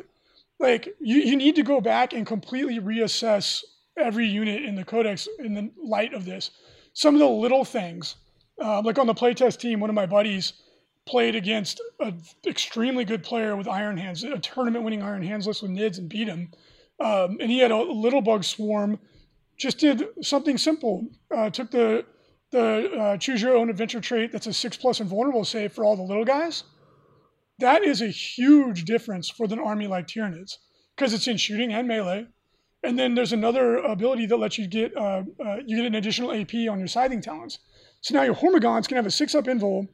like 0.60 0.90
you, 1.00 1.18
you 1.18 1.36
need 1.36 1.56
to 1.56 1.64
go 1.64 1.82
back 1.82 2.14
and 2.14 2.26
completely 2.26 2.80
reassess 2.80 3.64
every 3.98 4.28
unit 4.28 4.64
in 4.64 4.76
the 4.76 4.84
codex 4.84 5.28
in 5.40 5.54
the 5.54 5.72
light 5.82 6.14
of 6.14 6.26
this. 6.26 6.52
Some 6.94 7.16
of 7.16 7.20
the 7.20 7.28
little 7.28 7.66
things, 7.66 8.16
uh, 8.64 8.82
like 8.84 9.00
on 9.00 9.08
the 9.08 9.16
playtest 9.16 9.60
team, 9.60 9.80
one 9.80 9.90
of 9.90 9.96
my 9.96 10.06
buddies 10.06 10.54
played 11.08 11.36
against 11.36 11.82
an 12.00 12.22
extremely 12.46 13.06
good 13.06 13.24
player 13.24 13.56
with 13.56 13.68
Iron 13.68 13.98
Hands, 13.98 14.24
a 14.24 14.38
tournament-winning 14.38 15.02
Iron 15.02 15.24
Hands 15.24 15.46
list 15.46 15.64
with 15.64 15.72
Nids 15.72 15.98
and 15.98 16.08
beat 16.08 16.28
him. 16.28 16.52
Um, 17.00 17.38
and 17.40 17.50
he 17.50 17.60
had 17.60 17.72
a 17.72 17.78
little 17.78 18.22
bug 18.22 18.44
swarm. 18.44 19.00
Just 19.62 19.78
did 19.78 20.06
something 20.24 20.58
simple. 20.58 21.08
Uh, 21.30 21.52
took 21.52 21.70
the 21.70 22.04
the 22.50 22.92
uh, 23.00 23.18
choose 23.18 23.44
your 23.44 23.56
own 23.56 23.70
adventure 23.70 24.02
trait 24.02 24.32
that's 24.32 24.48
a 24.48 24.54
six 24.54 24.76
plus 24.76 25.00
invulnerable 25.00 25.46
save 25.46 25.72
for 25.72 25.86
all 25.86 25.96
the 25.96 26.02
little 26.02 26.26
guys. 26.26 26.64
That 27.60 27.84
is 27.84 28.02
a 28.02 28.08
huge 28.08 28.86
difference 28.86 29.30
for 29.30 29.46
an 29.46 29.60
army 29.60 29.86
like 29.86 30.08
Tyranids 30.08 30.58
because 30.96 31.14
it's 31.14 31.28
in 31.28 31.38
shooting 31.38 31.72
and 31.74 31.88
melee. 31.88 32.26
And 32.82 32.98
then 32.98 33.14
there's 33.14 33.34
another 33.34 33.78
ability 33.78 34.26
that 34.26 34.38
lets 34.38 34.58
you 34.58 34.66
get 34.66 34.98
uh, 34.98 35.22
uh, 35.46 35.58
you 35.64 35.78
get 35.78 35.86
an 35.86 35.94
additional 35.94 36.32
AP 36.32 36.56
on 36.68 36.80
your 36.80 36.88
scything 36.88 37.22
talons. 37.22 37.60
So 38.02 38.16
now 38.16 38.24
your 38.24 38.34
Hormigaunts 38.34 38.88
can 38.88 38.96
have 38.96 39.06
a 39.06 39.12
six 39.12 39.36
up 39.36 39.46
invul, 39.46 39.90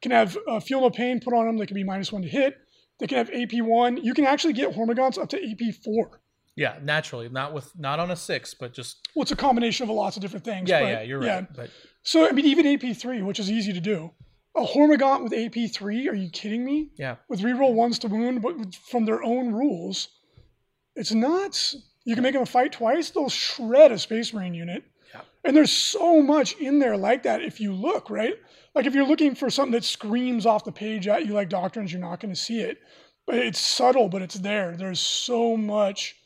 can 0.00 0.12
have 0.12 0.38
uh, 0.46 0.60
feel 0.60 0.80
no 0.80 0.90
pain 0.90 1.18
put 1.18 1.34
on 1.34 1.46
them. 1.46 1.58
They 1.58 1.66
can 1.66 1.74
be 1.74 1.82
minus 1.82 2.12
one 2.12 2.22
to 2.22 2.28
hit. 2.28 2.56
They 3.00 3.08
can 3.08 3.18
have 3.18 3.30
AP 3.30 3.64
one. 3.64 3.96
You 3.96 4.14
can 4.14 4.26
actually 4.26 4.52
get 4.52 4.76
Hormigaunts 4.76 5.18
up 5.18 5.28
to 5.30 5.42
AP 5.42 5.74
four. 5.84 6.20
Yeah, 6.58 6.78
naturally, 6.82 7.28
not 7.28 7.52
with 7.54 7.70
not 7.78 8.00
on 8.00 8.10
a 8.10 8.16
six, 8.16 8.52
but 8.52 8.72
just 8.74 9.08
Well, 9.14 9.22
it's 9.22 9.30
a 9.32 9.36
combination 9.36 9.84
of 9.84 9.90
lots 9.94 10.16
of 10.16 10.22
different 10.22 10.44
things. 10.44 10.68
yeah, 10.68 10.80
but, 10.80 10.86
yeah, 10.88 11.02
you're 11.02 11.20
right. 11.20 11.46
But 11.54 11.70
So 12.02 12.26
I 12.28 12.32
mean, 12.32 12.46
even 12.46 12.66
AP 12.66 12.96
three, 12.96 13.22
which 13.22 13.38
is 13.38 13.50
easy 13.50 13.72
to 13.72 13.80
do. 13.80 14.10
A 14.56 14.64
Hormigaunt 14.64 15.22
with 15.22 15.32
AP 15.32 15.70
three? 15.72 16.08
Are 16.08 16.14
you 16.14 16.30
kidding 16.30 16.64
me? 16.64 16.90
yeah, 16.96 17.16
With 17.28 17.40
reroll 17.42 17.74
ones 17.74 17.98
to 18.00 18.08
wound, 18.08 18.42
but 18.42 18.74
from 18.74 19.04
their 19.04 19.22
own 19.22 19.52
rules, 19.52 20.08
it's 20.96 21.12
nuts. 21.12 21.76
You 22.04 22.14
can 22.14 22.24
make 22.24 22.34
them 22.34 22.44
fight 22.44 22.72
twice; 22.72 23.10
they'll 23.10 23.28
shred 23.28 23.92
a 23.92 23.98
Space 23.98 24.32
Marine 24.34 24.54
unit. 24.54 24.82
Yeah. 25.14 25.20
And 25.44 25.56
there's 25.56 25.70
so 25.70 26.20
much 26.22 26.56
in 26.58 26.80
there 26.80 26.96
like 26.96 27.22
that. 27.22 27.40
If 27.42 27.60
you 27.60 27.72
look 27.72 28.10
right, 28.10 28.34
like 28.74 28.86
if 28.86 28.94
you're 28.94 29.06
looking 29.06 29.34
for 29.36 29.48
something 29.48 29.72
that 29.72 29.84
screams 29.84 30.44
off 30.44 30.64
the 30.64 30.72
page 30.72 31.06
at 31.06 31.24
you 31.24 31.34
like 31.34 31.50
Doctrines, 31.50 31.92
you're 31.92 32.00
not 32.00 32.18
going 32.18 32.34
to 32.34 32.40
see 32.40 32.60
it. 32.62 32.78
But 33.26 33.36
it's 33.36 33.60
subtle, 33.60 34.08
but 34.08 34.22
it's 34.22 34.36
there. 34.36 34.74
There's 34.76 35.00
so 35.00 35.56
much 35.56 36.16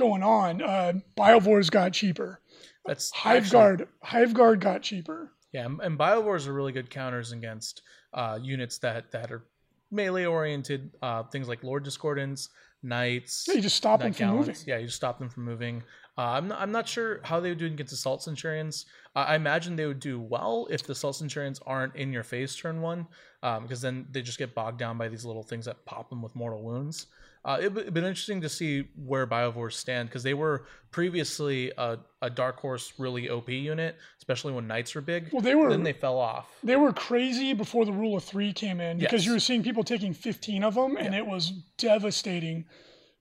going 0.00 0.22
on. 0.22 0.60
Uh, 0.62 0.94
Biovores 1.16 1.70
got 1.70 1.92
cheaper. 1.92 2.40
that's 2.86 3.12
actually- 3.24 3.58
Hiveguard, 3.60 3.86
Hiveguard 4.04 4.60
got 4.60 4.82
cheaper. 4.82 5.32
Yeah, 5.52 5.66
and- 5.66 5.80
and 5.80 5.98
Biovores 5.98 6.46
are 6.48 6.52
really 6.52 6.72
good 6.72 6.90
counters 6.90 7.30
against 7.32 7.82
uh, 8.14 8.38
units 8.42 8.78
that 8.78 9.10
that 9.12 9.30
are 9.30 9.44
melee 9.92 10.24
oriented. 10.24 10.90
Uh, 11.02 11.22
things 11.24 11.46
like 11.48 11.62
Lord 11.62 11.84
Discordants, 11.84 12.48
Knights. 12.82 13.44
Yeah, 13.46 13.54
you 13.54 13.60
just 13.62 13.76
stop 13.76 14.00
them 14.00 14.12
from 14.12 14.28
moving. 14.36 14.56
Yeah, 14.66 14.78
you 14.78 14.86
just 14.86 14.96
stop 14.96 15.18
them 15.18 15.28
from 15.28 15.44
moving. 15.44 15.82
Uh, 16.18 16.22
I'm 16.22 16.48
not, 16.48 16.60
I'm 16.60 16.72
not 16.72 16.88
sure 16.88 17.20
how 17.22 17.38
they 17.40 17.50
would 17.50 17.58
do 17.58 17.66
against 17.66 17.92
Assault 17.92 18.22
Centurions. 18.22 18.86
Uh, 19.14 19.20
I 19.28 19.36
imagine 19.36 19.76
they 19.76 19.86
would 19.86 20.00
do 20.00 20.18
well 20.20 20.66
if 20.70 20.82
the 20.82 20.92
Assault 20.92 21.16
Centurions 21.16 21.60
aren't 21.66 21.94
in 21.96 22.12
your 22.12 22.24
face 22.24 22.54
turn 22.56 22.80
one, 22.80 23.06
because 23.40 23.84
um, 23.84 23.96
then 23.96 24.06
they 24.10 24.22
just 24.22 24.38
get 24.38 24.54
bogged 24.54 24.78
down 24.78 24.98
by 24.98 25.08
these 25.08 25.24
little 25.24 25.42
things 25.42 25.64
that 25.66 25.84
pop 25.86 26.08
them 26.10 26.20
with 26.22 26.34
mortal 26.34 26.62
wounds. 26.62 27.06
Uh, 27.42 27.58
it 27.60 27.72
would 27.72 27.94
been 27.94 28.04
interesting 28.04 28.40
to 28.42 28.48
see 28.48 28.86
where 28.94 29.26
Biovores 29.26 29.72
stand 29.72 30.08
because 30.08 30.22
they 30.22 30.34
were 30.34 30.66
previously 30.90 31.72
a, 31.78 31.98
a, 32.20 32.28
dark 32.28 32.60
horse, 32.60 32.92
really 32.98 33.30
OP 33.30 33.48
unit, 33.48 33.96
especially 34.18 34.52
when 34.52 34.66
knights 34.66 34.94
were 34.94 35.00
big. 35.00 35.30
Well, 35.32 35.40
they 35.40 35.54
were. 35.54 35.70
Then 35.70 35.82
they 35.82 35.94
fell 35.94 36.18
off. 36.18 36.50
They 36.62 36.76
were 36.76 36.92
crazy 36.92 37.54
before 37.54 37.86
the 37.86 37.92
rule 37.92 38.14
of 38.14 38.24
three 38.24 38.52
came 38.52 38.78
in 38.78 38.98
because 38.98 39.22
yes. 39.22 39.26
you 39.26 39.32
were 39.32 39.40
seeing 39.40 39.62
people 39.62 39.84
taking 39.84 40.12
15 40.12 40.62
of 40.62 40.74
them, 40.74 40.98
and 40.98 41.14
yeah. 41.14 41.20
it 41.20 41.26
was 41.26 41.50
devastating. 41.78 42.66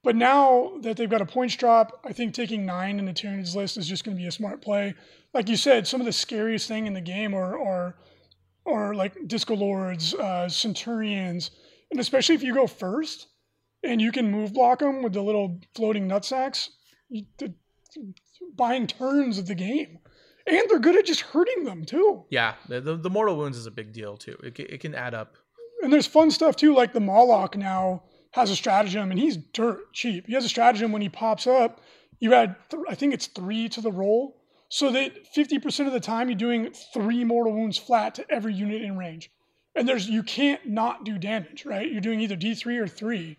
But 0.03 0.17
now 0.17 0.73
that 0.81 0.97
they've 0.97 1.09
got 1.09 1.21
a 1.21 1.25
points 1.25 1.55
drop, 1.55 2.01
I 2.03 2.11
think 2.11 2.33
taking 2.33 2.65
nine 2.65 2.99
in 2.99 3.05
the 3.05 3.13
Tyranids 3.13 3.55
list 3.55 3.77
is 3.77 3.87
just 3.87 4.03
going 4.03 4.17
to 4.17 4.21
be 4.21 4.27
a 4.27 4.31
smart 4.31 4.61
play. 4.61 4.95
Like 5.33 5.47
you 5.47 5.55
said, 5.55 5.87
some 5.87 6.01
of 6.01 6.05
the 6.05 6.13
scariest 6.13 6.67
thing 6.67 6.87
in 6.87 6.93
the 6.93 7.01
game 7.01 7.33
are 7.33 7.57
are, 7.57 7.95
are 8.65 8.93
like 8.93 9.27
Disco 9.27 9.55
Lords, 9.55 10.13
uh, 10.13 10.49
Centurions, 10.49 11.51
and 11.89 12.01
especially 12.01 12.35
if 12.35 12.43
you 12.43 12.53
go 12.53 12.67
first 12.67 13.27
and 13.83 14.01
you 14.01 14.11
can 14.11 14.31
move 14.31 14.53
block 14.53 14.79
them 14.79 15.01
with 15.01 15.13
the 15.13 15.21
little 15.21 15.59
floating 15.75 16.07
nutsacks, 16.07 16.69
you, 17.09 17.25
the, 17.37 17.53
buying 18.55 18.87
turns 18.87 19.37
of 19.37 19.47
the 19.47 19.55
game. 19.55 19.99
And 20.47 20.63
they're 20.69 20.79
good 20.79 20.95
at 20.95 21.05
just 21.05 21.21
hurting 21.21 21.63
them 21.63 21.85
too. 21.85 22.25
Yeah, 22.29 22.55
the, 22.67 22.81
the, 22.81 22.95
the 22.95 23.09
mortal 23.09 23.37
wounds 23.37 23.57
is 23.57 23.67
a 23.67 23.71
big 23.71 23.93
deal 23.93 24.17
too. 24.17 24.37
It, 24.43 24.59
it 24.59 24.81
can 24.81 24.95
add 24.95 25.13
up. 25.13 25.35
And 25.81 25.93
there's 25.93 26.07
fun 26.07 26.31
stuff 26.31 26.55
too, 26.55 26.73
like 26.73 26.91
the 26.91 26.99
Mawloc 26.99 27.55
now 27.55 28.03
has 28.31 28.51
a 28.51 28.55
stratagem, 28.55 29.11
and 29.11 29.19
he's 29.19 29.37
dirt 29.37 29.93
cheap. 29.93 30.27
He 30.27 30.33
has 30.33 30.45
a 30.45 30.49
stratagem 30.49 30.91
when 30.91 31.01
he 31.01 31.09
pops 31.09 31.47
up. 31.47 31.81
You 32.19 32.33
add, 32.33 32.55
th- 32.69 32.83
I 32.89 32.95
think 32.95 33.13
it's 33.13 33.27
three 33.27 33.69
to 33.69 33.81
the 33.81 33.91
roll, 33.91 34.41
so 34.67 34.91
that 34.91 35.33
50% 35.33 35.87
of 35.87 35.93
the 35.93 35.99
time 35.99 36.29
you're 36.29 36.37
doing 36.37 36.71
three 36.93 37.23
mortal 37.23 37.53
wounds 37.53 37.77
flat 37.77 38.15
to 38.15 38.25
every 38.29 38.53
unit 38.53 38.81
in 38.81 38.97
range. 38.97 39.31
And 39.75 39.87
there's 39.87 40.09
you 40.09 40.23
can't 40.23 40.65
not 40.67 41.05
do 41.05 41.17
damage, 41.17 41.65
right? 41.65 41.89
You're 41.89 42.01
doing 42.01 42.21
either 42.21 42.35
D3 42.35 42.79
or 42.79 42.87
three 42.87 43.37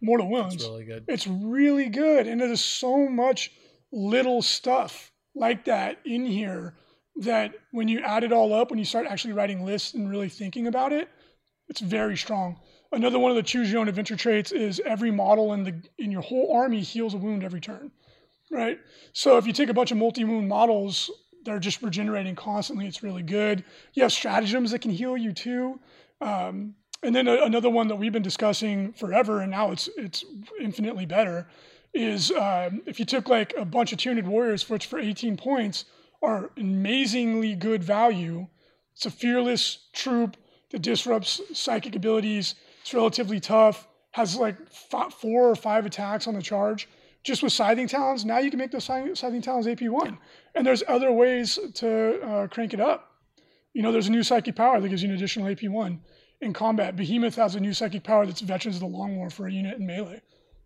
mortal 0.00 0.30
wounds. 0.30 0.56
It's 0.56 0.64
really 0.64 0.84
good. 0.84 1.04
It's 1.08 1.26
really 1.26 1.88
good, 1.88 2.26
and 2.26 2.40
there's 2.40 2.60
so 2.60 3.08
much 3.08 3.50
little 3.92 4.42
stuff 4.42 5.12
like 5.34 5.64
that 5.66 5.98
in 6.04 6.26
here 6.26 6.74
that 7.16 7.54
when 7.72 7.88
you 7.88 8.00
add 8.00 8.24
it 8.24 8.32
all 8.32 8.52
up, 8.52 8.70
when 8.70 8.78
you 8.78 8.84
start 8.84 9.06
actually 9.06 9.32
writing 9.32 9.64
lists 9.64 9.94
and 9.94 10.10
really 10.10 10.28
thinking 10.28 10.66
about 10.66 10.92
it, 10.92 11.08
it's 11.68 11.80
very 11.80 12.16
strong. 12.16 12.60
Another 12.92 13.18
one 13.18 13.30
of 13.30 13.36
the 13.36 13.42
choose 13.42 13.70
your 13.70 13.80
own 13.80 13.88
adventure 13.88 14.16
traits 14.16 14.52
is 14.52 14.80
every 14.84 15.10
model 15.10 15.52
in 15.52 15.64
the 15.64 15.74
in 15.98 16.10
your 16.10 16.22
whole 16.22 16.54
army 16.54 16.80
heals 16.80 17.14
a 17.14 17.16
wound 17.16 17.42
every 17.42 17.60
turn, 17.60 17.90
right? 18.50 18.78
So 19.12 19.38
if 19.38 19.46
you 19.46 19.52
take 19.52 19.68
a 19.68 19.74
bunch 19.74 19.90
of 19.90 19.98
multi-wound 19.98 20.48
models, 20.48 21.10
they're 21.44 21.58
just 21.58 21.82
regenerating 21.82 22.36
constantly. 22.36 22.86
It's 22.86 23.02
really 23.02 23.22
good. 23.22 23.64
You 23.94 24.02
have 24.02 24.12
stratagems 24.12 24.70
that 24.70 24.80
can 24.80 24.90
heal 24.90 25.16
you 25.16 25.32
too. 25.32 25.80
Um, 26.20 26.74
and 27.02 27.14
then 27.14 27.28
a, 27.28 27.42
another 27.42 27.70
one 27.70 27.88
that 27.88 27.96
we've 27.96 28.12
been 28.12 28.22
discussing 28.22 28.92
forever, 28.92 29.40
and 29.40 29.50
now 29.50 29.70
it's 29.70 29.88
it's 29.96 30.24
infinitely 30.60 31.06
better, 31.06 31.48
is 31.94 32.30
um, 32.32 32.82
if 32.86 32.98
you 32.98 33.04
took 33.04 33.28
like 33.28 33.54
a 33.56 33.64
bunch 33.64 33.92
of 33.92 33.98
Tyranid 33.98 34.26
warriors, 34.26 34.68
which 34.68 34.86
for 34.86 34.98
18 34.98 35.36
points 35.36 35.84
are 36.22 36.50
amazingly 36.56 37.54
good 37.54 37.82
value. 37.84 38.46
It's 38.94 39.06
a 39.06 39.10
fearless 39.10 39.88
troop 39.92 40.36
that 40.70 40.80
disrupts 40.80 41.40
psychic 41.52 41.94
abilities 41.94 42.54
it's 42.86 42.94
relatively 42.94 43.40
tough. 43.40 43.88
Has 44.12 44.36
like 44.36 44.56
four 44.70 45.50
or 45.50 45.56
five 45.56 45.86
attacks 45.86 46.28
on 46.28 46.34
the 46.34 46.40
charge. 46.40 46.88
Just 47.24 47.42
with 47.42 47.52
scything 47.52 47.88
talons, 47.88 48.24
now 48.24 48.38
you 48.38 48.48
can 48.48 48.60
make 48.60 48.70
those 48.70 48.84
scything 48.84 49.42
talons 49.42 49.66
AP 49.66 49.82
one. 49.82 50.18
And 50.54 50.64
there's 50.64 50.84
other 50.86 51.10
ways 51.10 51.58
to 51.74 52.20
uh, 52.22 52.46
crank 52.46 52.74
it 52.74 52.80
up. 52.80 53.10
You 53.74 53.82
know, 53.82 53.90
there's 53.90 54.06
a 54.06 54.12
new 54.12 54.22
psychic 54.22 54.54
power 54.54 54.80
that 54.80 54.88
gives 54.88 55.02
you 55.02 55.08
an 55.08 55.16
additional 55.16 55.48
AP 55.48 55.64
one 55.64 56.00
in 56.40 56.52
combat. 56.52 56.96
Behemoth 56.96 57.36
has 57.36 57.54
a 57.54 57.60
new 57.60 57.72
psychic 57.72 58.04
power 58.04 58.26
that's 58.26 58.40
Veterans 58.40 58.76
of 58.76 58.80
the 58.80 58.86
Long 58.86 59.16
War 59.16 59.30
for 59.30 59.46
a 59.46 59.52
unit 59.52 59.78
in 59.78 59.86
melee. 59.86 60.22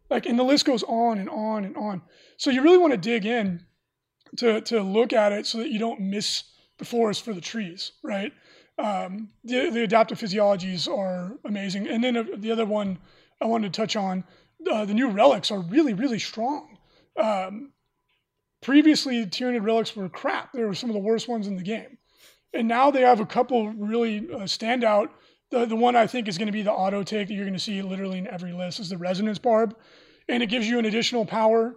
Like, 0.09 0.27
and 0.27 0.39
the 0.39 0.45
list 0.45 0.65
goes 0.65 0.83
on 0.83 1.19
and 1.19 1.31
on 1.31 1.65
and 1.65 1.77
on. 1.77 2.03
So 2.37 2.51
you 2.51 2.63
really 2.63 2.79
want 2.79 2.93
to 2.93 2.97
dig 2.97 3.27
in 3.27 3.65
to 4.39 4.61
to 4.63 4.83
look 4.83 5.13
at 5.13 5.33
it 5.33 5.47
so 5.47 5.59
that 5.59 5.71
you 5.71 5.79
don't 5.79 6.01
miss 6.01 6.45
the 6.79 6.85
forest 6.85 7.25
for 7.25 7.33
the 7.33 7.41
trees, 7.41 7.93
right? 8.03 8.33
um, 8.81 9.29
the, 9.45 9.71
the 9.71 9.83
adaptive 9.83 10.19
physiologies 10.19 10.89
are 10.89 11.37
amazing. 11.45 11.89
And 11.89 12.03
then 12.03 12.17
uh, 12.17 12.25
the 12.37 12.51
other 12.51 12.65
one 12.65 12.99
I 13.41 13.47
wanted 13.47 13.73
to 13.73 13.81
touch 13.81 13.97
on, 13.97 14.25
uh, 14.71 14.85
the 14.85 14.95
new 14.95 15.09
relics 15.09 15.51
are 15.51 15.61
really, 15.61 15.95
really 15.95 16.19
strong. 16.19 16.79
Um, 17.17 17.73
previously, 18.63 19.27
Tyranid 19.27 19.65
relics 19.65 19.95
were 19.95 20.09
crap. 20.09 20.53
They 20.53 20.65
were 20.65 20.75
some 20.75 20.91
of 20.91 20.95
the 20.95 21.01
worst 21.01 21.29
ones 21.29 21.47
in 21.47 21.57
the 21.57 21.63
game. 21.63 21.99
And 22.53 22.67
now 22.67 22.91
they 22.91 23.03
have 23.03 23.21
a 23.21 23.27
couple 23.27 23.69
really 23.69 24.19
uh, 24.19 24.41
standout. 24.41 25.11
The, 25.51 25.67
the 25.67 25.77
one 25.77 25.97
I 25.97 26.07
think 26.07 26.29
is 26.29 26.39
going 26.39 26.47
to 26.47 26.53
be 26.53 26.63
the 26.63 26.73
auto 26.73 27.03
take 27.03 27.29
that 27.29 27.35
you're 27.35 27.45
going 27.45 27.55
to 27.55 27.61
see 27.61 27.83
literally 27.83 28.19
in 28.19 28.27
every 28.29 28.53
list 28.53 28.81
is 28.81 28.89
the 28.89 28.99
resonance 28.99 29.39
barb. 29.39 29.77
And 30.29 30.43
it 30.43 30.47
gives 30.47 30.69
you 30.69 30.79
an 30.79 30.85
additional 30.85 31.25
power, 31.25 31.75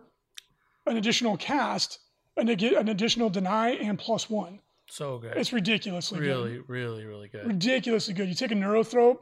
an 0.86 0.98
additional 0.98 1.38
cast, 1.38 2.00
and 2.38 2.50
an 2.50 2.90
additional 2.90 3.30
deny 3.30 3.72
and 3.72 3.98
plus 3.98 4.30
one. 4.30 4.60
So 4.88 5.18
good. 5.18 5.36
It's 5.36 5.54
ridiculously 5.54 6.20
really, 6.20 6.58
good. 6.58 6.70
Really, 6.70 6.84
really, 6.86 7.06
really 7.06 7.28
good. 7.30 7.48
Ridiculously 7.48 8.14
good. 8.14 8.28
You 8.28 8.36
take 8.36 8.52
a 8.52 8.56
neurothrope, 8.56 9.20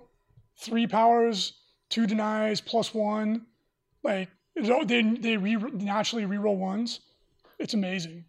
three 0.57 0.87
powers, 0.87 1.53
two 1.89 2.05
denies, 2.05 2.59
plus 2.59 2.93
one. 2.93 3.45
Like 4.03 4.29
they 4.55 5.01
they 5.01 5.37
re, 5.37 5.55
naturally 5.55 6.25
reroll 6.25 6.57
ones. 6.57 7.01
It's 7.59 7.73
amazing. 7.73 8.25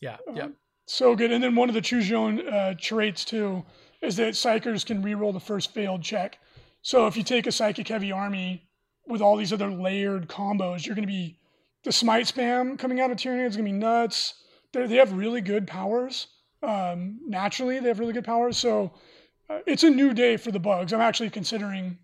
Yeah. 0.00 0.16
Um, 0.26 0.36
yeah. 0.36 0.48
So 0.86 1.14
good. 1.14 1.30
And 1.30 1.42
then 1.42 1.54
one 1.54 1.68
of 1.68 1.74
the 1.74 1.80
choose 1.80 2.08
your 2.08 2.18
own 2.18 2.48
uh, 2.48 2.74
traits 2.80 3.24
too 3.24 3.64
is 4.02 4.16
that 4.16 4.34
psykers 4.34 4.84
can 4.84 5.02
reroll 5.02 5.32
the 5.32 5.40
first 5.40 5.72
failed 5.72 6.02
check. 6.02 6.38
So 6.82 7.06
if 7.06 7.16
you 7.16 7.22
take 7.22 7.46
a 7.46 7.52
psychic 7.52 7.88
heavy 7.88 8.12
army 8.12 8.68
with 9.06 9.22
all 9.22 9.36
these 9.36 9.52
other 9.52 9.70
layered 9.70 10.28
combos, 10.28 10.84
you're 10.84 10.96
going 10.96 11.06
to 11.06 11.12
be 11.12 11.38
the 11.84 11.92
smite 11.92 12.26
spam 12.26 12.78
coming 12.78 13.00
out 13.00 13.10
of 13.10 13.16
Tyranny 13.16 13.44
is 13.44 13.56
going 13.56 13.66
to 13.66 13.72
be 13.72 13.78
nuts. 13.78 14.34
They're, 14.72 14.88
they 14.88 14.96
have 14.96 15.12
really 15.12 15.40
good 15.40 15.66
powers 15.66 16.26
um, 16.62 17.20
naturally. 17.26 17.78
They 17.80 17.88
have 17.88 18.00
really 18.00 18.12
good 18.12 18.24
powers. 18.24 18.56
So 18.56 18.92
uh, 19.48 19.58
it's 19.66 19.84
a 19.84 19.90
new 19.90 20.12
day 20.12 20.36
for 20.36 20.50
the 20.50 20.60
bugs. 20.60 20.92
I'm 20.92 21.00
actually 21.00 21.30
considering 21.30 21.98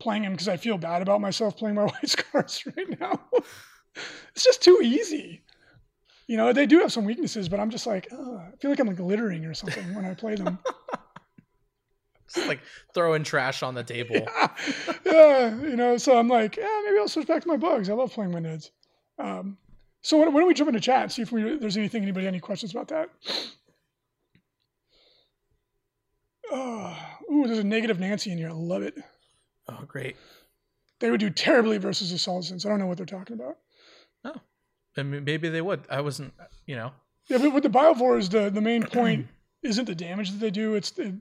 playing 0.00 0.22
them 0.22 0.32
because 0.32 0.48
I 0.48 0.56
feel 0.56 0.78
bad 0.78 1.02
about 1.02 1.20
myself 1.20 1.56
playing 1.56 1.76
my 1.76 1.84
white 1.84 2.08
scars 2.08 2.64
right 2.76 3.00
now. 3.00 3.20
it's 4.34 4.44
just 4.44 4.62
too 4.62 4.80
easy. 4.82 5.42
You 6.26 6.36
know, 6.36 6.52
they 6.52 6.66
do 6.66 6.80
have 6.80 6.92
some 6.92 7.04
weaknesses, 7.04 7.48
but 7.48 7.60
I'm 7.60 7.70
just 7.70 7.86
like, 7.86 8.10
I 8.12 8.50
feel 8.58 8.70
like 8.70 8.80
I'm 8.80 8.86
like 8.86 8.96
glittering 8.96 9.44
or 9.44 9.54
something 9.54 9.94
when 9.94 10.04
I 10.04 10.14
play 10.14 10.36
them. 10.36 10.58
Just 12.32 12.48
like 12.48 12.60
throwing 12.94 13.22
trash 13.22 13.62
on 13.62 13.74
the 13.74 13.84
table. 13.84 14.26
Yeah. 15.04 15.48
yeah, 15.50 15.56
you 15.62 15.76
know, 15.76 15.96
so 15.96 16.18
I'm 16.18 16.28
like, 16.28 16.56
yeah, 16.56 16.82
maybe 16.84 16.98
I'll 16.98 17.08
switch 17.08 17.26
back 17.26 17.42
to 17.42 17.48
my 17.48 17.56
bugs. 17.56 17.90
I 17.90 17.92
love 17.92 18.12
playing 18.12 18.32
my 18.32 18.40
Nids. 18.40 18.70
Um, 19.18 19.58
so 20.00 20.16
why 20.16 20.24
don't 20.24 20.46
we 20.46 20.54
jump 20.54 20.68
into 20.68 20.80
chat 20.80 21.12
see 21.12 21.22
if 21.22 21.30
we, 21.30 21.56
there's 21.56 21.76
anything 21.76 22.02
anybody 22.02 22.26
any 22.26 22.40
questions 22.40 22.72
about 22.72 22.88
that? 22.88 23.10
Oh, 26.50 26.96
ooh, 27.32 27.46
there's 27.46 27.58
a 27.58 27.64
negative 27.64 28.00
Nancy 28.00 28.32
in 28.32 28.38
here. 28.38 28.48
I 28.48 28.52
love 28.52 28.82
it. 28.82 28.94
Oh, 29.68 29.84
great. 29.86 30.16
They 31.00 31.10
would 31.10 31.20
do 31.20 31.30
terribly 31.30 31.78
versus 31.78 32.10
the 32.10 32.18
Solacents. 32.18 32.64
I 32.64 32.68
don't 32.68 32.78
know 32.78 32.86
what 32.86 32.96
they're 32.96 33.06
talking 33.06 33.34
about. 33.34 33.58
Oh, 34.24 34.40
I 34.96 35.02
mean, 35.02 35.24
maybe 35.24 35.48
they 35.48 35.62
would. 35.62 35.82
I 35.90 36.00
wasn't, 36.00 36.32
you 36.66 36.76
know. 36.76 36.92
Yeah, 37.28 37.38
but 37.38 37.52
with 37.52 37.62
the 37.62 37.70
Biovores, 37.70 38.30
the 38.30 38.50
the 38.50 38.60
main 38.60 38.84
point 38.84 39.26
isn't 39.62 39.86
the 39.86 39.94
damage 39.94 40.30
that 40.30 40.38
they 40.38 40.50
do. 40.50 40.74
It's 40.74 40.90
the 40.90 41.14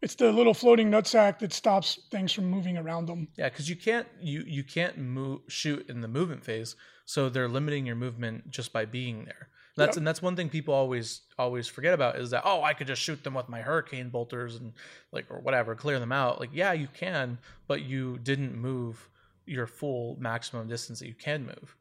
it's 0.00 0.14
the 0.14 0.30
little 0.32 0.54
floating 0.54 0.90
nutsack 0.90 1.38
that 1.40 1.52
stops 1.52 1.98
things 2.10 2.32
from 2.32 2.46
moving 2.46 2.78
around 2.78 3.06
them. 3.06 3.28
Yeah, 3.36 3.48
because 3.48 3.68
you 3.68 3.76
can't 3.76 4.06
you 4.20 4.44
you 4.46 4.62
can't 4.62 4.98
move 4.98 5.40
shoot 5.48 5.88
in 5.88 6.00
the 6.00 6.08
movement 6.08 6.44
phase, 6.44 6.76
so 7.04 7.28
they're 7.28 7.48
limiting 7.48 7.86
your 7.86 7.96
movement 7.96 8.50
just 8.50 8.72
by 8.72 8.84
being 8.84 9.24
there. 9.24 9.48
That's 9.76 9.90
yep. 9.90 9.98
and 9.98 10.06
that's 10.06 10.20
one 10.20 10.34
thing 10.34 10.48
people 10.48 10.74
always 10.74 11.22
always 11.38 11.68
forget 11.68 11.94
about 11.94 12.16
is 12.16 12.30
that 12.30 12.42
oh 12.44 12.62
I 12.62 12.74
could 12.74 12.88
just 12.88 13.00
shoot 13.00 13.22
them 13.22 13.34
with 13.34 13.48
my 13.48 13.60
hurricane 13.60 14.08
bolters 14.10 14.56
and 14.56 14.72
like 15.12 15.26
or 15.30 15.38
whatever 15.38 15.76
clear 15.76 16.00
them 16.00 16.10
out 16.10 16.40
like 16.40 16.50
yeah 16.52 16.72
you 16.72 16.88
can 16.92 17.38
but 17.68 17.82
you 17.82 18.18
didn't 18.18 18.56
move 18.56 19.08
your 19.46 19.68
full 19.68 20.16
maximum 20.18 20.66
distance 20.66 20.98
that 20.98 21.06
you 21.06 21.14
can 21.14 21.46
move 21.46 21.76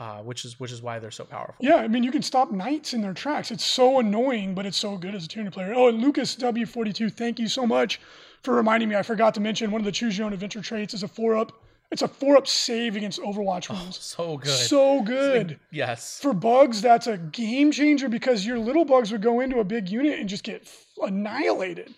uh, 0.00 0.18
which 0.22 0.44
is 0.44 0.58
which 0.58 0.72
is 0.72 0.82
why 0.82 0.98
they're 0.98 1.10
so 1.10 1.24
powerful. 1.24 1.54
Yeah, 1.60 1.76
I 1.76 1.86
mean 1.88 2.02
you 2.02 2.10
can 2.10 2.22
stop 2.22 2.50
knights 2.50 2.94
in 2.94 3.02
their 3.02 3.14
tracks. 3.14 3.50
It's 3.50 3.64
so 3.64 4.00
annoying, 4.00 4.54
but 4.54 4.66
it's 4.66 4.78
so 4.78 4.96
good 4.96 5.14
as 5.14 5.26
a 5.26 5.28
Tyranid 5.28 5.52
player. 5.52 5.74
Oh, 5.76 5.88
and 5.88 6.00
Lucas 6.00 6.34
W42, 6.36 7.12
thank 7.12 7.38
you 7.38 7.46
so 7.46 7.66
much 7.66 8.00
for 8.42 8.54
reminding 8.54 8.88
me. 8.88 8.96
I 8.96 9.02
forgot 9.02 9.34
to 9.34 9.40
mention 9.40 9.70
one 9.70 9.80
of 9.80 9.84
the 9.84 9.92
choose 9.92 10.16
your 10.16 10.26
own 10.26 10.32
adventure 10.32 10.62
traits 10.62 10.94
is 10.94 11.02
a 11.02 11.08
four 11.08 11.36
up 11.36 11.52
it's 11.90 12.02
a 12.02 12.08
four 12.08 12.36
up 12.36 12.46
save 12.46 12.94
against 12.96 13.20
Overwatch 13.20 13.66
oh, 13.70 13.74
rules. 13.74 14.16
Oh, 14.18 14.36
so 14.36 14.36
good. 14.36 14.68
So 14.68 15.02
good. 15.02 15.58
yes. 15.72 16.20
For 16.22 16.32
bugs, 16.32 16.80
that's 16.80 17.08
a 17.08 17.18
game 17.18 17.72
changer 17.72 18.08
because 18.08 18.46
your 18.46 18.58
little 18.58 18.84
bugs 18.84 19.10
would 19.10 19.22
go 19.22 19.40
into 19.40 19.58
a 19.58 19.64
big 19.64 19.88
unit 19.88 20.18
and 20.18 20.28
just 20.28 20.44
get 20.44 20.68
annihilated. 21.02 21.92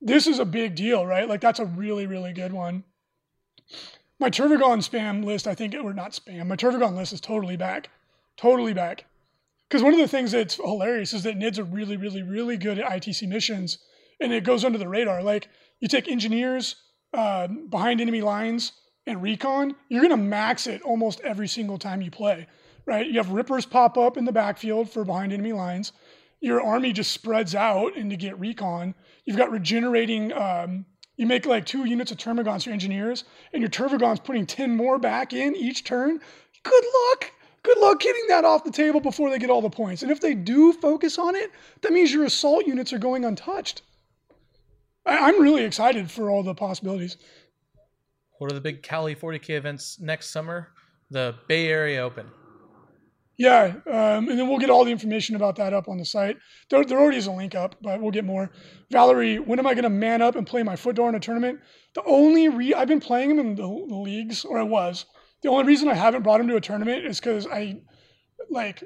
This 0.00 0.26
is 0.26 0.38
a 0.38 0.44
big 0.44 0.74
deal, 0.76 1.06
right? 1.06 1.28
Like 1.28 1.42
that's 1.42 1.60
a 1.60 1.66
really, 1.66 2.06
really 2.06 2.32
good 2.32 2.52
one. 2.52 2.84
My 4.20 4.30
Tervigon 4.30 4.78
spam 4.78 5.24
list, 5.24 5.46
I 5.46 5.54
think, 5.54 5.74
or 5.74 5.92
not 5.92 6.10
spam, 6.12 6.46
my 6.48 6.56
Tervigon 6.56 6.96
list 6.96 7.12
is 7.12 7.20
totally 7.20 7.56
back. 7.56 7.88
Totally 8.36 8.74
back. 8.74 9.04
because 9.68 9.82
one 9.82 9.92
of 9.94 10.00
the 10.00 10.08
things 10.08 10.32
that's 10.32 10.54
hilarious 10.56 11.12
is 11.12 11.22
that 11.24 11.36
NIDs 11.38 11.58
are 11.58 11.64
really, 11.64 11.96
really, 11.96 12.22
really 12.22 12.56
good 12.56 12.78
at 12.78 12.90
ITC 12.90 13.28
missions, 13.28 13.78
and 14.20 14.32
it 14.32 14.44
goes 14.44 14.64
under 14.64 14.78
the 14.78 14.88
radar. 14.88 15.22
Like 15.22 15.48
you 15.80 15.88
take 15.88 16.08
engineers 16.08 16.76
uh, 17.14 17.46
behind 17.46 18.00
enemy 18.00 18.20
lines 18.22 18.72
and 19.06 19.22
recon, 19.22 19.74
you're 19.88 20.02
gonna 20.02 20.16
max 20.16 20.66
it 20.66 20.82
almost 20.82 21.20
every 21.20 21.48
single 21.48 21.78
time 21.78 22.02
you 22.02 22.10
play, 22.10 22.46
right? 22.86 23.06
You 23.06 23.18
have 23.18 23.30
rippers 23.30 23.66
pop 23.66 23.96
up 23.96 24.16
in 24.16 24.24
the 24.24 24.32
backfield 24.32 24.90
for 24.90 25.04
behind 25.04 25.32
enemy 25.32 25.52
lines. 25.52 25.92
Your 26.40 26.60
army 26.60 26.92
just 26.92 27.12
spreads 27.12 27.54
out 27.54 27.96
and 27.96 28.10
to 28.10 28.16
get 28.16 28.38
recon. 28.38 28.94
You've 29.24 29.36
got 29.36 29.50
regenerating. 29.50 30.32
Um, 30.32 30.86
you 31.18 31.26
make 31.26 31.44
like 31.44 31.66
two 31.66 31.84
units 31.84 32.10
of 32.10 32.16
termagants 32.16 32.64
for 32.64 32.70
engineers, 32.70 33.24
and 33.52 33.60
your 33.60 33.68
termagants 33.68 34.24
putting 34.24 34.46
ten 34.46 34.74
more 34.74 34.98
back 34.98 35.34
in 35.34 35.54
each 35.54 35.84
turn. 35.84 36.20
Good 36.62 36.84
luck. 37.10 37.32
Good 37.64 37.78
luck 37.78 38.00
getting 38.00 38.24
that 38.28 38.44
off 38.44 38.64
the 38.64 38.70
table 38.70 39.00
before 39.00 39.28
they 39.28 39.38
get 39.38 39.50
all 39.50 39.60
the 39.60 39.68
points. 39.68 40.02
And 40.02 40.12
if 40.12 40.20
they 40.20 40.34
do 40.34 40.72
focus 40.72 41.18
on 41.18 41.34
it, 41.34 41.50
that 41.82 41.92
means 41.92 42.12
your 42.12 42.24
assault 42.24 42.66
units 42.66 42.92
are 42.92 42.98
going 42.98 43.24
untouched. 43.24 43.82
I, 45.04 45.28
am 45.28 45.42
really 45.42 45.64
excited 45.64 46.10
for 46.10 46.30
all 46.30 46.42
the 46.42 46.54
possibilities. 46.54 47.16
What 48.38 48.52
are 48.52 48.54
the 48.54 48.60
big 48.60 48.82
Cali 48.82 49.16
40K 49.16 49.50
events 49.50 49.98
next 50.00 50.30
summer? 50.30 50.68
The 51.10 51.34
Bay 51.48 51.68
Area 51.68 52.00
Open. 52.00 52.30
Yeah, 53.38 53.74
um, 53.86 54.28
and 54.28 54.36
then 54.36 54.48
we'll 54.48 54.58
get 54.58 54.68
all 54.68 54.84
the 54.84 54.90
information 54.90 55.36
about 55.36 55.54
that 55.56 55.72
up 55.72 55.88
on 55.88 55.96
the 55.96 56.04
site. 56.04 56.38
There, 56.70 56.84
there 56.84 56.98
already 56.98 57.18
is 57.18 57.28
a 57.28 57.32
link 57.32 57.54
up, 57.54 57.76
but 57.80 58.00
we'll 58.00 58.10
get 58.10 58.24
more. 58.24 58.50
Valerie, 58.90 59.38
when 59.38 59.60
am 59.60 59.66
I 59.66 59.74
going 59.74 59.84
to 59.84 59.90
man 59.90 60.20
up 60.20 60.34
and 60.34 60.44
play 60.44 60.64
my 60.64 60.74
Footdar 60.74 61.08
in 61.08 61.14
a 61.14 61.20
tournament? 61.20 61.60
The 61.94 62.02
only 62.04 62.48
re 62.48 62.74
I've 62.74 62.88
been 62.88 63.00
playing 63.00 63.30
him 63.30 63.38
in 63.38 63.54
the, 63.54 63.62
the 63.62 63.94
leagues, 63.94 64.44
or 64.44 64.58
I 64.58 64.64
was. 64.64 65.06
The 65.42 65.50
only 65.50 65.64
reason 65.64 65.88
I 65.88 65.94
haven't 65.94 66.22
brought 66.22 66.40
him 66.40 66.48
to 66.48 66.56
a 66.56 66.60
tournament 66.60 67.06
is 67.06 67.20
because 67.20 67.46
I, 67.46 67.80
like, 68.50 68.82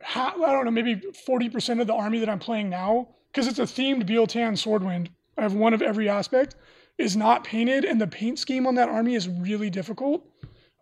ha- 0.00 0.36
I 0.36 0.52
don't 0.52 0.64
know, 0.64 0.70
maybe 0.70 1.02
40% 1.28 1.80
of 1.80 1.88
the 1.88 1.94
army 1.94 2.20
that 2.20 2.28
I'm 2.28 2.38
playing 2.38 2.70
now, 2.70 3.08
because 3.32 3.48
it's 3.48 3.58
a 3.58 3.62
themed 3.62 4.06
Biel-Tan 4.06 4.54
Swordwind. 4.54 5.08
I 5.36 5.42
have 5.42 5.54
one 5.54 5.74
of 5.74 5.82
every 5.82 6.08
aspect, 6.08 6.54
is 6.98 7.16
not 7.16 7.42
painted, 7.42 7.84
and 7.84 8.00
the 8.00 8.06
paint 8.06 8.38
scheme 8.38 8.68
on 8.68 8.76
that 8.76 8.88
army 8.88 9.16
is 9.16 9.28
really 9.28 9.70
difficult. 9.70 10.24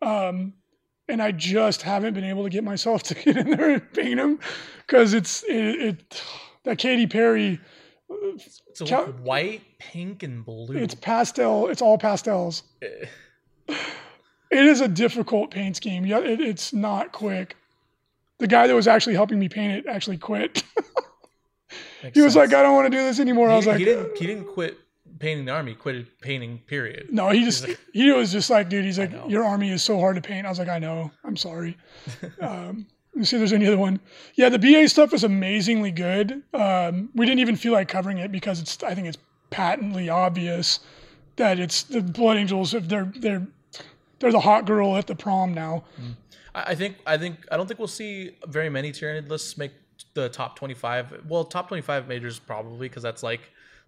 Um, 0.03 0.53
and 1.11 1.23
I 1.23 1.33
just 1.33 1.83
haven't 1.83 2.15
been 2.15 2.25
able 2.25 2.45
to 2.45 2.51
get 2.51 2.65
myself 2.65 3.03
to 3.05 3.15
get 3.15 3.37
in 3.37 3.51
there 3.51 3.71
and 3.71 3.93
paint 3.93 4.17
them 4.17 4.39
because 4.87 5.15
it's 5.15 5.43
it, 5.45 5.81
it, 5.81 6.23
that 6.65 6.79
Katy 6.79 7.07
Perry. 7.07 7.61
It's 8.35 8.83
Cal- 8.87 9.07
white, 9.07 9.63
pink, 9.79 10.23
and 10.23 10.45
blue. 10.45 10.77
It's 10.77 10.95
pastel. 10.95 11.69
It's 11.69 11.81
all 11.81 11.97
pastels. 11.97 12.65
Eh. 12.83 13.07
it 14.51 14.65
is 14.65 14.81
a 14.81 14.89
difficult 14.89 15.53
paint 15.53 15.77
scheme. 15.77 16.05
Yeah, 16.05 16.19
it, 16.19 16.41
it's 16.41 16.73
not 16.73 17.13
quick. 17.13 17.57
The 18.39 18.49
guy 18.49 18.67
that 18.67 18.75
was 18.75 18.89
actually 18.89 19.15
helping 19.15 19.39
me 19.39 19.49
paint 19.49 19.73
it 19.75 19.87
actually 19.87 20.17
quit. 20.19 20.65
he 22.15 22.21
was 22.21 22.33
sense. 22.33 22.37
like, 22.37 22.55
"I 22.55 22.63
don't 22.63 22.75
want 22.75 22.91
to 22.91 22.97
do 22.99 23.05
this 23.05 23.21
anymore." 23.21 23.49
He, 23.49 23.53
I 23.53 23.57
was 23.57 23.67
like, 23.67 23.79
"He 23.79 23.85
didn't. 23.85 24.17
He 24.17 24.27
didn't 24.27 24.47
quit 24.47 24.77
painting 25.21 25.45
the 25.45 25.53
army, 25.53 25.75
quit 25.75 26.21
painting. 26.21 26.59
Period. 26.67 27.09
No, 27.13 27.29
he 27.29 27.45
just 27.45 27.69
like, 27.69 27.79
he 27.93 28.11
was 28.11 28.33
just 28.33 28.51
like, 28.51 28.69
dude, 28.69 28.85
he's 28.85 28.99
like, 28.99 29.13
your 29.29 29.45
army 29.45 29.71
is 29.71 29.83
so 29.83 30.01
hard 30.01 30.17
to 30.17 30.23
paint. 30.23 30.47
I 30.47 30.49
was 30.49 30.59
like, 30.59 30.69
I 30.69 30.81
know. 30.81 31.13
I'm 31.23 31.37
sorry. 31.37 31.77
um, 32.41 32.87
let 33.15 33.21
me 33.21 33.25
see 33.25 33.37
if 33.37 33.41
there's 33.41 33.53
any 33.53 33.67
other 33.67 33.79
one. 33.79 34.01
Yeah, 34.35 34.49
the 34.49 34.59
BA 34.59 34.89
stuff 34.89 35.13
is 35.15 35.23
amazingly 35.23 35.93
good. 35.93 36.43
Um, 36.53 37.11
we 37.15 37.27
didn't 37.27 37.41
even 37.41 37.57
feel 37.57 37.73
like 37.73 37.89
covering 37.89 38.19
it 38.19 38.33
because 38.33 38.61
it's 38.61 38.83
I 38.83 38.95
think 38.95 39.07
it's 39.07 39.19
patently 39.51 40.09
obvious 40.09 40.81
that 41.37 41.61
it's 41.61 41.85
the 41.85 42.01
Blood 42.01 42.37
Angels. 42.37 42.75
If 42.75 42.89
they're 42.89 43.13
they're 43.17 43.47
they're 44.19 44.33
the 44.33 44.41
hot 44.41 44.65
girl 44.67 44.97
at 44.97 45.07
the 45.07 45.15
prom 45.15 45.55
now. 45.55 45.85
Mm. 46.01 46.17
I 46.55 46.75
think 46.75 46.97
I 47.07 47.17
think 47.17 47.47
I 47.51 47.57
don't 47.57 47.67
think 47.67 47.79
we'll 47.79 47.89
see 47.89 48.37
very 48.49 48.71
many 48.71 48.91
Tyranid 48.93 49.29
lists 49.29 49.57
make 49.59 49.73
the 50.15 50.29
top 50.29 50.57
25. 50.57 51.25
Well, 51.29 51.45
top 51.45 51.69
25 51.69 52.09
majors 52.09 52.39
probably 52.39 52.89
because 52.89 53.03
that's 53.03 53.23
like 53.23 53.41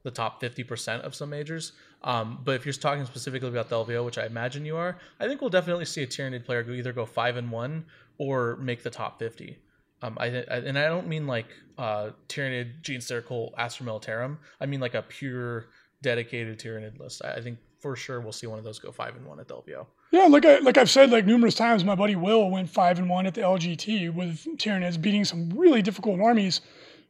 the 0.03 0.11
top 0.11 0.43
50% 0.43 1.01
of 1.01 1.15
some 1.15 1.31
majors. 1.31 1.73
Um, 2.03 2.41
but 2.45 2.57
if 2.57 2.67
you're 2.67 2.73
talking 2.73 3.05
specifically 3.07 3.49
about 3.49 3.69
the 3.69 3.77
LVO, 3.77 4.05
which 4.05 4.19
I 4.19 4.27
imagine 4.27 4.65
you 4.65 4.77
are, 4.77 4.99
I 5.21 5.29
think 5.29 5.41
we'll 5.41 5.51
definitely 5.51 5.85
see 5.85 6.03
a 6.03 6.07
Tyranid 6.07 6.45
player 6.45 6.63
go 6.63 6.73
either 6.73 6.93
go 6.93 7.07
five 7.07 7.37
and 7.37 7.51
one 7.51 7.85
or 8.19 8.57
make 8.57 8.83
the 8.83 8.91
top 8.91 9.19
50. 9.19 9.59
Um, 10.03 10.17
I, 10.21 10.27
I, 10.27 10.57
and 10.59 10.79
I 10.79 10.87
don't 10.87 11.07
mean 11.07 11.27
like 11.27 11.47
uh, 11.79 12.11
Tyranid, 12.29 12.83
Genestealer, 12.83 13.25
Cult, 13.25 13.55
Astra 13.57 13.87
Militarum. 13.87 14.39
I 14.61 14.67
mean 14.67 14.81
like 14.81 14.95
a 14.95 15.03
pure 15.03 15.67
dedicated 16.03 16.59
Tyranid 16.59 16.99
list. 16.99 17.23
I, 17.25 17.35
I 17.35 17.41
think 17.41 17.59
for 17.79 17.97
sure 17.97 18.21
we'll 18.21 18.33
see 18.33 18.47
one 18.47 18.59
of 18.59 18.65
those 18.65 18.79
go 18.79 18.91
five 18.93 19.17
and 19.17 19.27
one 19.27 19.39
at 19.41 19.49
the 19.49 19.55
LVO. 19.55 19.87
Yeah, 20.11 20.27
like 20.27 20.45
I 20.45 20.59
like 20.59 20.77
I've 20.77 20.91
said 20.91 21.11
like 21.11 21.25
numerous 21.25 21.55
times, 21.55 21.85
my 21.85 21.95
buddy 21.95 22.17
Will 22.17 22.51
went 22.51 22.69
five 22.69 22.99
and 22.99 23.09
one 23.09 23.27
at 23.27 23.35
the 23.35 23.41
LGT 23.41 24.13
with 24.13 24.45
Tyranids 24.59 25.01
beating 25.01 25.25
some 25.25 25.51
really 25.51 25.83
difficult 25.83 26.21
armies. 26.21 26.61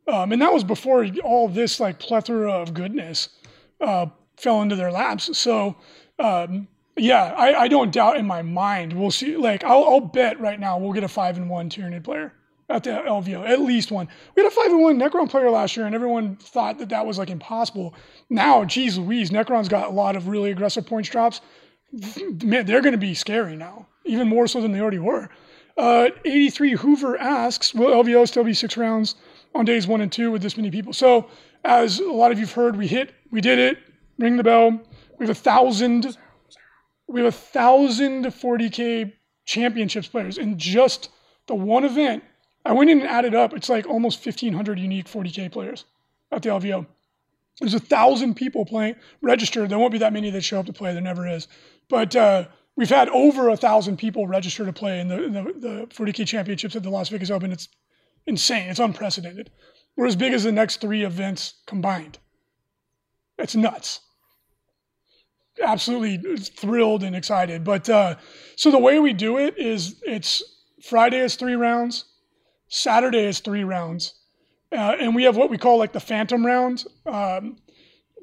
Um, 0.09 0.33
and 0.33 0.43
that 0.43 0.53
was 0.53 0.65
before 0.65 1.07
all 1.23 1.49
this 1.49 1.79
like 1.79 1.99
plethora 1.99 2.53
of 2.53 2.75
goodness 2.75 3.29
uh, 3.81 4.07
fell 4.37 4.63
into 4.63 4.77
their 4.77 4.91
laps. 4.91 5.37
So 5.39 5.77
um, 6.19 6.69
yeah, 6.97 7.35
I, 7.37 7.55
I, 7.63 7.69
don't 7.69 7.93
doubt 7.93 8.17
in 8.17 8.27
my 8.27 8.43
mind 8.43 8.93
we'll 8.93 9.11
see. 9.11 9.37
Like 9.37 9.65
I'll, 9.65 9.85
I'll, 9.85 10.01
bet 10.01 10.41
right 10.41 10.59
now 10.59 10.79
we'll 10.79 10.93
get 10.93 11.05
a 11.05 11.09
five 11.09 11.37
and 11.37 11.49
one 11.49 11.71
Tyranid 11.71 12.05
player 12.05 12.33
at 12.69 12.85
the 12.85 12.91
LVO, 12.91 13.49
at 13.49 13.61
least 13.61 13.91
one. 13.91 14.09
We 14.35 14.43
had 14.43 14.51
a 14.51 14.55
five 14.55 14.71
and 14.71 14.81
one 14.81 14.99
Necron 14.99 15.29
player 15.31 15.51
last 15.51 15.77
year, 15.77 15.87
and 15.87 15.95
everyone 15.95 16.37
thought 16.37 16.79
that 16.79 16.89
that 16.91 17.07
was 17.07 17.19
like 17.19 17.31
impossible. 17.31 17.95
Now, 18.31 18.65
geez 18.65 18.99
Louise, 18.99 19.31
Necron's 19.31 19.69
got 19.69 19.89
a 19.89 19.93
lot 19.93 20.17
of 20.17 20.29
really 20.29 20.51
aggressive 20.51 20.87
points 20.87 21.11
drops. 21.11 21.41
Man, 22.43 22.65
they're 22.67 22.81
going 22.81 22.93
to 22.93 22.99
be 22.99 23.15
scary 23.15 23.57
now, 23.57 23.87
even 24.05 24.29
more 24.29 24.47
so 24.47 24.61
than 24.61 24.73
they 24.73 24.81
already 24.81 24.99
were. 24.99 25.29
Uh, 25.77 26.09
83 26.25 26.73
Hoover 26.77 27.19
asks, 27.19 27.75
will 27.75 28.03
LVO 28.03 28.27
still 28.29 28.45
be 28.45 28.55
six 28.55 28.77
rounds? 28.77 29.15
On 29.55 29.65
days 29.65 29.87
one 29.87 30.01
and 30.01 30.11
two 30.11 30.31
with 30.31 30.43
this 30.43 30.57
many 30.57 30.71
people. 30.71 30.93
So, 30.93 31.29
as 31.65 31.99
a 31.99 32.05
lot 32.05 32.33
of 32.33 32.39
you've 32.39 32.53
heard, 32.53 32.77
we 32.77 32.87
hit, 32.87 33.13
we 33.31 33.41
did 33.41 33.59
it. 33.59 33.79
Ring 34.19 34.37
the 34.37 34.45
bell. 34.45 34.81
We 35.19 35.27
have 35.27 35.37
a 35.37 35.41
thousand. 35.41 36.17
We 37.09 37.21
have 37.21 37.29
a 37.29 37.37
thousand 37.37 38.25
40k 38.25 39.13
championships 39.45 40.09
players 40.09 40.39
in 40.39 40.59
just 40.59 41.11
the 41.47 41.55
one 41.55 41.85
event. 41.85 42.25
I 42.65 42.73
went 42.73 42.91
in 42.91 43.01
and 43.01 43.09
added 43.09 43.35
up. 43.35 43.53
It's 43.55 43.69
like 43.69 43.87
almost 43.87 44.25
1,500 44.25 44.79
unique 44.79 45.07
40k 45.07 45.51
players 45.51 45.85
at 46.31 46.43
the 46.43 46.51
LVO. 46.51 46.87
There's 47.61 47.75
a 47.75 47.81
thousand 47.81 48.35
people 48.35 48.65
playing 48.65 48.97
registered. 49.21 49.69
There 49.69 49.79
won't 49.79 49.93
be 49.93 49.99
that 49.99 50.13
many 50.13 50.31
that 50.31 50.43
show 50.43 50.61
up 50.61 50.67
to 50.67 50.73
play. 50.73 50.93
There 50.93 51.03
never 51.03 51.29
is. 51.29 51.49
But 51.89 52.17
uh, 52.17 52.47
we've 52.77 52.89
had 52.89 53.09
over 53.11 53.49
a 53.49 53.57
thousand 53.57 53.99
people 53.99 54.27
register 54.27 54.65
to 54.65 54.73
play 54.73 55.01
in 55.01 55.09
the, 55.09 55.25
in 55.25 55.33
the, 55.33 55.43
the 55.43 55.87
40k 55.89 56.27
championships 56.27 56.77
at 56.77 56.83
the 56.83 56.91
Las 56.91 57.09
Vegas 57.11 57.31
Open. 57.31 57.53
It's 57.53 57.69
insane. 58.27 58.69
It's 58.69 58.81
unprecedented. 58.81 59.51
We're 59.97 60.07
as 60.07 60.17
big 60.17 60.33
as 60.33 60.45
the 60.45 60.53
next 60.53 60.81
three 60.81 61.05
events 61.05 61.55
combined. 61.67 62.19
It's 63.39 63.55
nuts. 63.55 64.01
Absolutely 65.63 66.39
thrilled 66.39 67.03
and 67.03 67.15
excited. 67.15 67.63
But 67.65 67.89
uh, 67.89 68.17
so 68.57 68.71
the 68.71 68.79
way 68.79 68.99
we 68.99 69.13
do 69.13 69.39
it 69.39 69.59
is 69.59 70.01
it's 70.07 70.43
Friday 70.83 71.19
is 71.19 71.37
three 71.37 71.55
rounds, 71.55 72.07
Saturday 72.69 73.25
is 73.27 73.41
three 73.41 73.65
rounds, 73.65 74.15
uh, 74.73 74.97
and 74.99 75.15
we 75.15 75.25
have 75.25 75.37
what 75.37 75.51
we 75.51 75.59
call 75.59 75.79
like 75.79 75.93
the 75.93 76.01
phantom 76.01 76.45
round. 76.45 76.85
Um, 77.05 77.59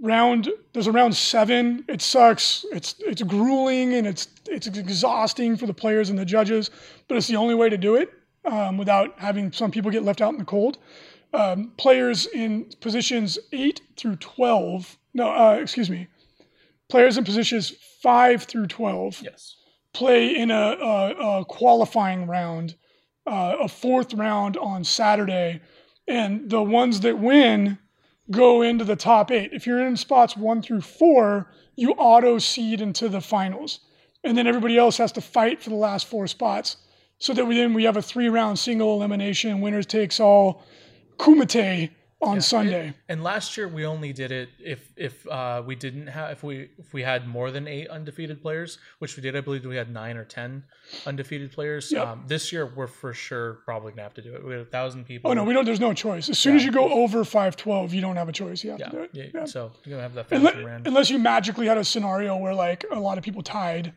round 0.02 0.50
there's 0.74 0.88
a 0.88 0.92
round 0.92 1.16
seven. 1.16 1.86
It 1.88 2.02
sucks. 2.02 2.66
It's 2.72 2.96
it's 3.00 3.22
grueling 3.22 3.94
and 3.94 4.08
it's 4.08 4.28
it's 4.48 4.66
exhausting 4.66 5.56
for 5.56 5.68
the 5.68 5.74
players 5.74 6.10
and 6.10 6.18
the 6.18 6.26
judges, 6.26 6.72
but 7.08 7.16
it's 7.16 7.28
the 7.28 7.36
only 7.36 7.54
way 7.54 7.70
to 7.70 7.78
do 7.78 7.96
it 7.96 8.10
um, 8.46 8.78
without 8.78 9.20
having 9.20 9.52
some 9.52 9.72
people 9.72 9.92
get 9.92 10.04
left 10.04 10.22
out 10.22 10.34
in 10.34 10.40
the 10.40 10.46
cold. 10.46 10.78
Um, 11.34 11.74
players 11.78 12.26
in 12.26 12.72
positions 12.82 13.38
8 13.52 13.82
through 13.96 14.16
12, 14.16 14.98
no, 15.14 15.30
uh, 15.30 15.60
excuse 15.62 15.90
me, 15.90 16.08
players 16.90 17.18
in 17.18 17.24
positions 17.24 17.74
5 18.02 18.44
through 18.44 18.68
12 18.68 19.22
yes. 19.24 19.56
play 19.94 20.36
in 20.36 20.50
a, 20.50 20.56
a, 20.82 21.40
a 21.40 21.46
qualifying 21.46 22.26
round, 22.26 22.76
uh, 23.28 23.58
a 23.62 23.68
fourth 23.68 24.14
round 24.14 24.58
on 24.58 24.84
Saturday. 24.84 25.62
And 26.08 26.50
the 26.50 26.64
ones 26.64 27.02
that 27.02 27.20
win 27.20 27.78
go 28.32 28.62
into 28.64 28.84
the 28.84 28.96
top 28.96 29.32
eight. 29.32 29.52
If 29.54 29.68
you're 29.68 29.86
in 29.86 29.98
spots 29.98 30.36
one 30.36 30.62
through 30.62 30.82
four, 30.82 31.52
you 31.76 31.92
auto 31.92 32.40
seed 32.40 32.82
into 32.82 33.10
the 33.10 33.22
finals. 33.22 33.82
And 34.24 34.38
then 34.38 34.48
everybody 34.48 34.78
else 34.78 34.98
has 34.98 35.12
to 35.14 35.22
fight 35.22 35.62
for 35.62 35.70
the 35.70 35.76
last 35.76 36.08
four 36.08 36.28
spots 36.28 36.78
so 37.20 37.34
that 37.34 37.46
we 37.46 37.56
then 37.56 37.74
we 37.74 37.84
have 37.84 37.98
a 37.98 38.02
three 38.02 38.30
round 38.30 38.58
single 38.58 38.96
elimination, 38.96 39.62
winners 39.62 39.86
takes 39.86 40.20
all, 40.20 40.64
kumite 41.18 41.92
on 42.22 42.36
yeah, 42.36 42.42
Sunday. 42.42 42.86
And, 42.88 42.96
and, 43.08 43.24
last 43.24 43.56
year 43.56 43.68
we 43.68 43.86
only 43.86 44.12
did 44.12 44.32
it 44.32 44.50
if 44.60 44.92
if 44.98 45.26
uh, 45.28 45.64
we 45.66 45.76
didn't 45.76 46.08
have 46.08 46.32
if 46.32 46.44
we 46.44 46.70
if 46.78 46.94
we 46.94 47.02
had 47.02 47.28
more 47.28 47.50
than 47.52 47.68
eight 47.68 47.88
undefeated 47.88 48.42
players, 48.42 48.78
which 49.00 49.16
we 49.16 49.24
did. 49.24 49.36
I 49.36 49.42
believe 49.42 49.66
we 49.66 49.76
had 49.76 49.92
nine 49.92 50.18
or 50.18 50.26
ten 50.26 50.64
undefeated 51.06 51.52
players. 51.52 51.92
Yep. 51.92 52.08
Um, 52.08 52.24
this 52.28 52.52
year 52.52 52.66
we're 52.66 52.88
for 52.88 53.14
sure 53.14 53.60
probably 53.66 53.92
gonna 53.92 54.04
have 54.04 54.14
to 54.16 54.22
do 54.22 54.34
it. 54.34 54.44
We 54.44 54.52
had 54.52 54.62
a 54.62 54.66
thousand 54.66 55.06
people. 55.06 55.32
Oh 55.32 55.34
no, 55.34 55.44
we 55.44 55.54
don't. 55.54 55.66
There's 55.66 55.80
no 55.80 55.94
choice. 55.94 56.30
As 56.30 56.38
soon 56.38 56.54
yeah. 56.54 56.58
as 56.58 56.66
you 56.66 56.72
go 56.72 56.92
over 56.92 57.24
five 57.24 57.56
twelve, 57.56 57.94
you 57.94 58.02
don't 58.02 58.18
have 58.18 58.28
a 58.28 58.34
choice. 58.34 58.64
You 58.64 58.72
have 58.72 58.80
yeah. 58.80 58.90
to 58.90 58.92
do 58.92 59.04
it. 59.04 59.10
Yeah. 59.14 59.26
yeah. 59.34 59.46
So 59.46 59.72
you're 59.86 59.98
gonna 59.98 60.04
have 60.04 60.14
that. 60.16 60.32
Unless, 60.32 60.86
unless 60.86 61.10
you 61.10 61.20
magically 61.20 61.68
had 61.68 61.78
a 61.78 61.86
scenario 61.86 62.36
where 62.38 62.54
like 62.54 62.86
a 62.92 63.00
lot 63.00 63.18
of 63.18 63.24
people 63.24 63.42
tied, 63.42 63.94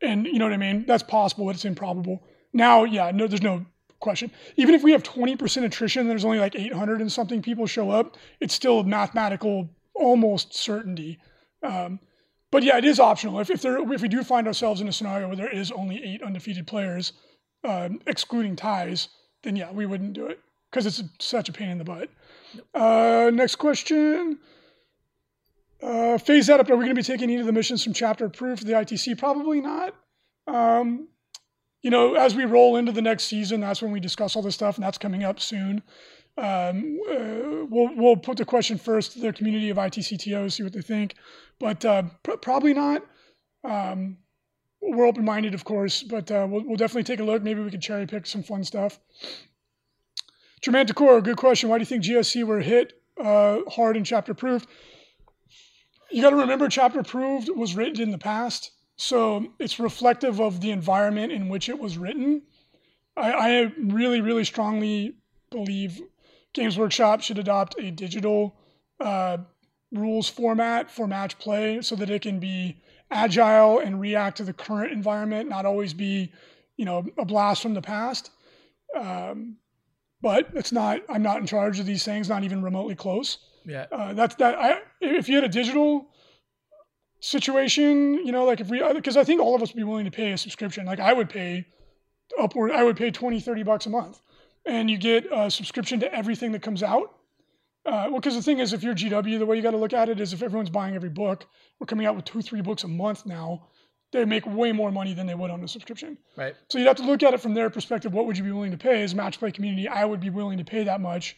and 0.00 0.26
you 0.26 0.38
know 0.38 0.46
what 0.46 0.54
I 0.54 0.58
mean. 0.58 0.84
That's 0.86 1.02
possible, 1.02 1.46
but 1.46 1.56
it's 1.56 1.64
improbable. 1.66 2.22
Now, 2.52 2.84
yeah, 2.84 3.10
no, 3.12 3.26
there's 3.26 3.42
no 3.42 3.64
question. 4.00 4.30
Even 4.56 4.74
if 4.74 4.82
we 4.82 4.92
have 4.92 5.02
20% 5.02 5.64
attrition, 5.64 6.08
there's 6.08 6.24
only 6.24 6.38
like 6.38 6.56
800 6.56 7.00
and 7.00 7.12
something 7.12 7.42
people 7.42 7.66
show 7.66 7.90
up. 7.90 8.16
It's 8.40 8.54
still 8.54 8.82
mathematical, 8.82 9.68
almost 9.94 10.54
certainty. 10.54 11.18
Um, 11.62 12.00
but 12.50 12.62
yeah, 12.62 12.78
it 12.78 12.84
is 12.84 12.98
optional. 12.98 13.38
If 13.38 13.50
if, 13.50 13.62
there, 13.62 13.78
if 13.92 14.02
we 14.02 14.08
do 14.08 14.24
find 14.24 14.46
ourselves 14.46 14.80
in 14.80 14.88
a 14.88 14.92
scenario 14.92 15.28
where 15.28 15.36
there 15.36 15.54
is 15.54 15.70
only 15.70 16.02
eight 16.02 16.22
undefeated 16.22 16.66
players, 16.66 17.12
um, 17.62 18.00
excluding 18.06 18.56
ties, 18.56 19.08
then 19.42 19.54
yeah, 19.56 19.70
we 19.70 19.86
wouldn't 19.86 20.14
do 20.14 20.26
it 20.26 20.40
because 20.70 20.86
it's 20.86 21.02
such 21.18 21.48
a 21.48 21.52
pain 21.52 21.68
in 21.68 21.78
the 21.78 21.84
butt. 21.84 22.08
Uh, 22.74 23.30
next 23.32 23.56
question. 23.56 24.38
Uh, 25.82 26.18
phase 26.18 26.46
that 26.48 26.60
up. 26.60 26.68
Are 26.68 26.76
we 26.76 26.84
going 26.84 26.94
to 26.94 27.00
be 27.00 27.02
taking 27.02 27.30
any 27.30 27.40
of 27.40 27.46
the 27.46 27.52
missions 27.52 27.84
from 27.84 27.92
chapter 27.92 28.30
for 28.30 28.54
the 28.56 28.72
ITC? 28.72 29.16
Probably 29.18 29.60
not. 29.60 29.94
Um, 30.46 31.08
you 31.82 31.90
know, 31.90 32.14
as 32.14 32.34
we 32.34 32.44
roll 32.44 32.76
into 32.76 32.92
the 32.92 33.02
next 33.02 33.24
season, 33.24 33.60
that's 33.60 33.80
when 33.80 33.90
we 33.90 34.00
discuss 34.00 34.36
all 34.36 34.42
this 34.42 34.54
stuff, 34.54 34.76
and 34.76 34.84
that's 34.84 34.98
coming 34.98 35.24
up 35.24 35.40
soon. 35.40 35.82
Um, 36.36 37.00
uh, 37.10 37.66
we'll 37.68 37.94
we'll 37.96 38.16
put 38.16 38.36
the 38.36 38.44
question 38.44 38.78
first 38.78 39.12
to 39.12 39.20
the 39.20 39.32
community 39.32 39.70
of 39.70 39.76
ITCTOs, 39.76 40.52
see 40.52 40.62
what 40.62 40.72
they 40.72 40.82
think, 40.82 41.14
but 41.58 41.84
uh, 41.84 42.04
pr- 42.22 42.36
probably 42.36 42.74
not. 42.74 43.04
Um, 43.64 44.18
we're 44.80 45.06
open 45.06 45.24
minded, 45.24 45.54
of 45.54 45.64
course, 45.64 46.02
but 46.02 46.30
uh, 46.30 46.46
we'll, 46.48 46.64
we'll 46.66 46.76
definitely 46.76 47.04
take 47.04 47.20
a 47.20 47.24
look. 47.24 47.42
Maybe 47.42 47.60
we 47.60 47.70
could 47.70 47.82
cherry 47.82 48.06
pick 48.06 48.26
some 48.26 48.42
fun 48.42 48.64
stuff. 48.64 48.98
Jermaine 50.62 50.86
Decor, 50.86 51.20
good 51.22 51.36
question. 51.36 51.68
Why 51.68 51.78
do 51.78 51.82
you 51.82 51.86
think 51.86 52.04
GSC 52.04 52.44
were 52.44 52.60
hit 52.60 52.94
uh, 53.18 53.60
hard 53.68 53.96
in 53.96 54.04
chapter 54.04 54.32
approved? 54.32 54.66
You 56.10 56.22
got 56.22 56.30
to 56.30 56.36
remember, 56.36 56.68
chapter 56.68 57.00
approved 57.00 57.48
was 57.54 57.76
written 57.76 58.02
in 58.02 58.10
the 58.10 58.18
past, 58.18 58.72
so 59.00 59.46
it's 59.58 59.80
reflective 59.80 60.42
of 60.42 60.60
the 60.60 60.70
environment 60.70 61.32
in 61.32 61.48
which 61.48 61.70
it 61.70 61.78
was 61.78 61.96
written. 61.96 62.42
I, 63.16 63.32
I 63.32 63.72
really, 63.78 64.20
really 64.20 64.44
strongly 64.44 65.14
believe 65.50 66.02
Games 66.52 66.76
Workshop 66.76 67.22
should 67.22 67.38
adopt 67.38 67.76
a 67.78 67.90
digital 67.90 68.56
uh, 69.00 69.38
rules 69.90 70.28
format 70.28 70.90
for 70.90 71.06
match 71.06 71.38
play 71.38 71.80
so 71.80 71.96
that 71.96 72.10
it 72.10 72.20
can 72.20 72.40
be 72.40 72.76
agile 73.10 73.78
and 73.78 73.98
react 73.98 74.36
to 74.36 74.44
the 74.44 74.52
current 74.52 74.92
environment, 74.92 75.48
not 75.48 75.64
always 75.64 75.94
be, 75.94 76.30
you 76.76 76.84
know, 76.84 77.06
a 77.16 77.24
blast 77.24 77.62
from 77.62 77.72
the 77.72 77.80
past. 77.80 78.30
Um, 78.94 79.56
but 80.20 80.50
it's 80.52 80.72
not. 80.72 81.00
I'm 81.08 81.22
not 81.22 81.38
in 81.38 81.46
charge 81.46 81.80
of 81.80 81.86
these 81.86 82.04
things, 82.04 82.28
not 82.28 82.44
even 82.44 82.62
remotely 82.62 82.96
close. 82.96 83.38
Yeah. 83.64 83.86
Uh, 83.90 84.12
that's 84.12 84.34
that. 84.34 84.58
I 84.58 84.82
if 85.00 85.26
you 85.26 85.36
had 85.36 85.44
a 85.44 85.48
digital 85.48 86.10
situation, 87.20 88.14
you 88.26 88.32
know, 88.32 88.44
like 88.44 88.60
if 88.60 88.68
we, 88.68 88.82
because 88.94 89.16
I 89.16 89.24
think 89.24 89.40
all 89.40 89.54
of 89.54 89.62
us 89.62 89.70
would 89.70 89.76
be 89.76 89.84
willing 89.84 90.06
to 90.06 90.10
pay 90.10 90.32
a 90.32 90.38
subscription. 90.38 90.86
Like 90.86 91.00
I 91.00 91.12
would 91.12 91.28
pay 91.28 91.66
upward, 92.38 92.72
I 92.72 92.82
would 92.82 92.96
pay 92.96 93.10
20, 93.10 93.40
30 93.40 93.62
bucks 93.62 93.86
a 93.86 93.90
month, 93.90 94.20
and 94.64 94.90
you 94.90 94.98
get 94.98 95.26
a 95.30 95.50
subscription 95.50 96.00
to 96.00 96.12
everything 96.12 96.52
that 96.52 96.62
comes 96.62 96.82
out. 96.82 97.14
Uh, 97.86 98.08
well, 98.10 98.20
because 98.20 98.34
the 98.34 98.42
thing 98.42 98.58
is, 98.58 98.72
if 98.72 98.82
you're 98.82 98.94
GW, 98.94 99.38
the 99.38 99.46
way 99.46 99.56
you 99.56 99.62
got 99.62 99.70
to 99.70 99.78
look 99.78 99.94
at 99.94 100.08
it 100.08 100.20
is 100.20 100.32
if 100.32 100.42
everyone's 100.42 100.70
buying 100.70 100.94
every 100.94 101.08
book, 101.08 101.46
we're 101.78 101.86
coming 101.86 102.06
out 102.06 102.14
with 102.14 102.26
two, 102.26 102.42
three 102.42 102.60
books 102.60 102.84
a 102.84 102.88
month 102.88 103.24
now. 103.24 103.66
They 104.12 104.24
make 104.24 104.44
way 104.44 104.72
more 104.72 104.90
money 104.90 105.14
than 105.14 105.26
they 105.26 105.36
would 105.36 105.50
on 105.50 105.62
a 105.62 105.68
subscription. 105.68 106.18
Right. 106.36 106.54
So 106.68 106.78
you'd 106.78 106.88
have 106.88 106.96
to 106.96 107.04
look 107.04 107.22
at 107.22 107.32
it 107.32 107.40
from 107.40 107.54
their 107.54 107.70
perspective. 107.70 108.12
What 108.12 108.26
would 108.26 108.36
you 108.36 108.42
be 108.42 108.50
willing 108.50 108.72
to 108.72 108.76
pay 108.76 109.02
as 109.02 109.12
a 109.12 109.16
match 109.16 109.38
play 109.38 109.52
community? 109.52 109.88
I 109.88 110.04
would 110.04 110.20
be 110.20 110.30
willing 110.30 110.58
to 110.58 110.64
pay 110.64 110.82
that 110.84 111.00
much 111.00 111.36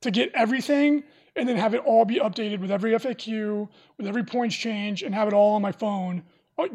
to 0.00 0.10
get 0.10 0.32
everything 0.34 1.04
and 1.36 1.48
then 1.48 1.56
have 1.56 1.74
it 1.74 1.82
all 1.84 2.04
be 2.04 2.16
updated 2.20 2.60
with 2.60 2.70
every 2.70 2.92
FAQ, 2.92 3.68
with 3.96 4.06
every 4.06 4.24
points 4.24 4.56
change, 4.56 5.02
and 5.02 5.14
have 5.14 5.28
it 5.28 5.34
all 5.34 5.54
on 5.54 5.62
my 5.62 5.72
phone. 5.72 6.22
Uh, 6.56 6.68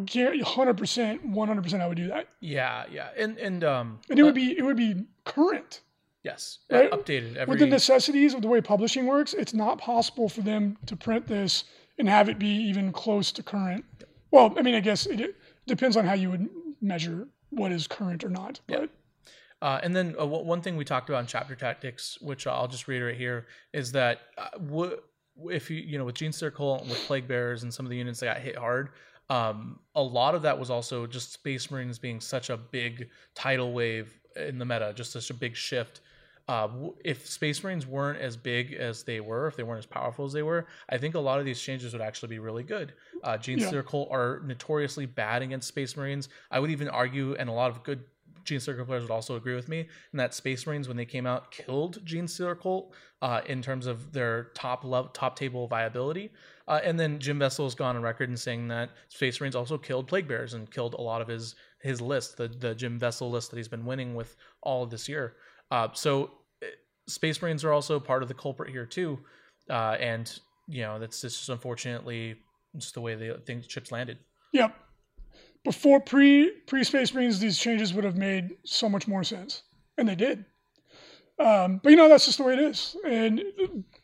hundred 0.43 0.77
percent, 0.77 1.23
one 1.25 1.47
hundred 1.47 1.63
percent, 1.63 1.81
I 1.81 1.87
would 1.87 1.97
do 1.97 2.07
that. 2.07 2.27
Yeah, 2.41 2.83
yeah, 2.91 3.09
and 3.17 3.37
and 3.37 3.63
um, 3.63 3.99
and 4.09 4.19
it 4.19 4.23
would 4.23 4.35
be 4.35 4.57
it 4.57 4.63
would 4.63 4.77
be 4.77 5.05
current. 5.23 5.81
Yes, 6.23 6.59
right? 6.69 6.91
updated 6.91 7.37
every. 7.37 7.53
With 7.53 7.59
the 7.59 7.67
necessities 7.67 8.33
of 8.33 8.41
the 8.41 8.49
way 8.49 8.59
publishing 8.59 9.05
works, 9.05 9.33
it's 9.33 9.53
not 9.53 9.77
possible 9.77 10.27
for 10.27 10.41
them 10.41 10.77
to 10.85 10.97
print 10.97 11.27
this 11.27 11.63
and 11.97 12.09
have 12.09 12.27
it 12.27 12.37
be 12.37 12.49
even 12.49 12.91
close 12.91 13.31
to 13.31 13.43
current. 13.43 13.85
Well, 14.31 14.53
I 14.57 14.61
mean, 14.61 14.75
I 14.75 14.81
guess 14.81 15.05
it, 15.05 15.21
it 15.21 15.35
depends 15.65 15.95
on 15.95 16.05
how 16.05 16.13
you 16.13 16.31
would 16.31 16.49
measure 16.81 17.27
what 17.51 17.71
is 17.71 17.87
current 17.87 18.23
or 18.23 18.29
not. 18.29 18.59
But 18.67 18.81
yeah. 18.81 18.87
Uh, 19.61 19.79
and 19.83 19.95
then 19.95 20.15
uh, 20.19 20.25
one 20.25 20.61
thing 20.61 20.77
we 20.77 20.85
talked 20.85 21.09
about 21.09 21.19
in 21.19 21.27
chapter 21.27 21.55
tactics, 21.55 22.17
which 22.21 22.47
I'll 22.47 22.67
just 22.67 22.87
reiterate 22.87 23.17
here, 23.17 23.47
is 23.73 23.91
that 23.91 24.21
uh, 24.37 24.49
w- 24.57 24.97
if 25.45 25.69
you 25.69 25.77
you 25.77 25.97
know 25.97 26.05
with 26.05 26.15
Genestealer 26.15 26.53
Cult 26.53 26.87
with 26.87 26.97
Plague 27.05 27.27
Bearers 27.27 27.63
and 27.63 27.73
some 27.73 27.85
of 27.85 27.89
the 27.89 27.97
units 27.97 28.21
that 28.21 28.33
got 28.33 28.41
hit 28.41 28.57
hard, 28.57 28.89
um, 29.29 29.79
a 29.95 30.01
lot 30.01 30.33
of 30.33 30.41
that 30.43 30.57
was 30.57 30.69
also 30.69 31.05
just 31.05 31.33
Space 31.33 31.69
Marines 31.69 31.99
being 31.99 32.19
such 32.19 32.49
a 32.49 32.57
big 32.57 33.09
tidal 33.35 33.73
wave 33.73 34.19
in 34.35 34.57
the 34.57 34.65
meta, 34.65 34.93
just 34.95 35.11
such 35.11 35.29
a 35.29 35.33
big 35.33 35.55
shift. 35.55 36.01
Uh, 36.47 36.67
if 37.05 37.27
Space 37.27 37.63
Marines 37.63 37.85
weren't 37.85 38.19
as 38.19 38.35
big 38.35 38.73
as 38.73 39.03
they 39.03 39.19
were, 39.19 39.45
if 39.45 39.55
they 39.55 39.61
weren't 39.61 39.77
as 39.77 39.85
powerful 39.85 40.25
as 40.25 40.33
they 40.33 40.41
were, 40.41 40.65
I 40.89 40.97
think 40.97 41.13
a 41.13 41.19
lot 41.19 41.39
of 41.39 41.45
these 41.45 41.61
changes 41.61 41.93
would 41.93 42.01
actually 42.01 42.29
be 42.29 42.39
really 42.39 42.63
good. 42.63 42.93
Uh, 43.23 43.37
Genestealer 43.37 43.73
yeah. 43.73 43.81
Cult 43.83 44.09
are 44.09 44.41
notoriously 44.43 45.05
bad 45.05 45.43
against 45.43 45.67
Space 45.67 45.95
Marines. 45.95 46.29
I 46.49 46.59
would 46.59 46.71
even 46.71 46.87
argue, 46.87 47.35
and 47.35 47.49
a 47.49 47.51
lot 47.51 47.69
of 47.69 47.83
good 47.83 48.03
Genestealer 48.45 48.85
players 48.85 49.03
would 49.03 49.11
also 49.11 49.35
agree 49.35 49.55
with 49.55 49.67
me, 49.67 49.87
and 50.11 50.19
that 50.19 50.33
Space 50.33 50.65
Marines 50.65 50.87
when 50.87 50.97
they 50.97 51.05
came 51.05 51.25
out 51.25 51.51
killed 51.51 52.03
Genestealer 52.05 52.59
Cult 52.59 52.93
uh, 53.21 53.41
in 53.45 53.61
terms 53.61 53.87
of 53.87 54.11
their 54.13 54.45
top 54.55 54.83
level, 54.83 55.09
top 55.11 55.35
table 55.35 55.67
viability. 55.67 56.31
Uh, 56.67 56.79
and 56.83 56.99
then 56.99 57.19
Jim 57.19 57.39
Vessel 57.39 57.65
has 57.65 57.75
gone 57.75 57.95
on 57.95 58.01
record 58.01 58.29
in 58.29 58.37
saying 58.37 58.67
that 58.67 58.91
Space 59.09 59.39
Marines 59.39 59.55
also 59.55 59.77
killed 59.77 60.07
Plague 60.07 60.27
Bears 60.27 60.53
and 60.53 60.69
killed 60.71 60.93
a 60.95 61.01
lot 61.01 61.21
of 61.21 61.27
his 61.27 61.55
his 61.81 62.01
list, 62.01 62.37
the 62.37 62.47
the 62.47 62.75
Jim 62.75 62.99
Vessel 62.99 63.29
list 63.29 63.51
that 63.51 63.57
he's 63.57 63.67
been 63.67 63.85
winning 63.85 64.15
with 64.15 64.35
all 64.61 64.85
this 64.85 65.07
year. 65.09 65.35
Uh, 65.71 65.87
so 65.93 66.31
eh, 66.61 66.67
Space 67.07 67.41
Marines 67.41 67.63
are 67.63 67.71
also 67.71 67.99
part 67.99 68.21
of 68.21 68.27
the 68.27 68.35
culprit 68.35 68.69
here 68.69 68.85
too, 68.85 69.19
uh, 69.69 69.97
and 69.99 70.39
you 70.67 70.81
know 70.81 70.99
that's 70.99 71.21
just 71.21 71.49
unfortunately 71.49 72.35
just 72.77 72.93
the 72.93 73.01
way 73.01 73.15
the 73.15 73.41
things 73.45 73.67
chips 73.67 73.91
landed. 73.91 74.17
Yep 74.53 74.75
before 75.63 75.99
pre 75.99 76.51
pre 76.67 76.83
Space 76.83 77.13
Marines, 77.13 77.39
these 77.39 77.57
changes 77.57 77.93
would 77.93 78.03
have 78.03 78.17
made 78.17 78.51
so 78.63 78.89
much 78.89 79.07
more 79.07 79.23
sense, 79.23 79.63
and 79.97 80.07
they 80.07 80.15
did. 80.15 80.45
Um, 81.39 81.79
but 81.81 81.91
you 81.91 81.95
know 81.95 82.09
that's 82.09 82.25
just 82.25 82.37
the 82.37 82.43
way 82.43 82.53
it 82.53 82.59
is. 82.59 82.97
And 83.05 83.41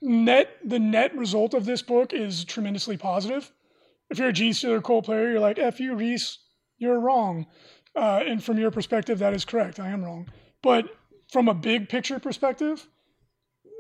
net 0.02 0.58
the 0.64 0.80
net 0.80 1.16
result 1.18 1.54
of 1.54 1.66
this 1.66 1.82
book 1.82 2.14
is 2.14 2.46
tremendously 2.46 2.98
positive. 2.98 3.52
If 4.10 4.20
you're 4.20 4.30
a 4.30 4.34
Genestealer 4.34 4.84
Cult 4.84 5.06
player, 5.06 5.32
you're 5.32 5.40
like, 5.40 5.60
"F 5.60 5.80
you, 5.80 5.96
Reese, 5.96 6.38
you're 6.78 7.00
wrong." 7.00 7.48
Uh, 7.96 8.24
and 8.26 8.44
from 8.44 8.58
your 8.58 8.72
perspective, 8.72 9.20
that 9.20 9.34
is 9.34 9.46
correct. 9.46 9.80
I 9.80 9.90
am 9.90 10.04
wrong. 10.04 10.30
But 10.62 10.86
from 11.32 11.48
a 11.48 11.54
big 11.54 11.90
picture 11.90 12.20
perspective, 12.20 12.88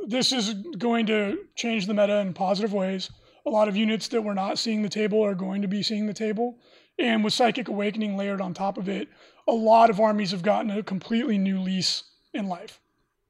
this 0.07 0.31
is 0.31 0.53
going 0.77 1.05
to 1.07 1.39
change 1.55 1.85
the 1.85 1.93
meta 1.93 2.19
in 2.19 2.33
positive 2.33 2.73
ways. 2.73 3.09
A 3.45 3.49
lot 3.49 3.67
of 3.67 3.75
units 3.75 4.07
that 4.09 4.21
were 4.21 4.33
not 4.33 4.57
seeing 4.57 4.81
the 4.81 4.89
table 4.89 5.23
are 5.23 5.35
going 5.35 5.61
to 5.61 5.67
be 5.67 5.83
seeing 5.83 6.07
the 6.07 6.13
table. 6.13 6.57
And 6.97 7.23
with 7.23 7.33
Psychic 7.33 7.67
Awakening 7.67 8.15
layered 8.15 8.41
on 8.41 8.53
top 8.53 8.77
of 8.77 8.87
it, 8.87 9.09
a 9.47 9.51
lot 9.51 9.89
of 9.89 9.99
armies 9.99 10.31
have 10.31 10.43
gotten 10.43 10.71
a 10.71 10.83
completely 10.83 11.37
new 11.37 11.59
lease 11.59 12.03
in 12.33 12.47
life. 12.47 12.79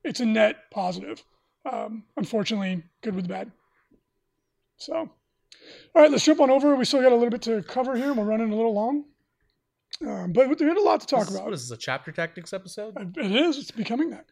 It's 0.04 0.20
a 0.20 0.26
net 0.26 0.70
positive. 0.72 1.24
Um, 1.72 2.04
unfortunately, 2.16 2.84
good 3.02 3.16
with 3.16 3.26
the 3.26 3.34
bad. 3.34 3.52
So, 4.78 4.96
all 4.96 5.10
right, 5.96 6.12
let's 6.12 6.24
jump 6.24 6.42
on 6.42 6.52
over. 6.52 6.76
We 6.76 6.86
still 6.86 7.02
got 7.02 7.12
a 7.12 7.16
little 7.16 7.32
bit 7.32 7.42
to 7.44 7.64
cover 7.64 7.96
here. 7.96 8.14
We're 8.14 8.24
running 8.24 8.52
a 8.52 8.56
little 8.56 8.74
long. 8.74 9.06
Um, 10.06 10.34
but 10.34 10.60
we 10.60 10.68
had 10.68 10.78
a 10.78 10.82
lot 10.82 11.00
to 11.02 11.08
talk 11.08 11.28
this, 11.28 11.36
about. 11.36 11.46
What 11.46 11.54
is 11.54 11.70
this, 11.70 11.78
a 11.78 11.80
chapter 11.80 12.12
tactics 12.12 12.52
episode? 12.52 12.96
It 13.18 13.32
is. 13.32 13.58
It's 13.58 13.72
becoming 13.72 14.10
that. 14.10 14.26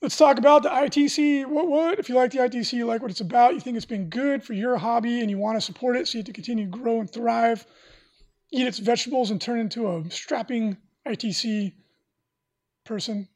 Let's 0.00 0.16
talk 0.16 0.38
about 0.38 0.62
the 0.62 0.70
ITC. 0.70 1.46
What, 1.46 1.68
what? 1.68 1.98
If 1.98 2.08
you 2.08 2.14
like 2.14 2.32
the 2.32 2.38
ITC, 2.38 2.72
you 2.72 2.86
like 2.86 3.02
what 3.02 3.10
it's 3.10 3.20
about, 3.20 3.52
you 3.52 3.60
think 3.60 3.76
it's 3.76 3.84
been 3.84 4.08
good 4.08 4.42
for 4.42 4.54
your 4.54 4.78
hobby, 4.78 5.20
and 5.20 5.30
you 5.30 5.36
want 5.36 5.58
to 5.58 5.60
support 5.60 5.96
it, 5.96 6.08
see 6.08 6.20
it 6.20 6.26
to 6.26 6.32
continue 6.32 6.64
to 6.64 6.70
grow 6.70 7.00
and 7.00 7.12
thrive, 7.12 7.66
eat 8.52 8.66
its 8.66 8.78
vegetables 8.78 9.30
and 9.30 9.40
turn 9.40 9.60
into 9.60 9.88
a 9.88 10.10
strapping 10.10 10.76
ITC 11.06 11.72
person. 12.84 13.28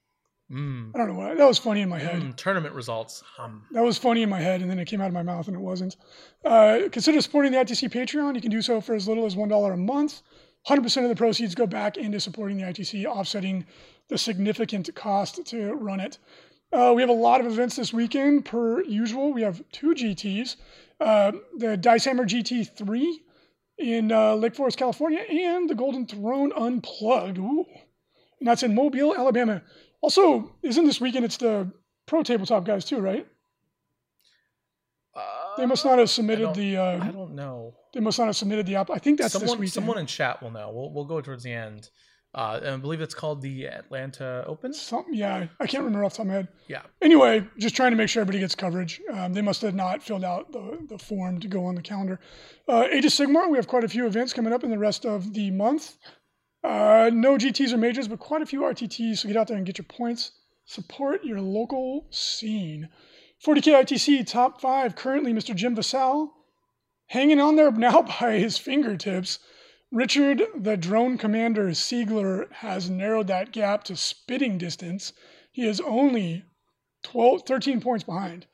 Mm. 0.51 0.91
I 0.95 0.99
don't 0.99 1.09
know 1.09 1.15
why. 1.15 1.35
that 1.35 1.47
was 1.47 1.59
funny 1.59 1.81
in 1.81 1.89
my 1.89 1.99
head. 1.99 2.21
Mm, 2.21 2.37
tournament 2.37 2.75
results. 2.75 3.23
Um. 3.39 3.63
That 3.73 3.83
was 3.83 3.97
funny 3.97 4.23
in 4.23 4.29
my 4.29 4.41
head, 4.41 4.61
and 4.61 4.71
then 4.71 4.79
it 4.79 4.85
came 4.87 5.01
out 5.01 5.09
of 5.09 5.15
my 5.15 5.23
mouth, 5.23 5.49
and 5.49 5.57
it 5.57 5.61
wasn't. 5.61 5.97
Uh, 6.45 6.81
consider 6.93 7.21
supporting 7.23 7.53
the 7.53 7.59
ITC 7.59 7.91
Patreon. 7.91 8.35
You 8.35 8.43
can 8.43 8.51
do 8.51 8.61
so 8.61 8.81
for 8.81 8.95
as 8.95 9.09
little 9.09 9.25
as 9.25 9.37
one 9.37 9.49
dollar 9.49 9.73
a 9.73 9.77
month. 9.77 10.23
100% 10.69 11.03
of 11.03 11.11
the 11.11 11.17
proceeds 11.17 11.55
go 11.55 11.67
back 11.67 11.99
into 11.99 12.19
supporting 12.19 12.57
the 12.57 12.63
ITC, 12.63 13.05
offsetting 13.05 13.67
the 14.09 14.17
significant 14.17 14.95
cost 14.95 15.45
to 15.47 15.75
run 15.75 16.01
it. 16.01 16.19
Uh, 16.73 16.93
we 16.97 17.03
have 17.03 17.11
a 17.11 17.13
lot 17.13 17.41
of 17.41 17.47
events 17.47 17.77
this 17.77 17.93
weekend, 17.93 18.47
per 18.47 18.83
usual. 18.83 19.33
We 19.33 19.43
have 19.43 19.63
two 19.73 19.95
GTs. 19.95 20.57
Uh, 21.01 21.33
the 21.59 21.77
Dice 21.77 22.07
Hammer 22.07 22.25
GT3 22.25 23.21
in 23.79 24.13
uh, 24.13 24.35
Lake 24.35 24.55
Forest, 24.55 24.79
California, 24.79 25.21
and 25.21 25.69
the 25.69 25.75
Golden 25.75 26.07
Throne 26.07 26.53
Unplugged. 26.53 27.39
Ooh. 27.39 27.65
And 28.41 28.49
that's 28.49 28.63
in 28.63 28.75
Mobile, 28.75 29.15
Alabama. 29.15 29.63
Also, 30.01 30.55
isn't 30.63 30.85
this 30.85 31.01
weekend 31.01 31.25
it's 31.25 31.39
the 31.39 31.71
pro 32.07 32.23
tabletop 32.23 32.65
guys 32.65 32.85
too, 32.85 32.99
right? 32.99 33.27
Uh, 35.17 35.57
they 35.57 35.67
must 35.67 35.85
not 35.85 35.99
have 35.99 36.11
submitted 36.11 36.55
the. 36.55 36.77
Uh, 36.77 36.99
I 37.03 37.09
don't 37.09 37.35
know. 37.35 37.75
They 37.93 38.01
must 38.01 38.19
not 38.19 38.27
have 38.27 38.37
submitted 38.37 38.67
the 38.67 38.75
app. 38.77 38.91
I 38.91 38.99
think 38.99 39.19
that's 39.19 39.33
someone, 39.33 39.49
this 39.49 39.59
weekend. 39.59 39.73
Someone 39.73 39.99
in 39.99 40.07
chat 40.07 40.43
will 40.43 40.51
know. 40.51 40.71
We'll, 40.75 40.93
we'll 40.93 41.05
go 41.05 41.21
towards 41.21 41.45
the 41.45 41.53
end. 41.53 41.89
Uh, 42.35 42.59
and 42.63 42.75
I 42.75 42.77
believe 42.79 43.01
it's 43.01 43.15
called 43.15 43.43
the 43.43 43.67
Atlanta 43.69 44.45
Open. 44.47 44.75
Something, 44.75 45.15
yeah, 45.15 45.47
I 45.61 45.67
can't 45.67 45.85
remember 45.85 46.05
off 46.05 46.15
the 46.15 46.17
top 46.19 46.25
of 46.25 46.29
my 46.29 46.35
head. 46.35 46.49
Yeah. 46.67 46.83
Anyway, 47.01 47.47
just 47.59 47.77
trying 47.77 47.93
to 47.93 47.97
make 47.97 48.09
sure 48.09 48.23
everybody 48.23 48.41
gets 48.41 48.57
coverage. 48.57 49.01
Um, 49.13 49.33
they 49.33 49.43
must 49.43 49.63
have 49.63 49.75
not 49.75 50.03
filled 50.03 50.25
out 50.25 50.51
the, 50.51 50.85
the 50.89 50.99
form 50.99 51.39
to 51.41 51.47
go 51.47 51.65
on 51.65 51.77
the 51.77 51.83
calendar. 51.83 52.19
Uh, 52.69 52.89
Age 52.91 53.05
of 53.05 53.13
Sigmar, 53.13 53.49
we 53.49 53.57
have 53.57 53.69
quite 53.69 53.85
a 53.85 53.89
few 53.89 54.07
events 54.07 54.33
coming 54.33 54.53
up 54.53 54.65
in 54.65 54.71
the 54.71 54.79
rest 54.79 55.07
of 55.07 55.33
the 55.33 55.53
month. 55.53 55.97
Uh, 56.65 57.11
no 57.13 57.37
GTs 57.37 57.73
or 57.73 57.77
majors, 57.77 58.09
but 58.09 58.19
quite 58.19 58.43
a 58.43 58.47
few 58.47 58.63
RTTs. 58.63 59.19
So 59.19 59.29
get 59.29 59.37
out 59.37 59.47
there 59.47 59.57
and 59.57 59.67
get 59.67 59.79
your 59.79 59.85
points. 59.85 60.33
Support 60.65 61.25
your 61.25 61.41
local 61.41 62.07
scene. 62.11 62.89
40k 63.45 63.85
ITC 63.85 64.27
top 64.27 64.61
five 64.61 64.97
currently, 64.97 65.33
Mr. 65.35 65.55
Jim 65.55 65.77
Vassal, 65.77 66.33
hanging 67.07 67.39
on 67.39 67.57
there 67.57 67.71
now 67.71 68.03
by 68.21 68.39
his 68.39 68.57
fingertips. 68.57 69.39
Richard, 69.95 70.43
the 70.57 70.77
drone 70.77 71.17
commander 71.17 71.69
Siegler, 71.69 72.51
has 72.51 72.91
narrowed 72.91 73.29
that 73.29 73.53
gap 73.53 73.85
to 73.85 73.95
spitting 73.95 74.59
distance. 74.59 75.13
He 75.53 75.69
is 75.69 75.81
only 75.81 76.43
12, 77.05 77.43
13 77.47 77.81
points 77.81 78.03
behind. 78.03 78.47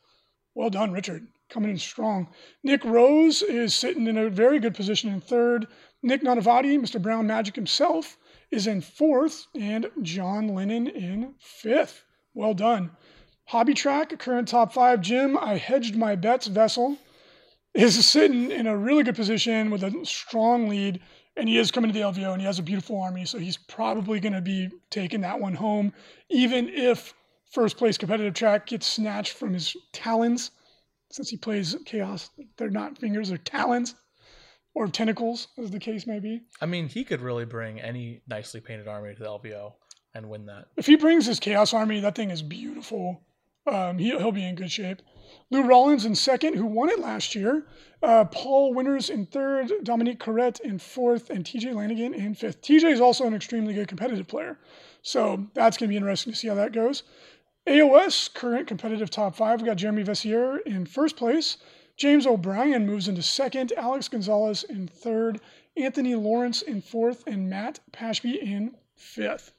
Well 0.54 0.68
done, 0.68 0.92
Richard. 0.92 1.28
Coming 1.48 1.70
in 1.70 1.78
strong. 1.78 2.28
Nick 2.62 2.84
Rose 2.84 3.40
is 3.40 3.74
sitting 3.74 4.06
in 4.06 4.18
a 4.18 4.28
very 4.28 4.58
good 4.58 4.74
position 4.74 5.10
in 5.10 5.22
third. 5.22 5.66
Nick 6.02 6.20
Nanavati, 6.20 6.78
Mr. 6.78 7.00
Brown 7.00 7.26
Magic 7.26 7.54
himself, 7.54 8.18
is 8.50 8.66
in 8.66 8.82
fourth. 8.82 9.46
And 9.58 9.90
John 10.02 10.48
Lennon 10.48 10.88
in 10.88 11.36
fifth. 11.38 12.04
Well 12.34 12.52
done. 12.52 12.90
Hobby 13.46 13.72
Track, 13.72 14.18
current 14.18 14.48
top 14.48 14.74
five. 14.74 15.00
Jim, 15.00 15.38
I 15.38 15.56
hedged 15.56 15.96
my 15.96 16.16
bets 16.16 16.48
vessel, 16.48 16.98
is 17.72 18.06
sitting 18.06 18.50
in 18.50 18.66
a 18.66 18.76
really 18.76 19.04
good 19.04 19.16
position 19.16 19.70
with 19.70 19.82
a 19.82 20.04
strong 20.04 20.68
lead 20.68 21.00
and 21.40 21.48
he 21.48 21.58
is 21.58 21.70
coming 21.70 21.90
to 21.90 21.98
the 21.98 22.04
LVO 22.04 22.32
and 22.32 22.40
he 22.40 22.46
has 22.46 22.58
a 22.58 22.62
beautiful 22.62 23.00
army, 23.00 23.24
so 23.24 23.38
he's 23.38 23.56
probably 23.56 24.20
going 24.20 24.34
to 24.34 24.40
be 24.40 24.70
taking 24.90 25.22
that 25.22 25.40
one 25.40 25.54
home, 25.54 25.92
even 26.28 26.68
if 26.68 27.14
first 27.50 27.76
place 27.76 27.98
competitive 27.98 28.34
track 28.34 28.66
gets 28.66 28.86
snatched 28.86 29.32
from 29.32 29.54
his 29.54 29.74
talons, 29.92 30.50
since 31.10 31.30
he 31.30 31.36
plays 31.36 31.74
chaos. 31.86 32.30
They're 32.56 32.70
not 32.70 32.98
fingers, 32.98 33.30
they're 33.30 33.38
talons 33.38 33.94
or 34.74 34.86
tentacles, 34.86 35.48
as 35.58 35.70
the 35.70 35.80
case 35.80 36.06
may 36.06 36.20
be. 36.20 36.42
I 36.60 36.66
mean, 36.66 36.88
he 36.88 37.04
could 37.04 37.20
really 37.20 37.44
bring 37.44 37.80
any 37.80 38.22
nicely 38.28 38.60
painted 38.60 38.86
army 38.86 39.14
to 39.14 39.18
the 39.18 39.28
LVO 39.28 39.72
and 40.14 40.28
win 40.28 40.46
that. 40.46 40.66
If 40.76 40.86
he 40.86 40.96
brings 40.96 41.26
his 41.26 41.40
chaos 41.40 41.74
army, 41.74 42.00
that 42.00 42.14
thing 42.14 42.30
is 42.30 42.42
beautiful. 42.42 43.22
Um, 43.66 43.98
he, 43.98 44.10
he'll 44.10 44.30
be 44.30 44.44
in 44.44 44.54
good 44.54 44.70
shape. 44.70 45.02
Lou 45.50 45.62
Rollins 45.62 46.04
in 46.04 46.14
second, 46.14 46.54
who 46.54 46.64
won 46.64 46.90
it 46.90 47.00
last 47.00 47.34
year. 47.34 47.66
Uh, 48.02 48.24
Paul 48.24 48.72
Winters 48.72 49.10
in 49.10 49.26
third, 49.26 49.72
Dominique 49.82 50.20
Corrette 50.20 50.60
in 50.60 50.78
fourth, 50.78 51.28
and 51.28 51.44
TJ 51.44 51.74
Lanigan 51.74 52.14
in 52.14 52.34
fifth. 52.34 52.62
TJ 52.62 52.92
is 52.92 53.00
also 53.00 53.26
an 53.26 53.34
extremely 53.34 53.74
good 53.74 53.88
competitive 53.88 54.28
player. 54.28 54.58
So 55.02 55.46
that's 55.54 55.76
going 55.76 55.88
to 55.88 55.92
be 55.92 55.96
interesting 55.96 56.32
to 56.32 56.38
see 56.38 56.48
how 56.48 56.54
that 56.54 56.72
goes. 56.72 57.02
AOS, 57.66 58.32
current 58.32 58.68
competitive 58.68 59.10
top 59.10 59.34
five. 59.34 59.60
We 59.60 59.66
got 59.66 59.76
Jeremy 59.76 60.04
Vessier 60.04 60.60
in 60.64 60.86
first 60.86 61.16
place. 61.16 61.56
James 61.96 62.26
O'Brien 62.26 62.86
moves 62.86 63.08
into 63.08 63.22
second. 63.22 63.72
Alex 63.76 64.08
Gonzalez 64.08 64.64
in 64.64 64.86
third. 64.86 65.40
Anthony 65.76 66.14
Lawrence 66.14 66.62
in 66.62 66.80
fourth. 66.80 67.24
And 67.26 67.50
Matt 67.50 67.80
Pashby 67.92 68.40
in 68.40 68.76
fifth. 68.96 69.52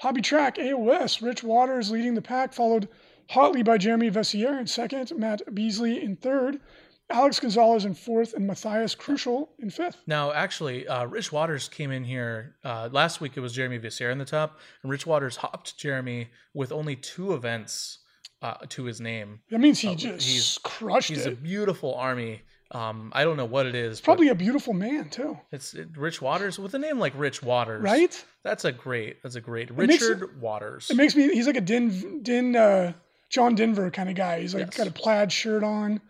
Hobby 0.00 0.20
Track 0.20 0.56
AOS, 0.56 1.22
Rich 1.22 1.42
Waters 1.42 1.90
leading 1.90 2.14
the 2.14 2.20
pack, 2.20 2.52
followed 2.52 2.88
hotly 3.28 3.62
by 3.62 3.78
Jeremy 3.78 4.10
Vessier 4.10 4.58
in 4.58 4.66
second, 4.66 5.12
Matt 5.16 5.54
Beasley 5.54 6.02
in 6.02 6.16
third, 6.16 6.60
Alex 7.08 7.38
Gonzalez 7.38 7.84
in 7.84 7.94
fourth, 7.94 8.34
and 8.34 8.46
Matthias 8.46 8.94
Crucial 8.94 9.50
in 9.60 9.70
fifth. 9.70 10.02
Now, 10.06 10.32
actually, 10.32 10.88
uh, 10.88 11.06
Rich 11.06 11.30
Waters 11.32 11.68
came 11.68 11.92
in 11.92 12.04
here 12.04 12.56
uh, 12.64 12.88
last 12.90 13.20
week. 13.20 13.36
It 13.36 13.40
was 13.40 13.52
Jeremy 13.52 13.78
Vessier 13.78 14.10
in 14.10 14.18
the 14.18 14.24
top, 14.24 14.58
and 14.82 14.90
Rich 14.90 15.06
Waters 15.06 15.36
hopped 15.36 15.78
Jeremy 15.78 16.28
with 16.54 16.72
only 16.72 16.96
two 16.96 17.34
events 17.34 18.00
uh, 18.42 18.54
to 18.70 18.84
his 18.84 19.00
name. 19.00 19.40
That 19.50 19.60
means 19.60 19.78
he 19.78 19.94
just 19.94 20.26
he's, 20.26 20.58
crushed 20.62 21.08
he's 21.08 21.26
it. 21.26 21.30
He's 21.30 21.38
a 21.38 21.40
beautiful 21.40 21.94
army. 21.94 22.42
Um, 22.72 23.12
I 23.14 23.22
don't 23.22 23.36
know 23.36 23.44
what 23.44 23.66
it 23.66 23.76
is. 23.76 24.00
Probably 24.00 24.28
a 24.28 24.34
beautiful 24.34 24.72
man 24.72 25.08
too. 25.08 25.38
It's 25.52 25.74
it, 25.74 25.96
Rich 25.96 26.20
Waters 26.20 26.58
with 26.58 26.74
a 26.74 26.78
name 26.78 26.98
like 26.98 27.12
Rich 27.16 27.42
Waters, 27.42 27.82
right? 27.82 28.24
That's 28.42 28.64
a 28.64 28.72
great. 28.72 29.22
That's 29.22 29.36
a 29.36 29.40
great 29.40 29.70
Richard 29.70 30.22
it, 30.22 30.36
Waters. 30.38 30.90
It 30.90 30.96
makes 30.96 31.14
me. 31.14 31.32
He's 31.32 31.46
like 31.46 31.56
a 31.56 31.60
Din 31.60 32.22
Din 32.24 32.56
uh, 32.56 32.92
John 33.30 33.54
Denver 33.54 33.90
kind 33.90 34.08
of 34.08 34.14
guy. 34.14 34.40
He's 34.40 34.54
like 34.54 34.66
yes. 34.66 34.76
got 34.76 34.86
a 34.86 34.90
plaid 34.90 35.32
shirt 35.32 35.64
on, 35.64 36.00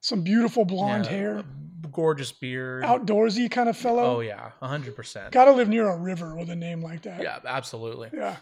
some 0.00 0.22
beautiful 0.22 0.64
blonde 0.64 1.06
yeah, 1.06 1.10
hair, 1.10 1.44
gorgeous 1.90 2.32
beard, 2.32 2.84
outdoorsy 2.84 3.50
kind 3.50 3.68
of 3.68 3.76
fellow. 3.76 4.16
Oh 4.16 4.20
yeah, 4.20 4.50
hundred 4.60 4.94
percent. 4.96 5.32
Got 5.32 5.46
to 5.46 5.52
live 5.52 5.68
near 5.68 5.88
a 5.88 5.96
river 5.96 6.34
with 6.34 6.50
a 6.50 6.56
name 6.56 6.82
like 6.82 7.02
that. 7.02 7.22
Yeah, 7.22 7.38
absolutely. 7.46 8.10
Yeah. 8.12 8.36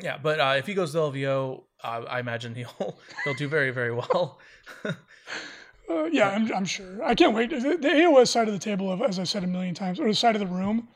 Yeah, 0.00 0.18
but 0.20 0.40
uh, 0.40 0.54
if 0.56 0.66
he 0.66 0.74
goes 0.74 0.92
to 0.92 0.98
LVO, 0.98 1.62
uh, 1.84 1.86
I 2.08 2.20
imagine 2.20 2.54
he'll 2.54 2.98
he'll 3.24 3.34
do 3.34 3.48
very 3.48 3.70
very 3.70 3.92
well. 3.92 4.38
uh, 4.84 6.04
yeah, 6.10 6.30
I'm, 6.30 6.52
I'm 6.52 6.64
sure. 6.64 7.02
I 7.04 7.14
can't 7.14 7.34
wait. 7.34 7.50
The, 7.50 7.76
the 7.76 7.88
AOS 7.88 8.28
side 8.28 8.48
of 8.48 8.54
the 8.54 8.60
table, 8.60 9.04
as 9.04 9.18
I 9.18 9.24
said 9.24 9.44
a 9.44 9.46
million 9.46 9.74
times, 9.74 10.00
or 10.00 10.08
the 10.08 10.14
side 10.14 10.34
of 10.34 10.40
the 10.40 10.46
room, 10.46 10.88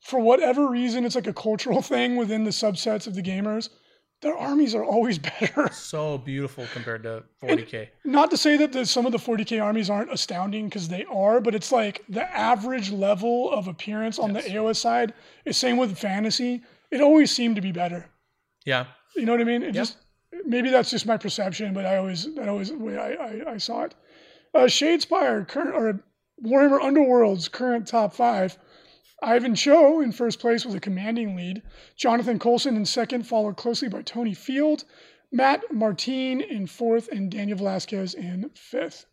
for 0.00 0.20
whatever 0.20 0.68
reason, 0.68 1.04
it's 1.04 1.14
like 1.14 1.26
a 1.26 1.32
cultural 1.32 1.82
thing 1.92 2.16
within 2.16 2.44
the 2.44 2.50
subsets 2.50 3.06
of 3.06 3.14
the 3.14 3.22
gamers. 3.22 3.68
Their 4.20 4.36
armies 4.36 4.74
are 4.74 4.84
always 4.84 5.18
better. 5.40 5.70
So 5.72 6.18
beautiful 6.18 6.66
compared 6.72 7.04
to 7.04 7.22
40k. 7.42 7.88
And 8.04 8.12
not 8.12 8.30
to 8.30 8.36
say 8.36 8.56
that 8.56 8.72
the, 8.72 8.84
some 8.84 9.06
of 9.06 9.12
the 9.12 9.18
40k 9.18 9.62
armies 9.62 9.90
aren't 9.90 10.12
astounding 10.12 10.68
because 10.68 10.88
they 10.88 11.04
are, 11.04 11.40
but 11.40 11.54
it's 11.54 11.70
like 11.70 12.04
the 12.08 12.24
average 12.36 12.90
level 12.90 13.50
of 13.52 13.68
appearance 13.68 14.18
on 14.18 14.34
yes. 14.34 14.44
the 14.44 14.50
AOS 14.50 14.76
side 14.76 15.14
is 15.44 15.56
same 15.56 15.76
with 15.76 15.96
fantasy. 15.96 16.62
It 16.90 17.00
always 17.00 17.30
seemed 17.30 17.56
to 17.56 17.62
be 17.62 17.72
better. 17.72 18.10
Yeah. 18.64 18.86
You 19.14 19.24
know 19.24 19.32
what 19.32 19.40
I 19.40 19.44
mean? 19.44 19.62
It 19.62 19.72
just 19.72 19.96
maybe 20.44 20.70
that's 20.70 20.90
just 20.90 21.06
my 21.06 21.16
perception, 21.16 21.72
but 21.72 21.86
I 21.86 21.96
always 21.96 22.34
that 22.34 22.48
always 22.48 22.70
the 22.70 22.78
way 22.78 22.96
I, 22.96 23.12
I, 23.12 23.52
I 23.52 23.56
saw 23.58 23.84
it. 23.84 23.94
Uh, 24.54 24.60
Shadespire 24.60 25.46
current 25.46 25.74
or 25.74 26.00
Warhammer 26.44 26.80
Underworld's 26.80 27.48
current 27.48 27.86
top 27.86 28.14
five. 28.14 28.58
Ivan 29.22 29.54
Cho 29.54 30.00
in 30.00 30.12
first 30.12 30.38
place 30.38 30.64
with 30.64 30.76
a 30.76 30.80
commanding 30.80 31.34
lead. 31.34 31.62
Jonathan 31.96 32.38
Colson 32.38 32.76
in 32.76 32.84
second, 32.84 33.26
followed 33.26 33.56
closely 33.56 33.88
by 33.88 34.02
Tony 34.02 34.34
Field. 34.34 34.84
Matt 35.32 35.72
Martin 35.72 36.40
in 36.40 36.66
fourth, 36.66 37.08
and 37.08 37.30
Daniel 37.30 37.58
Velasquez 37.58 38.14
in 38.14 38.50
fifth. 38.54 39.06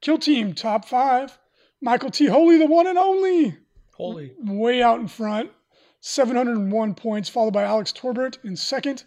Kill 0.00 0.18
Team 0.18 0.54
top 0.54 0.84
five. 0.84 1.38
Michael 1.80 2.10
T. 2.10 2.26
Holy, 2.26 2.58
the 2.58 2.66
one 2.66 2.86
and 2.86 2.96
only. 2.98 3.58
Holy. 3.94 4.34
Way 4.38 4.82
out 4.82 5.00
in 5.00 5.08
front. 5.08 5.50
701 6.00 6.94
points, 6.94 7.28
followed 7.28 7.52
by 7.52 7.64
Alex 7.64 7.92
Torbert 7.92 8.38
in 8.44 8.56
second. 8.56 9.04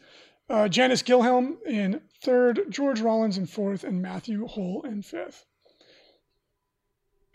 Uh, 0.49 0.67
Janice 0.67 1.03
Gilhelm 1.03 1.57
in 1.65 2.01
third. 2.21 2.63
George 2.69 2.99
Rollins 2.99 3.37
in 3.37 3.45
fourth, 3.45 3.83
and 3.83 4.01
Matthew 4.01 4.45
Hull 4.45 4.81
in 4.83 5.01
fifth. 5.03 5.45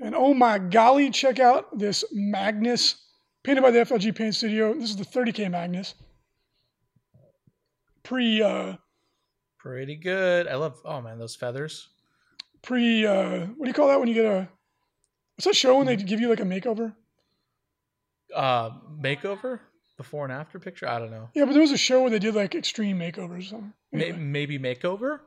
And 0.01 0.15
oh 0.15 0.35
my 0.35 0.59
golly, 0.59 1.11
check 1.11 1.39
out 1.39 1.79
this 1.79 2.05
Magnus 2.12 2.97
painted 3.43 3.62
by 3.62 3.71
the 3.71 3.81
FLG 3.81 4.15
Paint 4.15 4.35
Studio. 4.35 4.75
This 4.75 4.91
is 4.91 4.97
the 4.97 5.05
30K 5.05 5.51
Magnus. 5.51 5.95
Pre 8.03 8.43
uh 8.43 8.75
pretty 9.59 9.97
good. 9.97 10.47
I 10.49 10.57
love 10.57 10.81
oh 10.85 11.01
man, 11.01 11.19
those 11.19 11.37
feathers. 11.37 11.89
Pre 12.62 13.07
uh 13.07 13.47
what 13.47 13.65
do 13.65 13.69
you 13.69 13.75
call 13.75 13.89
that 13.89 13.99
when 13.99 14.09
you 14.09 14.15
get 14.15 14.27
a 14.27 14.49
what's 15.37 15.47
that 15.47 15.57
show 15.57 15.79
when 15.79 15.87
they 15.87 15.97
give 15.97 16.21
you 16.21 16.29
like 16.29 16.41
a 16.41 16.45
makeover? 16.45 16.95
Uh 18.35 18.71
makeover? 19.01 19.61
Before 19.97 20.25
and 20.25 20.33
after 20.33 20.59
picture? 20.59 20.89
I 20.89 20.99
don't 20.99 21.12
know. 21.12 21.29
Yeah, 21.35 21.45
but 21.45 21.53
there 21.53 21.61
was 21.61 21.71
a 21.71 21.79
show 21.79 22.01
where 22.03 22.11
they 22.11 22.19
did 22.19 22.35
like 22.35 22.57
extreme 22.57 22.99
makeovers. 22.99 23.53
Anyway. 23.93 24.19
Maybe 24.19 24.59
makeover? 24.59 25.21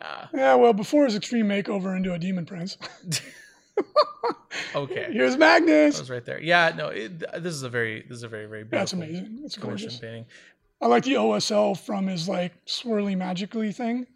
Yeah. 0.00 0.26
Yeah, 0.32 0.54
well, 0.54 0.72
before 0.72 1.04
his 1.04 1.16
extreme 1.16 1.46
makeover 1.46 1.96
into 1.96 2.12
a 2.12 2.18
demon 2.18 2.46
prince. 2.46 2.78
okay. 4.74 5.08
Here's 5.12 5.36
Magnus. 5.36 5.96
That 5.96 6.02
was 6.02 6.10
right 6.10 6.24
there. 6.24 6.40
Yeah, 6.40 6.72
no, 6.76 6.88
it, 6.88 7.18
this 7.42 7.54
is 7.54 7.62
a 7.62 7.68
very, 7.68 8.02
this 8.02 8.18
is 8.18 8.22
a 8.22 8.28
very, 8.28 8.46
very 8.46 8.62
beautiful. 8.62 8.78
That's 8.78 8.92
amazing. 8.92 9.40
It's 9.44 9.56
gorgeous. 9.56 9.98
painting. 9.98 10.26
I 10.80 10.86
like 10.86 11.04
the 11.04 11.14
OSL 11.14 11.76
from 11.78 12.06
his 12.06 12.28
like 12.28 12.52
swirly 12.66 13.16
magically 13.16 13.72
thing. 13.72 14.06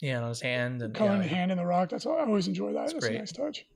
Yeah, 0.00 0.22
on 0.22 0.28
his 0.28 0.40
hand 0.40 0.82
and 0.82 0.94
coloring 0.94 1.22
yeah, 1.22 1.28
the 1.28 1.34
hand 1.34 1.50
in 1.50 1.58
the 1.58 1.66
rock. 1.66 1.88
That's 1.88 2.06
I 2.06 2.10
always 2.10 2.46
enjoy 2.46 2.72
that. 2.72 2.92
That's, 2.92 2.92
That's 2.92 3.06
a 3.06 3.18
nice 3.18 3.32
touch. 3.32 3.66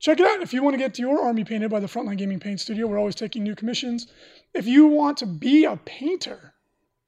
Check 0.00 0.18
it 0.18 0.26
out 0.26 0.40
if 0.40 0.52
you 0.54 0.62
want 0.62 0.74
to 0.74 0.78
get 0.78 0.98
your 0.98 1.22
army 1.22 1.44
painted 1.44 1.70
by 1.70 1.78
the 1.78 1.86
Frontline 1.86 2.16
Gaming 2.16 2.40
Paint 2.40 2.60
Studio. 2.60 2.86
We're 2.86 2.98
always 2.98 3.14
taking 3.14 3.44
new 3.44 3.54
commissions. 3.54 4.06
If 4.54 4.66
you 4.66 4.86
want 4.86 5.18
to 5.18 5.26
be 5.26 5.64
a 5.64 5.76
painter 5.76 6.54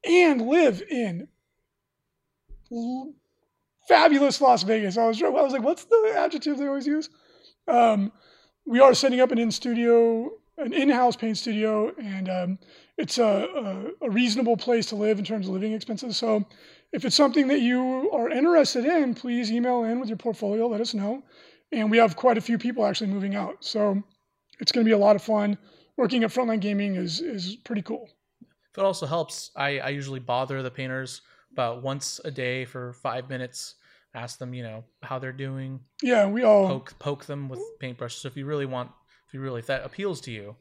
and 0.04 0.46
live 0.46 0.82
in 0.82 1.28
fabulous 3.88 4.40
Las 4.40 4.62
Vegas. 4.62 4.96
I 4.96 5.06
was 5.06 5.22
I 5.22 5.28
was 5.28 5.52
like, 5.52 5.62
what's 5.62 5.84
the 5.84 6.14
adjective 6.16 6.58
they 6.58 6.66
always 6.66 6.86
use? 6.86 7.08
Um, 7.68 8.12
we 8.64 8.80
are 8.80 8.94
setting 8.94 9.20
up 9.20 9.30
an 9.30 9.38
in 9.38 9.50
studio, 9.50 10.30
an 10.58 10.72
in-house 10.72 11.16
paint 11.16 11.36
studio, 11.36 11.92
and 12.00 12.28
um, 12.28 12.58
it's 12.96 13.18
a, 13.18 13.24
a, 14.02 14.06
a, 14.06 14.10
reasonable 14.10 14.56
place 14.56 14.86
to 14.86 14.96
live 14.96 15.18
in 15.18 15.24
terms 15.24 15.46
of 15.46 15.54
living 15.54 15.72
expenses. 15.72 16.16
So, 16.16 16.44
if 16.92 17.04
it's 17.04 17.16
something 17.16 17.48
that 17.48 17.60
you 17.60 18.10
are 18.12 18.30
interested 18.30 18.84
in, 18.84 19.14
please 19.14 19.50
email 19.50 19.84
in 19.84 19.98
with 19.98 20.08
your 20.08 20.18
portfolio. 20.18 20.68
Let 20.68 20.80
us 20.80 20.94
know. 20.94 21.22
And 21.72 21.90
we 21.90 21.96
have 21.98 22.16
quite 22.16 22.36
a 22.36 22.40
few 22.40 22.58
people 22.58 22.84
actually 22.84 23.10
moving 23.10 23.34
out, 23.34 23.64
so 23.64 24.02
it's 24.60 24.72
going 24.72 24.84
to 24.84 24.88
be 24.88 24.94
a 24.94 24.98
lot 24.98 25.16
of 25.16 25.22
fun. 25.22 25.58
working 25.96 26.22
at 26.22 26.30
Frontline 26.30 26.60
Gaming 26.60 26.96
is 26.96 27.20
is 27.20 27.56
pretty 27.56 27.82
cool. 27.82 28.08
If 28.70 28.78
it 28.78 28.84
also 28.84 29.06
helps, 29.06 29.50
I, 29.54 29.78
I 29.80 29.88
usually 29.90 30.20
bother 30.20 30.62
the 30.62 30.70
painters 30.70 31.20
about 31.52 31.82
once 31.82 32.20
a 32.24 32.30
day 32.30 32.64
for 32.64 32.92
five 32.94 33.28
minutes. 33.28 33.74
Ask 34.14 34.38
them, 34.38 34.52
you 34.52 34.62
know, 34.62 34.84
how 35.02 35.18
they're 35.18 35.32
doing. 35.32 35.80
Yeah, 36.02 36.26
we 36.26 36.42
all 36.42 36.66
Poke 36.66 36.98
poke 36.98 37.24
them 37.24 37.48
with 37.48 37.60
paintbrushes. 37.80 38.20
So 38.20 38.28
if 38.28 38.36
you 38.36 38.44
really 38.44 38.66
want, 38.66 38.90
if 39.26 39.32
you 39.34 39.40
really 39.40 39.60
if 39.60 39.66
that 39.66 39.84
appeals 39.84 40.20
to 40.22 40.30
you. 40.30 40.40
you 40.40 40.46
know. 40.48 40.56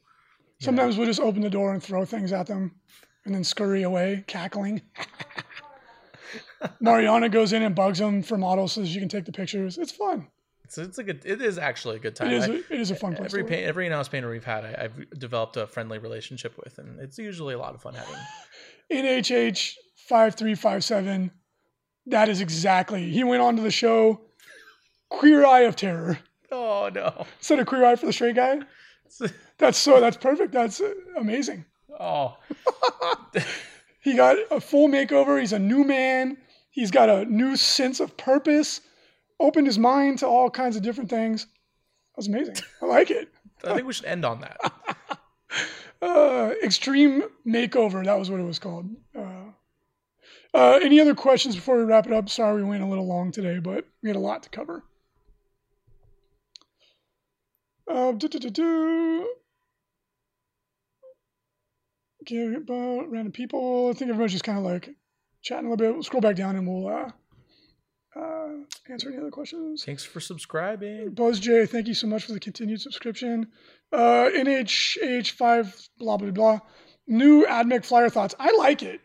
sometimes 0.60 0.98
we'll 0.98 1.08
just 1.08 1.20
open 1.20 1.42
the 1.42 1.50
door 1.50 1.74
and 1.74 1.84
throw 1.84 2.06
things 2.06 2.32
at 2.32 2.48
them, 2.48 2.72
and 3.26 3.36
then 3.36 3.44
scurry 3.44 3.84
away, 3.84 4.24
cackling. 4.28 4.82
Mariana 6.80 7.28
goes 7.30 7.54
in 7.54 7.64
and 7.64 7.76
bugs 7.76 8.00
them 8.00 8.22
for 8.24 8.38
models 8.38 8.74
so 8.74 8.82
that 8.82 8.88
she 8.88 9.00
can 9.00 9.10
take 9.10 9.26
the 9.26 9.32
pictures. 9.32 9.78
It's 9.78 9.92
fun. 9.92 10.28
it's, 10.64 10.78
it's 10.78 10.98
a 10.98 11.04
good. 11.04 11.22
It 11.26 11.42
is 11.42 11.58
actually 11.58 11.98
a 11.98 12.00
good 12.00 12.16
time. 12.16 12.28
It 12.28 12.34
is. 12.34 12.44
I- 12.46 12.52
A, 12.52 12.56
it 12.56 12.80
is 12.80 12.92
a 12.92 12.96
fun 12.96 13.16
place. 13.16 13.34
every 13.34 13.44
paint, 13.44 13.66
every 13.66 13.86
in-house 13.86 14.08
painter 14.08 14.30
we've 14.30 14.46
had, 14.46 14.64
I, 14.64 14.84
I've 14.86 15.20
developed 15.20 15.58
a 15.58 15.68
friendly 15.68 15.98
relationship 15.98 16.58
with, 16.64 16.78
and 16.78 17.00
it's 17.02 17.18
usually 17.18 17.54
a 17.54 17.60
lot 17.60 17.76
of 17.76 17.82
fun 17.82 17.96
having. 17.96 18.16
NHH 18.92 19.74
five 20.12 20.36
three 20.36 20.56
five 20.56 20.84
seven. 20.84 21.32
That 22.06 22.28
is 22.28 22.42
exactly. 22.42 23.10
He 23.10 23.24
went 23.24 23.42
on 23.42 23.56
to 23.56 23.62
the 23.62 23.72
show. 23.72 24.20
Queer 25.10 25.46
Eye 25.46 25.62
of 25.62 25.78
Terror. 25.78 26.20
Oh 26.52 26.90
no! 26.94 27.26
Instead 27.38 27.60
of 27.60 27.66
Queer 27.68 27.86
Eye 27.86 27.96
for 27.96 28.08
the 28.08 28.14
Straight 28.14 28.36
Guy. 28.36 28.60
That's 29.58 29.78
so. 29.78 30.02
That's 30.02 30.18
perfect. 30.18 30.52
That's 30.52 30.82
amazing. 31.16 31.64
Oh, 31.98 32.38
He 34.02 34.16
got 34.16 34.36
a 34.50 34.60
full 34.60 34.90
makeover. 34.90 35.40
He's 35.40 35.54
a 35.54 35.60
new 35.60 35.86
man. 35.86 36.38
He's 36.72 36.92
got 36.92 37.10
a 37.10 37.24
new 37.26 37.56
sense 37.56 38.02
of 38.02 38.18
purpose. 38.18 38.82
Opened 39.40 39.68
his 39.68 39.80
mind 39.80 40.20
to 40.20 40.28
all 40.28 40.50
kinds 40.50 40.76
of 40.76 40.82
different 40.82 41.10
things. 41.10 41.46
That 41.46 42.18
was 42.18 42.28
amazing. 42.28 42.56
I 42.82 42.86
like 42.86 43.12
it. 43.12 43.30
I 43.64 43.76
think 43.76 43.88
we 43.88 43.94
should 43.94 44.06
end 44.06 44.26
on 44.26 44.42
that. 44.42 44.60
Uh, 46.02 46.52
extreme 46.64 47.24
makeover. 47.46 48.04
That 48.04 48.18
was 48.18 48.32
what 48.32 48.40
it 48.40 48.44
was 48.44 48.58
called. 48.58 48.90
Uh, 49.16 49.31
uh, 50.54 50.80
any 50.82 51.00
other 51.00 51.16
questions 51.16 51.56
before 51.56 51.78
we 51.78 51.84
wrap 51.84 52.08
it 52.08 52.14
up? 52.14 52.30
Sorry, 52.30 52.62
we 52.62 52.68
went 52.68 52.84
a 52.84 52.88
little 52.88 53.08
long 53.08 53.32
today, 53.32 53.60
but 53.60 53.86
we 54.04 54.10
had 54.10 54.16
a 54.16 54.20
lot 54.20 54.44
to 54.44 54.50
cover. 54.50 54.84
Uh, 57.90 58.12
do-do-do-do. 58.12 59.28
Okay, 62.24 62.54
about 62.56 63.10
random 63.10 63.32
people. 63.32 63.90
I 63.90 63.94
think 63.94 64.10
everyone's 64.10 64.34
just 64.34 64.44
kind 64.44 64.58
of 64.58 64.64
like 64.64 64.90
chatting 65.42 65.66
a 65.66 65.70
little 65.70 65.86
bit. 65.86 65.94
We'll 65.94 66.04
scroll 66.04 66.22
back 66.22 66.36
down 66.36 66.56
and 66.56 66.68
we'll 66.68 66.88
uh, 66.88 67.12
uh, 68.16 68.50
answer 68.90 69.10
any 69.10 69.18
other 69.18 69.32
questions. 69.32 69.84
Thanks 69.84 70.04
for 70.04 70.20
subscribing. 70.20 71.12
Buzz 71.12 71.40
J, 71.40 71.66
thank 71.66 71.88
you 71.88 71.94
so 71.94 72.08
much 72.08 72.26
for 72.26 72.34
the 72.34 72.40
continued 72.40 72.82
subscription. 72.82 73.48
Uh, 73.92 74.30
NHH5, 74.36 75.90
blah, 75.98 76.18
blah, 76.18 76.32
blah. 76.32 76.60
New 77.08 77.46
AdMech 77.46 77.84
flyer 77.84 78.10
thoughts. 78.10 78.36
I 78.40 78.56
like 78.58 78.84
it 78.84 79.02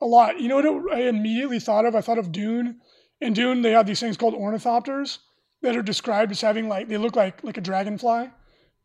a 0.00 0.06
lot. 0.06 0.40
You 0.40 0.48
know 0.48 0.56
what 0.56 0.94
I 0.94 1.02
immediately 1.02 1.60
thought 1.60 1.84
of? 1.84 1.94
I 1.94 2.00
thought 2.00 2.18
of 2.18 2.32
Dune. 2.32 2.80
In 3.20 3.32
Dune, 3.34 3.62
they 3.62 3.72
have 3.72 3.86
these 3.86 4.00
things 4.00 4.16
called 4.16 4.34
ornithopters 4.34 5.18
that 5.62 5.76
are 5.76 5.82
described 5.82 6.32
as 6.32 6.40
having 6.40 6.68
like, 6.68 6.88
they 6.88 6.96
look 6.96 7.16
like 7.16 7.44
like 7.44 7.58
a 7.58 7.60
dragonfly. 7.60 8.30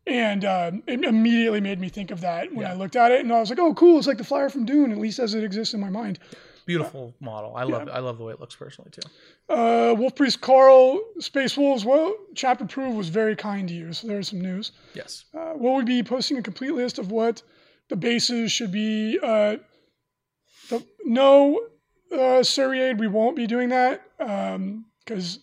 And 0.06 0.44
um, 0.44 0.82
it 0.86 1.02
immediately 1.02 1.60
made 1.60 1.80
me 1.80 1.88
think 1.88 2.12
of 2.12 2.20
that 2.20 2.54
when 2.54 2.64
I 2.64 2.74
looked 2.74 2.94
at 2.94 3.10
it. 3.10 3.20
And 3.20 3.32
I 3.32 3.40
was 3.40 3.50
like, 3.50 3.58
oh, 3.58 3.74
cool. 3.74 3.98
It's 3.98 4.06
like 4.06 4.18
the 4.18 4.24
flyer 4.24 4.48
from 4.48 4.64
Dune, 4.64 4.92
at 4.92 4.98
least 4.98 5.18
as 5.18 5.34
it 5.34 5.42
exists 5.42 5.74
in 5.74 5.80
my 5.80 5.90
mind. 5.90 6.20
Beautiful 6.64 7.14
model. 7.20 7.56
I 7.56 7.64
love. 7.64 7.82
it. 7.82 7.90
I 7.90 7.98
love 8.00 8.18
the 8.18 8.24
way 8.24 8.32
it 8.32 8.40
looks 8.40 8.54
personally 8.54 8.90
too. 8.90 9.00
Uh, 9.48 9.94
Wolf 9.94 10.14
Priest 10.14 10.40
Carl, 10.40 11.00
Space 11.18 11.56
Wolves, 11.56 11.84
well, 11.84 12.14
Chapter 12.34 12.64
Approved 12.64 12.96
was 12.96 13.08
very 13.08 13.34
kind 13.34 13.68
to 13.68 13.74
you. 13.74 13.92
So 13.92 14.06
there's 14.06 14.28
some 14.28 14.40
news. 14.40 14.72
Yes. 14.94 15.24
Uh, 15.36 15.54
will 15.56 15.76
we 15.76 15.84
be 15.84 16.02
posting 16.02 16.38
a 16.38 16.42
complete 16.42 16.72
list 16.72 16.98
of 16.98 17.10
what 17.10 17.42
the 17.88 17.96
bases 17.96 18.52
should 18.52 18.72
be? 18.72 19.18
The, 20.68 20.84
no, 21.04 21.60
uh, 22.12 22.42
Seriade, 22.42 22.98
we 22.98 23.06
won't 23.06 23.36
be 23.36 23.46
doing 23.46 23.68
that 23.70 24.02
because 24.18 25.40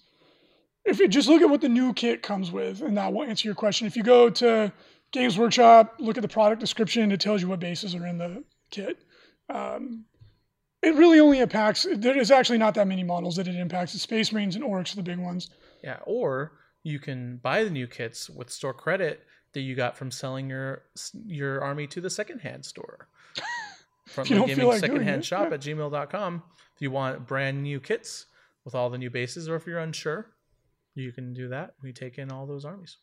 if 0.85 0.99
you 0.99 1.07
just 1.07 1.29
look 1.29 1.41
at 1.41 1.49
what 1.49 1.61
the 1.61 1.69
new 1.69 1.93
kit 1.93 2.21
comes 2.21 2.51
with, 2.51 2.81
and 2.81 2.97
that 2.97 3.13
will 3.13 3.23
answer 3.23 3.47
your 3.47 3.55
question. 3.55 3.87
If 3.87 3.95
you 3.95 4.03
go 4.03 4.29
to 4.29 4.71
Games 5.11 5.37
Workshop, 5.37 5.95
look 5.99 6.17
at 6.17 6.21
the 6.21 6.27
product 6.27 6.59
description, 6.59 7.11
it 7.11 7.19
tells 7.19 7.41
you 7.41 7.47
what 7.47 7.59
bases 7.59 7.95
are 7.95 8.05
in 8.05 8.17
the 8.17 8.43
kit. 8.71 8.97
Um, 9.49 10.05
it 10.81 10.95
really 10.95 11.19
only 11.19 11.39
impacts. 11.39 11.87
There's 11.95 12.31
actually 12.31 12.57
not 12.57 12.75
that 12.75 12.87
many 12.87 13.03
models 13.03 13.37
that 13.37 13.47
it 13.47 13.55
impacts. 13.55 13.93
The 13.93 13.99
Space 13.99 14.33
Marines 14.33 14.55
and 14.55 14.65
Orks 14.65 14.93
are 14.93 14.97
the 14.97 15.03
big 15.03 15.19
ones. 15.19 15.49
Yeah. 15.81 15.99
Or 16.05 16.53
you 16.83 16.99
can 16.99 17.37
buy 17.37 17.63
the 17.63 17.69
new 17.69 17.87
kits 17.87 18.29
with 18.29 18.49
store 18.49 18.73
credit 18.73 19.21
that 19.53 19.61
you 19.61 19.75
got 19.75 19.95
from 19.97 20.11
selling 20.11 20.49
your 20.49 20.83
your 21.25 21.61
army 21.61 21.87
to 21.87 22.01
the 22.01 22.09
secondhand 22.09 22.65
store. 22.65 23.07
From 24.13 24.27
the 24.27 24.45
gaming 24.45 24.67
like 24.67 24.79
secondhand 24.79 25.25
shop 25.25 25.47
yeah. 25.49 25.55
at 25.55 25.61
gmail.com. 25.61 26.43
If 26.75 26.81
you 26.81 26.91
want 26.91 27.27
brand 27.27 27.63
new 27.63 27.79
kits 27.79 28.25
with 28.65 28.75
all 28.75 28.89
the 28.89 28.97
new 28.97 29.09
bases, 29.09 29.49
or 29.49 29.55
if 29.55 29.65
you're 29.65 29.79
unsure, 29.79 30.27
you 30.95 31.11
can 31.11 31.33
do 31.33 31.47
that. 31.49 31.73
We 31.81 31.91
take 31.93 32.17
in 32.17 32.31
all 32.31 32.45
those 32.45 32.65
armies. 32.65 32.97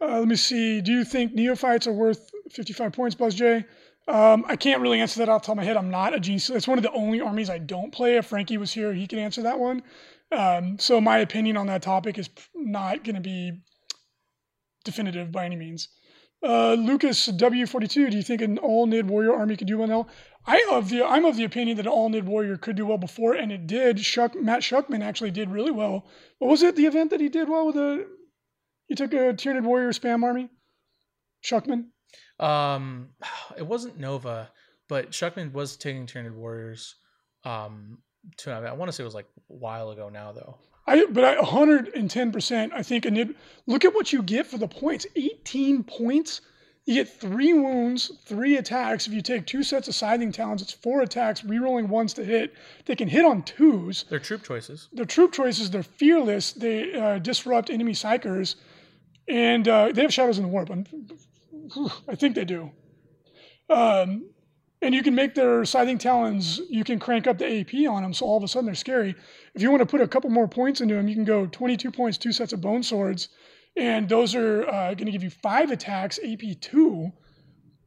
Uh, 0.00 0.18
let 0.18 0.28
me 0.28 0.36
see. 0.36 0.80
Do 0.80 0.92
you 0.92 1.04
think 1.04 1.34
neophytes 1.34 1.86
are 1.86 1.92
worth 1.92 2.30
55 2.50 2.92
points, 2.92 3.14
Buzz 3.14 3.34
J? 3.34 3.64
Um, 4.08 4.44
I 4.48 4.56
can't 4.56 4.80
really 4.80 5.00
answer 5.00 5.18
that 5.20 5.28
off 5.28 5.42
the 5.42 5.46
top 5.46 5.52
of 5.52 5.56
my 5.58 5.64
head. 5.64 5.76
I'm 5.76 5.90
not 5.90 6.14
a 6.14 6.20
genius. 6.20 6.48
It's 6.50 6.66
one 6.66 6.78
of 6.78 6.82
the 6.82 6.92
only 6.92 7.20
armies 7.20 7.50
I 7.50 7.58
don't 7.58 7.92
play. 7.92 8.16
If 8.16 8.26
Frankie 8.26 8.56
was 8.56 8.72
here, 8.72 8.94
he 8.94 9.06
could 9.06 9.18
answer 9.18 9.42
that 9.42 9.58
one. 9.58 9.82
Um, 10.32 10.78
so 10.78 11.00
my 11.00 11.18
opinion 11.18 11.56
on 11.56 11.66
that 11.66 11.82
topic 11.82 12.18
is 12.18 12.30
not 12.54 13.04
going 13.04 13.16
to 13.16 13.20
be 13.20 13.60
definitive 14.84 15.30
by 15.30 15.44
any 15.44 15.56
means. 15.56 15.88
Uh, 16.42 16.72
Lucas 16.74 17.28
W42, 17.28 18.10
do 18.10 18.16
you 18.16 18.22
think 18.22 18.40
an 18.40 18.58
all 18.58 18.86
nid 18.86 19.08
warrior 19.08 19.34
army 19.34 19.56
could 19.56 19.66
do 19.66 19.76
well 19.76 19.88
now? 19.88 20.06
I 20.46 20.66
of 20.70 20.88
the 20.88 21.04
I'm 21.04 21.24
of 21.24 21.36
the 21.36 21.44
opinion 21.44 21.76
that 21.76 21.86
an 21.86 21.92
all 21.92 22.08
nid 22.08 22.26
warrior 22.26 22.56
could 22.56 22.76
do 22.76 22.86
well 22.86 22.98
before, 22.98 23.34
and 23.34 23.52
it 23.52 23.66
did. 23.66 24.00
Shuck, 24.00 24.34
Matt 24.34 24.60
Shuckman 24.60 25.02
actually 25.02 25.30
did 25.30 25.50
really 25.50 25.70
well. 25.70 26.06
What 26.38 26.50
was 26.50 26.62
it? 26.62 26.76
The 26.76 26.86
event 26.86 27.10
that 27.10 27.20
he 27.20 27.28
did 27.28 27.48
well 27.48 27.66
with 27.66 27.76
a 27.76 28.06
he 28.88 28.94
took 28.94 29.12
a 29.12 29.34
Tyranid 29.34 29.64
warrior 29.64 29.90
spam 29.90 30.24
army. 30.24 30.48
Shuckman. 31.44 31.86
Um, 32.38 33.10
it 33.56 33.66
wasn't 33.66 33.98
Nova, 33.98 34.50
but 34.88 35.10
Shuckman 35.10 35.52
was 35.52 35.76
taking 35.76 36.06
Tyranid 36.06 36.34
Warriors. 36.34 36.96
Um, 37.44 37.98
to 38.38 38.50
I 38.52 38.72
want 38.72 38.90
to 38.90 38.92
say 38.92 39.02
it 39.02 39.06
was 39.06 39.14
like 39.14 39.28
a 39.36 39.54
while 39.54 39.90
ago 39.90 40.08
now, 40.08 40.32
though. 40.32 40.58
I 40.86 41.06
but 41.06 41.24
I 41.24 41.36
110%. 41.36 42.72
I 42.72 42.82
think 42.82 43.06
a 43.06 43.10
nid. 43.10 43.34
Look 43.66 43.84
at 43.84 43.94
what 43.94 44.12
you 44.12 44.22
get 44.22 44.46
for 44.46 44.58
the 44.58 44.68
points. 44.68 45.06
18 45.14 45.84
points. 45.84 46.40
You 46.86 46.94
get 46.94 47.08
three 47.20 47.52
wounds, 47.52 48.10
three 48.24 48.56
attacks. 48.56 49.06
If 49.06 49.12
you 49.12 49.20
take 49.22 49.46
two 49.46 49.62
sets 49.62 49.86
of 49.86 49.94
scything 49.94 50.32
talons, 50.32 50.62
it's 50.62 50.72
four 50.72 51.02
attacks, 51.02 51.42
rerolling 51.42 51.88
ones 51.88 52.12
to 52.14 52.24
hit. 52.24 52.54
They 52.86 52.96
can 52.96 53.06
hit 53.06 53.24
on 53.24 53.42
twos. 53.42 54.04
They're 54.08 54.18
troop 54.18 54.42
choices. 54.42 54.88
They're 54.92 55.04
troop 55.04 55.32
choices, 55.32 55.70
they're 55.70 55.82
fearless. 55.82 56.52
They 56.52 56.94
uh, 56.94 57.18
disrupt 57.18 57.70
enemy 57.70 57.92
psykers, 57.92 58.56
and 59.28 59.68
uh, 59.68 59.92
they 59.92 60.02
have 60.02 60.12
shadows 60.12 60.38
in 60.38 60.44
the 60.44 60.48
warp. 60.48 60.70
I'm- 60.70 60.86
I 62.08 62.16
think 62.16 62.34
they 62.34 62.44
do. 62.44 62.70
Um, 63.68 64.28
and 64.82 64.92
you 64.92 65.02
can 65.04 65.14
make 65.14 65.34
their 65.36 65.64
scything 65.64 65.98
talons. 65.98 66.60
You 66.68 66.82
can 66.82 66.98
crank 66.98 67.28
up 67.28 67.38
the 67.38 67.60
AP 67.60 67.88
on 67.88 68.02
them, 68.02 68.12
so 68.12 68.26
all 68.26 68.36
of 68.36 68.42
a 68.42 68.48
sudden 68.48 68.66
they're 68.66 68.74
scary. 68.74 69.14
If 69.54 69.62
you 69.62 69.70
want 69.70 69.80
to 69.82 69.86
put 69.86 70.00
a 70.00 70.08
couple 70.08 70.30
more 70.30 70.48
points 70.48 70.80
into 70.80 70.94
them, 70.94 71.06
you 71.06 71.14
can 71.14 71.24
go 71.24 71.46
22 71.46 71.92
points, 71.92 72.18
two 72.18 72.32
sets 72.32 72.52
of 72.52 72.60
bone 72.60 72.82
swords, 72.82 73.28
and 73.76 74.08
those 74.08 74.34
are 74.34 74.68
uh, 74.68 74.94
going 74.94 75.06
to 75.06 75.12
give 75.12 75.22
you 75.22 75.30
five 75.30 75.70
attacks, 75.70 76.18
AP 76.24 76.60
two, 76.60 77.10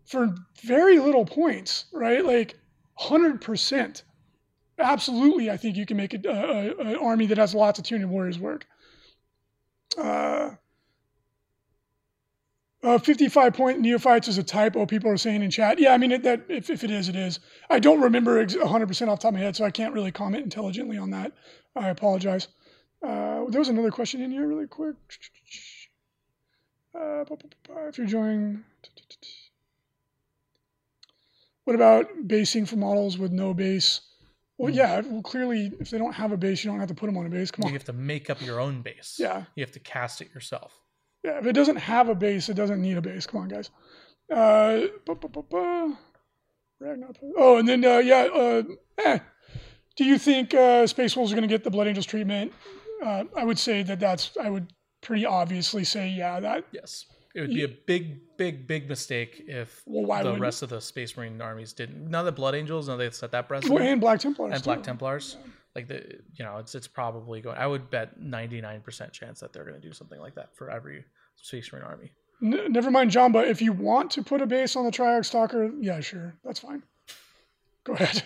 for 0.05 0.35
very 0.63 0.99
little 0.99 1.25
points, 1.25 1.85
right? 1.93 2.25
Like 2.25 2.55
100%. 2.99 4.03
Absolutely, 4.79 5.49
I 5.51 5.57
think 5.57 5.77
you 5.77 5.85
can 5.85 5.97
make 5.97 6.13
a- 6.13 6.29
a- 6.29 6.75
an 6.87 6.95
army 6.97 7.25
that 7.27 7.37
has 7.37 7.53
lots 7.53 7.79
of 7.79 7.85
Tyranid 7.85 8.07
warriors 8.07 8.39
work. 8.39 8.65
Uh, 9.97 10.51
uh, 12.83 12.97
55 12.97 13.53
point 13.53 13.79
neophytes 13.79 14.27
is 14.27 14.37
a 14.37 14.43
typo. 14.43 14.85
People 14.85 15.09
are 15.09 15.17
saying 15.17 15.41
in 15.41 15.49
chat. 15.51 15.79
Yeah, 15.79 15.93
I 15.93 15.97
mean, 15.97 16.11
it, 16.11 16.23
that 16.23 16.41
if, 16.49 16.69
if 16.69 16.83
it 16.83 16.91
is, 16.91 17.07
it 17.07 17.15
is. 17.15 17.39
I 17.69 17.79
don't 17.79 18.01
remember 18.01 18.39
ex- 18.39 18.55
100% 18.55 19.07
off 19.07 19.19
top 19.19 19.29
of 19.29 19.33
my 19.35 19.39
head, 19.39 19.55
so 19.55 19.63
I 19.63 19.71
can't 19.71 19.93
really 19.93 20.11
comment 20.11 20.43
intelligently 20.43 20.97
on 20.97 21.11
that. 21.11 21.31
I 21.75 21.89
apologize. 21.89 22.49
Uh, 23.01 23.45
there 23.49 23.59
was 23.59 23.69
another 23.69 23.91
question 23.91 24.21
in 24.21 24.31
here, 24.31 24.47
really 24.47 24.67
quick. 24.67 24.95
Uh, 26.95 27.25
if 27.87 27.97
you're 27.97 28.07
joining. 28.07 28.63
What 31.65 31.75
about 31.75 32.07
basing 32.27 32.65
for 32.65 32.75
models 32.75 33.17
with 33.17 33.31
no 33.31 33.53
base? 33.53 34.01
Well, 34.57 34.71
Hmm. 34.71 34.77
yeah, 34.77 35.01
well, 35.01 35.21
clearly, 35.21 35.71
if 35.79 35.89
they 35.89 35.97
don't 35.97 36.13
have 36.13 36.31
a 36.31 36.37
base, 36.37 36.63
you 36.63 36.69
don't 36.69 36.79
have 36.79 36.89
to 36.89 36.93
put 36.95 37.07
them 37.07 37.17
on 37.17 37.25
a 37.25 37.29
base. 37.29 37.49
Come 37.51 37.63
on. 37.65 37.71
You 37.71 37.77
have 37.77 37.85
to 37.85 37.93
make 37.93 38.29
up 38.29 38.41
your 38.41 38.59
own 38.59 38.81
base. 38.81 39.15
Yeah. 39.19 39.45
You 39.55 39.63
have 39.63 39.71
to 39.71 39.79
cast 39.79 40.21
it 40.21 40.29
yourself. 40.33 40.73
Yeah, 41.23 41.39
if 41.39 41.45
it 41.45 41.53
doesn't 41.53 41.77
have 41.77 42.09
a 42.09 42.15
base, 42.15 42.49
it 42.49 42.55
doesn't 42.55 42.81
need 42.81 42.97
a 42.97 43.01
base. 43.01 43.25
Come 43.25 43.41
on, 43.41 43.47
guys. 43.47 43.69
Uh, 44.29 44.87
bu- 45.05 45.15
bu- 45.15 45.29
bu- 45.29 45.43
bu. 45.43 45.95
Oh, 47.37 47.57
and 47.57 47.67
then 47.67 47.83
uh, 47.85 47.99
yeah. 47.99 48.27
Uh, 48.33 48.63
eh. 49.05 49.19
Do 49.95 50.03
you 50.03 50.17
think 50.17 50.53
uh, 50.53 50.85
Space 50.85 51.15
Wolves 51.15 51.31
are 51.31 51.35
going 51.35 51.47
to 51.47 51.53
get 51.53 51.63
the 51.63 51.69
Blood 51.71 51.87
Angels 51.87 52.05
treatment? 52.05 52.51
Uh, 53.01 53.23
I 53.37 53.45
would 53.45 53.57
say 53.57 53.83
that 53.83 53.99
that's. 54.01 54.35
I 54.41 54.49
would 54.49 54.73
pretty 55.03 55.25
obviously 55.25 55.83
say 55.83 56.09
yeah. 56.09 56.39
That 56.39 56.65
Yes. 56.71 57.05
It 57.35 57.41
would 57.41 57.49
be 57.49 57.63
a 57.63 57.67
big, 57.67 58.37
big, 58.37 58.67
big 58.67 58.87
mistake 58.87 59.45
if 59.47 59.81
Well, 59.87 60.23
the 60.23 60.39
rest 60.39 60.61
of 60.61 60.69
the 60.69 60.79
Space 60.79 61.17
Marine 61.17 61.41
armies 61.41 61.73
didn't. 61.73 62.07
Now 62.07 62.21
the 62.21 62.31
Blood 62.31 62.53
Angels, 62.53 62.87
now 62.87 62.95
they've 62.95 63.13
set 63.13 63.31
that 63.31 63.49
Well, 63.49 63.59
precedent, 63.59 63.81
and 63.81 63.99
Black 64.01 64.19
Templars. 64.19 64.53
and 64.53 64.63
Black 64.63 64.79
too. 64.79 64.83
Templars. 64.83 65.37
Like 65.75 65.87
the, 65.87 66.03
you 66.35 66.45
know, 66.45 66.57
it's 66.57 66.75
it's 66.75 66.87
probably 66.87 67.41
going. 67.41 67.57
I 67.57 67.65
would 67.65 67.89
bet 67.89 68.19
ninety 68.19 68.61
nine 68.61 68.81
percent 68.81 69.11
chance 69.11 69.39
that 69.39 69.51
they're 69.51 69.63
going 69.63 69.81
to 69.81 69.87
do 69.87 69.91
something 69.93 70.19
like 70.19 70.35
that 70.35 70.55
for 70.55 70.69
every 70.69 71.03
Space 71.37 71.73
Marine 71.73 71.85
army. 71.85 72.11
N- 72.43 72.71
never 72.71 72.91
mind, 72.91 73.09
John. 73.09 73.31
But 73.31 73.47
if 73.47 73.59
you 73.63 73.73
want 73.73 74.11
to 74.11 74.21
put 74.21 74.39
a 74.41 74.45
base 74.45 74.75
on 74.75 74.85
the 74.85 74.91
Triarch 74.91 75.25
Stalker, 75.25 75.71
yeah, 75.79 75.99
sure, 76.01 76.35
that's 76.43 76.59
fine. 76.59 76.83
Go 77.85 77.93
ahead. 77.93 78.21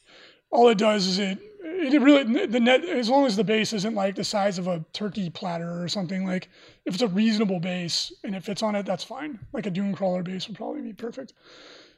All 0.50 0.68
it 0.68 0.76
does 0.76 1.06
is 1.06 1.18
it 1.18 1.38
it 1.80 2.00
really 2.00 2.46
the 2.46 2.60
net 2.60 2.84
as 2.84 3.08
long 3.08 3.26
as 3.26 3.36
the 3.36 3.44
base 3.44 3.72
isn't 3.72 3.94
like 3.94 4.14
the 4.14 4.24
size 4.24 4.58
of 4.58 4.66
a 4.66 4.84
turkey 4.92 5.30
platter 5.30 5.82
or 5.82 5.88
something 5.88 6.26
like 6.26 6.48
if 6.84 6.94
it's 6.94 7.02
a 7.02 7.08
reasonable 7.08 7.60
base 7.60 8.12
and 8.24 8.34
it 8.34 8.44
fits 8.44 8.62
on 8.62 8.74
it, 8.74 8.86
that's 8.86 9.04
fine. 9.04 9.38
Like 9.52 9.66
a 9.66 9.70
dune 9.70 9.94
Crawler 9.94 10.22
base 10.22 10.46
would 10.48 10.56
probably 10.56 10.82
be 10.82 10.92
perfect. 10.92 11.32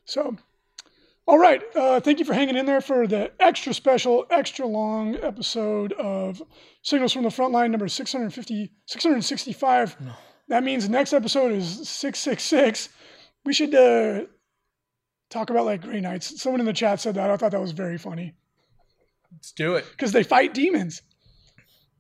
So, 0.05 0.37
all 1.27 1.39
right. 1.39 1.63
Uh, 1.75 2.01
thank 2.01 2.19
you 2.19 2.25
for 2.25 2.35
hanging 2.35 2.57
in 2.57 2.67
there 2.67 2.81
for 2.81 3.07
the 3.07 3.33
extra 3.41 3.75
special, 3.75 4.27
extra 4.31 4.67
long 4.67 5.17
episode 5.17 5.93
of 5.95 6.43
Signals 6.83 7.13
from 7.13 7.23
the 7.23 7.29
Frontline 7.29 7.71
number 7.71 7.89
650, 7.89 8.73
665. 8.87 9.97
That 10.49 10.65
means 10.65 10.89
next 10.89 11.13
episode 11.13 11.53
is 11.53 11.89
666. 11.89 12.89
We 13.45 13.53
should 13.53 13.75
uh, 13.75 14.27
talk 15.31 15.51
about 15.51 15.65
like 15.65 15.83
Grey 15.83 16.01
Knights. 16.01 16.41
Someone 16.41 16.61
in 16.61 16.67
the 16.67 16.73
chat 16.73 17.01
said 17.01 17.15
that. 17.15 17.31
I 17.31 17.37
thought 17.37 17.53
that 17.53 17.61
was 17.61 17.73
very 17.73 17.99
funny 17.99 18.35
Let's 19.33 19.53
do 19.53 19.75
it. 19.77 19.87
because 19.91 20.13
they 20.13 20.23
fight 20.23 20.55
demons. 20.55 21.03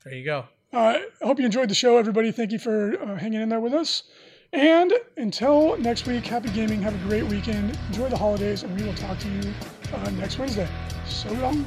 There 0.04 0.14
you 0.14 0.24
go. 0.24 0.44
Uh, 0.72 0.98
I 1.20 1.26
hope 1.26 1.38
you 1.38 1.44
enjoyed 1.44 1.68
the 1.68 1.74
show, 1.74 1.98
everybody. 1.98 2.32
Thank 2.32 2.50
you 2.52 2.58
for 2.58 2.94
uh, 3.00 3.16
hanging 3.16 3.40
in 3.42 3.48
there 3.48 3.60
with 3.60 3.74
us. 3.74 4.04
And 4.52 4.92
until 5.16 5.76
next 5.78 6.06
week, 6.06 6.26
happy 6.26 6.50
gaming. 6.50 6.82
Have 6.82 6.94
a 6.94 7.08
great 7.08 7.24
weekend. 7.24 7.78
Enjoy 7.88 8.08
the 8.08 8.16
holidays, 8.16 8.62
and 8.62 8.78
we 8.78 8.86
will 8.86 8.94
talk 8.94 9.18
to 9.18 9.28
you 9.28 9.54
uh, 9.94 10.10
next 10.10 10.38
Wednesday. 10.38 10.68
So 11.06 11.32
long. 11.34 11.64